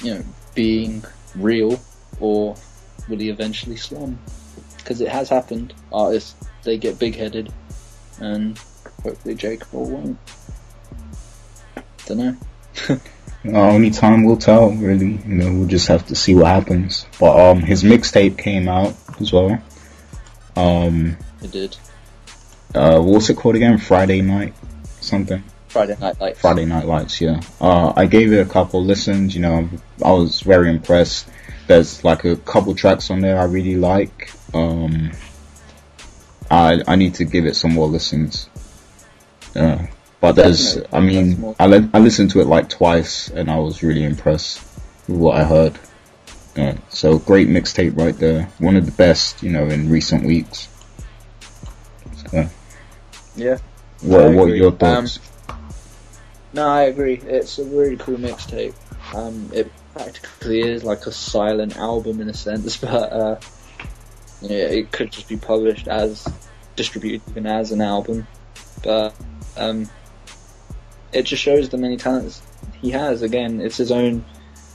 you 0.01 0.15
know, 0.15 0.23
being 0.55 1.03
real? 1.35 1.79
Or 2.19 2.55
will 3.09 3.17
he 3.17 3.29
eventually 3.29 3.77
slum? 3.77 4.19
Because 4.77 5.01
it 5.01 5.09
has 5.09 5.29
happened. 5.29 5.73
Artists, 5.91 6.35
they 6.63 6.77
get 6.77 6.99
big 6.99 7.15
headed 7.15 7.51
and 8.19 8.57
hopefully 9.03 9.35
J. 9.35 9.57
Cole 9.57 9.89
won't. 9.89 10.17
Don't 12.05 12.17
know. 12.17 12.99
Uh, 13.45 13.59
only 13.71 13.91
time 13.91 14.23
will 14.23 14.37
tell, 14.37 14.71
really. 14.71 15.19
You 15.27 15.35
know, 15.35 15.51
we'll 15.51 15.67
just 15.67 15.89
have 15.89 16.07
to 16.07 16.15
see 16.15 16.33
what 16.33 16.47
happens. 16.47 17.05
But 17.19 17.37
um, 17.37 17.59
his 17.59 17.83
mixtape 17.83 18.37
came 18.37 18.69
out 18.69 18.95
as 19.19 19.33
well. 19.33 19.61
Um, 20.55 21.17
it 21.41 21.51
did. 21.51 21.75
Uh, 22.73 23.01
what's 23.01 23.29
it 23.29 23.35
called 23.35 23.55
again? 23.55 23.77
Friday 23.79 24.21
night, 24.21 24.53
something. 25.01 25.43
Friday 25.73 25.97
Night 25.99 26.21
Lights. 26.21 26.39
Friday 26.39 26.65
Night 26.65 26.85
Lights, 26.85 27.19
yeah. 27.19 27.41
Uh, 27.59 27.93
I 27.95 28.05
gave 28.05 28.31
it 28.31 28.45
a 28.45 28.49
couple 28.49 28.83
listens. 28.83 29.33
You 29.33 29.41
know, 29.41 29.69
I 30.05 30.11
was 30.11 30.41
very 30.41 30.69
impressed. 30.69 31.27
There's 31.65 32.03
like 32.03 32.25
a 32.25 32.35
couple 32.35 32.75
tracks 32.75 33.09
on 33.09 33.21
there 33.21 33.39
I 33.39 33.45
really 33.45 33.75
like. 33.75 34.31
Um, 34.53 35.11
I 36.51 36.83
I 36.87 36.95
need 36.95 37.15
to 37.15 37.25
give 37.25 37.45
it 37.47 37.55
some 37.55 37.73
more 37.73 37.87
listens. 37.87 38.47
Yeah. 39.55 39.87
But 40.21 40.33
there's, 40.33 40.77
I 40.93 40.99
mean, 40.99 41.55
I, 41.59 41.65
I 41.65 41.99
listened 41.99 42.29
to 42.31 42.39
it 42.39 42.45
like 42.45 42.69
twice 42.69 43.29
and 43.29 43.49
I 43.49 43.57
was 43.57 43.83
really 43.83 44.03
impressed 44.03 44.63
with 45.07 45.17
what 45.17 45.35
I 45.35 45.43
heard. 45.43 45.77
Yeah, 46.55 46.77
so 46.89 47.17
great 47.17 47.49
mixtape 47.49 47.97
right 47.97 48.15
there. 48.17 48.43
One 48.59 48.77
of 48.77 48.85
the 48.85 48.91
best, 48.91 49.41
you 49.41 49.51
know, 49.51 49.65
in 49.67 49.89
recent 49.89 50.23
weeks. 50.23 50.69
So, 52.29 52.47
yeah. 53.35 53.57
What, 54.01 54.33
what 54.33 54.49
are 54.49 54.55
your 54.55 54.71
thoughts? 54.71 55.17
Um, 55.17 55.23
no, 56.53 56.67
I 56.67 56.83
agree. 56.83 57.15
It's 57.15 57.57
a 57.59 57.63
really 57.65 57.97
cool 57.97 58.17
mixtape. 58.17 58.75
Um, 59.15 59.49
it 59.53 59.71
practically 59.93 60.61
is 60.61 60.83
like 60.83 61.05
a 61.05 61.11
silent 61.11 61.77
album 61.77 62.21
in 62.21 62.29
a 62.29 62.33
sense, 62.33 62.77
but 62.85 63.11
uh, 63.11 63.39
yeah, 64.41 64.65
it 64.65 64.91
could 64.91 65.11
just 65.11 65.27
be 65.27 65.37
published 65.37 65.87
as 65.87 66.27
distributed 66.75 67.21
even 67.29 67.45
as 67.45 67.71
an 67.71 67.81
album. 67.81 68.27
But 68.83 69.15
um, 69.57 69.89
it 71.11 71.23
just 71.23 71.41
shows 71.41 71.69
the 71.69 71.77
many 71.77 71.97
talents 71.97 72.41
he 72.81 72.91
has. 72.91 73.21
Again, 73.21 73.61
it's 73.61 73.77
his 73.77 73.91
own. 73.91 74.23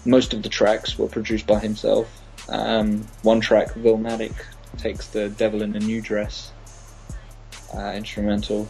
Most 0.04 0.32
of 0.32 0.42
the 0.42 0.48
tracks 0.48 0.98
were 0.98 1.08
produced 1.08 1.46
by 1.46 1.58
himself. 1.58 2.08
Um, 2.48 3.06
one 3.22 3.40
track, 3.40 3.74
Villematic, 3.74 4.32
takes 4.78 5.08
the 5.08 5.28
"Devil 5.28 5.62
in 5.62 5.76
a 5.76 5.80
New 5.80 6.00
Dress" 6.00 6.50
uh, 7.74 7.92
instrumental. 7.94 8.68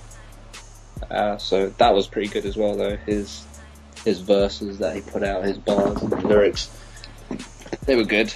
Uh, 1.10 1.38
so 1.38 1.68
that 1.78 1.94
was 1.94 2.06
pretty 2.06 2.28
good 2.28 2.44
as 2.44 2.56
well, 2.56 2.76
though. 2.76 2.96
His 2.96 3.44
his 4.04 4.20
verses 4.20 4.78
that 4.78 4.94
he 4.94 5.02
put 5.02 5.22
out, 5.22 5.44
his 5.44 5.58
bars 5.58 6.00
and 6.02 6.22
lyrics, 6.24 6.70
they 7.84 7.96
were 7.96 8.04
good. 8.04 8.32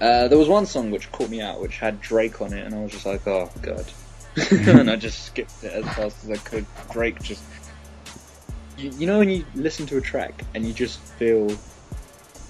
Uh, 0.00 0.28
there 0.28 0.36
was 0.38 0.48
one 0.48 0.66
song 0.66 0.90
which 0.90 1.10
caught 1.10 1.30
me 1.30 1.40
out, 1.40 1.60
which 1.60 1.78
had 1.78 2.00
Drake 2.00 2.40
on 2.42 2.52
it, 2.52 2.64
and 2.64 2.74
I 2.74 2.82
was 2.82 2.92
just 2.92 3.06
like, 3.06 3.26
oh 3.26 3.50
god. 3.62 3.86
and 4.50 4.90
I 4.90 4.96
just 4.96 5.24
skipped 5.24 5.64
it 5.64 5.72
as 5.72 5.84
fast 5.94 6.24
as 6.24 6.30
I 6.30 6.36
could. 6.36 6.66
Drake 6.92 7.22
just 7.22 7.42
you, 8.78 8.90
you 8.98 9.06
know 9.06 9.18
when 9.18 9.28
you 9.28 9.44
listen 9.54 9.86
to 9.86 9.96
a 9.96 10.00
track 10.00 10.42
and 10.54 10.64
you 10.64 10.72
just 10.72 11.00
feel 11.00 11.48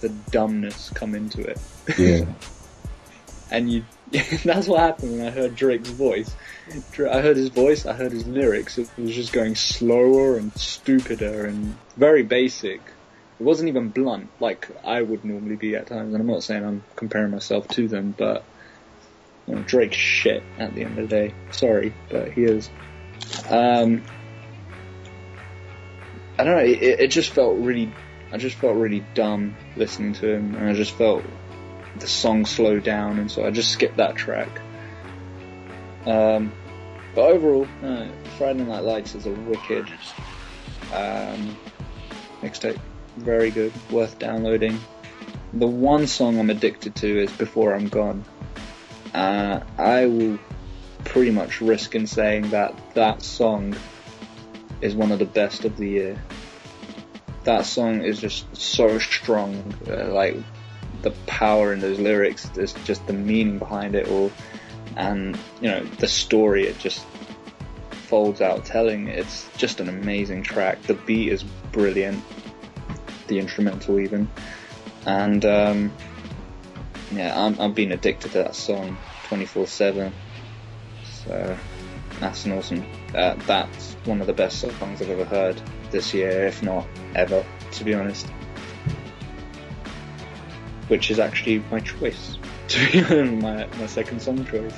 the 0.00 0.08
dumbness 0.30 0.90
come 0.90 1.14
into 1.14 1.42
it. 1.42 1.58
Yeah. 1.98 2.24
and 3.50 3.70
you, 3.70 3.84
that's 4.44 4.66
what 4.66 4.80
happened 4.80 5.18
when 5.18 5.26
I 5.26 5.30
heard 5.30 5.56
Drake's 5.56 5.90
voice. 5.90 6.34
I 6.68 7.20
heard 7.20 7.36
his 7.36 7.48
voice, 7.48 7.86
I 7.86 7.92
heard 7.92 8.12
his 8.12 8.26
lyrics. 8.26 8.78
It 8.78 8.88
was 8.98 9.14
just 9.14 9.32
going 9.32 9.54
slower 9.54 10.36
and 10.36 10.52
stupider 10.56 11.46
and 11.46 11.76
very 11.96 12.22
basic. 12.22 12.80
It 13.38 13.42
wasn't 13.42 13.68
even 13.68 13.90
blunt 13.90 14.30
like 14.40 14.68
I 14.84 15.00
would 15.00 15.24
normally 15.24 15.56
be 15.56 15.76
at 15.76 15.86
times. 15.86 16.12
And 16.12 16.20
I'm 16.20 16.26
not 16.26 16.42
saying 16.42 16.64
I'm 16.64 16.82
comparing 16.96 17.30
myself 17.30 17.68
to 17.68 17.86
them, 17.86 18.14
but 18.16 18.44
you 19.46 19.54
know, 19.54 19.62
Drake's 19.62 19.96
shit 19.96 20.42
at 20.58 20.74
the 20.74 20.82
end 20.82 20.98
of 20.98 21.08
the 21.08 21.16
day. 21.16 21.34
Sorry, 21.52 21.94
but 22.10 22.32
he 22.32 22.44
is. 22.44 22.68
Um, 23.48 24.02
I 26.38 26.44
don't 26.44 26.56
know. 26.56 26.64
It, 26.64 26.82
it 26.82 27.10
just 27.10 27.30
felt 27.30 27.58
really. 27.58 27.92
I 28.32 28.38
just 28.38 28.56
felt 28.56 28.76
really 28.76 29.04
dumb 29.14 29.56
listening 29.76 30.14
to 30.14 30.28
him, 30.28 30.56
and 30.56 30.68
I 30.68 30.74
just 30.74 30.92
felt 30.92 31.22
the 32.00 32.08
song 32.08 32.44
slow 32.44 32.80
down, 32.80 33.20
and 33.20 33.30
so 33.30 33.46
I 33.46 33.50
just 33.50 33.70
skipped 33.70 33.98
that 33.98 34.16
track. 34.16 34.48
Um, 36.06 36.52
but 37.14 37.30
overall, 37.30 37.66
Friday 38.38 38.62
Night 38.64 38.84
Lights 38.84 39.14
is 39.14 39.26
a 39.26 39.30
wicked 39.30 39.88
um, 40.92 41.56
mixtape. 42.42 42.78
Very 43.16 43.50
good, 43.50 43.72
worth 43.90 44.18
downloading. 44.18 44.78
The 45.54 45.66
one 45.66 46.06
song 46.06 46.38
I'm 46.38 46.50
addicted 46.50 46.94
to 46.96 47.22
is 47.22 47.32
Before 47.32 47.74
I'm 47.74 47.88
Gone. 47.88 48.24
Uh, 49.14 49.60
I 49.78 50.06
will 50.06 50.38
pretty 51.04 51.30
much 51.30 51.60
risk 51.60 51.94
in 51.94 52.06
saying 52.06 52.50
that 52.50 52.74
that 52.94 53.22
song 53.22 53.74
is 54.82 54.94
one 54.94 55.12
of 55.12 55.18
the 55.18 55.24
best 55.24 55.64
of 55.64 55.76
the 55.76 55.88
year. 55.88 56.22
That 57.44 57.64
song 57.64 58.02
is 58.02 58.20
just 58.20 58.54
so 58.54 58.98
strong, 58.98 59.74
uh, 59.88 60.12
like 60.12 60.36
the 61.02 61.12
power 61.26 61.72
in 61.72 61.80
those 61.80 61.98
lyrics, 61.98 62.48
there's 62.50 62.74
just 62.84 63.06
the 63.06 63.12
meaning 63.12 63.58
behind 63.58 63.94
it 63.94 64.08
all, 64.08 64.30
and 64.96 65.38
you 65.60 65.68
know 65.68 65.84
the 65.98 66.08
story 66.08 66.66
it 66.66 66.78
just 66.78 67.04
folds 67.90 68.40
out 68.40 68.64
telling. 68.64 69.08
It's 69.08 69.48
just 69.56 69.80
an 69.80 69.88
amazing 69.88 70.42
track. 70.42 70.82
The 70.82 70.94
beat 70.94 71.32
is 71.32 71.42
brilliant, 71.42 72.22
the 73.26 73.38
instrumental 73.38 74.00
even. 74.00 74.28
and 75.06 75.44
um, 75.44 75.92
yeah, 77.12 77.38
I'm 77.38 77.58
I'm 77.60 77.72
being 77.72 77.92
addicted 77.92 78.32
to 78.32 78.38
that 78.38 78.54
song 78.54 78.96
24/7. 79.28 80.12
So 81.04 81.56
that's 82.20 82.44
an 82.44 82.52
awesome. 82.52 82.84
Uh, 83.14 83.34
that's 83.46 83.94
one 84.04 84.20
of 84.20 84.26
the 84.26 84.32
best 84.32 84.60
songs 84.60 85.02
I've 85.02 85.10
ever 85.10 85.24
heard 85.24 85.60
this 85.90 86.14
year, 86.14 86.46
if 86.46 86.62
not 86.62 86.86
ever, 87.14 87.44
to 87.72 87.84
be 87.84 87.94
honest. 87.94 88.26
Which 90.88 91.10
is 91.10 91.18
actually 91.18 91.58
my 91.70 91.80
choice, 91.80 92.35
to 92.68 92.92
be 92.92 93.02
honest, 93.04 93.42
my 93.42 93.66
my 93.78 93.86
second 93.86 94.20
song 94.20 94.44
choice, 94.46 94.74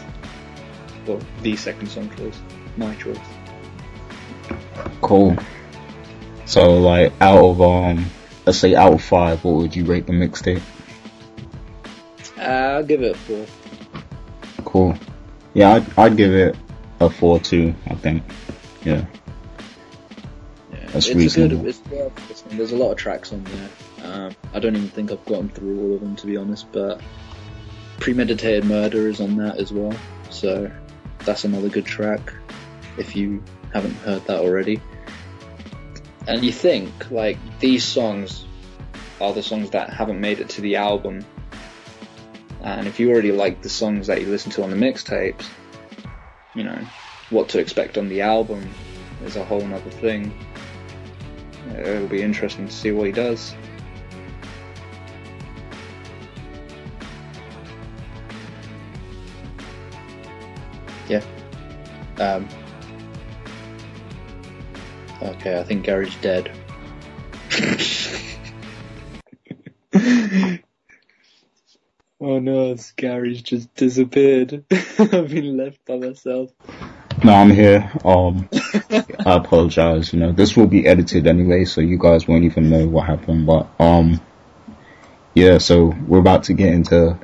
or 1.06 1.20
the 1.42 1.56
second 1.56 1.88
song 1.88 2.10
choice, 2.16 2.38
my 2.76 2.94
choice. 2.96 3.18
Cool. 5.00 5.36
So 6.46 6.78
like 6.78 7.12
out 7.20 7.44
of 7.44 7.60
um 7.60 8.06
let's 8.46 8.58
say 8.58 8.74
out 8.74 8.94
of 8.94 9.02
five, 9.02 9.44
what 9.44 9.56
would 9.56 9.76
you 9.76 9.84
rate 9.84 10.06
the 10.06 10.12
mixtape? 10.12 10.62
Uh, 12.38 12.40
I'll 12.40 12.84
give 12.84 13.02
it 13.02 13.14
a 13.14 13.18
four. 13.18 13.46
Cool. 14.64 14.94
Yeah, 15.54 15.74
I'd, 15.74 15.98
I'd 15.98 16.16
give 16.16 16.32
it 16.32 16.56
a 17.00 17.10
four 17.10 17.40
too. 17.40 17.74
I 17.86 17.94
think. 17.94 18.22
Yeah. 18.84 19.04
Yeah, 20.72 20.86
That's 20.92 21.08
it's 21.08 21.14
reasonable. 21.14 21.60
A 21.68 21.72
good, 21.72 22.12
it's. 22.30 22.42
There's 22.42 22.72
a 22.72 22.76
lot 22.76 22.92
of 22.92 22.96
tracks 22.96 23.32
on 23.32 23.44
there. 23.44 23.68
Um, 24.02 24.36
I 24.54 24.60
don't 24.60 24.76
even 24.76 24.88
think 24.88 25.10
I've 25.10 25.24
gotten 25.26 25.48
through 25.48 25.80
all 25.80 25.94
of 25.94 26.00
them 26.00 26.16
to 26.16 26.26
be 26.26 26.36
honest, 26.36 26.70
but 26.72 27.00
Premeditated 27.98 28.64
Murder 28.64 29.08
is 29.08 29.20
on 29.20 29.36
that 29.36 29.58
as 29.58 29.72
well. 29.72 29.94
So 30.30 30.70
that's 31.24 31.44
another 31.44 31.68
good 31.68 31.84
track 31.84 32.32
if 32.96 33.16
you 33.16 33.42
haven't 33.72 33.94
heard 33.96 34.24
that 34.26 34.40
already. 34.40 34.80
And 36.26 36.44
you 36.44 36.52
think 36.52 37.10
like 37.10 37.38
these 37.58 37.84
songs 37.84 38.44
are 39.20 39.32
the 39.32 39.42
songs 39.42 39.70
that 39.70 39.90
haven't 39.90 40.20
made 40.20 40.40
it 40.40 40.48
to 40.50 40.60
the 40.60 40.76
album. 40.76 41.24
And 42.62 42.86
if 42.86 43.00
you 43.00 43.10
already 43.10 43.32
like 43.32 43.62
the 43.62 43.68
songs 43.68 44.06
that 44.08 44.20
you 44.20 44.26
listen 44.28 44.52
to 44.52 44.62
on 44.62 44.70
the 44.70 44.76
mixtapes, 44.76 45.46
you 46.54 46.64
know, 46.64 46.78
what 47.30 47.48
to 47.50 47.58
expect 47.58 47.98
on 47.98 48.08
the 48.08 48.20
album 48.20 48.68
is 49.24 49.36
a 49.36 49.44
whole 49.44 49.60
nother 49.60 49.90
thing. 49.90 50.32
It'll 51.76 52.08
be 52.08 52.22
interesting 52.22 52.66
to 52.66 52.72
see 52.72 52.90
what 52.92 53.06
he 53.06 53.12
does. 53.12 53.54
Um. 62.20 62.48
Okay, 65.20 65.58
I 65.58 65.64
think 65.64 65.84
Gary's 65.84 66.14
dead. 66.16 66.52
oh 72.20 72.38
no, 72.38 72.76
Gary's 72.96 73.42
just 73.42 73.74
disappeared. 73.74 74.64
I've 74.70 75.28
been 75.28 75.56
left 75.56 75.84
by 75.86 75.96
myself. 75.96 76.52
No, 77.24 77.32
I'm 77.32 77.50
here. 77.50 77.90
Um, 78.04 78.48
I 78.92 79.36
apologize. 79.36 80.12
You 80.12 80.20
know, 80.20 80.32
this 80.32 80.56
will 80.56 80.68
be 80.68 80.86
edited 80.86 81.26
anyway, 81.26 81.64
so 81.64 81.80
you 81.80 81.98
guys 81.98 82.28
won't 82.28 82.44
even 82.44 82.70
know 82.70 82.86
what 82.86 83.06
happened. 83.06 83.46
But 83.46 83.68
um, 83.80 84.20
yeah. 85.34 85.58
So 85.58 85.86
we're 86.06 86.20
about 86.20 86.44
to 86.44 86.54
get 86.54 86.72
into 86.72 87.18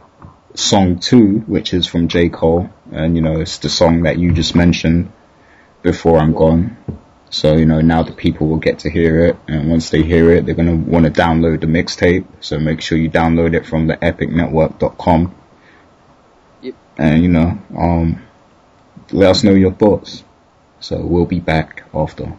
song 0.55 0.99
two, 0.99 1.39
which 1.47 1.75
is 1.75 1.87
from 1.87 2.09
J 2.09 2.29
Cole, 2.29 2.71
and 2.95 3.17
you 3.17 3.23
know, 3.23 3.41
it's 3.41 3.59
the 3.59 3.69
song 3.69 4.03
that 4.05 4.19
you 4.19 4.33
just 4.33 4.55
mentioned 4.55 5.13
before 5.83 6.19
I'm 6.19 6.33
gone. 6.33 6.77
So 7.31 7.57
you 7.57 7.67
know, 7.67 7.81
now 7.81 8.03
the 8.03 8.13
people 8.13 8.47
will 8.47 8.59
get 8.59 8.81
to 8.81 8.91
hear 8.91 9.27
it, 9.27 9.37
and 9.49 9.69
once 9.69 9.91
they 9.91 10.03
hear 10.03 10.31
it, 10.31 10.47
they're 10.47 10.55
gonna 10.55 10.77
want 10.77 11.05
to 11.05 11.11
download 11.11 11.61
the 11.61 11.67
mixtape. 11.67 12.27
So 12.41 12.59
make 12.59 12.81
sure 12.81 12.97
you 12.97 13.11
download 13.11 13.55
it 13.55 13.67
from 13.67 13.89
the 13.89 13.97
epicnetwork.com. 13.97 15.35
Yep. 16.63 16.75
And 16.97 17.23
you 17.23 17.29
know, 17.29 17.59
um 17.77 18.23
let 19.11 19.31
us 19.31 19.45
know 19.45 19.55
your 19.55 19.73
thoughts. 19.73 20.25
So 20.81 21.05
we'll 21.05 21.27
be 21.27 21.41
back 21.41 21.85
after. 21.93 22.37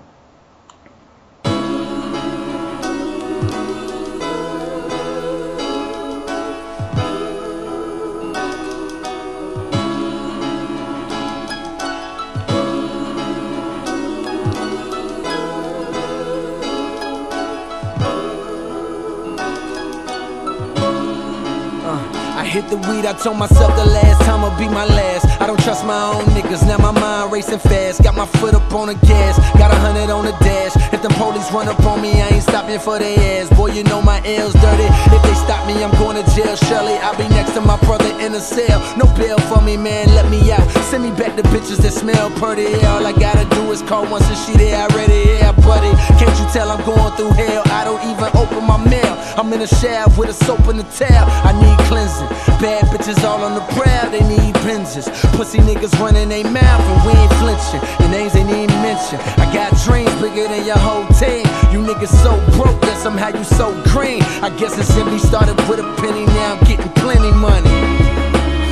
I 23.05 23.13
told 23.13 23.37
myself 23.37 23.75
the 23.75 23.85
last 23.85 24.21
time 24.25 24.41
will 24.41 24.57
be 24.57 24.67
my 24.67 24.85
last. 24.85 25.25
I 25.39 25.45
don't 25.45 25.59
trust 25.61 25.85
my 25.85 26.13
own 26.13 26.25
niggas, 26.33 26.65
now 26.65 26.77
my 26.77 26.89
mind 26.89 27.31
racing 27.31 27.59
fast. 27.59 28.01
Got 28.01 28.15
my 28.15 28.25
foot 28.25 28.55
up 28.55 28.73
on 28.73 28.87
the 28.87 28.95
gas, 29.05 29.37
got 29.59 29.69
a 29.69 29.75
hundred 29.75 30.09
on 30.09 30.25
the 30.25 30.31
dash. 30.41 30.73
If 30.91 31.03
the 31.03 31.09
police 31.09 31.51
run 31.51 31.67
up 31.67 31.79
on 31.85 32.01
me, 32.01 32.21
I 32.21 32.29
ain't 32.29 32.41
stopping 32.41 32.79
for 32.79 32.97
their 32.97 33.13
ass. 33.41 33.49
Boy, 33.55 33.77
you 33.77 33.83
know 33.83 34.01
my 34.01 34.25
L's 34.25 34.53
dirty. 34.53 34.89
If 35.13 35.21
they 35.21 35.35
stop 35.45 35.67
me, 35.67 35.83
I'm 35.83 35.91
going 36.01 36.17
to 36.17 36.25
jail. 36.33 36.55
Surely 36.55 36.97
I'll 37.05 37.17
be 37.17 37.29
next 37.29 37.53
to 37.53 37.61
my 37.61 37.77
brother 37.85 38.09
in 38.19 38.33
a 38.33 38.39
cell. 38.39 38.81
No 38.97 39.05
bail 39.13 39.37
for 39.53 39.61
me, 39.61 39.77
man, 39.77 40.07
let 40.15 40.27
me 40.31 40.51
out. 40.51 40.65
Send 40.89 41.03
me 41.03 41.11
back 41.11 41.35
the 41.35 41.43
bitches 41.53 41.77
that 41.85 41.93
smell 41.93 42.31
pretty. 42.31 42.73
All 42.85 43.05
I 43.05 43.13
gotta 43.13 43.45
do 43.53 43.71
is 43.71 43.83
call 43.83 44.09
once 44.09 44.27
and 44.29 44.37
she 44.37 44.57
there 44.57 44.81
already. 44.81 45.29
Yeah, 45.29 45.54
buddy. 45.65 45.91
Can't 46.21 46.37
you 46.39 46.47
tell 46.53 46.69
I'm 46.69 46.83
going 46.85 47.11
through 47.17 47.33
hell? 47.33 47.63
I 47.73 47.83
don't 47.83 48.01
even 48.05 48.29
open 48.37 48.63
my 48.63 48.77
mail. 48.77 49.13
I'm 49.35 49.51
in 49.51 49.61
a 49.61 49.67
shower 49.67 50.07
with 50.15 50.29
a 50.29 50.37
soap 50.45 50.69
and 50.71 50.79
a 50.79 50.87
towel. 50.95 51.25
I 51.43 51.51
need 51.51 51.77
cleansing. 51.89 52.29
Bad 52.61 52.85
bitches 52.93 53.21
all 53.25 53.43
on 53.43 53.55
the 53.55 53.65
prowl, 53.73 54.09
they 54.11 54.23
need 54.23 54.55
Benzes. 54.63 55.09
Pussy 55.35 55.59
niggas 55.59 55.99
running 55.99 56.29
they 56.29 56.43
mouth 56.43 56.85
and 56.87 56.99
we 57.05 57.11
ain't 57.17 57.33
flinching. 57.41 57.81
Your 57.99 58.09
names 58.09 58.35
ain't 58.35 58.49
even 58.49 58.69
mentioned. 58.79 59.21
I 59.41 59.51
got 59.51 59.75
dreams 59.83 60.13
bigger 60.21 60.47
than 60.47 60.65
your 60.65 60.77
whole 60.77 61.05
team. 61.19 61.43
You 61.73 61.83
niggas 61.83 62.13
so 62.23 62.31
broke 62.55 62.79
that 62.87 62.97
somehow 62.97 63.29
you 63.29 63.43
so 63.43 63.73
green. 63.91 64.23
I 64.45 64.49
guess 64.57 64.77
it 64.77 64.85
simply 64.85 65.19
started 65.19 65.57
with 65.67 65.79
a 65.79 65.87
penny, 65.99 66.25
now 66.25 66.55
I'm 66.55 66.63
getting 66.63 66.91
plenty 67.03 67.31
money. 67.33 67.75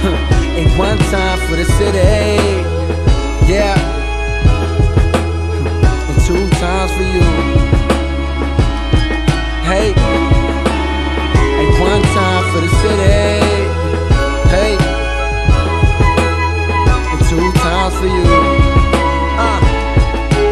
Ain't 0.57 0.77
one 0.77 0.97
time 1.11 1.39
for 1.49 1.55
the 1.55 1.65
city. 1.65 2.71
Yeah. 3.51 3.92
And 6.63 6.71
times 6.71 6.91
for 6.93 7.03
you. 7.03 7.23
Hey. 9.67 9.91
Ain't 11.59 11.79
one 11.81 12.01
time 12.15 12.43
for 12.53 12.61
the 12.61 12.71
city. 12.79 13.03
Hey. 14.47 14.77
And 17.11 17.19
two 17.27 17.51
times 17.59 17.95
for 17.99 18.07
you. 18.07 18.23
Uh. 19.35 19.59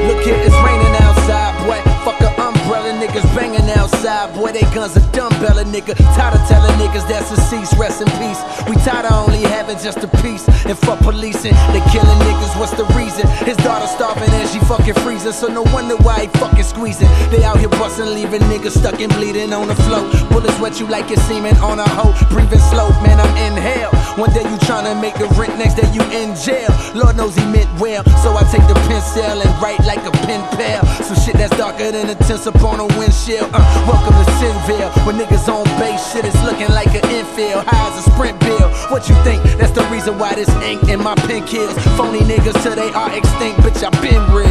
Look 0.08 0.24
here, 0.26 0.36
it's 0.36 0.56
raining 0.68 0.96
outside, 1.00 1.56
boy. 1.64 1.80
Fuck 2.04 2.20
a 2.20 2.30
umbrella, 2.42 2.92
niggas 3.00 3.24
banging 3.34 3.70
outside, 3.72 4.36
boy. 4.36 4.52
They 4.52 4.68
guns 4.74 4.96
a 4.96 5.04
dumbbell, 5.12 5.60
a 5.60 5.64
nigga. 5.64 5.96
Tired 6.16 6.40
of 6.40 6.48
telling 6.48 6.72
niggas 6.80 7.08
that's 7.08 7.32
a 7.32 7.38
cease, 7.50 7.72
rest 7.78 8.02
in 8.02 8.08
peace. 8.20 8.40
We 8.68 8.76
tired 8.82 9.06
of 9.06 9.28
only 9.28 9.44
having 9.44 9.78
just 9.78 10.00
a 10.00 10.08
piece. 10.24 10.48
And 10.66 10.78
fuck 10.78 11.00
policing, 11.00 11.54
they 11.74 11.84
killing 11.92 12.20
niggas, 12.24 12.58
what's 12.60 12.74
the 12.74 12.86
reason? 12.96 13.28
His 13.46 13.58
daughter 13.58 13.88
starving 13.88 14.32
and 14.32 14.50
she 14.50 14.60
fucking 14.60 14.96
freezing, 15.04 15.34
so 15.34 15.48
no 15.48 15.64
wonder 15.74 15.96
why 15.98 16.22
he 16.22 16.28
fucking 16.40 16.64
squeezing. 16.64 17.10
They 17.30 17.44
out 17.44 17.60
here 17.60 17.70
busting, 17.70 18.06
leaving 18.06 18.42
niggas 18.48 18.80
stuck 18.80 19.00
and 19.00 19.12
bleeding 19.14 19.54
on 19.54 19.68
the 19.68 19.76
floor. 19.76 20.08
Bullets 20.32 20.60
wet 20.60 20.80
you 20.80 20.88
like 20.88 21.10
your 21.10 21.20
semen 21.28 21.56
on 21.58 21.80
a 21.80 21.88
hoe. 21.90 22.14
Breathing 22.30 22.64
slow, 22.72 22.90
man, 23.04 23.20
I'm 23.20 23.36
in 23.38 23.60
hell. 23.62 23.92
One 24.18 24.32
day 24.32 24.44
you 24.44 24.58
tryna 24.68 25.00
make 25.00 25.16
the 25.16 25.28
rent, 25.40 25.58
next 25.58 25.76
day 25.76 25.88
you 25.92 26.02
in 26.12 26.36
jail. 26.36 26.72
Lord 26.96 27.18
knows 27.18 27.36
he 27.36 27.46
meant 27.46 27.70
well, 27.80 28.04
so 28.24 28.36
I 28.36 28.44
take 28.52 28.66
the 28.68 28.76
pencil 28.88 29.24
and 29.24 29.52
write 29.62 29.84
like 29.86 30.04
a 30.06 30.12
pen 30.24 30.42
pal. 30.56 30.86
Some 31.04 31.18
shit 31.18 31.36
that's 31.36 31.56
darker 31.58 31.92
than 31.92 32.10
a 32.10 32.16
tense 32.16 32.48
up 32.48 32.62
on 32.64 32.80
a 32.80 32.88
windshield. 32.98 33.50
Uh, 33.54 33.64
welcome 33.88 34.14
to 34.14 34.32
When 34.62 35.18
niggas 35.18 35.50
on 35.50 35.66
base, 35.80 36.14
shit 36.14 36.24
is 36.24 36.36
looking 36.44 36.70
like 36.70 36.94
an 36.94 37.04
infield. 37.10 37.66
High 37.66 37.90
as 37.90 38.06
a 38.06 38.12
sprint 38.12 38.40
bill. 38.42 38.70
What 38.92 39.10
you 39.10 39.16
think? 39.24 39.42
That's 39.58 39.72
the 39.72 39.84
reason 39.90 40.20
why 40.20 40.36
this 40.36 40.50
ink 40.62 40.84
in 40.88 41.02
my 41.02 41.16
pen 41.16 41.48
kills. 41.48 41.74
Phony 41.98 42.20
niggas 42.20 42.62
till 42.62 42.76
they 42.76 42.92
are 42.94 43.12
extinct, 43.12 43.60
bitch, 43.62 43.82
I 43.82 43.90
been 44.02 44.22
real. 44.32 44.48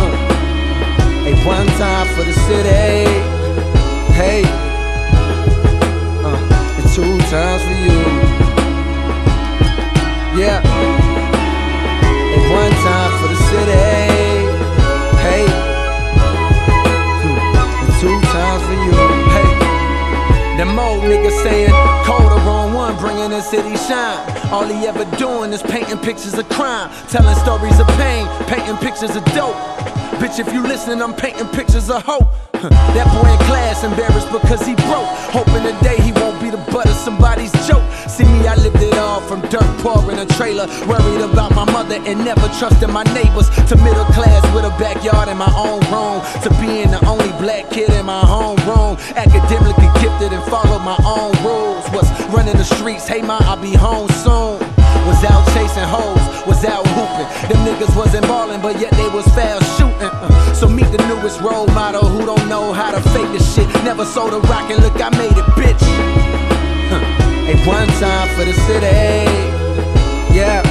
Uh. 0.00 0.16
Hey, 1.24 1.44
one 1.44 1.66
time 1.76 2.06
for 2.16 2.24
the 2.24 2.32
city. 2.32 3.04
Hey. 4.16 4.44
Uh, 6.24 6.80
and 6.80 6.88
two 6.94 7.18
times 7.28 7.62
for 7.62 7.76
you. 7.84 8.00
Yeah. 10.40 10.62
And 12.34 12.50
one 12.50 12.72
time 12.82 13.12
for 13.20 13.28
the 13.28 13.36
city. 13.50 14.29
Them 20.60 20.78
old 20.78 21.04
niggas 21.04 21.42
saying, 21.42 21.70
Cole 22.04 22.28
the 22.28 22.36
wrong 22.44 22.74
one, 22.74 22.94
bringing 22.98 23.30
the 23.30 23.40
city 23.40 23.78
shine. 23.78 24.20
All 24.52 24.66
he 24.66 24.86
ever 24.86 25.06
doing 25.16 25.54
is 25.54 25.62
painting 25.62 25.96
pictures 25.96 26.34
of 26.34 26.46
crime, 26.50 26.90
telling 27.08 27.34
stories 27.36 27.80
of 27.80 27.86
pain, 27.96 28.28
painting 28.46 28.76
pictures 28.76 29.16
of 29.16 29.24
dope. 29.32 29.56
Bitch, 30.20 30.38
if 30.38 30.52
you 30.52 30.62
listening, 30.62 31.00
I'm 31.00 31.14
painting 31.14 31.48
pictures 31.48 31.88
of 31.88 32.02
hope. 32.04 32.28
That 32.60 33.08
boy 33.16 33.24
in 33.32 33.40
class 33.48 33.84
embarrassed 33.84 34.28
because 34.30 34.60
he 34.66 34.74
broke. 34.84 35.08
Hoping 35.32 35.64
today 35.64 35.96
he 35.96 36.12
won't 36.12 36.36
be 36.42 36.50
the 36.50 36.60
butt 36.68 36.84
of 36.84 36.96
somebody's 36.96 37.52
joke. 37.66 37.80
See 38.04 38.28
me, 38.28 38.44
I 38.46 38.54
lived 38.56 38.82
it 38.82 38.92
all 38.98 39.22
from 39.22 39.40
dirt 39.48 39.64
poor 39.80 39.96
in 40.12 40.18
a 40.18 40.26
trailer. 40.36 40.68
Worried 40.84 41.24
about 41.24 41.54
my 41.54 41.64
mother 41.64 41.96
and 42.04 42.22
never 42.22 42.46
trusting 42.60 42.92
my 42.92 43.04
neighbors. 43.16 43.48
To 43.72 43.76
middle 43.80 44.04
class 44.12 44.44
with 44.52 44.68
a 44.68 44.74
backyard 44.76 45.30
in 45.30 45.38
my 45.38 45.48
own 45.56 45.80
room. 45.88 46.20
To 46.44 46.50
being 46.60 46.90
the 46.90 47.00
only 47.08 47.32
black 47.40 47.70
kid 47.70 47.88
in 47.96 48.04
my 48.04 48.20
home 48.20 48.60
room. 48.68 49.00
Academically 49.16 49.88
gifted 50.04 50.36
and 50.36 50.44
follow 50.50 50.78
my 50.80 50.98
own 51.06 51.32
rules. 51.46 51.88
Was 51.94 52.10
running 52.34 52.56
the 52.56 52.64
streets, 52.64 53.06
hey 53.06 53.22
ma, 53.22 53.38
I'll 53.42 53.56
be 53.56 53.72
home 53.72 54.10
soon. 54.26 54.58
Was 55.06 55.24
out 55.24 55.46
chasing 55.54 55.86
hoes, 55.86 56.24
was 56.46 56.64
out 56.64 56.86
hooping. 56.94 57.28
Them 57.48 57.60
niggas 57.64 57.96
wasn't 57.96 58.26
ballin', 58.26 58.60
but 58.60 58.78
yet 58.78 58.92
they 58.92 59.08
was 59.08 59.24
foul 59.28 59.60
shooting. 59.78 60.10
Uh, 60.12 60.52
so 60.52 60.68
meet 60.68 60.90
the 60.90 60.98
newest 61.08 61.40
role 61.40 61.66
model 61.68 62.04
who 62.04 62.26
don't 62.26 62.48
know 62.48 62.72
how 62.72 62.90
to 62.90 63.00
fake 63.10 63.30
this 63.32 63.54
shit. 63.54 63.66
Never 63.84 64.04
sold 64.04 64.34
a 64.34 64.40
rock 64.50 64.70
and 64.70 64.82
look, 64.82 65.00
I 65.00 65.08
made 65.16 65.38
it, 65.42 65.48
bitch. 65.56 65.84
Huh. 66.90 66.98
Hey, 67.46 67.64
one 67.66 67.88
time 68.02 68.28
for 68.36 68.44
the 68.44 68.52
city. 68.52 68.86
Yeah. 70.34 70.62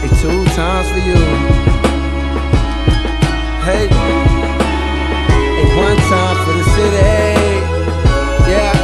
Hey, 0.00 0.08
two 0.20 0.44
times 0.54 0.88
for 0.92 1.02
you. 1.08 1.18
Hey. 3.64 4.25
One 5.86 5.96
time 6.10 6.36
for 6.44 6.52
the 6.52 6.64
city. 6.74 7.14
Yeah. 8.50 8.74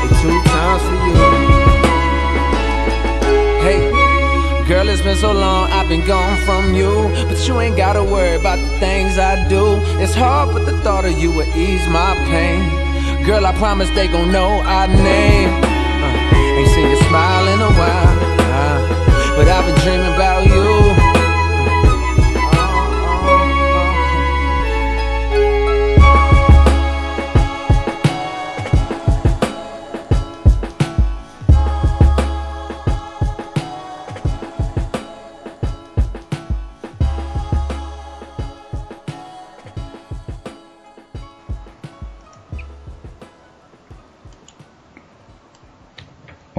Hey, 0.00 0.08
two 0.20 0.38
times 0.50 0.82
for 0.88 0.98
you. 1.06 1.14
Hey. 3.62 3.80
Girl, 4.66 4.88
it's 4.88 5.02
been 5.02 5.14
so 5.16 5.30
long, 5.32 5.70
I've 5.70 5.88
been 5.88 6.04
gone 6.04 6.36
from 6.38 6.74
you. 6.74 7.08
But 7.28 7.46
you 7.46 7.60
ain't 7.60 7.76
gotta 7.76 8.02
worry 8.02 8.34
about 8.34 8.58
the 8.58 8.66
things 8.80 9.18
I 9.18 9.48
do. 9.48 9.78
It's 10.02 10.14
hard, 10.16 10.52
but 10.52 10.64
the 10.66 10.76
thought 10.80 11.04
of 11.04 11.16
you 11.16 11.30
will 11.30 11.46
ease 11.56 11.86
my 11.86 12.16
pain. 12.26 13.24
Girl, 13.24 13.46
I 13.46 13.52
promise 13.52 13.88
they 13.90 14.08
gon' 14.08 14.32
know 14.32 14.62
our 14.62 14.88
name. 14.88 15.50
Uh, 15.62 16.58
ain't 16.58 16.70
seen 16.74 16.90
you 16.90 16.96
smile 17.06 17.46
in 17.54 17.60
a 17.60 17.70
while. 17.78 18.18
uh, 18.50 18.78
but 19.36 19.46
I've 19.46 19.64
been 19.64 19.78
dreaming 19.84 20.12
about 20.12 20.44
you. 20.44 20.61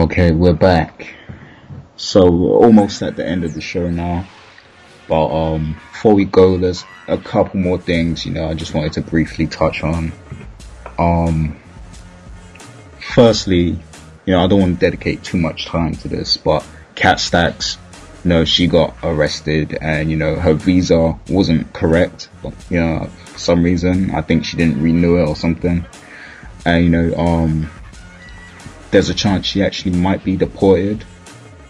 Okay, 0.04 0.32
we're 0.32 0.52
back. 0.52 1.16
So 1.96 2.30
we're 2.30 2.58
almost 2.58 3.02
at 3.02 3.16
the 3.16 3.26
end 3.26 3.46
of 3.46 3.54
the 3.54 3.62
show 3.62 3.90
now. 3.90 4.28
But 5.08 5.28
um, 5.28 5.78
before 5.94 6.14
we 6.14 6.26
go, 6.26 6.58
there's 6.58 6.84
a 7.08 7.18
couple 7.18 7.62
more 7.62 7.78
things. 7.78 8.26
You 8.26 8.34
know, 8.34 8.50
I 8.50 8.54
just 8.54 8.74
wanted 8.74 8.92
to 8.94 9.02
briefly 9.02 9.48
touch 9.48 9.82
on. 9.82 10.12
Um, 11.00 11.58
firstly, 13.14 13.80
you 14.26 14.34
know, 14.34 14.44
I 14.44 14.48
don't 14.48 14.60
want 14.60 14.74
to 14.78 14.86
dedicate 14.86 15.24
too 15.24 15.38
much 15.38 15.68
time 15.68 15.96
to 15.96 16.10
this, 16.10 16.36
but 16.36 16.68
Kat 16.96 17.22
Stacks, 17.22 17.78
you 18.26 18.30
know, 18.30 18.44
she 18.44 18.68
got 18.68 18.98
arrested, 19.04 19.78
and 19.80 20.12
you 20.12 20.18
know, 20.18 20.36
her 20.36 20.54
visa 20.54 21.18
wasn't 21.30 21.72
correct. 21.72 22.28
You 22.70 22.82
know, 22.82 23.10
for 23.28 23.40
some 23.40 23.64
reason, 23.64 24.12
I 24.12 24.22
think 24.22 24.44
she 24.44 24.58
didn't 24.58 24.82
renew 24.84 25.24
it 25.24 25.30
or 25.30 25.38
something. 25.38 25.86
And 26.66 26.84
you 26.84 26.90
know, 26.90 27.16
um, 27.16 27.70
there's 28.94 29.10
a 29.10 29.14
chance 29.16 29.48
she 29.48 29.64
actually 29.64 29.98
might 29.98 30.24
be 30.24 30.38
deported. 30.38 31.04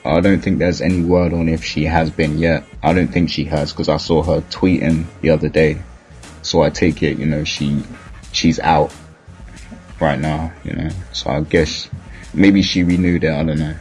I 0.04 0.20
don't 0.20 0.42
think 0.42 0.60
there's 0.60 0.82
any 0.82 1.02
word 1.02 1.34
on 1.34 1.48
if 1.48 1.64
she 1.64 1.86
has 1.86 2.12
been 2.12 2.38
yet. 2.38 2.66
I 2.84 2.92
don't 2.92 3.08
think 3.08 3.30
she 3.30 3.46
has 3.46 3.72
because 3.72 3.88
I 3.88 3.96
saw 3.96 4.22
her 4.24 4.42
tweeting 4.42 5.06
the 5.22 5.30
other 5.30 5.48
day. 5.48 5.82
So 6.42 6.62
I 6.62 6.70
take 6.70 7.02
it, 7.02 7.18
you 7.18 7.26
know, 7.26 7.46
she 7.46 7.82
she's 8.34 8.60
out 8.60 8.94
right 10.02 10.20
now, 10.20 10.52
you 10.66 10.74
know. 10.74 10.90
So 11.14 11.30
I 11.30 11.40
guess 11.42 11.90
maybe 12.34 12.62
she 12.62 12.84
renewed 12.84 13.24
it. 13.24 13.32
I 13.32 13.42
don't 13.42 13.58
know. 13.58 13.78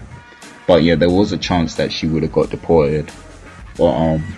But 0.68 0.84
yeah, 0.84 0.94
there 0.94 1.10
was 1.10 1.32
a 1.32 1.38
chance 1.38 1.74
that 1.74 1.92
she 1.92 2.06
would 2.06 2.22
have 2.22 2.32
got 2.32 2.50
deported. 2.50 3.10
But 3.76 3.92
um, 3.92 4.36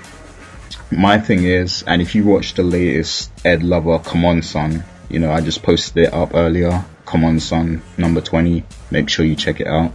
my 0.91 1.19
thing 1.19 1.45
is, 1.45 1.85
and 1.87 2.01
if 2.01 2.15
you 2.15 2.25
watch 2.25 2.55
the 2.55 2.63
latest 2.63 3.31
Ed 3.45 3.63
Lover, 3.63 3.99
come 3.99 4.25
on, 4.25 4.41
son. 4.41 4.83
You 5.11 5.19
know, 5.19 5.31
I 5.31 5.43
just 5.43 5.63
posted 5.63 6.07
it 6.07 6.15
up 6.15 6.31
earlier. 6.33 6.87
Come 7.07 7.25
on, 7.25 7.41
son, 7.41 7.83
number 7.99 8.21
20. 8.21 8.65
Make 8.91 9.09
sure 9.09 9.25
you 9.25 9.37
check 9.37 9.61
it 9.61 9.67
out. 9.67 9.93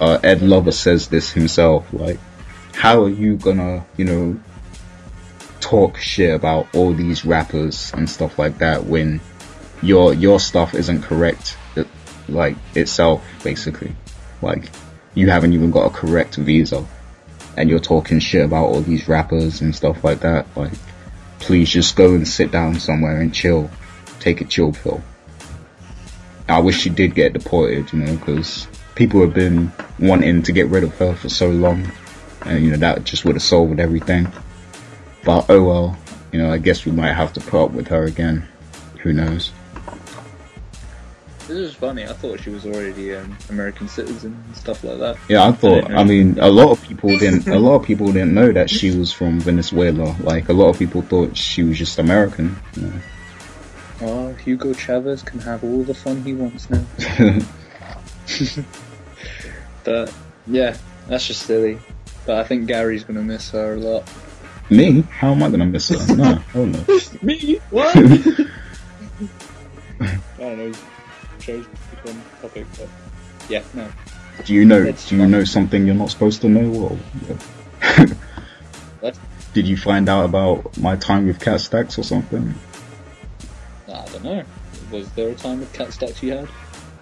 Uh, 0.00 0.18
Ed 0.22 0.42
Lover 0.42 0.72
says 0.72 1.08
this 1.08 1.30
himself, 1.32 1.92
like, 1.92 2.18
how 2.72 3.04
are 3.04 3.10
you 3.10 3.36
gonna, 3.36 3.84
you 3.96 4.04
know, 4.04 4.40
talk 5.60 5.98
shit 5.98 6.34
about 6.34 6.74
all 6.74 6.94
these 6.94 7.24
rappers 7.24 7.92
and 7.92 8.08
stuff 8.08 8.38
like 8.38 8.58
that 8.58 8.84
when 8.84 9.20
your, 9.82 10.14
your 10.14 10.40
stuff 10.40 10.74
isn't 10.74 11.02
correct, 11.02 11.56
it, 11.76 11.86
like, 12.28 12.56
itself, 12.74 13.22
basically. 13.44 13.94
Like, 14.40 14.70
you 15.14 15.28
haven't 15.28 15.52
even 15.52 15.70
got 15.70 15.86
a 15.86 15.90
correct 15.90 16.36
visa 16.36 16.86
and 17.56 17.68
you're 17.68 17.78
talking 17.78 18.18
shit 18.20 18.44
about 18.44 18.66
all 18.66 18.80
these 18.80 19.08
rappers 19.08 19.60
and 19.60 19.74
stuff 19.74 20.02
like 20.02 20.20
that. 20.20 20.46
Like, 20.56 20.72
please 21.40 21.68
just 21.68 21.96
go 21.96 22.14
and 22.14 22.26
sit 22.26 22.50
down 22.50 22.80
somewhere 22.80 23.20
and 23.20 23.34
chill. 23.34 23.70
Take 24.18 24.40
a 24.40 24.44
chill 24.44 24.72
pill. 24.72 25.02
I 26.50 26.58
wish 26.58 26.80
she 26.80 26.90
did 26.90 27.14
get 27.14 27.32
deported, 27.32 27.92
you 27.92 28.00
know, 28.00 28.16
because 28.16 28.66
people 28.94 29.20
have 29.20 29.34
been 29.34 29.72
wanting 29.98 30.42
to 30.42 30.52
get 30.52 30.66
rid 30.68 30.84
of 30.84 30.94
her 30.98 31.14
for 31.14 31.28
so 31.28 31.48
long, 31.48 31.90
and 32.42 32.64
you 32.64 32.70
know 32.70 32.76
that 32.78 33.04
just 33.04 33.24
would 33.24 33.36
have 33.36 33.42
solved 33.42 33.80
everything. 33.80 34.30
But 35.24 35.46
oh 35.48 35.62
well, 35.62 35.98
you 36.32 36.40
know, 36.40 36.52
I 36.52 36.58
guess 36.58 36.84
we 36.84 36.92
might 36.92 37.12
have 37.12 37.32
to 37.34 37.40
put 37.40 37.64
up 37.64 37.70
with 37.72 37.88
her 37.88 38.04
again. 38.04 38.48
Who 39.02 39.12
knows? 39.12 39.52
This 41.50 41.58
is 41.58 41.74
funny. 41.74 42.04
I 42.04 42.12
thought 42.12 42.38
she 42.38 42.50
was 42.50 42.64
already 42.64 43.10
an 43.10 43.24
um, 43.24 43.38
American 43.48 43.88
citizen 43.88 44.40
and 44.46 44.56
stuff 44.56 44.84
like 44.84 44.98
that. 44.98 45.16
Yeah, 45.28 45.48
I 45.48 45.52
thought. 45.52 45.82
didn't 45.82 45.96
I 45.96 46.04
mean, 46.04 46.38
a 46.38 46.48
lot 46.48 46.70
of 46.70 46.82
people 46.86 47.10
didn't. 47.18 47.48
A 47.48 47.58
lot 47.58 47.74
of 47.74 47.84
people 47.84 48.06
didn't 48.06 48.34
know 48.34 48.52
that 48.52 48.70
she 48.70 48.96
was 48.96 49.12
from 49.12 49.40
Venezuela. 49.40 50.14
Like 50.20 50.48
a 50.48 50.52
lot 50.52 50.68
of 50.68 50.78
people 50.78 51.02
thought 51.02 51.36
she 51.36 51.64
was 51.64 51.76
just 51.76 51.98
American. 51.98 52.56
You 52.76 52.82
know? 52.82 53.00
Oh, 54.02 54.32
Hugo 54.34 54.72
Chavez 54.72 55.22
can 55.22 55.40
have 55.40 55.62
all 55.62 55.82
the 55.82 55.94
fun 55.94 56.22
he 56.22 56.32
wants 56.34 56.68
now. 56.70 56.84
But 59.84 60.12
yeah, 60.46 60.76
that's 61.08 61.26
just 61.26 61.42
silly. 61.44 61.78
But 62.26 62.38
I 62.38 62.44
think 62.44 62.66
Gary's 62.68 63.02
gonna 63.04 63.22
miss 63.22 63.50
her 63.50 63.74
a 63.74 63.78
lot. 63.78 64.10
Me? 64.68 65.00
How 65.10 65.32
am 65.32 65.42
I 65.42 65.48
gonna 65.50 65.64
miss 65.66 65.88
her? 65.88 66.16
No, 66.16 66.34
hell 66.52 66.66
no. 66.66 66.84
Me? 67.22 67.58
What? 67.70 67.96
I 67.96 68.00
don't 70.38 70.58
know. 70.58 70.72
Chose 71.40 71.66
different 71.90 72.20
topic, 72.42 72.66
but 72.78 72.88
yeah, 73.48 73.62
no. 73.74 73.88
Do 74.44 74.52
you 74.54 74.64
know? 74.66 74.82
It's 74.82 75.08
Do 75.08 75.16
you 75.16 75.22
fun. 75.22 75.30
know 75.30 75.44
something 75.44 75.86
you're 75.86 75.94
not 75.94 76.10
supposed 76.10 76.42
to 76.42 76.48
know? 76.48 76.70
Or 76.82 76.96
What? 79.00 79.18
did 79.54 79.66
you 79.66 79.76
find 79.78 80.08
out 80.08 80.26
about 80.26 80.76
my 80.78 80.94
time 80.96 81.26
with 81.26 81.40
Kat 81.40 81.60
Stacks 81.60 81.98
or 81.98 82.02
something? 82.04 82.54
I 83.92 84.06
don't 84.06 84.24
know. 84.24 84.44
Was 84.90 85.10
there 85.12 85.30
a 85.30 85.34
time 85.34 85.60
with 85.60 85.72
Kat 85.72 85.92
Stacks 85.92 86.22
you 86.22 86.32
had? 86.32 86.48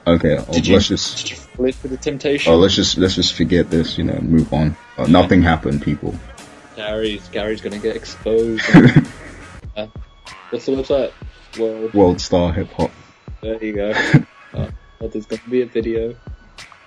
Okay, 0.06 0.38
oh, 0.38 0.52
Did 0.52 0.68
let's 0.68 0.88
just. 0.88 1.18
Did 1.18 1.30
you 1.30 1.36
fall 1.36 1.66
into 1.66 1.88
the 1.88 1.96
temptation? 1.96 2.52
Oh, 2.52 2.56
let's 2.56 2.74
just 2.74 2.96
let's 2.96 3.14
just 3.14 3.34
forget 3.34 3.70
this. 3.70 3.98
You 3.98 4.04
know, 4.04 4.18
move 4.20 4.52
on. 4.52 4.76
Uh, 4.96 5.06
nothing 5.06 5.42
happened, 5.42 5.82
people. 5.82 6.14
Gary's 6.76 7.28
Gary's 7.28 7.60
gonna 7.60 7.78
get 7.78 7.96
exposed. 7.96 8.64
Uh, 9.76 9.86
what's 10.50 10.66
the 10.66 10.72
website? 10.72 11.12
Well, 11.56 11.88
World 11.94 12.20
star 12.20 12.52
hip 12.52 12.68
hop. 12.72 12.90
there 13.40 13.62
you 13.64 13.72
go. 13.72 13.92
Uh, 14.54 14.70
well, 14.98 15.10
there's 15.10 15.26
gonna 15.26 15.42
be 15.50 15.60
a 15.60 15.66
video. 15.66 16.16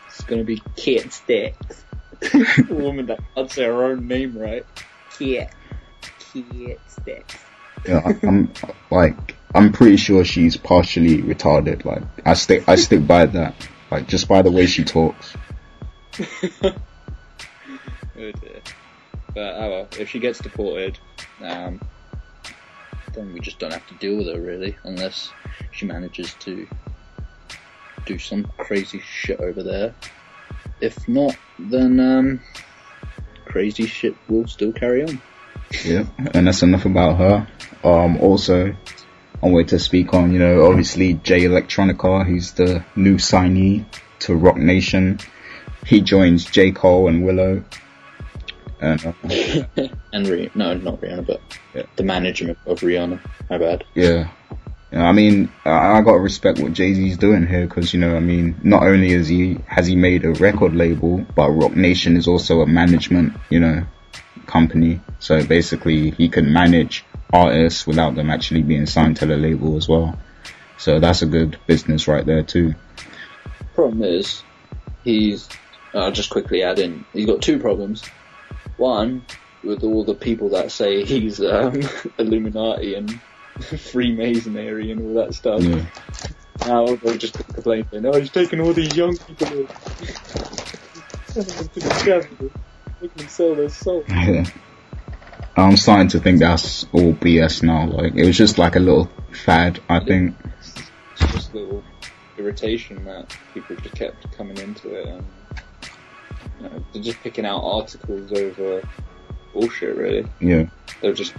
It's 0.07 0.23
gonna 0.23 0.43
be 0.43 0.61
Kit 0.75 1.13
Sticks. 1.13 1.85
a 2.33 2.73
woman 2.73 3.05
that 3.05 3.19
can't 3.35 3.51
say 3.51 3.65
her 3.65 3.83
own 3.83 4.07
name 4.07 4.35
right. 4.35 4.65
Kit. 5.17 5.51
Kit 6.33 6.79
Sticks. 6.87 7.37
Yeah, 7.87 8.01
I, 8.03 8.27
I'm 8.27 8.51
like 8.89 9.35
I'm 9.53 9.71
pretty 9.71 9.97
sure 9.97 10.23
she's 10.23 10.57
partially 10.57 11.21
retarded. 11.21 11.85
Like 11.85 12.03
I 12.25 12.33
stick 12.33 12.63
I 12.67 12.75
stick 12.75 13.05
by 13.05 13.25
that. 13.27 13.55
Like 13.89 14.07
just 14.07 14.27
by 14.27 14.41
the 14.41 14.51
way 14.51 14.65
she 14.65 14.83
talks. 14.83 15.35
Oh 18.21 18.31
dear. 18.33 18.61
But 19.33 19.55
oh 19.55 19.69
well, 19.69 19.87
if 19.97 20.09
she 20.09 20.19
gets 20.19 20.39
deported, 20.39 20.99
um, 21.41 21.81
then 23.13 23.33
we 23.33 23.39
just 23.39 23.57
don't 23.57 23.73
have 23.73 23.87
to 23.87 23.95
deal 23.95 24.17
with 24.17 24.27
her 24.27 24.39
really, 24.39 24.77
unless 24.83 25.31
she 25.71 25.85
manages 25.85 26.33
to 26.35 26.67
do 28.05 28.19
some 28.19 28.51
crazy 28.57 28.99
shit 28.99 29.39
over 29.39 29.63
there. 29.63 29.95
If 30.81 31.07
not, 31.07 31.35
then 31.57 31.99
um, 31.99 32.41
crazy 33.45 33.87
shit 33.87 34.15
will 34.27 34.47
still 34.47 34.73
carry 34.73 35.03
on. 35.03 35.21
Yeah, 35.83 36.05
and 36.33 36.47
that's 36.47 36.61
enough 36.61 36.85
about 36.85 37.17
her. 37.17 37.47
Um, 37.83 38.17
also, 38.17 38.75
I 39.43 39.47
wanted 39.47 39.69
to 39.69 39.79
speak 39.79 40.13
on, 40.13 40.31
you 40.31 40.39
know, 40.39 40.67
obviously 40.67 41.15
Jay 41.15 41.41
Electronica, 41.41 42.25
who's 42.25 42.51
the 42.51 42.83
new 42.95 43.15
signee 43.15 43.85
to 44.19 44.35
Roc 44.35 44.55
Nation. 44.55 45.19
He 45.85 46.01
joins 46.01 46.45
J. 46.45 46.71
Cole 46.71 47.07
and 47.07 47.25
Willow. 47.25 47.63
And, 48.79 49.03
uh, 49.03 49.13
and 50.13 50.27
Rih- 50.27 50.55
no, 50.55 50.75
not 50.75 51.01
Rihanna, 51.01 51.25
but 51.25 51.41
yeah. 51.73 51.83
the 51.95 52.03
management 52.03 52.59
of 52.67 52.81
Rihanna. 52.81 53.19
My 53.49 53.57
bad. 53.57 53.83
Yeah. 53.95 54.29
yeah 54.91 55.07
I 55.07 55.11
mean, 55.11 55.51
I, 55.65 55.97
I 55.97 56.01
gotta 56.01 56.19
respect 56.19 56.59
what 56.59 56.73
Jay 56.73 56.93
Z's 56.93 57.17
doing 57.17 57.47
here 57.47 57.65
because 57.65 57.93
you 57.93 57.99
know, 57.99 58.15
I 58.15 58.19
mean, 58.19 58.59
not 58.63 58.83
only 58.83 59.11
is 59.11 59.27
he 59.27 59.57
has 59.65 59.87
he 59.87 59.95
made 59.95 60.23
a 60.23 60.33
record 60.33 60.75
label, 60.75 61.25
but 61.35 61.49
Roc 61.49 61.75
Nation 61.75 62.15
is 62.15 62.27
also 62.27 62.61
a 62.61 62.67
management, 62.67 63.33
you 63.49 63.59
know, 63.59 63.85
company. 64.45 65.01
So 65.19 65.43
basically, 65.43 66.11
he 66.11 66.29
can 66.29 66.53
manage 66.53 67.05
artists 67.33 67.87
without 67.87 68.15
them 68.15 68.29
actually 68.29 68.63
being 68.63 68.85
signed 68.85 69.17
to 69.17 69.25
the 69.25 69.37
label 69.37 69.77
as 69.77 69.87
well. 69.87 70.17
So 70.77 70.99
that's 70.99 71.21
a 71.21 71.27
good 71.27 71.59
business 71.67 72.07
right 72.07 72.25
there 72.25 72.43
too. 72.43 72.75
Problem 73.75 74.03
is, 74.03 74.43
he's. 75.03 75.47
I'll 75.93 76.11
just 76.11 76.29
quickly 76.29 76.63
add 76.63 76.79
in. 76.79 77.05
He's 77.13 77.25
got 77.25 77.41
two 77.41 77.59
problems. 77.59 78.03
One, 78.77 79.25
with 79.63 79.83
all 79.83 80.03
the 80.03 80.15
people 80.15 80.49
that 80.49 80.71
say 80.71 81.03
he's 81.03 81.41
um, 81.41 81.81
Illuminati 82.17 82.95
and 82.95 83.21
Freemasonry 83.91 84.91
and 84.91 85.01
all 85.01 85.13
that 85.25 85.33
stuff. 85.33 85.61
Yeah. 85.61 85.85
Now 86.65 86.95
they'll 86.95 87.17
just 87.17 87.33
complain 87.33 87.85
"Oh, 87.91 88.19
he's 88.19 88.31
taking 88.31 88.61
all 88.61 88.73
these 88.73 88.95
young 88.95 89.17
people 89.17 89.47
to 91.27 91.43
the 91.43 92.03
devil, 92.05 92.51
making 93.01 93.17
them 93.17 93.27
sell 93.27 93.55
their 93.55 93.69
soul." 93.69 94.03
Yeah. 95.61 95.67
I'm 95.67 95.77
starting 95.77 96.07
to 96.09 96.19
think 96.19 96.39
that's 96.39 96.85
all 96.91 97.13
BS 97.13 97.63
now. 97.63 97.87
Like 97.87 98.15
it 98.15 98.25
was 98.25 98.37
just 98.37 98.57
like 98.57 98.75
a 98.75 98.79
little 98.79 99.09
fad, 99.31 99.79
I 99.89 99.99
think. 99.99 100.35
It's 100.59 101.31
just 101.31 101.53
a 101.53 101.57
little 101.57 101.83
irritation 102.37 103.05
that 103.05 103.35
people 103.53 103.75
just 103.77 103.95
kept 103.95 104.31
coming 104.31 104.57
into 104.57 104.95
it, 104.95 105.07
and 105.07 105.25
you 106.59 106.69
know, 106.69 106.85
they're 106.91 107.03
just 107.03 107.21
picking 107.21 107.45
out 107.45 107.63
articles 107.63 108.31
over 108.31 108.81
bullshit. 109.53 109.95
Really, 109.95 110.27
yeah. 110.39 110.65
They're 111.01 111.13
just 111.13 111.33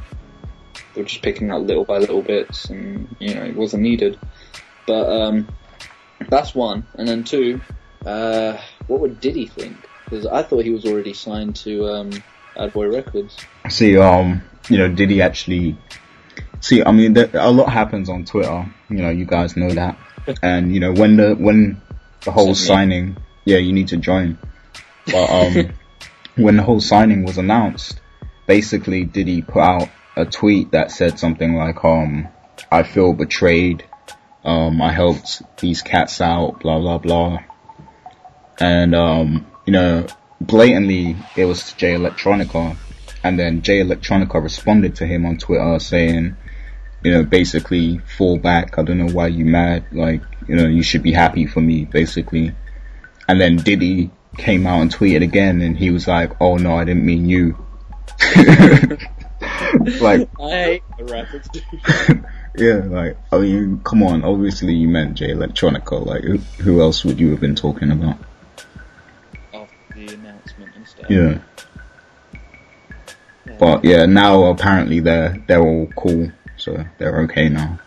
they're 0.95 1.05
just 1.05 1.23
picking 1.23 1.51
out 1.51 1.63
little 1.63 1.85
by 1.85 1.99
little 1.99 2.23
bits, 2.23 2.67
and 2.67 3.15
you 3.19 3.35
know 3.35 3.43
it 3.43 3.57
wasn't 3.57 3.83
needed. 3.83 4.19
But 4.87 5.23
um, 5.23 5.49
that's 6.29 6.55
one, 6.55 6.87
and 6.95 7.09
then 7.09 7.25
two. 7.25 7.61
Uh, 8.05 8.59
what 8.87 9.01
would 9.01 9.21
Diddy 9.21 9.47
think? 9.47 9.77
Because 10.05 10.27
I 10.27 10.43
thought 10.43 10.65
he 10.65 10.71
was 10.71 10.85
already 10.85 11.15
signed 11.15 11.57
to 11.57 11.89
um, 11.89 12.11
Bad 12.57 12.73
Boy 12.73 12.89
Records. 12.89 13.37
See, 13.69 13.97
um, 13.97 14.43
you 14.69 14.79
know, 14.79 14.89
did 14.89 15.11
he 15.11 15.23
actually? 15.23 15.77
See, 16.61 16.83
I 16.83 16.93
mean, 16.93 17.15
there, 17.15 17.31
a 17.35 17.51
lot 17.51 17.71
happens 17.71 18.09
on 18.09 18.25
Twitter. 18.25 18.67
You 18.89 18.97
know, 18.97 19.11
you 19.11 19.25
guys 19.25 19.57
know 19.57 19.71
that. 19.71 19.99
and 20.43 20.73
you 20.73 20.81
know, 20.81 20.93
when 20.93 21.17
the 21.17 21.35
when 21.35 21.81
the 22.25 22.31
whole 22.31 22.55
signing, 22.55 23.17
yeah, 23.45 23.59
you 23.59 23.73
need 23.73 23.89
to 23.89 23.97
join. 23.97 24.39
But 25.07 25.31
um, 25.31 25.73
when 26.37 26.57
the 26.57 26.63
whole 26.63 26.81
signing 26.81 27.25
was 27.25 27.39
announced, 27.39 28.01
basically, 28.47 29.05
did 29.05 29.27
he 29.27 29.43
put 29.43 29.63
out 29.63 29.89
a 30.17 30.25
tweet 30.25 30.73
that 30.73 30.91
said 30.91 31.19
something 31.19 31.55
like, 31.55 31.85
um, 31.85 32.29
I 32.71 32.83
feel 32.83 33.13
betrayed. 33.13 33.85
Um, 34.45 34.83
I 34.83 34.93
helped 34.93 35.43
these 35.59 35.83
cats 35.83 36.21
out, 36.21 36.61
blah 36.61 36.79
blah 36.79 36.99
blah. 36.99 37.39
And 38.61 38.95
um, 38.95 39.47
you 39.67 39.73
know, 39.73 40.07
blatantly 40.47 41.17
it 41.37 41.45
was 41.45 41.73
Jay 41.75 41.95
Electronica, 41.95 42.77
and 43.25 43.39
then 43.39 43.63
Jay 43.63 43.81
Electronica 43.81 44.43
responded 44.43 44.97
to 44.97 45.07
him 45.07 45.25
on 45.27 45.39
Twitter 45.39 45.79
saying, 45.79 46.37
you 47.03 47.11
know, 47.11 47.25
basically 47.25 47.99
fall 47.99 48.39
back. 48.39 48.79
I 48.79 48.83
don't 48.83 48.99
know 48.99 49.13
why 49.13 49.29
you 49.29 49.45
mad. 49.45 49.85
Like, 49.93 50.23
you 50.49 50.57
know, 50.57 50.67
you 50.67 50.83
should 50.83 51.03
be 51.03 51.13
happy 51.13 51.47
for 51.47 51.61
me, 51.61 51.85
basically. 51.85 52.55
And 53.29 53.41
then 53.41 53.57
Diddy 53.57 54.11
came 54.37 54.67
out 54.67 54.83
and 54.83 54.93
tweeted 54.93 55.23
again, 55.23 55.61
and 55.61 55.77
he 55.77 55.91
was 55.91 56.07
like, 56.09 56.33
"Oh 56.41 56.57
no, 56.57 56.77
I 56.77 56.85
didn't 56.85 57.05
mean 57.05 57.29
you." 57.29 57.57
like, 60.01 60.29
I 60.41 60.51
hate 60.51 60.83
the 60.99 61.05
rappers. 61.05 61.49
yeah, 62.57 62.83
like, 62.85 63.17
I 63.33 63.39
mean, 63.39 63.81
come 63.85 64.03
on. 64.03 64.25
Obviously, 64.25 64.75
you 64.75 64.89
meant 64.89 65.15
Jay 65.15 65.31
Electronica. 65.31 66.05
Like, 66.05 66.23
who, 66.23 66.39
who 66.63 66.81
else 66.81 67.05
would 67.05 67.21
you 67.21 67.31
have 67.31 67.41
been 67.41 67.55
talking 67.55 67.91
about? 67.91 68.19
Yeah. 71.09 71.39
But 73.59 73.85
yeah, 73.85 74.07
now 74.07 74.45
apparently 74.45 75.01
they're 75.01 75.43
they're 75.47 75.63
all 75.63 75.89
cool, 75.97 76.31
so 76.57 76.85
they're 76.99 77.23
okay 77.23 77.49
now. 77.49 77.81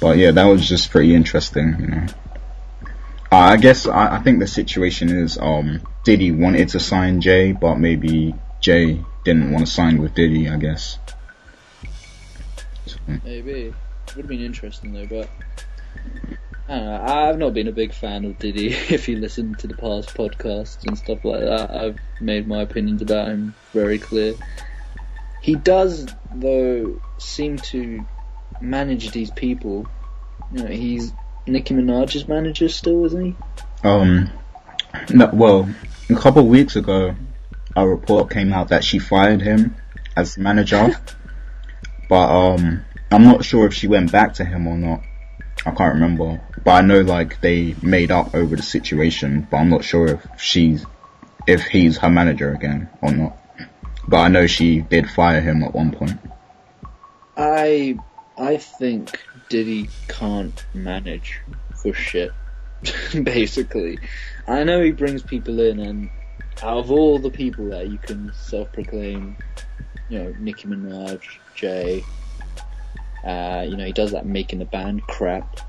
But 0.00 0.18
yeah, 0.18 0.32
that 0.32 0.44
was 0.44 0.68
just 0.68 0.90
pretty 0.90 1.14
interesting, 1.14 1.76
you 1.80 1.86
know. 1.86 2.06
Uh, 3.30 3.36
I 3.36 3.56
guess 3.56 3.86
I, 3.86 4.16
I 4.16 4.18
think 4.18 4.40
the 4.40 4.46
situation 4.46 5.08
is 5.08 5.38
um 5.38 5.80
Diddy 6.04 6.30
wanted 6.30 6.68
to 6.70 6.80
sign 6.80 7.20
Jay, 7.20 7.52
but 7.52 7.76
maybe 7.76 8.34
Jay 8.60 9.02
didn't 9.24 9.50
want 9.50 9.66
to 9.66 9.72
sign 9.72 10.02
with 10.02 10.14
Diddy. 10.14 10.48
I 10.48 10.56
guess. 10.56 10.98
So. 12.86 12.98
Maybe 13.24 13.72
would 14.16 14.24
have 14.24 14.28
been 14.28 14.40
interesting 14.40 14.92
though, 14.92 15.06
but 15.06 15.28
I 16.72 16.76
don't 16.76 16.86
know, 16.86 17.02
I've 17.02 17.38
not 17.38 17.52
been 17.52 17.68
a 17.68 17.72
big 17.72 17.92
fan 17.92 18.24
of 18.24 18.38
Diddy. 18.38 18.68
If 18.88 19.06
you 19.06 19.18
listen 19.18 19.54
to 19.56 19.66
the 19.66 19.74
past 19.74 20.14
podcasts 20.14 20.86
and 20.86 20.96
stuff 20.96 21.22
like 21.22 21.40
that, 21.40 21.70
I've 21.70 21.98
made 22.18 22.48
my 22.48 22.62
opinions 22.62 23.02
about 23.02 23.28
him 23.28 23.54
very 23.74 23.98
clear. 23.98 24.34
He 25.42 25.54
does, 25.54 26.06
though, 26.34 26.98
seem 27.18 27.58
to 27.58 28.06
manage 28.62 29.10
these 29.10 29.30
people. 29.30 29.86
You 30.50 30.62
know, 30.62 30.70
he's 30.70 31.12
Nicki 31.46 31.74
Minaj's 31.74 32.26
manager 32.26 32.70
still, 32.70 33.04
isn't 33.04 33.22
he? 33.22 33.36
Um, 33.84 34.30
no, 35.10 35.28
well, 35.30 35.68
a 36.08 36.14
couple 36.14 36.40
of 36.40 36.48
weeks 36.48 36.76
ago, 36.76 37.14
a 37.76 37.86
report 37.86 38.30
came 38.30 38.50
out 38.50 38.68
that 38.68 38.82
she 38.82 38.98
fired 38.98 39.42
him 39.42 39.76
as 40.16 40.38
manager, 40.38 40.88
but 42.08 42.30
um, 42.30 42.82
I'm 43.10 43.24
not 43.24 43.44
sure 43.44 43.66
if 43.66 43.74
she 43.74 43.88
went 43.88 44.10
back 44.10 44.32
to 44.34 44.44
him 44.46 44.66
or 44.66 44.78
not. 44.78 45.02
I 45.66 45.70
can't 45.72 45.94
remember, 45.94 46.40
but 46.64 46.70
I 46.72 46.80
know 46.82 47.00
like 47.00 47.40
they 47.40 47.74
made 47.82 48.10
up 48.10 48.34
over 48.34 48.56
the 48.56 48.62
situation, 48.62 49.46
but 49.50 49.58
I'm 49.58 49.70
not 49.70 49.84
sure 49.84 50.06
if 50.08 50.26
she's, 50.40 50.86
if 51.46 51.62
he's 51.62 51.98
her 51.98 52.10
manager 52.10 52.52
again 52.52 52.88
or 53.00 53.12
not. 53.12 53.38
But 54.06 54.18
I 54.18 54.28
know 54.28 54.46
she 54.46 54.80
did 54.80 55.08
fire 55.10 55.40
him 55.40 55.62
at 55.62 55.74
one 55.74 55.92
point. 55.92 56.18
I, 57.36 57.98
I 58.36 58.56
think 58.56 59.18
Diddy 59.48 59.88
can't 60.08 60.64
manage 60.74 61.40
for 61.74 61.92
shit, 61.92 62.32
basically. 63.22 63.98
I 64.46 64.64
know 64.64 64.82
he 64.82 64.92
brings 64.92 65.22
people 65.22 65.60
in 65.60 65.78
and 65.78 66.10
out 66.62 66.78
of 66.78 66.90
all 66.90 67.18
the 67.18 67.30
people 67.30 67.70
there, 67.70 67.84
you 67.84 67.98
can 67.98 68.32
self-proclaim, 68.34 69.36
you 70.08 70.18
know, 70.18 70.34
Nicki 70.38 70.68
Minaj, 70.68 71.20
Jay, 71.54 72.04
uh, 73.24 73.64
you 73.68 73.76
know, 73.76 73.84
he 73.84 73.92
does 73.92 74.12
that 74.12 74.26
making 74.26 74.58
the 74.58 74.64
band 74.64 75.02
crap. 75.06 75.60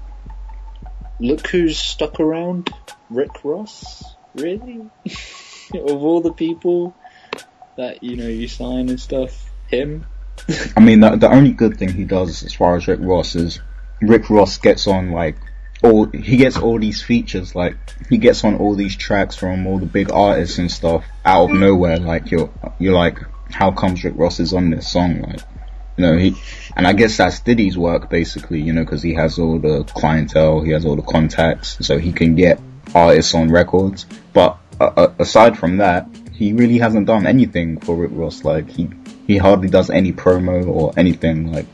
Look 1.19 1.48
who's 1.48 1.77
stuck 1.77 2.19
around. 2.19 2.69
Rick 3.10 3.44
Ross? 3.44 4.03
Really? 4.35 4.90
of 5.73 6.03
all 6.03 6.22
the 6.22 6.34
people 6.34 6.95
that, 7.77 8.03
you 8.03 8.15
know, 8.15 8.27
you 8.27 8.48
sign 8.48 8.90
and 8.90 8.99
stuff, 8.99 9.49
him? 9.68 10.06
I 10.76 10.80
mean, 10.80 10.99
the, 10.99 11.15
the 11.15 11.31
only 11.31 11.52
good 11.52 11.77
thing 11.77 11.94
he 11.94 12.06
does 12.06 12.44
as 12.44 12.53
far 12.53 12.76
as 12.76 12.88
Rick 12.88 12.99
Ross 13.02 13.35
is 13.35 13.60
Rick 14.02 14.30
Ross 14.30 14.57
gets 14.57 14.88
on 14.88 15.11
like 15.11 15.38
all 15.84 16.06
he 16.07 16.38
gets 16.38 16.57
all 16.57 16.80
these 16.80 17.02
features 17.02 17.56
like 17.56 17.76
he 18.10 18.18
gets 18.18 18.44
on 18.44 18.56
all 18.56 18.73
these 18.73 18.95
tracks 18.95 19.35
from 19.35 19.68
all 19.68 19.80
the 19.80 19.85
big 19.85 20.11
artists 20.11 20.57
and 20.57 20.72
stuff 20.72 21.06
out 21.26 21.49
of 21.49 21.56
nowhere 21.56 21.98
like 21.98 22.31
you're 22.31 22.49
you're 22.80 22.94
like 22.94 23.19
how 23.52 23.72
comes 23.72 24.03
Rick 24.03 24.14
Ross 24.18 24.40
is 24.40 24.53
on 24.53 24.69
this 24.69 24.90
song 24.90 25.22
like 25.22 25.41
you 25.98 26.06
know, 26.06 26.18
he, 26.18 26.36
and 26.76 26.88
I 26.88 26.94
guess 26.94 27.18
that's 27.18 27.40
Diddy's 27.40 27.78
work 27.78 28.10
basically, 28.10 28.61
you 28.61 28.74
know, 28.74 28.86
cause 28.86 29.03
he 29.03 29.14
has 29.14 29.38
all 29.38 29.60
the 29.60 29.84
clientele, 29.84 30.61
he 30.61 30.72
has 30.72 30.86
all 30.86 30.95
the 30.95 31.03
contacts, 31.03 31.78
so 31.86 31.98
he 31.98 32.11
can 32.11 32.36
get 32.36 32.60
artists 32.95 33.34
on 33.36 33.52
records. 33.52 34.06
But 34.34 34.57
uh, 34.80 34.91
uh, 34.95 35.14
aside 35.20 35.57
from 35.57 35.78
that, 35.78 36.07
he 36.32 36.53
really 36.53 36.80
hasn't 36.80 37.06
done 37.06 37.28
anything 37.28 37.80
for 37.80 37.95
Rick 37.95 38.11
Ross. 38.14 38.44
Like 38.44 38.70
he, 38.70 38.90
he 39.28 39.38
hardly 39.38 39.70
does 39.70 39.90
any 39.90 40.11
promo 40.11 40.68
or 40.68 40.94
anything. 40.98 41.52
Like 41.52 41.68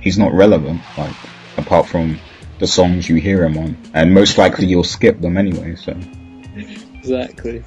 he's 0.00 0.18
not 0.18 0.32
relevant. 0.34 0.82
Like 0.98 1.16
apart 1.56 1.86
from 1.88 2.18
the 2.58 2.66
songs 2.66 3.08
you 3.08 3.16
hear 3.16 3.44
him 3.44 3.56
on, 3.56 3.76
and 3.94 4.12
most 4.12 4.36
likely 4.36 4.66
you'll 4.66 4.84
skip 4.84 5.20
them 5.20 5.38
anyway. 5.38 5.76
So 5.76 5.98
exactly. 6.94 7.64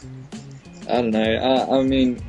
I 0.87 1.01
don't 1.01 1.09
know. 1.09 1.19
I, 1.19 1.79
I 1.79 1.81
mean, 1.81 2.21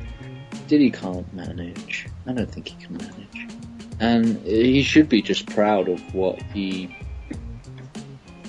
Diddy 0.67 0.89
can't 0.89 1.31
manage. 1.31 2.07
I 2.25 2.33
don't 2.33 2.51
think 2.51 2.69
he 2.69 2.83
can 2.83 2.97
manage 2.97 3.56
and 3.99 4.37
he 4.45 4.83
should 4.83 5.09
be 5.09 5.21
just 5.21 5.47
proud 5.47 5.89
of 5.89 6.13
what 6.13 6.41
he, 6.53 6.95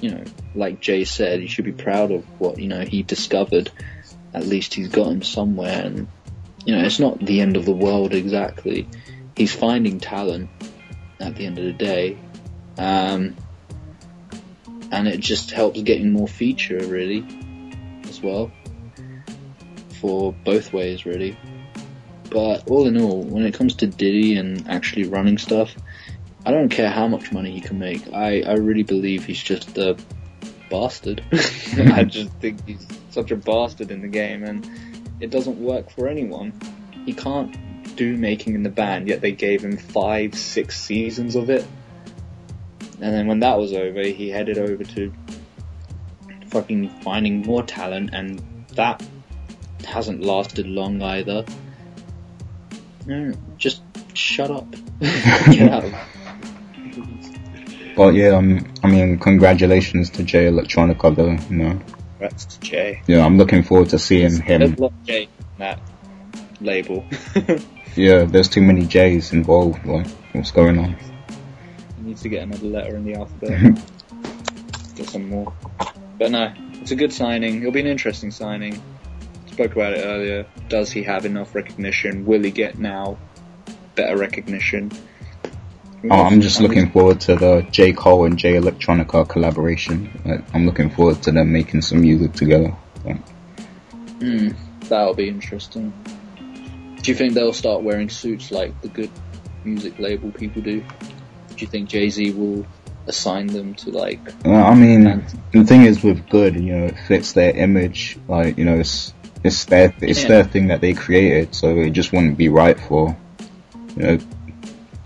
you 0.00 0.10
know, 0.10 0.24
like 0.54 0.80
Jay 0.80 1.04
said, 1.04 1.40
he 1.40 1.46
should 1.46 1.64
be 1.64 1.72
proud 1.72 2.10
of 2.10 2.24
what 2.40 2.58
you 2.58 2.68
know 2.68 2.80
he 2.80 3.02
discovered. 3.02 3.70
At 4.34 4.46
least 4.46 4.74
he's 4.74 4.88
gotten 4.88 5.22
somewhere, 5.22 5.84
and 5.84 6.08
you 6.64 6.76
know, 6.76 6.82
it's 6.82 6.98
not 6.98 7.18
the 7.18 7.40
end 7.40 7.56
of 7.56 7.64
the 7.64 7.72
world 7.72 8.12
exactly. 8.12 8.88
he's 9.36 9.54
finding 9.54 10.00
talent 10.00 10.50
at 11.20 11.36
the 11.36 11.46
end 11.46 11.58
of 11.58 11.64
the 11.64 11.72
day. 11.72 12.18
Um, 12.76 13.36
and 14.90 15.08
it 15.08 15.20
just 15.20 15.50
helps 15.50 15.80
getting 15.82 16.12
more 16.12 16.28
feature 16.28 16.78
really 16.78 17.24
as 18.04 18.22
well 18.22 18.50
for 20.00 20.32
both 20.44 20.72
ways 20.72 21.04
really. 21.04 21.36
But 22.30 22.68
all 22.68 22.86
in 22.86 23.00
all, 23.00 23.22
when 23.22 23.44
it 23.44 23.54
comes 23.54 23.74
to 23.76 23.86
Diddy 23.86 24.36
and 24.36 24.68
actually 24.68 25.04
running 25.04 25.38
stuff, 25.38 25.74
I 26.44 26.50
don't 26.50 26.68
care 26.68 26.90
how 26.90 27.08
much 27.08 27.32
money 27.32 27.52
he 27.52 27.60
can 27.60 27.78
make. 27.78 28.12
I, 28.12 28.42
I 28.42 28.54
really 28.54 28.82
believe 28.82 29.24
he's 29.24 29.42
just 29.42 29.76
a 29.78 29.96
bastard. 30.70 31.22
I 31.32 32.04
just 32.04 32.30
think 32.34 32.66
he's 32.66 32.86
such 33.10 33.30
a 33.30 33.36
bastard 33.36 33.90
in 33.90 34.02
the 34.02 34.08
game 34.08 34.44
and 34.44 34.68
it 35.20 35.30
doesn't 35.30 35.58
work 35.58 35.90
for 35.90 36.08
anyone. 36.08 36.52
He 37.04 37.12
can't 37.12 37.56
do 37.96 38.16
making 38.16 38.54
in 38.54 38.62
the 38.62 38.70
band, 38.70 39.08
yet 39.08 39.20
they 39.20 39.32
gave 39.32 39.64
him 39.64 39.76
five, 39.76 40.34
six 40.34 40.80
seasons 40.80 41.34
of 41.34 41.50
it. 41.50 41.66
And 43.00 43.14
then 43.14 43.26
when 43.26 43.40
that 43.40 43.58
was 43.58 43.72
over, 43.72 44.02
he 44.02 44.28
headed 44.28 44.58
over 44.58 44.84
to 44.84 45.12
fucking 46.46 46.88
finding 47.00 47.42
more 47.42 47.62
talent, 47.62 48.10
and 48.12 48.66
that 48.74 49.02
hasn't 49.84 50.22
lasted 50.22 50.66
long 50.66 51.02
either. 51.02 51.44
No, 53.08 53.32
just 53.56 53.80
shut 54.12 54.50
up. 54.50 54.70
Get 55.00 55.72
out. 55.72 55.90
But 57.96 58.14
yeah, 58.14 58.36
um, 58.36 58.70
I 58.84 58.88
mean, 58.88 59.18
congratulations 59.18 60.10
to 60.10 60.22
Jay 60.22 60.44
Electronica, 60.44 61.16
though. 61.16 61.30
You 61.48 61.56
know. 61.56 61.80
Congrats 62.10 62.44
to 62.44 62.60
Jay. 62.60 63.02
Yeah, 63.06 63.24
I'm 63.24 63.38
looking 63.38 63.62
forward 63.62 63.88
to 63.88 63.98
seeing 63.98 64.42
him. 64.42 64.76
Jay 65.04 65.26
that 65.56 65.80
label. 66.60 67.06
yeah, 67.96 68.24
there's 68.24 68.48
too 68.48 68.60
many 68.60 68.84
J's 68.84 69.32
involved. 69.32 69.86
Like, 69.86 70.06
what's 70.34 70.50
going 70.50 70.78
on? 70.78 70.94
He 71.96 72.02
needs 72.02 72.20
to 72.22 72.28
get 72.28 72.42
another 72.42 72.66
letter 72.66 72.94
in 72.94 73.06
the 73.06 73.14
alphabet. 73.14 73.82
get 74.96 75.08
some 75.08 75.30
more. 75.30 75.50
But 76.18 76.30
no, 76.30 76.52
it's 76.74 76.90
a 76.90 76.96
good 76.96 77.14
signing. 77.14 77.60
It'll 77.60 77.72
be 77.72 77.80
an 77.80 77.86
interesting 77.86 78.32
signing. 78.32 78.82
Spoke 79.58 79.72
about 79.72 79.94
it 79.94 80.04
earlier. 80.04 80.46
Does 80.68 80.92
he 80.92 81.02
have 81.02 81.26
enough 81.26 81.52
recognition? 81.52 82.24
Will 82.24 82.44
he 82.44 82.52
get 82.52 82.78
now 82.78 83.18
better 83.96 84.16
recognition? 84.16 84.92
Oh, 86.08 86.22
I'm 86.22 86.40
just 86.40 86.60
looking 86.60 86.92
forward 86.92 87.20
to 87.22 87.34
the 87.34 87.66
J 87.72 87.92
Cole 87.92 88.26
and 88.26 88.38
Jay 88.38 88.52
Electronica 88.52 89.28
collaboration. 89.28 90.44
I'm 90.54 90.64
looking 90.64 90.90
forward 90.90 91.24
to 91.24 91.32
them 91.32 91.50
making 91.50 91.82
some 91.82 92.02
music 92.02 92.34
together. 92.34 92.72
Mm, 94.20 94.54
that'll 94.82 95.14
be 95.14 95.28
interesting. 95.28 95.92
Do 97.02 97.10
you 97.10 97.16
think 97.16 97.34
they'll 97.34 97.52
start 97.52 97.82
wearing 97.82 98.10
suits 98.10 98.52
like 98.52 98.80
the 98.80 98.88
good 98.88 99.10
music 99.64 99.98
label 99.98 100.30
people 100.30 100.62
do? 100.62 100.82
Do 100.82 101.56
you 101.56 101.66
think 101.66 101.88
Jay 101.88 102.10
Z 102.10 102.30
will 102.30 102.64
assign 103.08 103.48
them 103.48 103.74
to 103.74 103.90
like? 103.90 104.20
Well, 104.44 104.64
I 104.64 104.76
mean, 104.76 105.24
the 105.50 105.64
thing 105.64 105.82
is 105.82 106.04
with 106.04 106.28
good, 106.28 106.54
you 106.54 106.76
know, 106.76 106.84
it 106.84 106.98
fits 107.08 107.32
their 107.32 107.56
image. 107.56 108.20
Like, 108.28 108.56
you 108.56 108.64
know, 108.64 108.78
it's 108.78 109.14
it's 109.44 109.64
their 109.66 109.94
it's 110.00 110.22
yeah. 110.22 110.28
their 110.28 110.44
thing 110.44 110.68
that 110.68 110.80
they 110.80 110.94
created, 110.94 111.54
so 111.54 111.76
it 111.76 111.90
just 111.90 112.12
wouldn't 112.12 112.36
be 112.36 112.48
right 112.48 112.78
for 112.78 113.16
you 113.96 114.02
know 114.02 114.18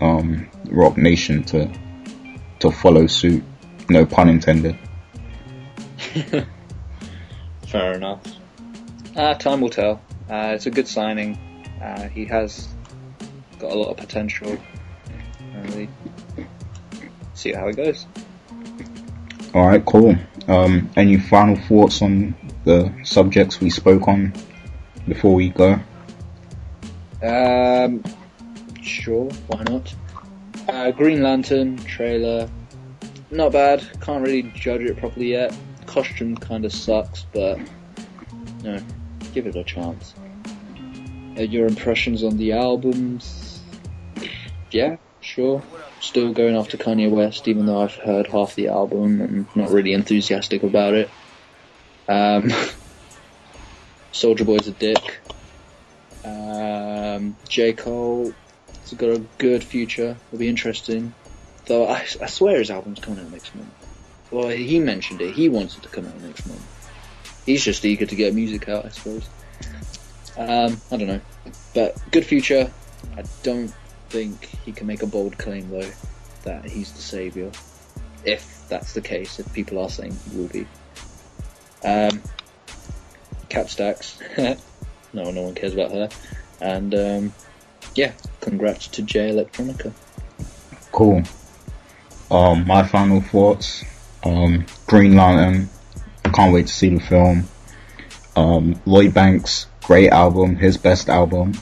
um, 0.01 0.49
Roc 0.69 0.97
Nation 0.97 1.43
to 1.45 1.71
to 2.59 2.71
follow 2.71 3.07
suit. 3.07 3.43
No 3.89 4.05
pun 4.05 4.29
intended. 4.29 4.77
Fair 7.67 7.93
enough. 7.93 8.21
Uh, 9.15 9.33
time 9.35 9.61
will 9.61 9.69
tell. 9.69 10.01
Uh, 10.29 10.53
it's 10.55 10.65
a 10.65 10.71
good 10.71 10.87
signing. 10.87 11.37
Uh, 11.81 12.07
he 12.07 12.25
has 12.25 12.67
got 13.59 13.71
a 13.71 13.75
lot 13.75 13.89
of 13.89 13.97
potential. 13.97 14.57
Really 15.65 15.89
see 17.33 17.53
how 17.53 17.67
it 17.67 17.75
goes. 17.75 18.05
All 19.53 19.67
right, 19.67 19.85
cool. 19.85 20.15
Um, 20.47 20.89
any 20.95 21.17
final 21.17 21.55
thoughts 21.55 22.01
on 22.01 22.35
the 22.65 22.93
subjects 23.03 23.59
we 23.59 23.69
spoke 23.69 24.07
on 24.07 24.33
before 25.07 25.33
we 25.33 25.49
go? 25.49 25.79
Um, 27.21 28.03
sure, 28.81 29.29
why 29.47 29.63
not? 29.63 29.93
Uh, 30.67 30.91
Green 30.91 31.21
Lantern 31.21 31.77
trailer, 31.77 32.49
not 33.31 33.51
bad. 33.51 33.83
Can't 34.01 34.23
really 34.23 34.43
judge 34.55 34.81
it 34.81 34.97
properly 34.97 35.31
yet. 35.31 35.55
Costume 35.85 36.35
kind 36.37 36.65
of 36.65 36.73
sucks, 36.73 37.25
but 37.33 37.59
know, 38.63 38.79
give 39.33 39.45
it 39.47 39.55
a 39.55 39.63
chance. 39.63 40.13
Uh, 41.37 41.41
your 41.41 41.67
impressions 41.67 42.23
on 42.23 42.37
the 42.37 42.53
albums? 42.53 43.61
Yeah, 44.71 44.97
sure. 45.21 45.61
Still 45.99 46.33
going 46.33 46.55
after 46.55 46.77
Kanye 46.77 47.09
West, 47.09 47.47
even 47.47 47.65
though 47.65 47.81
I've 47.81 47.95
heard 47.95 48.27
half 48.27 48.55
the 48.55 48.67
album 48.67 49.21
and 49.21 49.45
not 49.55 49.69
really 49.71 49.93
enthusiastic 49.93 50.63
about 50.63 50.93
it. 50.93 51.09
Um, 52.07 52.43
Soulja 54.13 54.45
Boy's 54.45 54.67
a 54.67 54.71
dick. 54.71 55.19
Um, 56.23 57.35
J. 57.49 57.73
Cole 57.73 58.33
has 58.81 58.93
got 58.93 59.09
a 59.09 59.23
good 59.37 59.63
future. 59.63 60.15
It'll 60.27 60.39
be 60.39 60.47
interesting. 60.47 61.13
Though 61.65 61.87
I, 61.87 62.05
I 62.21 62.25
swear 62.27 62.59
his 62.59 62.69
album's 62.69 62.99
coming 62.99 63.23
out 63.23 63.31
next 63.31 63.55
month. 63.55 63.69
Well, 64.31 64.49
he 64.49 64.79
mentioned 64.79 65.21
it. 65.21 65.33
He 65.33 65.49
wants 65.49 65.77
it 65.77 65.83
to 65.83 65.89
come 65.89 66.07
out 66.07 66.19
next 66.21 66.45
month. 66.47 66.61
He's 67.45 67.63
just 67.63 67.85
eager 67.85 68.05
to 68.05 68.15
get 68.15 68.33
music 68.33 68.67
out, 68.69 68.85
I 68.85 68.89
suppose. 68.89 69.29
Um, 70.37 70.81
I 70.91 70.97
don't 70.97 71.07
know. 71.07 71.21
But 71.73 71.97
good 72.11 72.25
future. 72.25 72.71
I 73.15 73.23
don't 73.43 73.73
think 74.09 74.45
he 74.65 74.71
can 74.71 74.87
make 74.87 75.03
a 75.03 75.07
bold 75.07 75.37
claim, 75.37 75.69
though, 75.69 75.91
that 76.43 76.65
he's 76.65 76.91
the 76.93 77.01
saviour. 77.01 77.51
If 78.25 78.67
that's 78.69 78.93
the 78.93 79.01
case, 79.01 79.39
if 79.39 79.51
people 79.53 79.79
are 79.79 79.89
saying 79.89 80.17
he 80.31 80.37
will 80.37 80.47
be. 80.47 80.67
Um, 81.83 82.21
Cap 83.49 83.69
Stacks. 83.69 84.19
no, 84.37 85.31
no 85.31 85.41
one 85.41 85.55
cares 85.55 85.73
about 85.73 85.91
her. 85.91 86.09
And 86.61 86.95
um, 86.95 87.33
yeah, 87.95 88.13
congrats 88.41 88.87
to 88.87 89.01
Jay 89.03 89.29
Electronica. 89.31 89.93
Cool. 90.91 91.23
Um, 92.31 92.65
my 92.65 92.83
final 92.83 93.21
thoughts. 93.21 93.83
Um, 94.23 94.65
Green 94.87 95.15
Lantern. 95.15 95.69
Can't 96.33 96.53
wait 96.53 96.67
to 96.67 96.73
see 96.73 96.89
the 96.89 96.99
film. 96.99 97.47
Um, 98.35 98.81
Lloyd 98.85 99.13
Banks, 99.13 99.67
great 99.83 100.09
album, 100.09 100.55
his 100.55 100.77
best 100.77 101.09
album. 101.09 101.53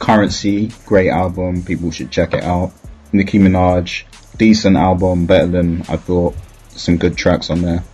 Currency, 0.00 0.72
great 0.86 1.10
album, 1.10 1.62
people 1.62 1.90
should 1.90 2.10
check 2.10 2.34
it 2.34 2.42
out. 2.42 2.72
Nicki 3.12 3.38
Minaj, 3.38 4.04
decent 4.36 4.76
album, 4.76 5.26
better 5.26 5.46
than 5.46 5.82
I 5.82 5.96
thought. 5.96 6.34
Some 6.70 6.96
good 6.96 7.16
tracks 7.16 7.50
on 7.50 7.62
there. 7.62 7.84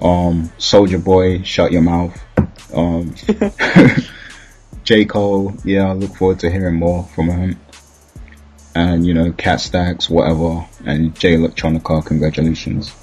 Um, 0.00 0.50
Soulja 0.58 1.02
Boy, 1.02 1.42
Shut 1.42 1.72
Your 1.72 1.82
Mouth. 1.82 2.18
Um, 2.72 3.14
J. 4.84 5.04
Cole, 5.04 5.54
yeah, 5.64 5.88
I 5.88 5.92
look 5.92 6.16
forward 6.16 6.38
to 6.40 6.50
hearing 6.50 6.76
more 6.76 7.04
from 7.14 7.28
him. 7.28 7.60
And, 8.74 9.06
you 9.06 9.12
know, 9.12 9.32
Kat 9.32 9.60
Stacks, 9.60 10.08
whatever. 10.08 10.66
And 10.84 11.18
Jay 11.18 11.34
Electronica, 11.34 12.04
congratulations. 12.04 12.94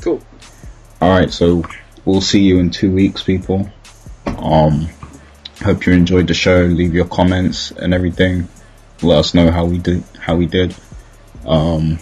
Cool. 0.00 0.20
Alright, 1.00 1.30
so 1.30 1.62
we'll 2.04 2.20
see 2.20 2.40
you 2.40 2.58
in 2.58 2.70
two 2.70 2.90
weeks, 2.90 3.22
people. 3.22 3.70
Um, 4.26 4.88
hope 5.62 5.86
you 5.86 5.92
enjoyed 5.92 6.26
the 6.26 6.34
show. 6.34 6.62
Leave 6.62 6.94
your 6.94 7.06
comments 7.06 7.70
and 7.70 7.94
everything. 7.94 8.48
Let 9.02 9.18
us 9.18 9.34
know 9.34 9.50
how 9.50 9.64
we 9.64 9.78
did, 9.78 10.02
how 10.18 10.36
we 10.36 10.46
did. 10.46 10.74
Um, 11.46 11.98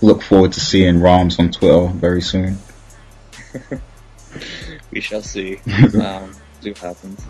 look 0.00 0.22
forward 0.22 0.52
to 0.52 0.60
seeing 0.60 1.00
Rams 1.00 1.38
on 1.38 1.50
Twitter 1.50 1.86
very 1.88 2.22
soon. 2.22 2.58
we 4.90 5.00
shall 5.00 5.22
see. 5.22 5.56
um, 6.00 6.34
see 6.60 6.70
what 6.70 6.78
happens. 6.78 7.24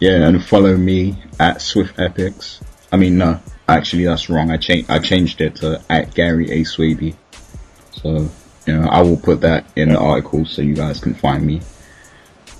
Yeah, 0.00 0.26
and 0.26 0.44
follow 0.44 0.76
me 0.76 1.22
at 1.40 1.60
Swift 1.60 1.98
Epics. 1.98 2.60
I 2.92 2.96
mean, 2.96 3.18
no, 3.18 3.40
actually 3.68 4.04
that's 4.04 4.30
wrong. 4.30 4.50
I 4.50 4.56
changed 4.56 4.90
I 4.90 4.98
changed 4.98 5.40
it 5.40 5.56
to 5.56 5.82
at 5.90 6.14
Gary 6.14 6.50
A 6.50 6.64
Swaby. 6.64 7.14
So 7.92 8.30
you 8.66 8.76
know, 8.76 8.88
I 8.88 9.02
will 9.02 9.16
put 9.16 9.40
that 9.40 9.66
in 9.76 9.90
the 9.90 9.98
article 9.98 10.44
so 10.44 10.62
you 10.62 10.74
guys 10.74 11.00
can 11.00 11.14
find 11.14 11.44
me. 11.44 11.60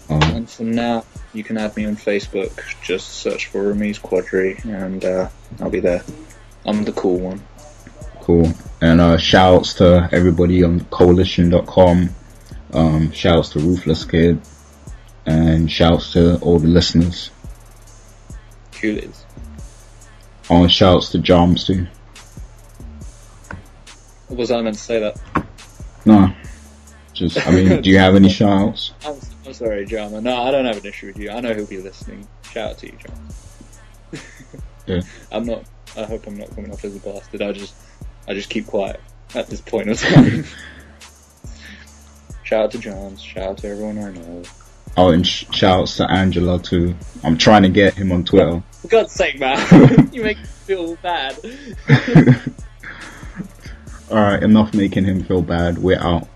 Um, 0.09 0.23
and 0.23 0.51
from 0.51 0.73
now, 0.73 1.05
you 1.35 1.45
can 1.45 1.59
add 1.59 1.77
me 1.77 1.85
on 1.85 1.97
Facebook. 1.97 2.51
Just 2.83 3.09
search 3.09 3.47
for 3.47 3.75
Ramiz 3.75 4.01
Quadri, 4.01 4.65
and 4.65 5.05
uh, 5.05 5.29
I'll 5.61 5.71
be 5.71 5.81
there. 5.81 6.03
I'm 6.65 6.85
the 6.85 6.93
cool 6.93 7.19
one. 7.19 7.43
Cool. 8.29 8.53
And 8.83 9.01
uh, 9.01 9.17
shouts 9.17 9.73
to 9.77 10.07
everybody 10.13 10.63
on 10.63 10.81
coalition.com. 10.91 12.11
Um, 12.75 13.11
shouts 13.11 13.49
to 13.51 13.59
Ruthless 13.59 14.05
Kid. 14.05 14.43
And 15.25 15.73
shouts 15.73 16.13
to 16.13 16.39
all 16.41 16.59
the 16.59 16.69
listeners. 16.69 17.31
Coolies. 18.73 19.25
Oh, 20.51 20.65
and 20.65 20.71
shouts 20.71 21.09
to 21.13 21.19
Joms 21.21 21.67
too. 21.67 21.87
Was 24.29 24.51
I 24.51 24.61
meant 24.61 24.77
to 24.77 24.83
say 24.83 25.01
that? 25.01 25.19
No. 26.05 26.31
Just, 27.15 27.47
I 27.47 27.51
mean, 27.51 27.81
do 27.81 27.89
you 27.89 27.99
have 27.99 28.15
any 28.15 28.29
shouts? 28.29 28.93
I'm, 29.07 29.17
I'm 29.47 29.55
sorry, 29.55 29.87
Jama. 29.87 30.21
No, 30.21 30.43
I 30.43 30.51
don't 30.51 30.67
have 30.67 30.77
an 30.77 30.85
issue 30.85 31.07
with 31.07 31.17
you. 31.17 31.31
I 31.31 31.41
know 31.41 31.55
who'll 31.55 31.67
be 31.67 31.79
listening. 31.79 32.29
Shout 32.53 32.73
out 32.73 32.79
to 32.79 32.87
you, 32.89 32.99
John. 32.99 34.23
Yeah. 34.87 35.01
I'm 35.33 35.47
not. 35.47 35.65
I 35.97 36.03
hope 36.05 36.27
I'm 36.27 36.37
not 36.37 36.51
coming 36.51 36.71
off 36.71 36.85
as 36.85 36.95
a 36.95 37.01
bastard. 37.01 37.41
I 37.41 37.53
just, 37.53 37.75
I 38.29 38.35
just 38.35 38.51
keep 38.51 38.67
quiet 38.67 39.01
at 39.35 39.47
this 39.47 39.63
point 39.63 39.89
of 39.89 39.99
time. 39.99 40.45
shout 42.45 42.65
out 42.65 42.71
to 42.73 42.79
Johns. 42.79 43.23
Shout 43.23 43.45
out 43.45 43.59
to 43.59 43.69
everyone 43.69 43.99
I 43.99 44.13
know. 44.13 44.43
Oh, 44.99 45.11
and 45.11 45.27
sh- 45.27 45.47
shouts 45.51 45.97
to 45.97 46.11
Angela 46.11 46.59
too. 46.59 46.95
I'm 47.25 47.39
trying 47.39 47.63
to 47.63 47.71
get 47.71 47.95
him 47.95 48.13
on 48.13 48.25
Twitter. 48.25 48.63
For 48.83 48.89
God's 48.89 49.13
sake, 49.13 49.41
man, 49.41 50.11
you 50.13 50.23
make 50.23 50.39
me 50.39 50.45
feel 50.45 50.97
bad. 50.97 51.39
Alright, 54.11 54.43
enough 54.43 54.75
making 54.75 55.05
him 55.05 55.25
feel 55.25 55.41
bad. 55.43 55.79
We're 55.79 55.99
out. 55.99 56.29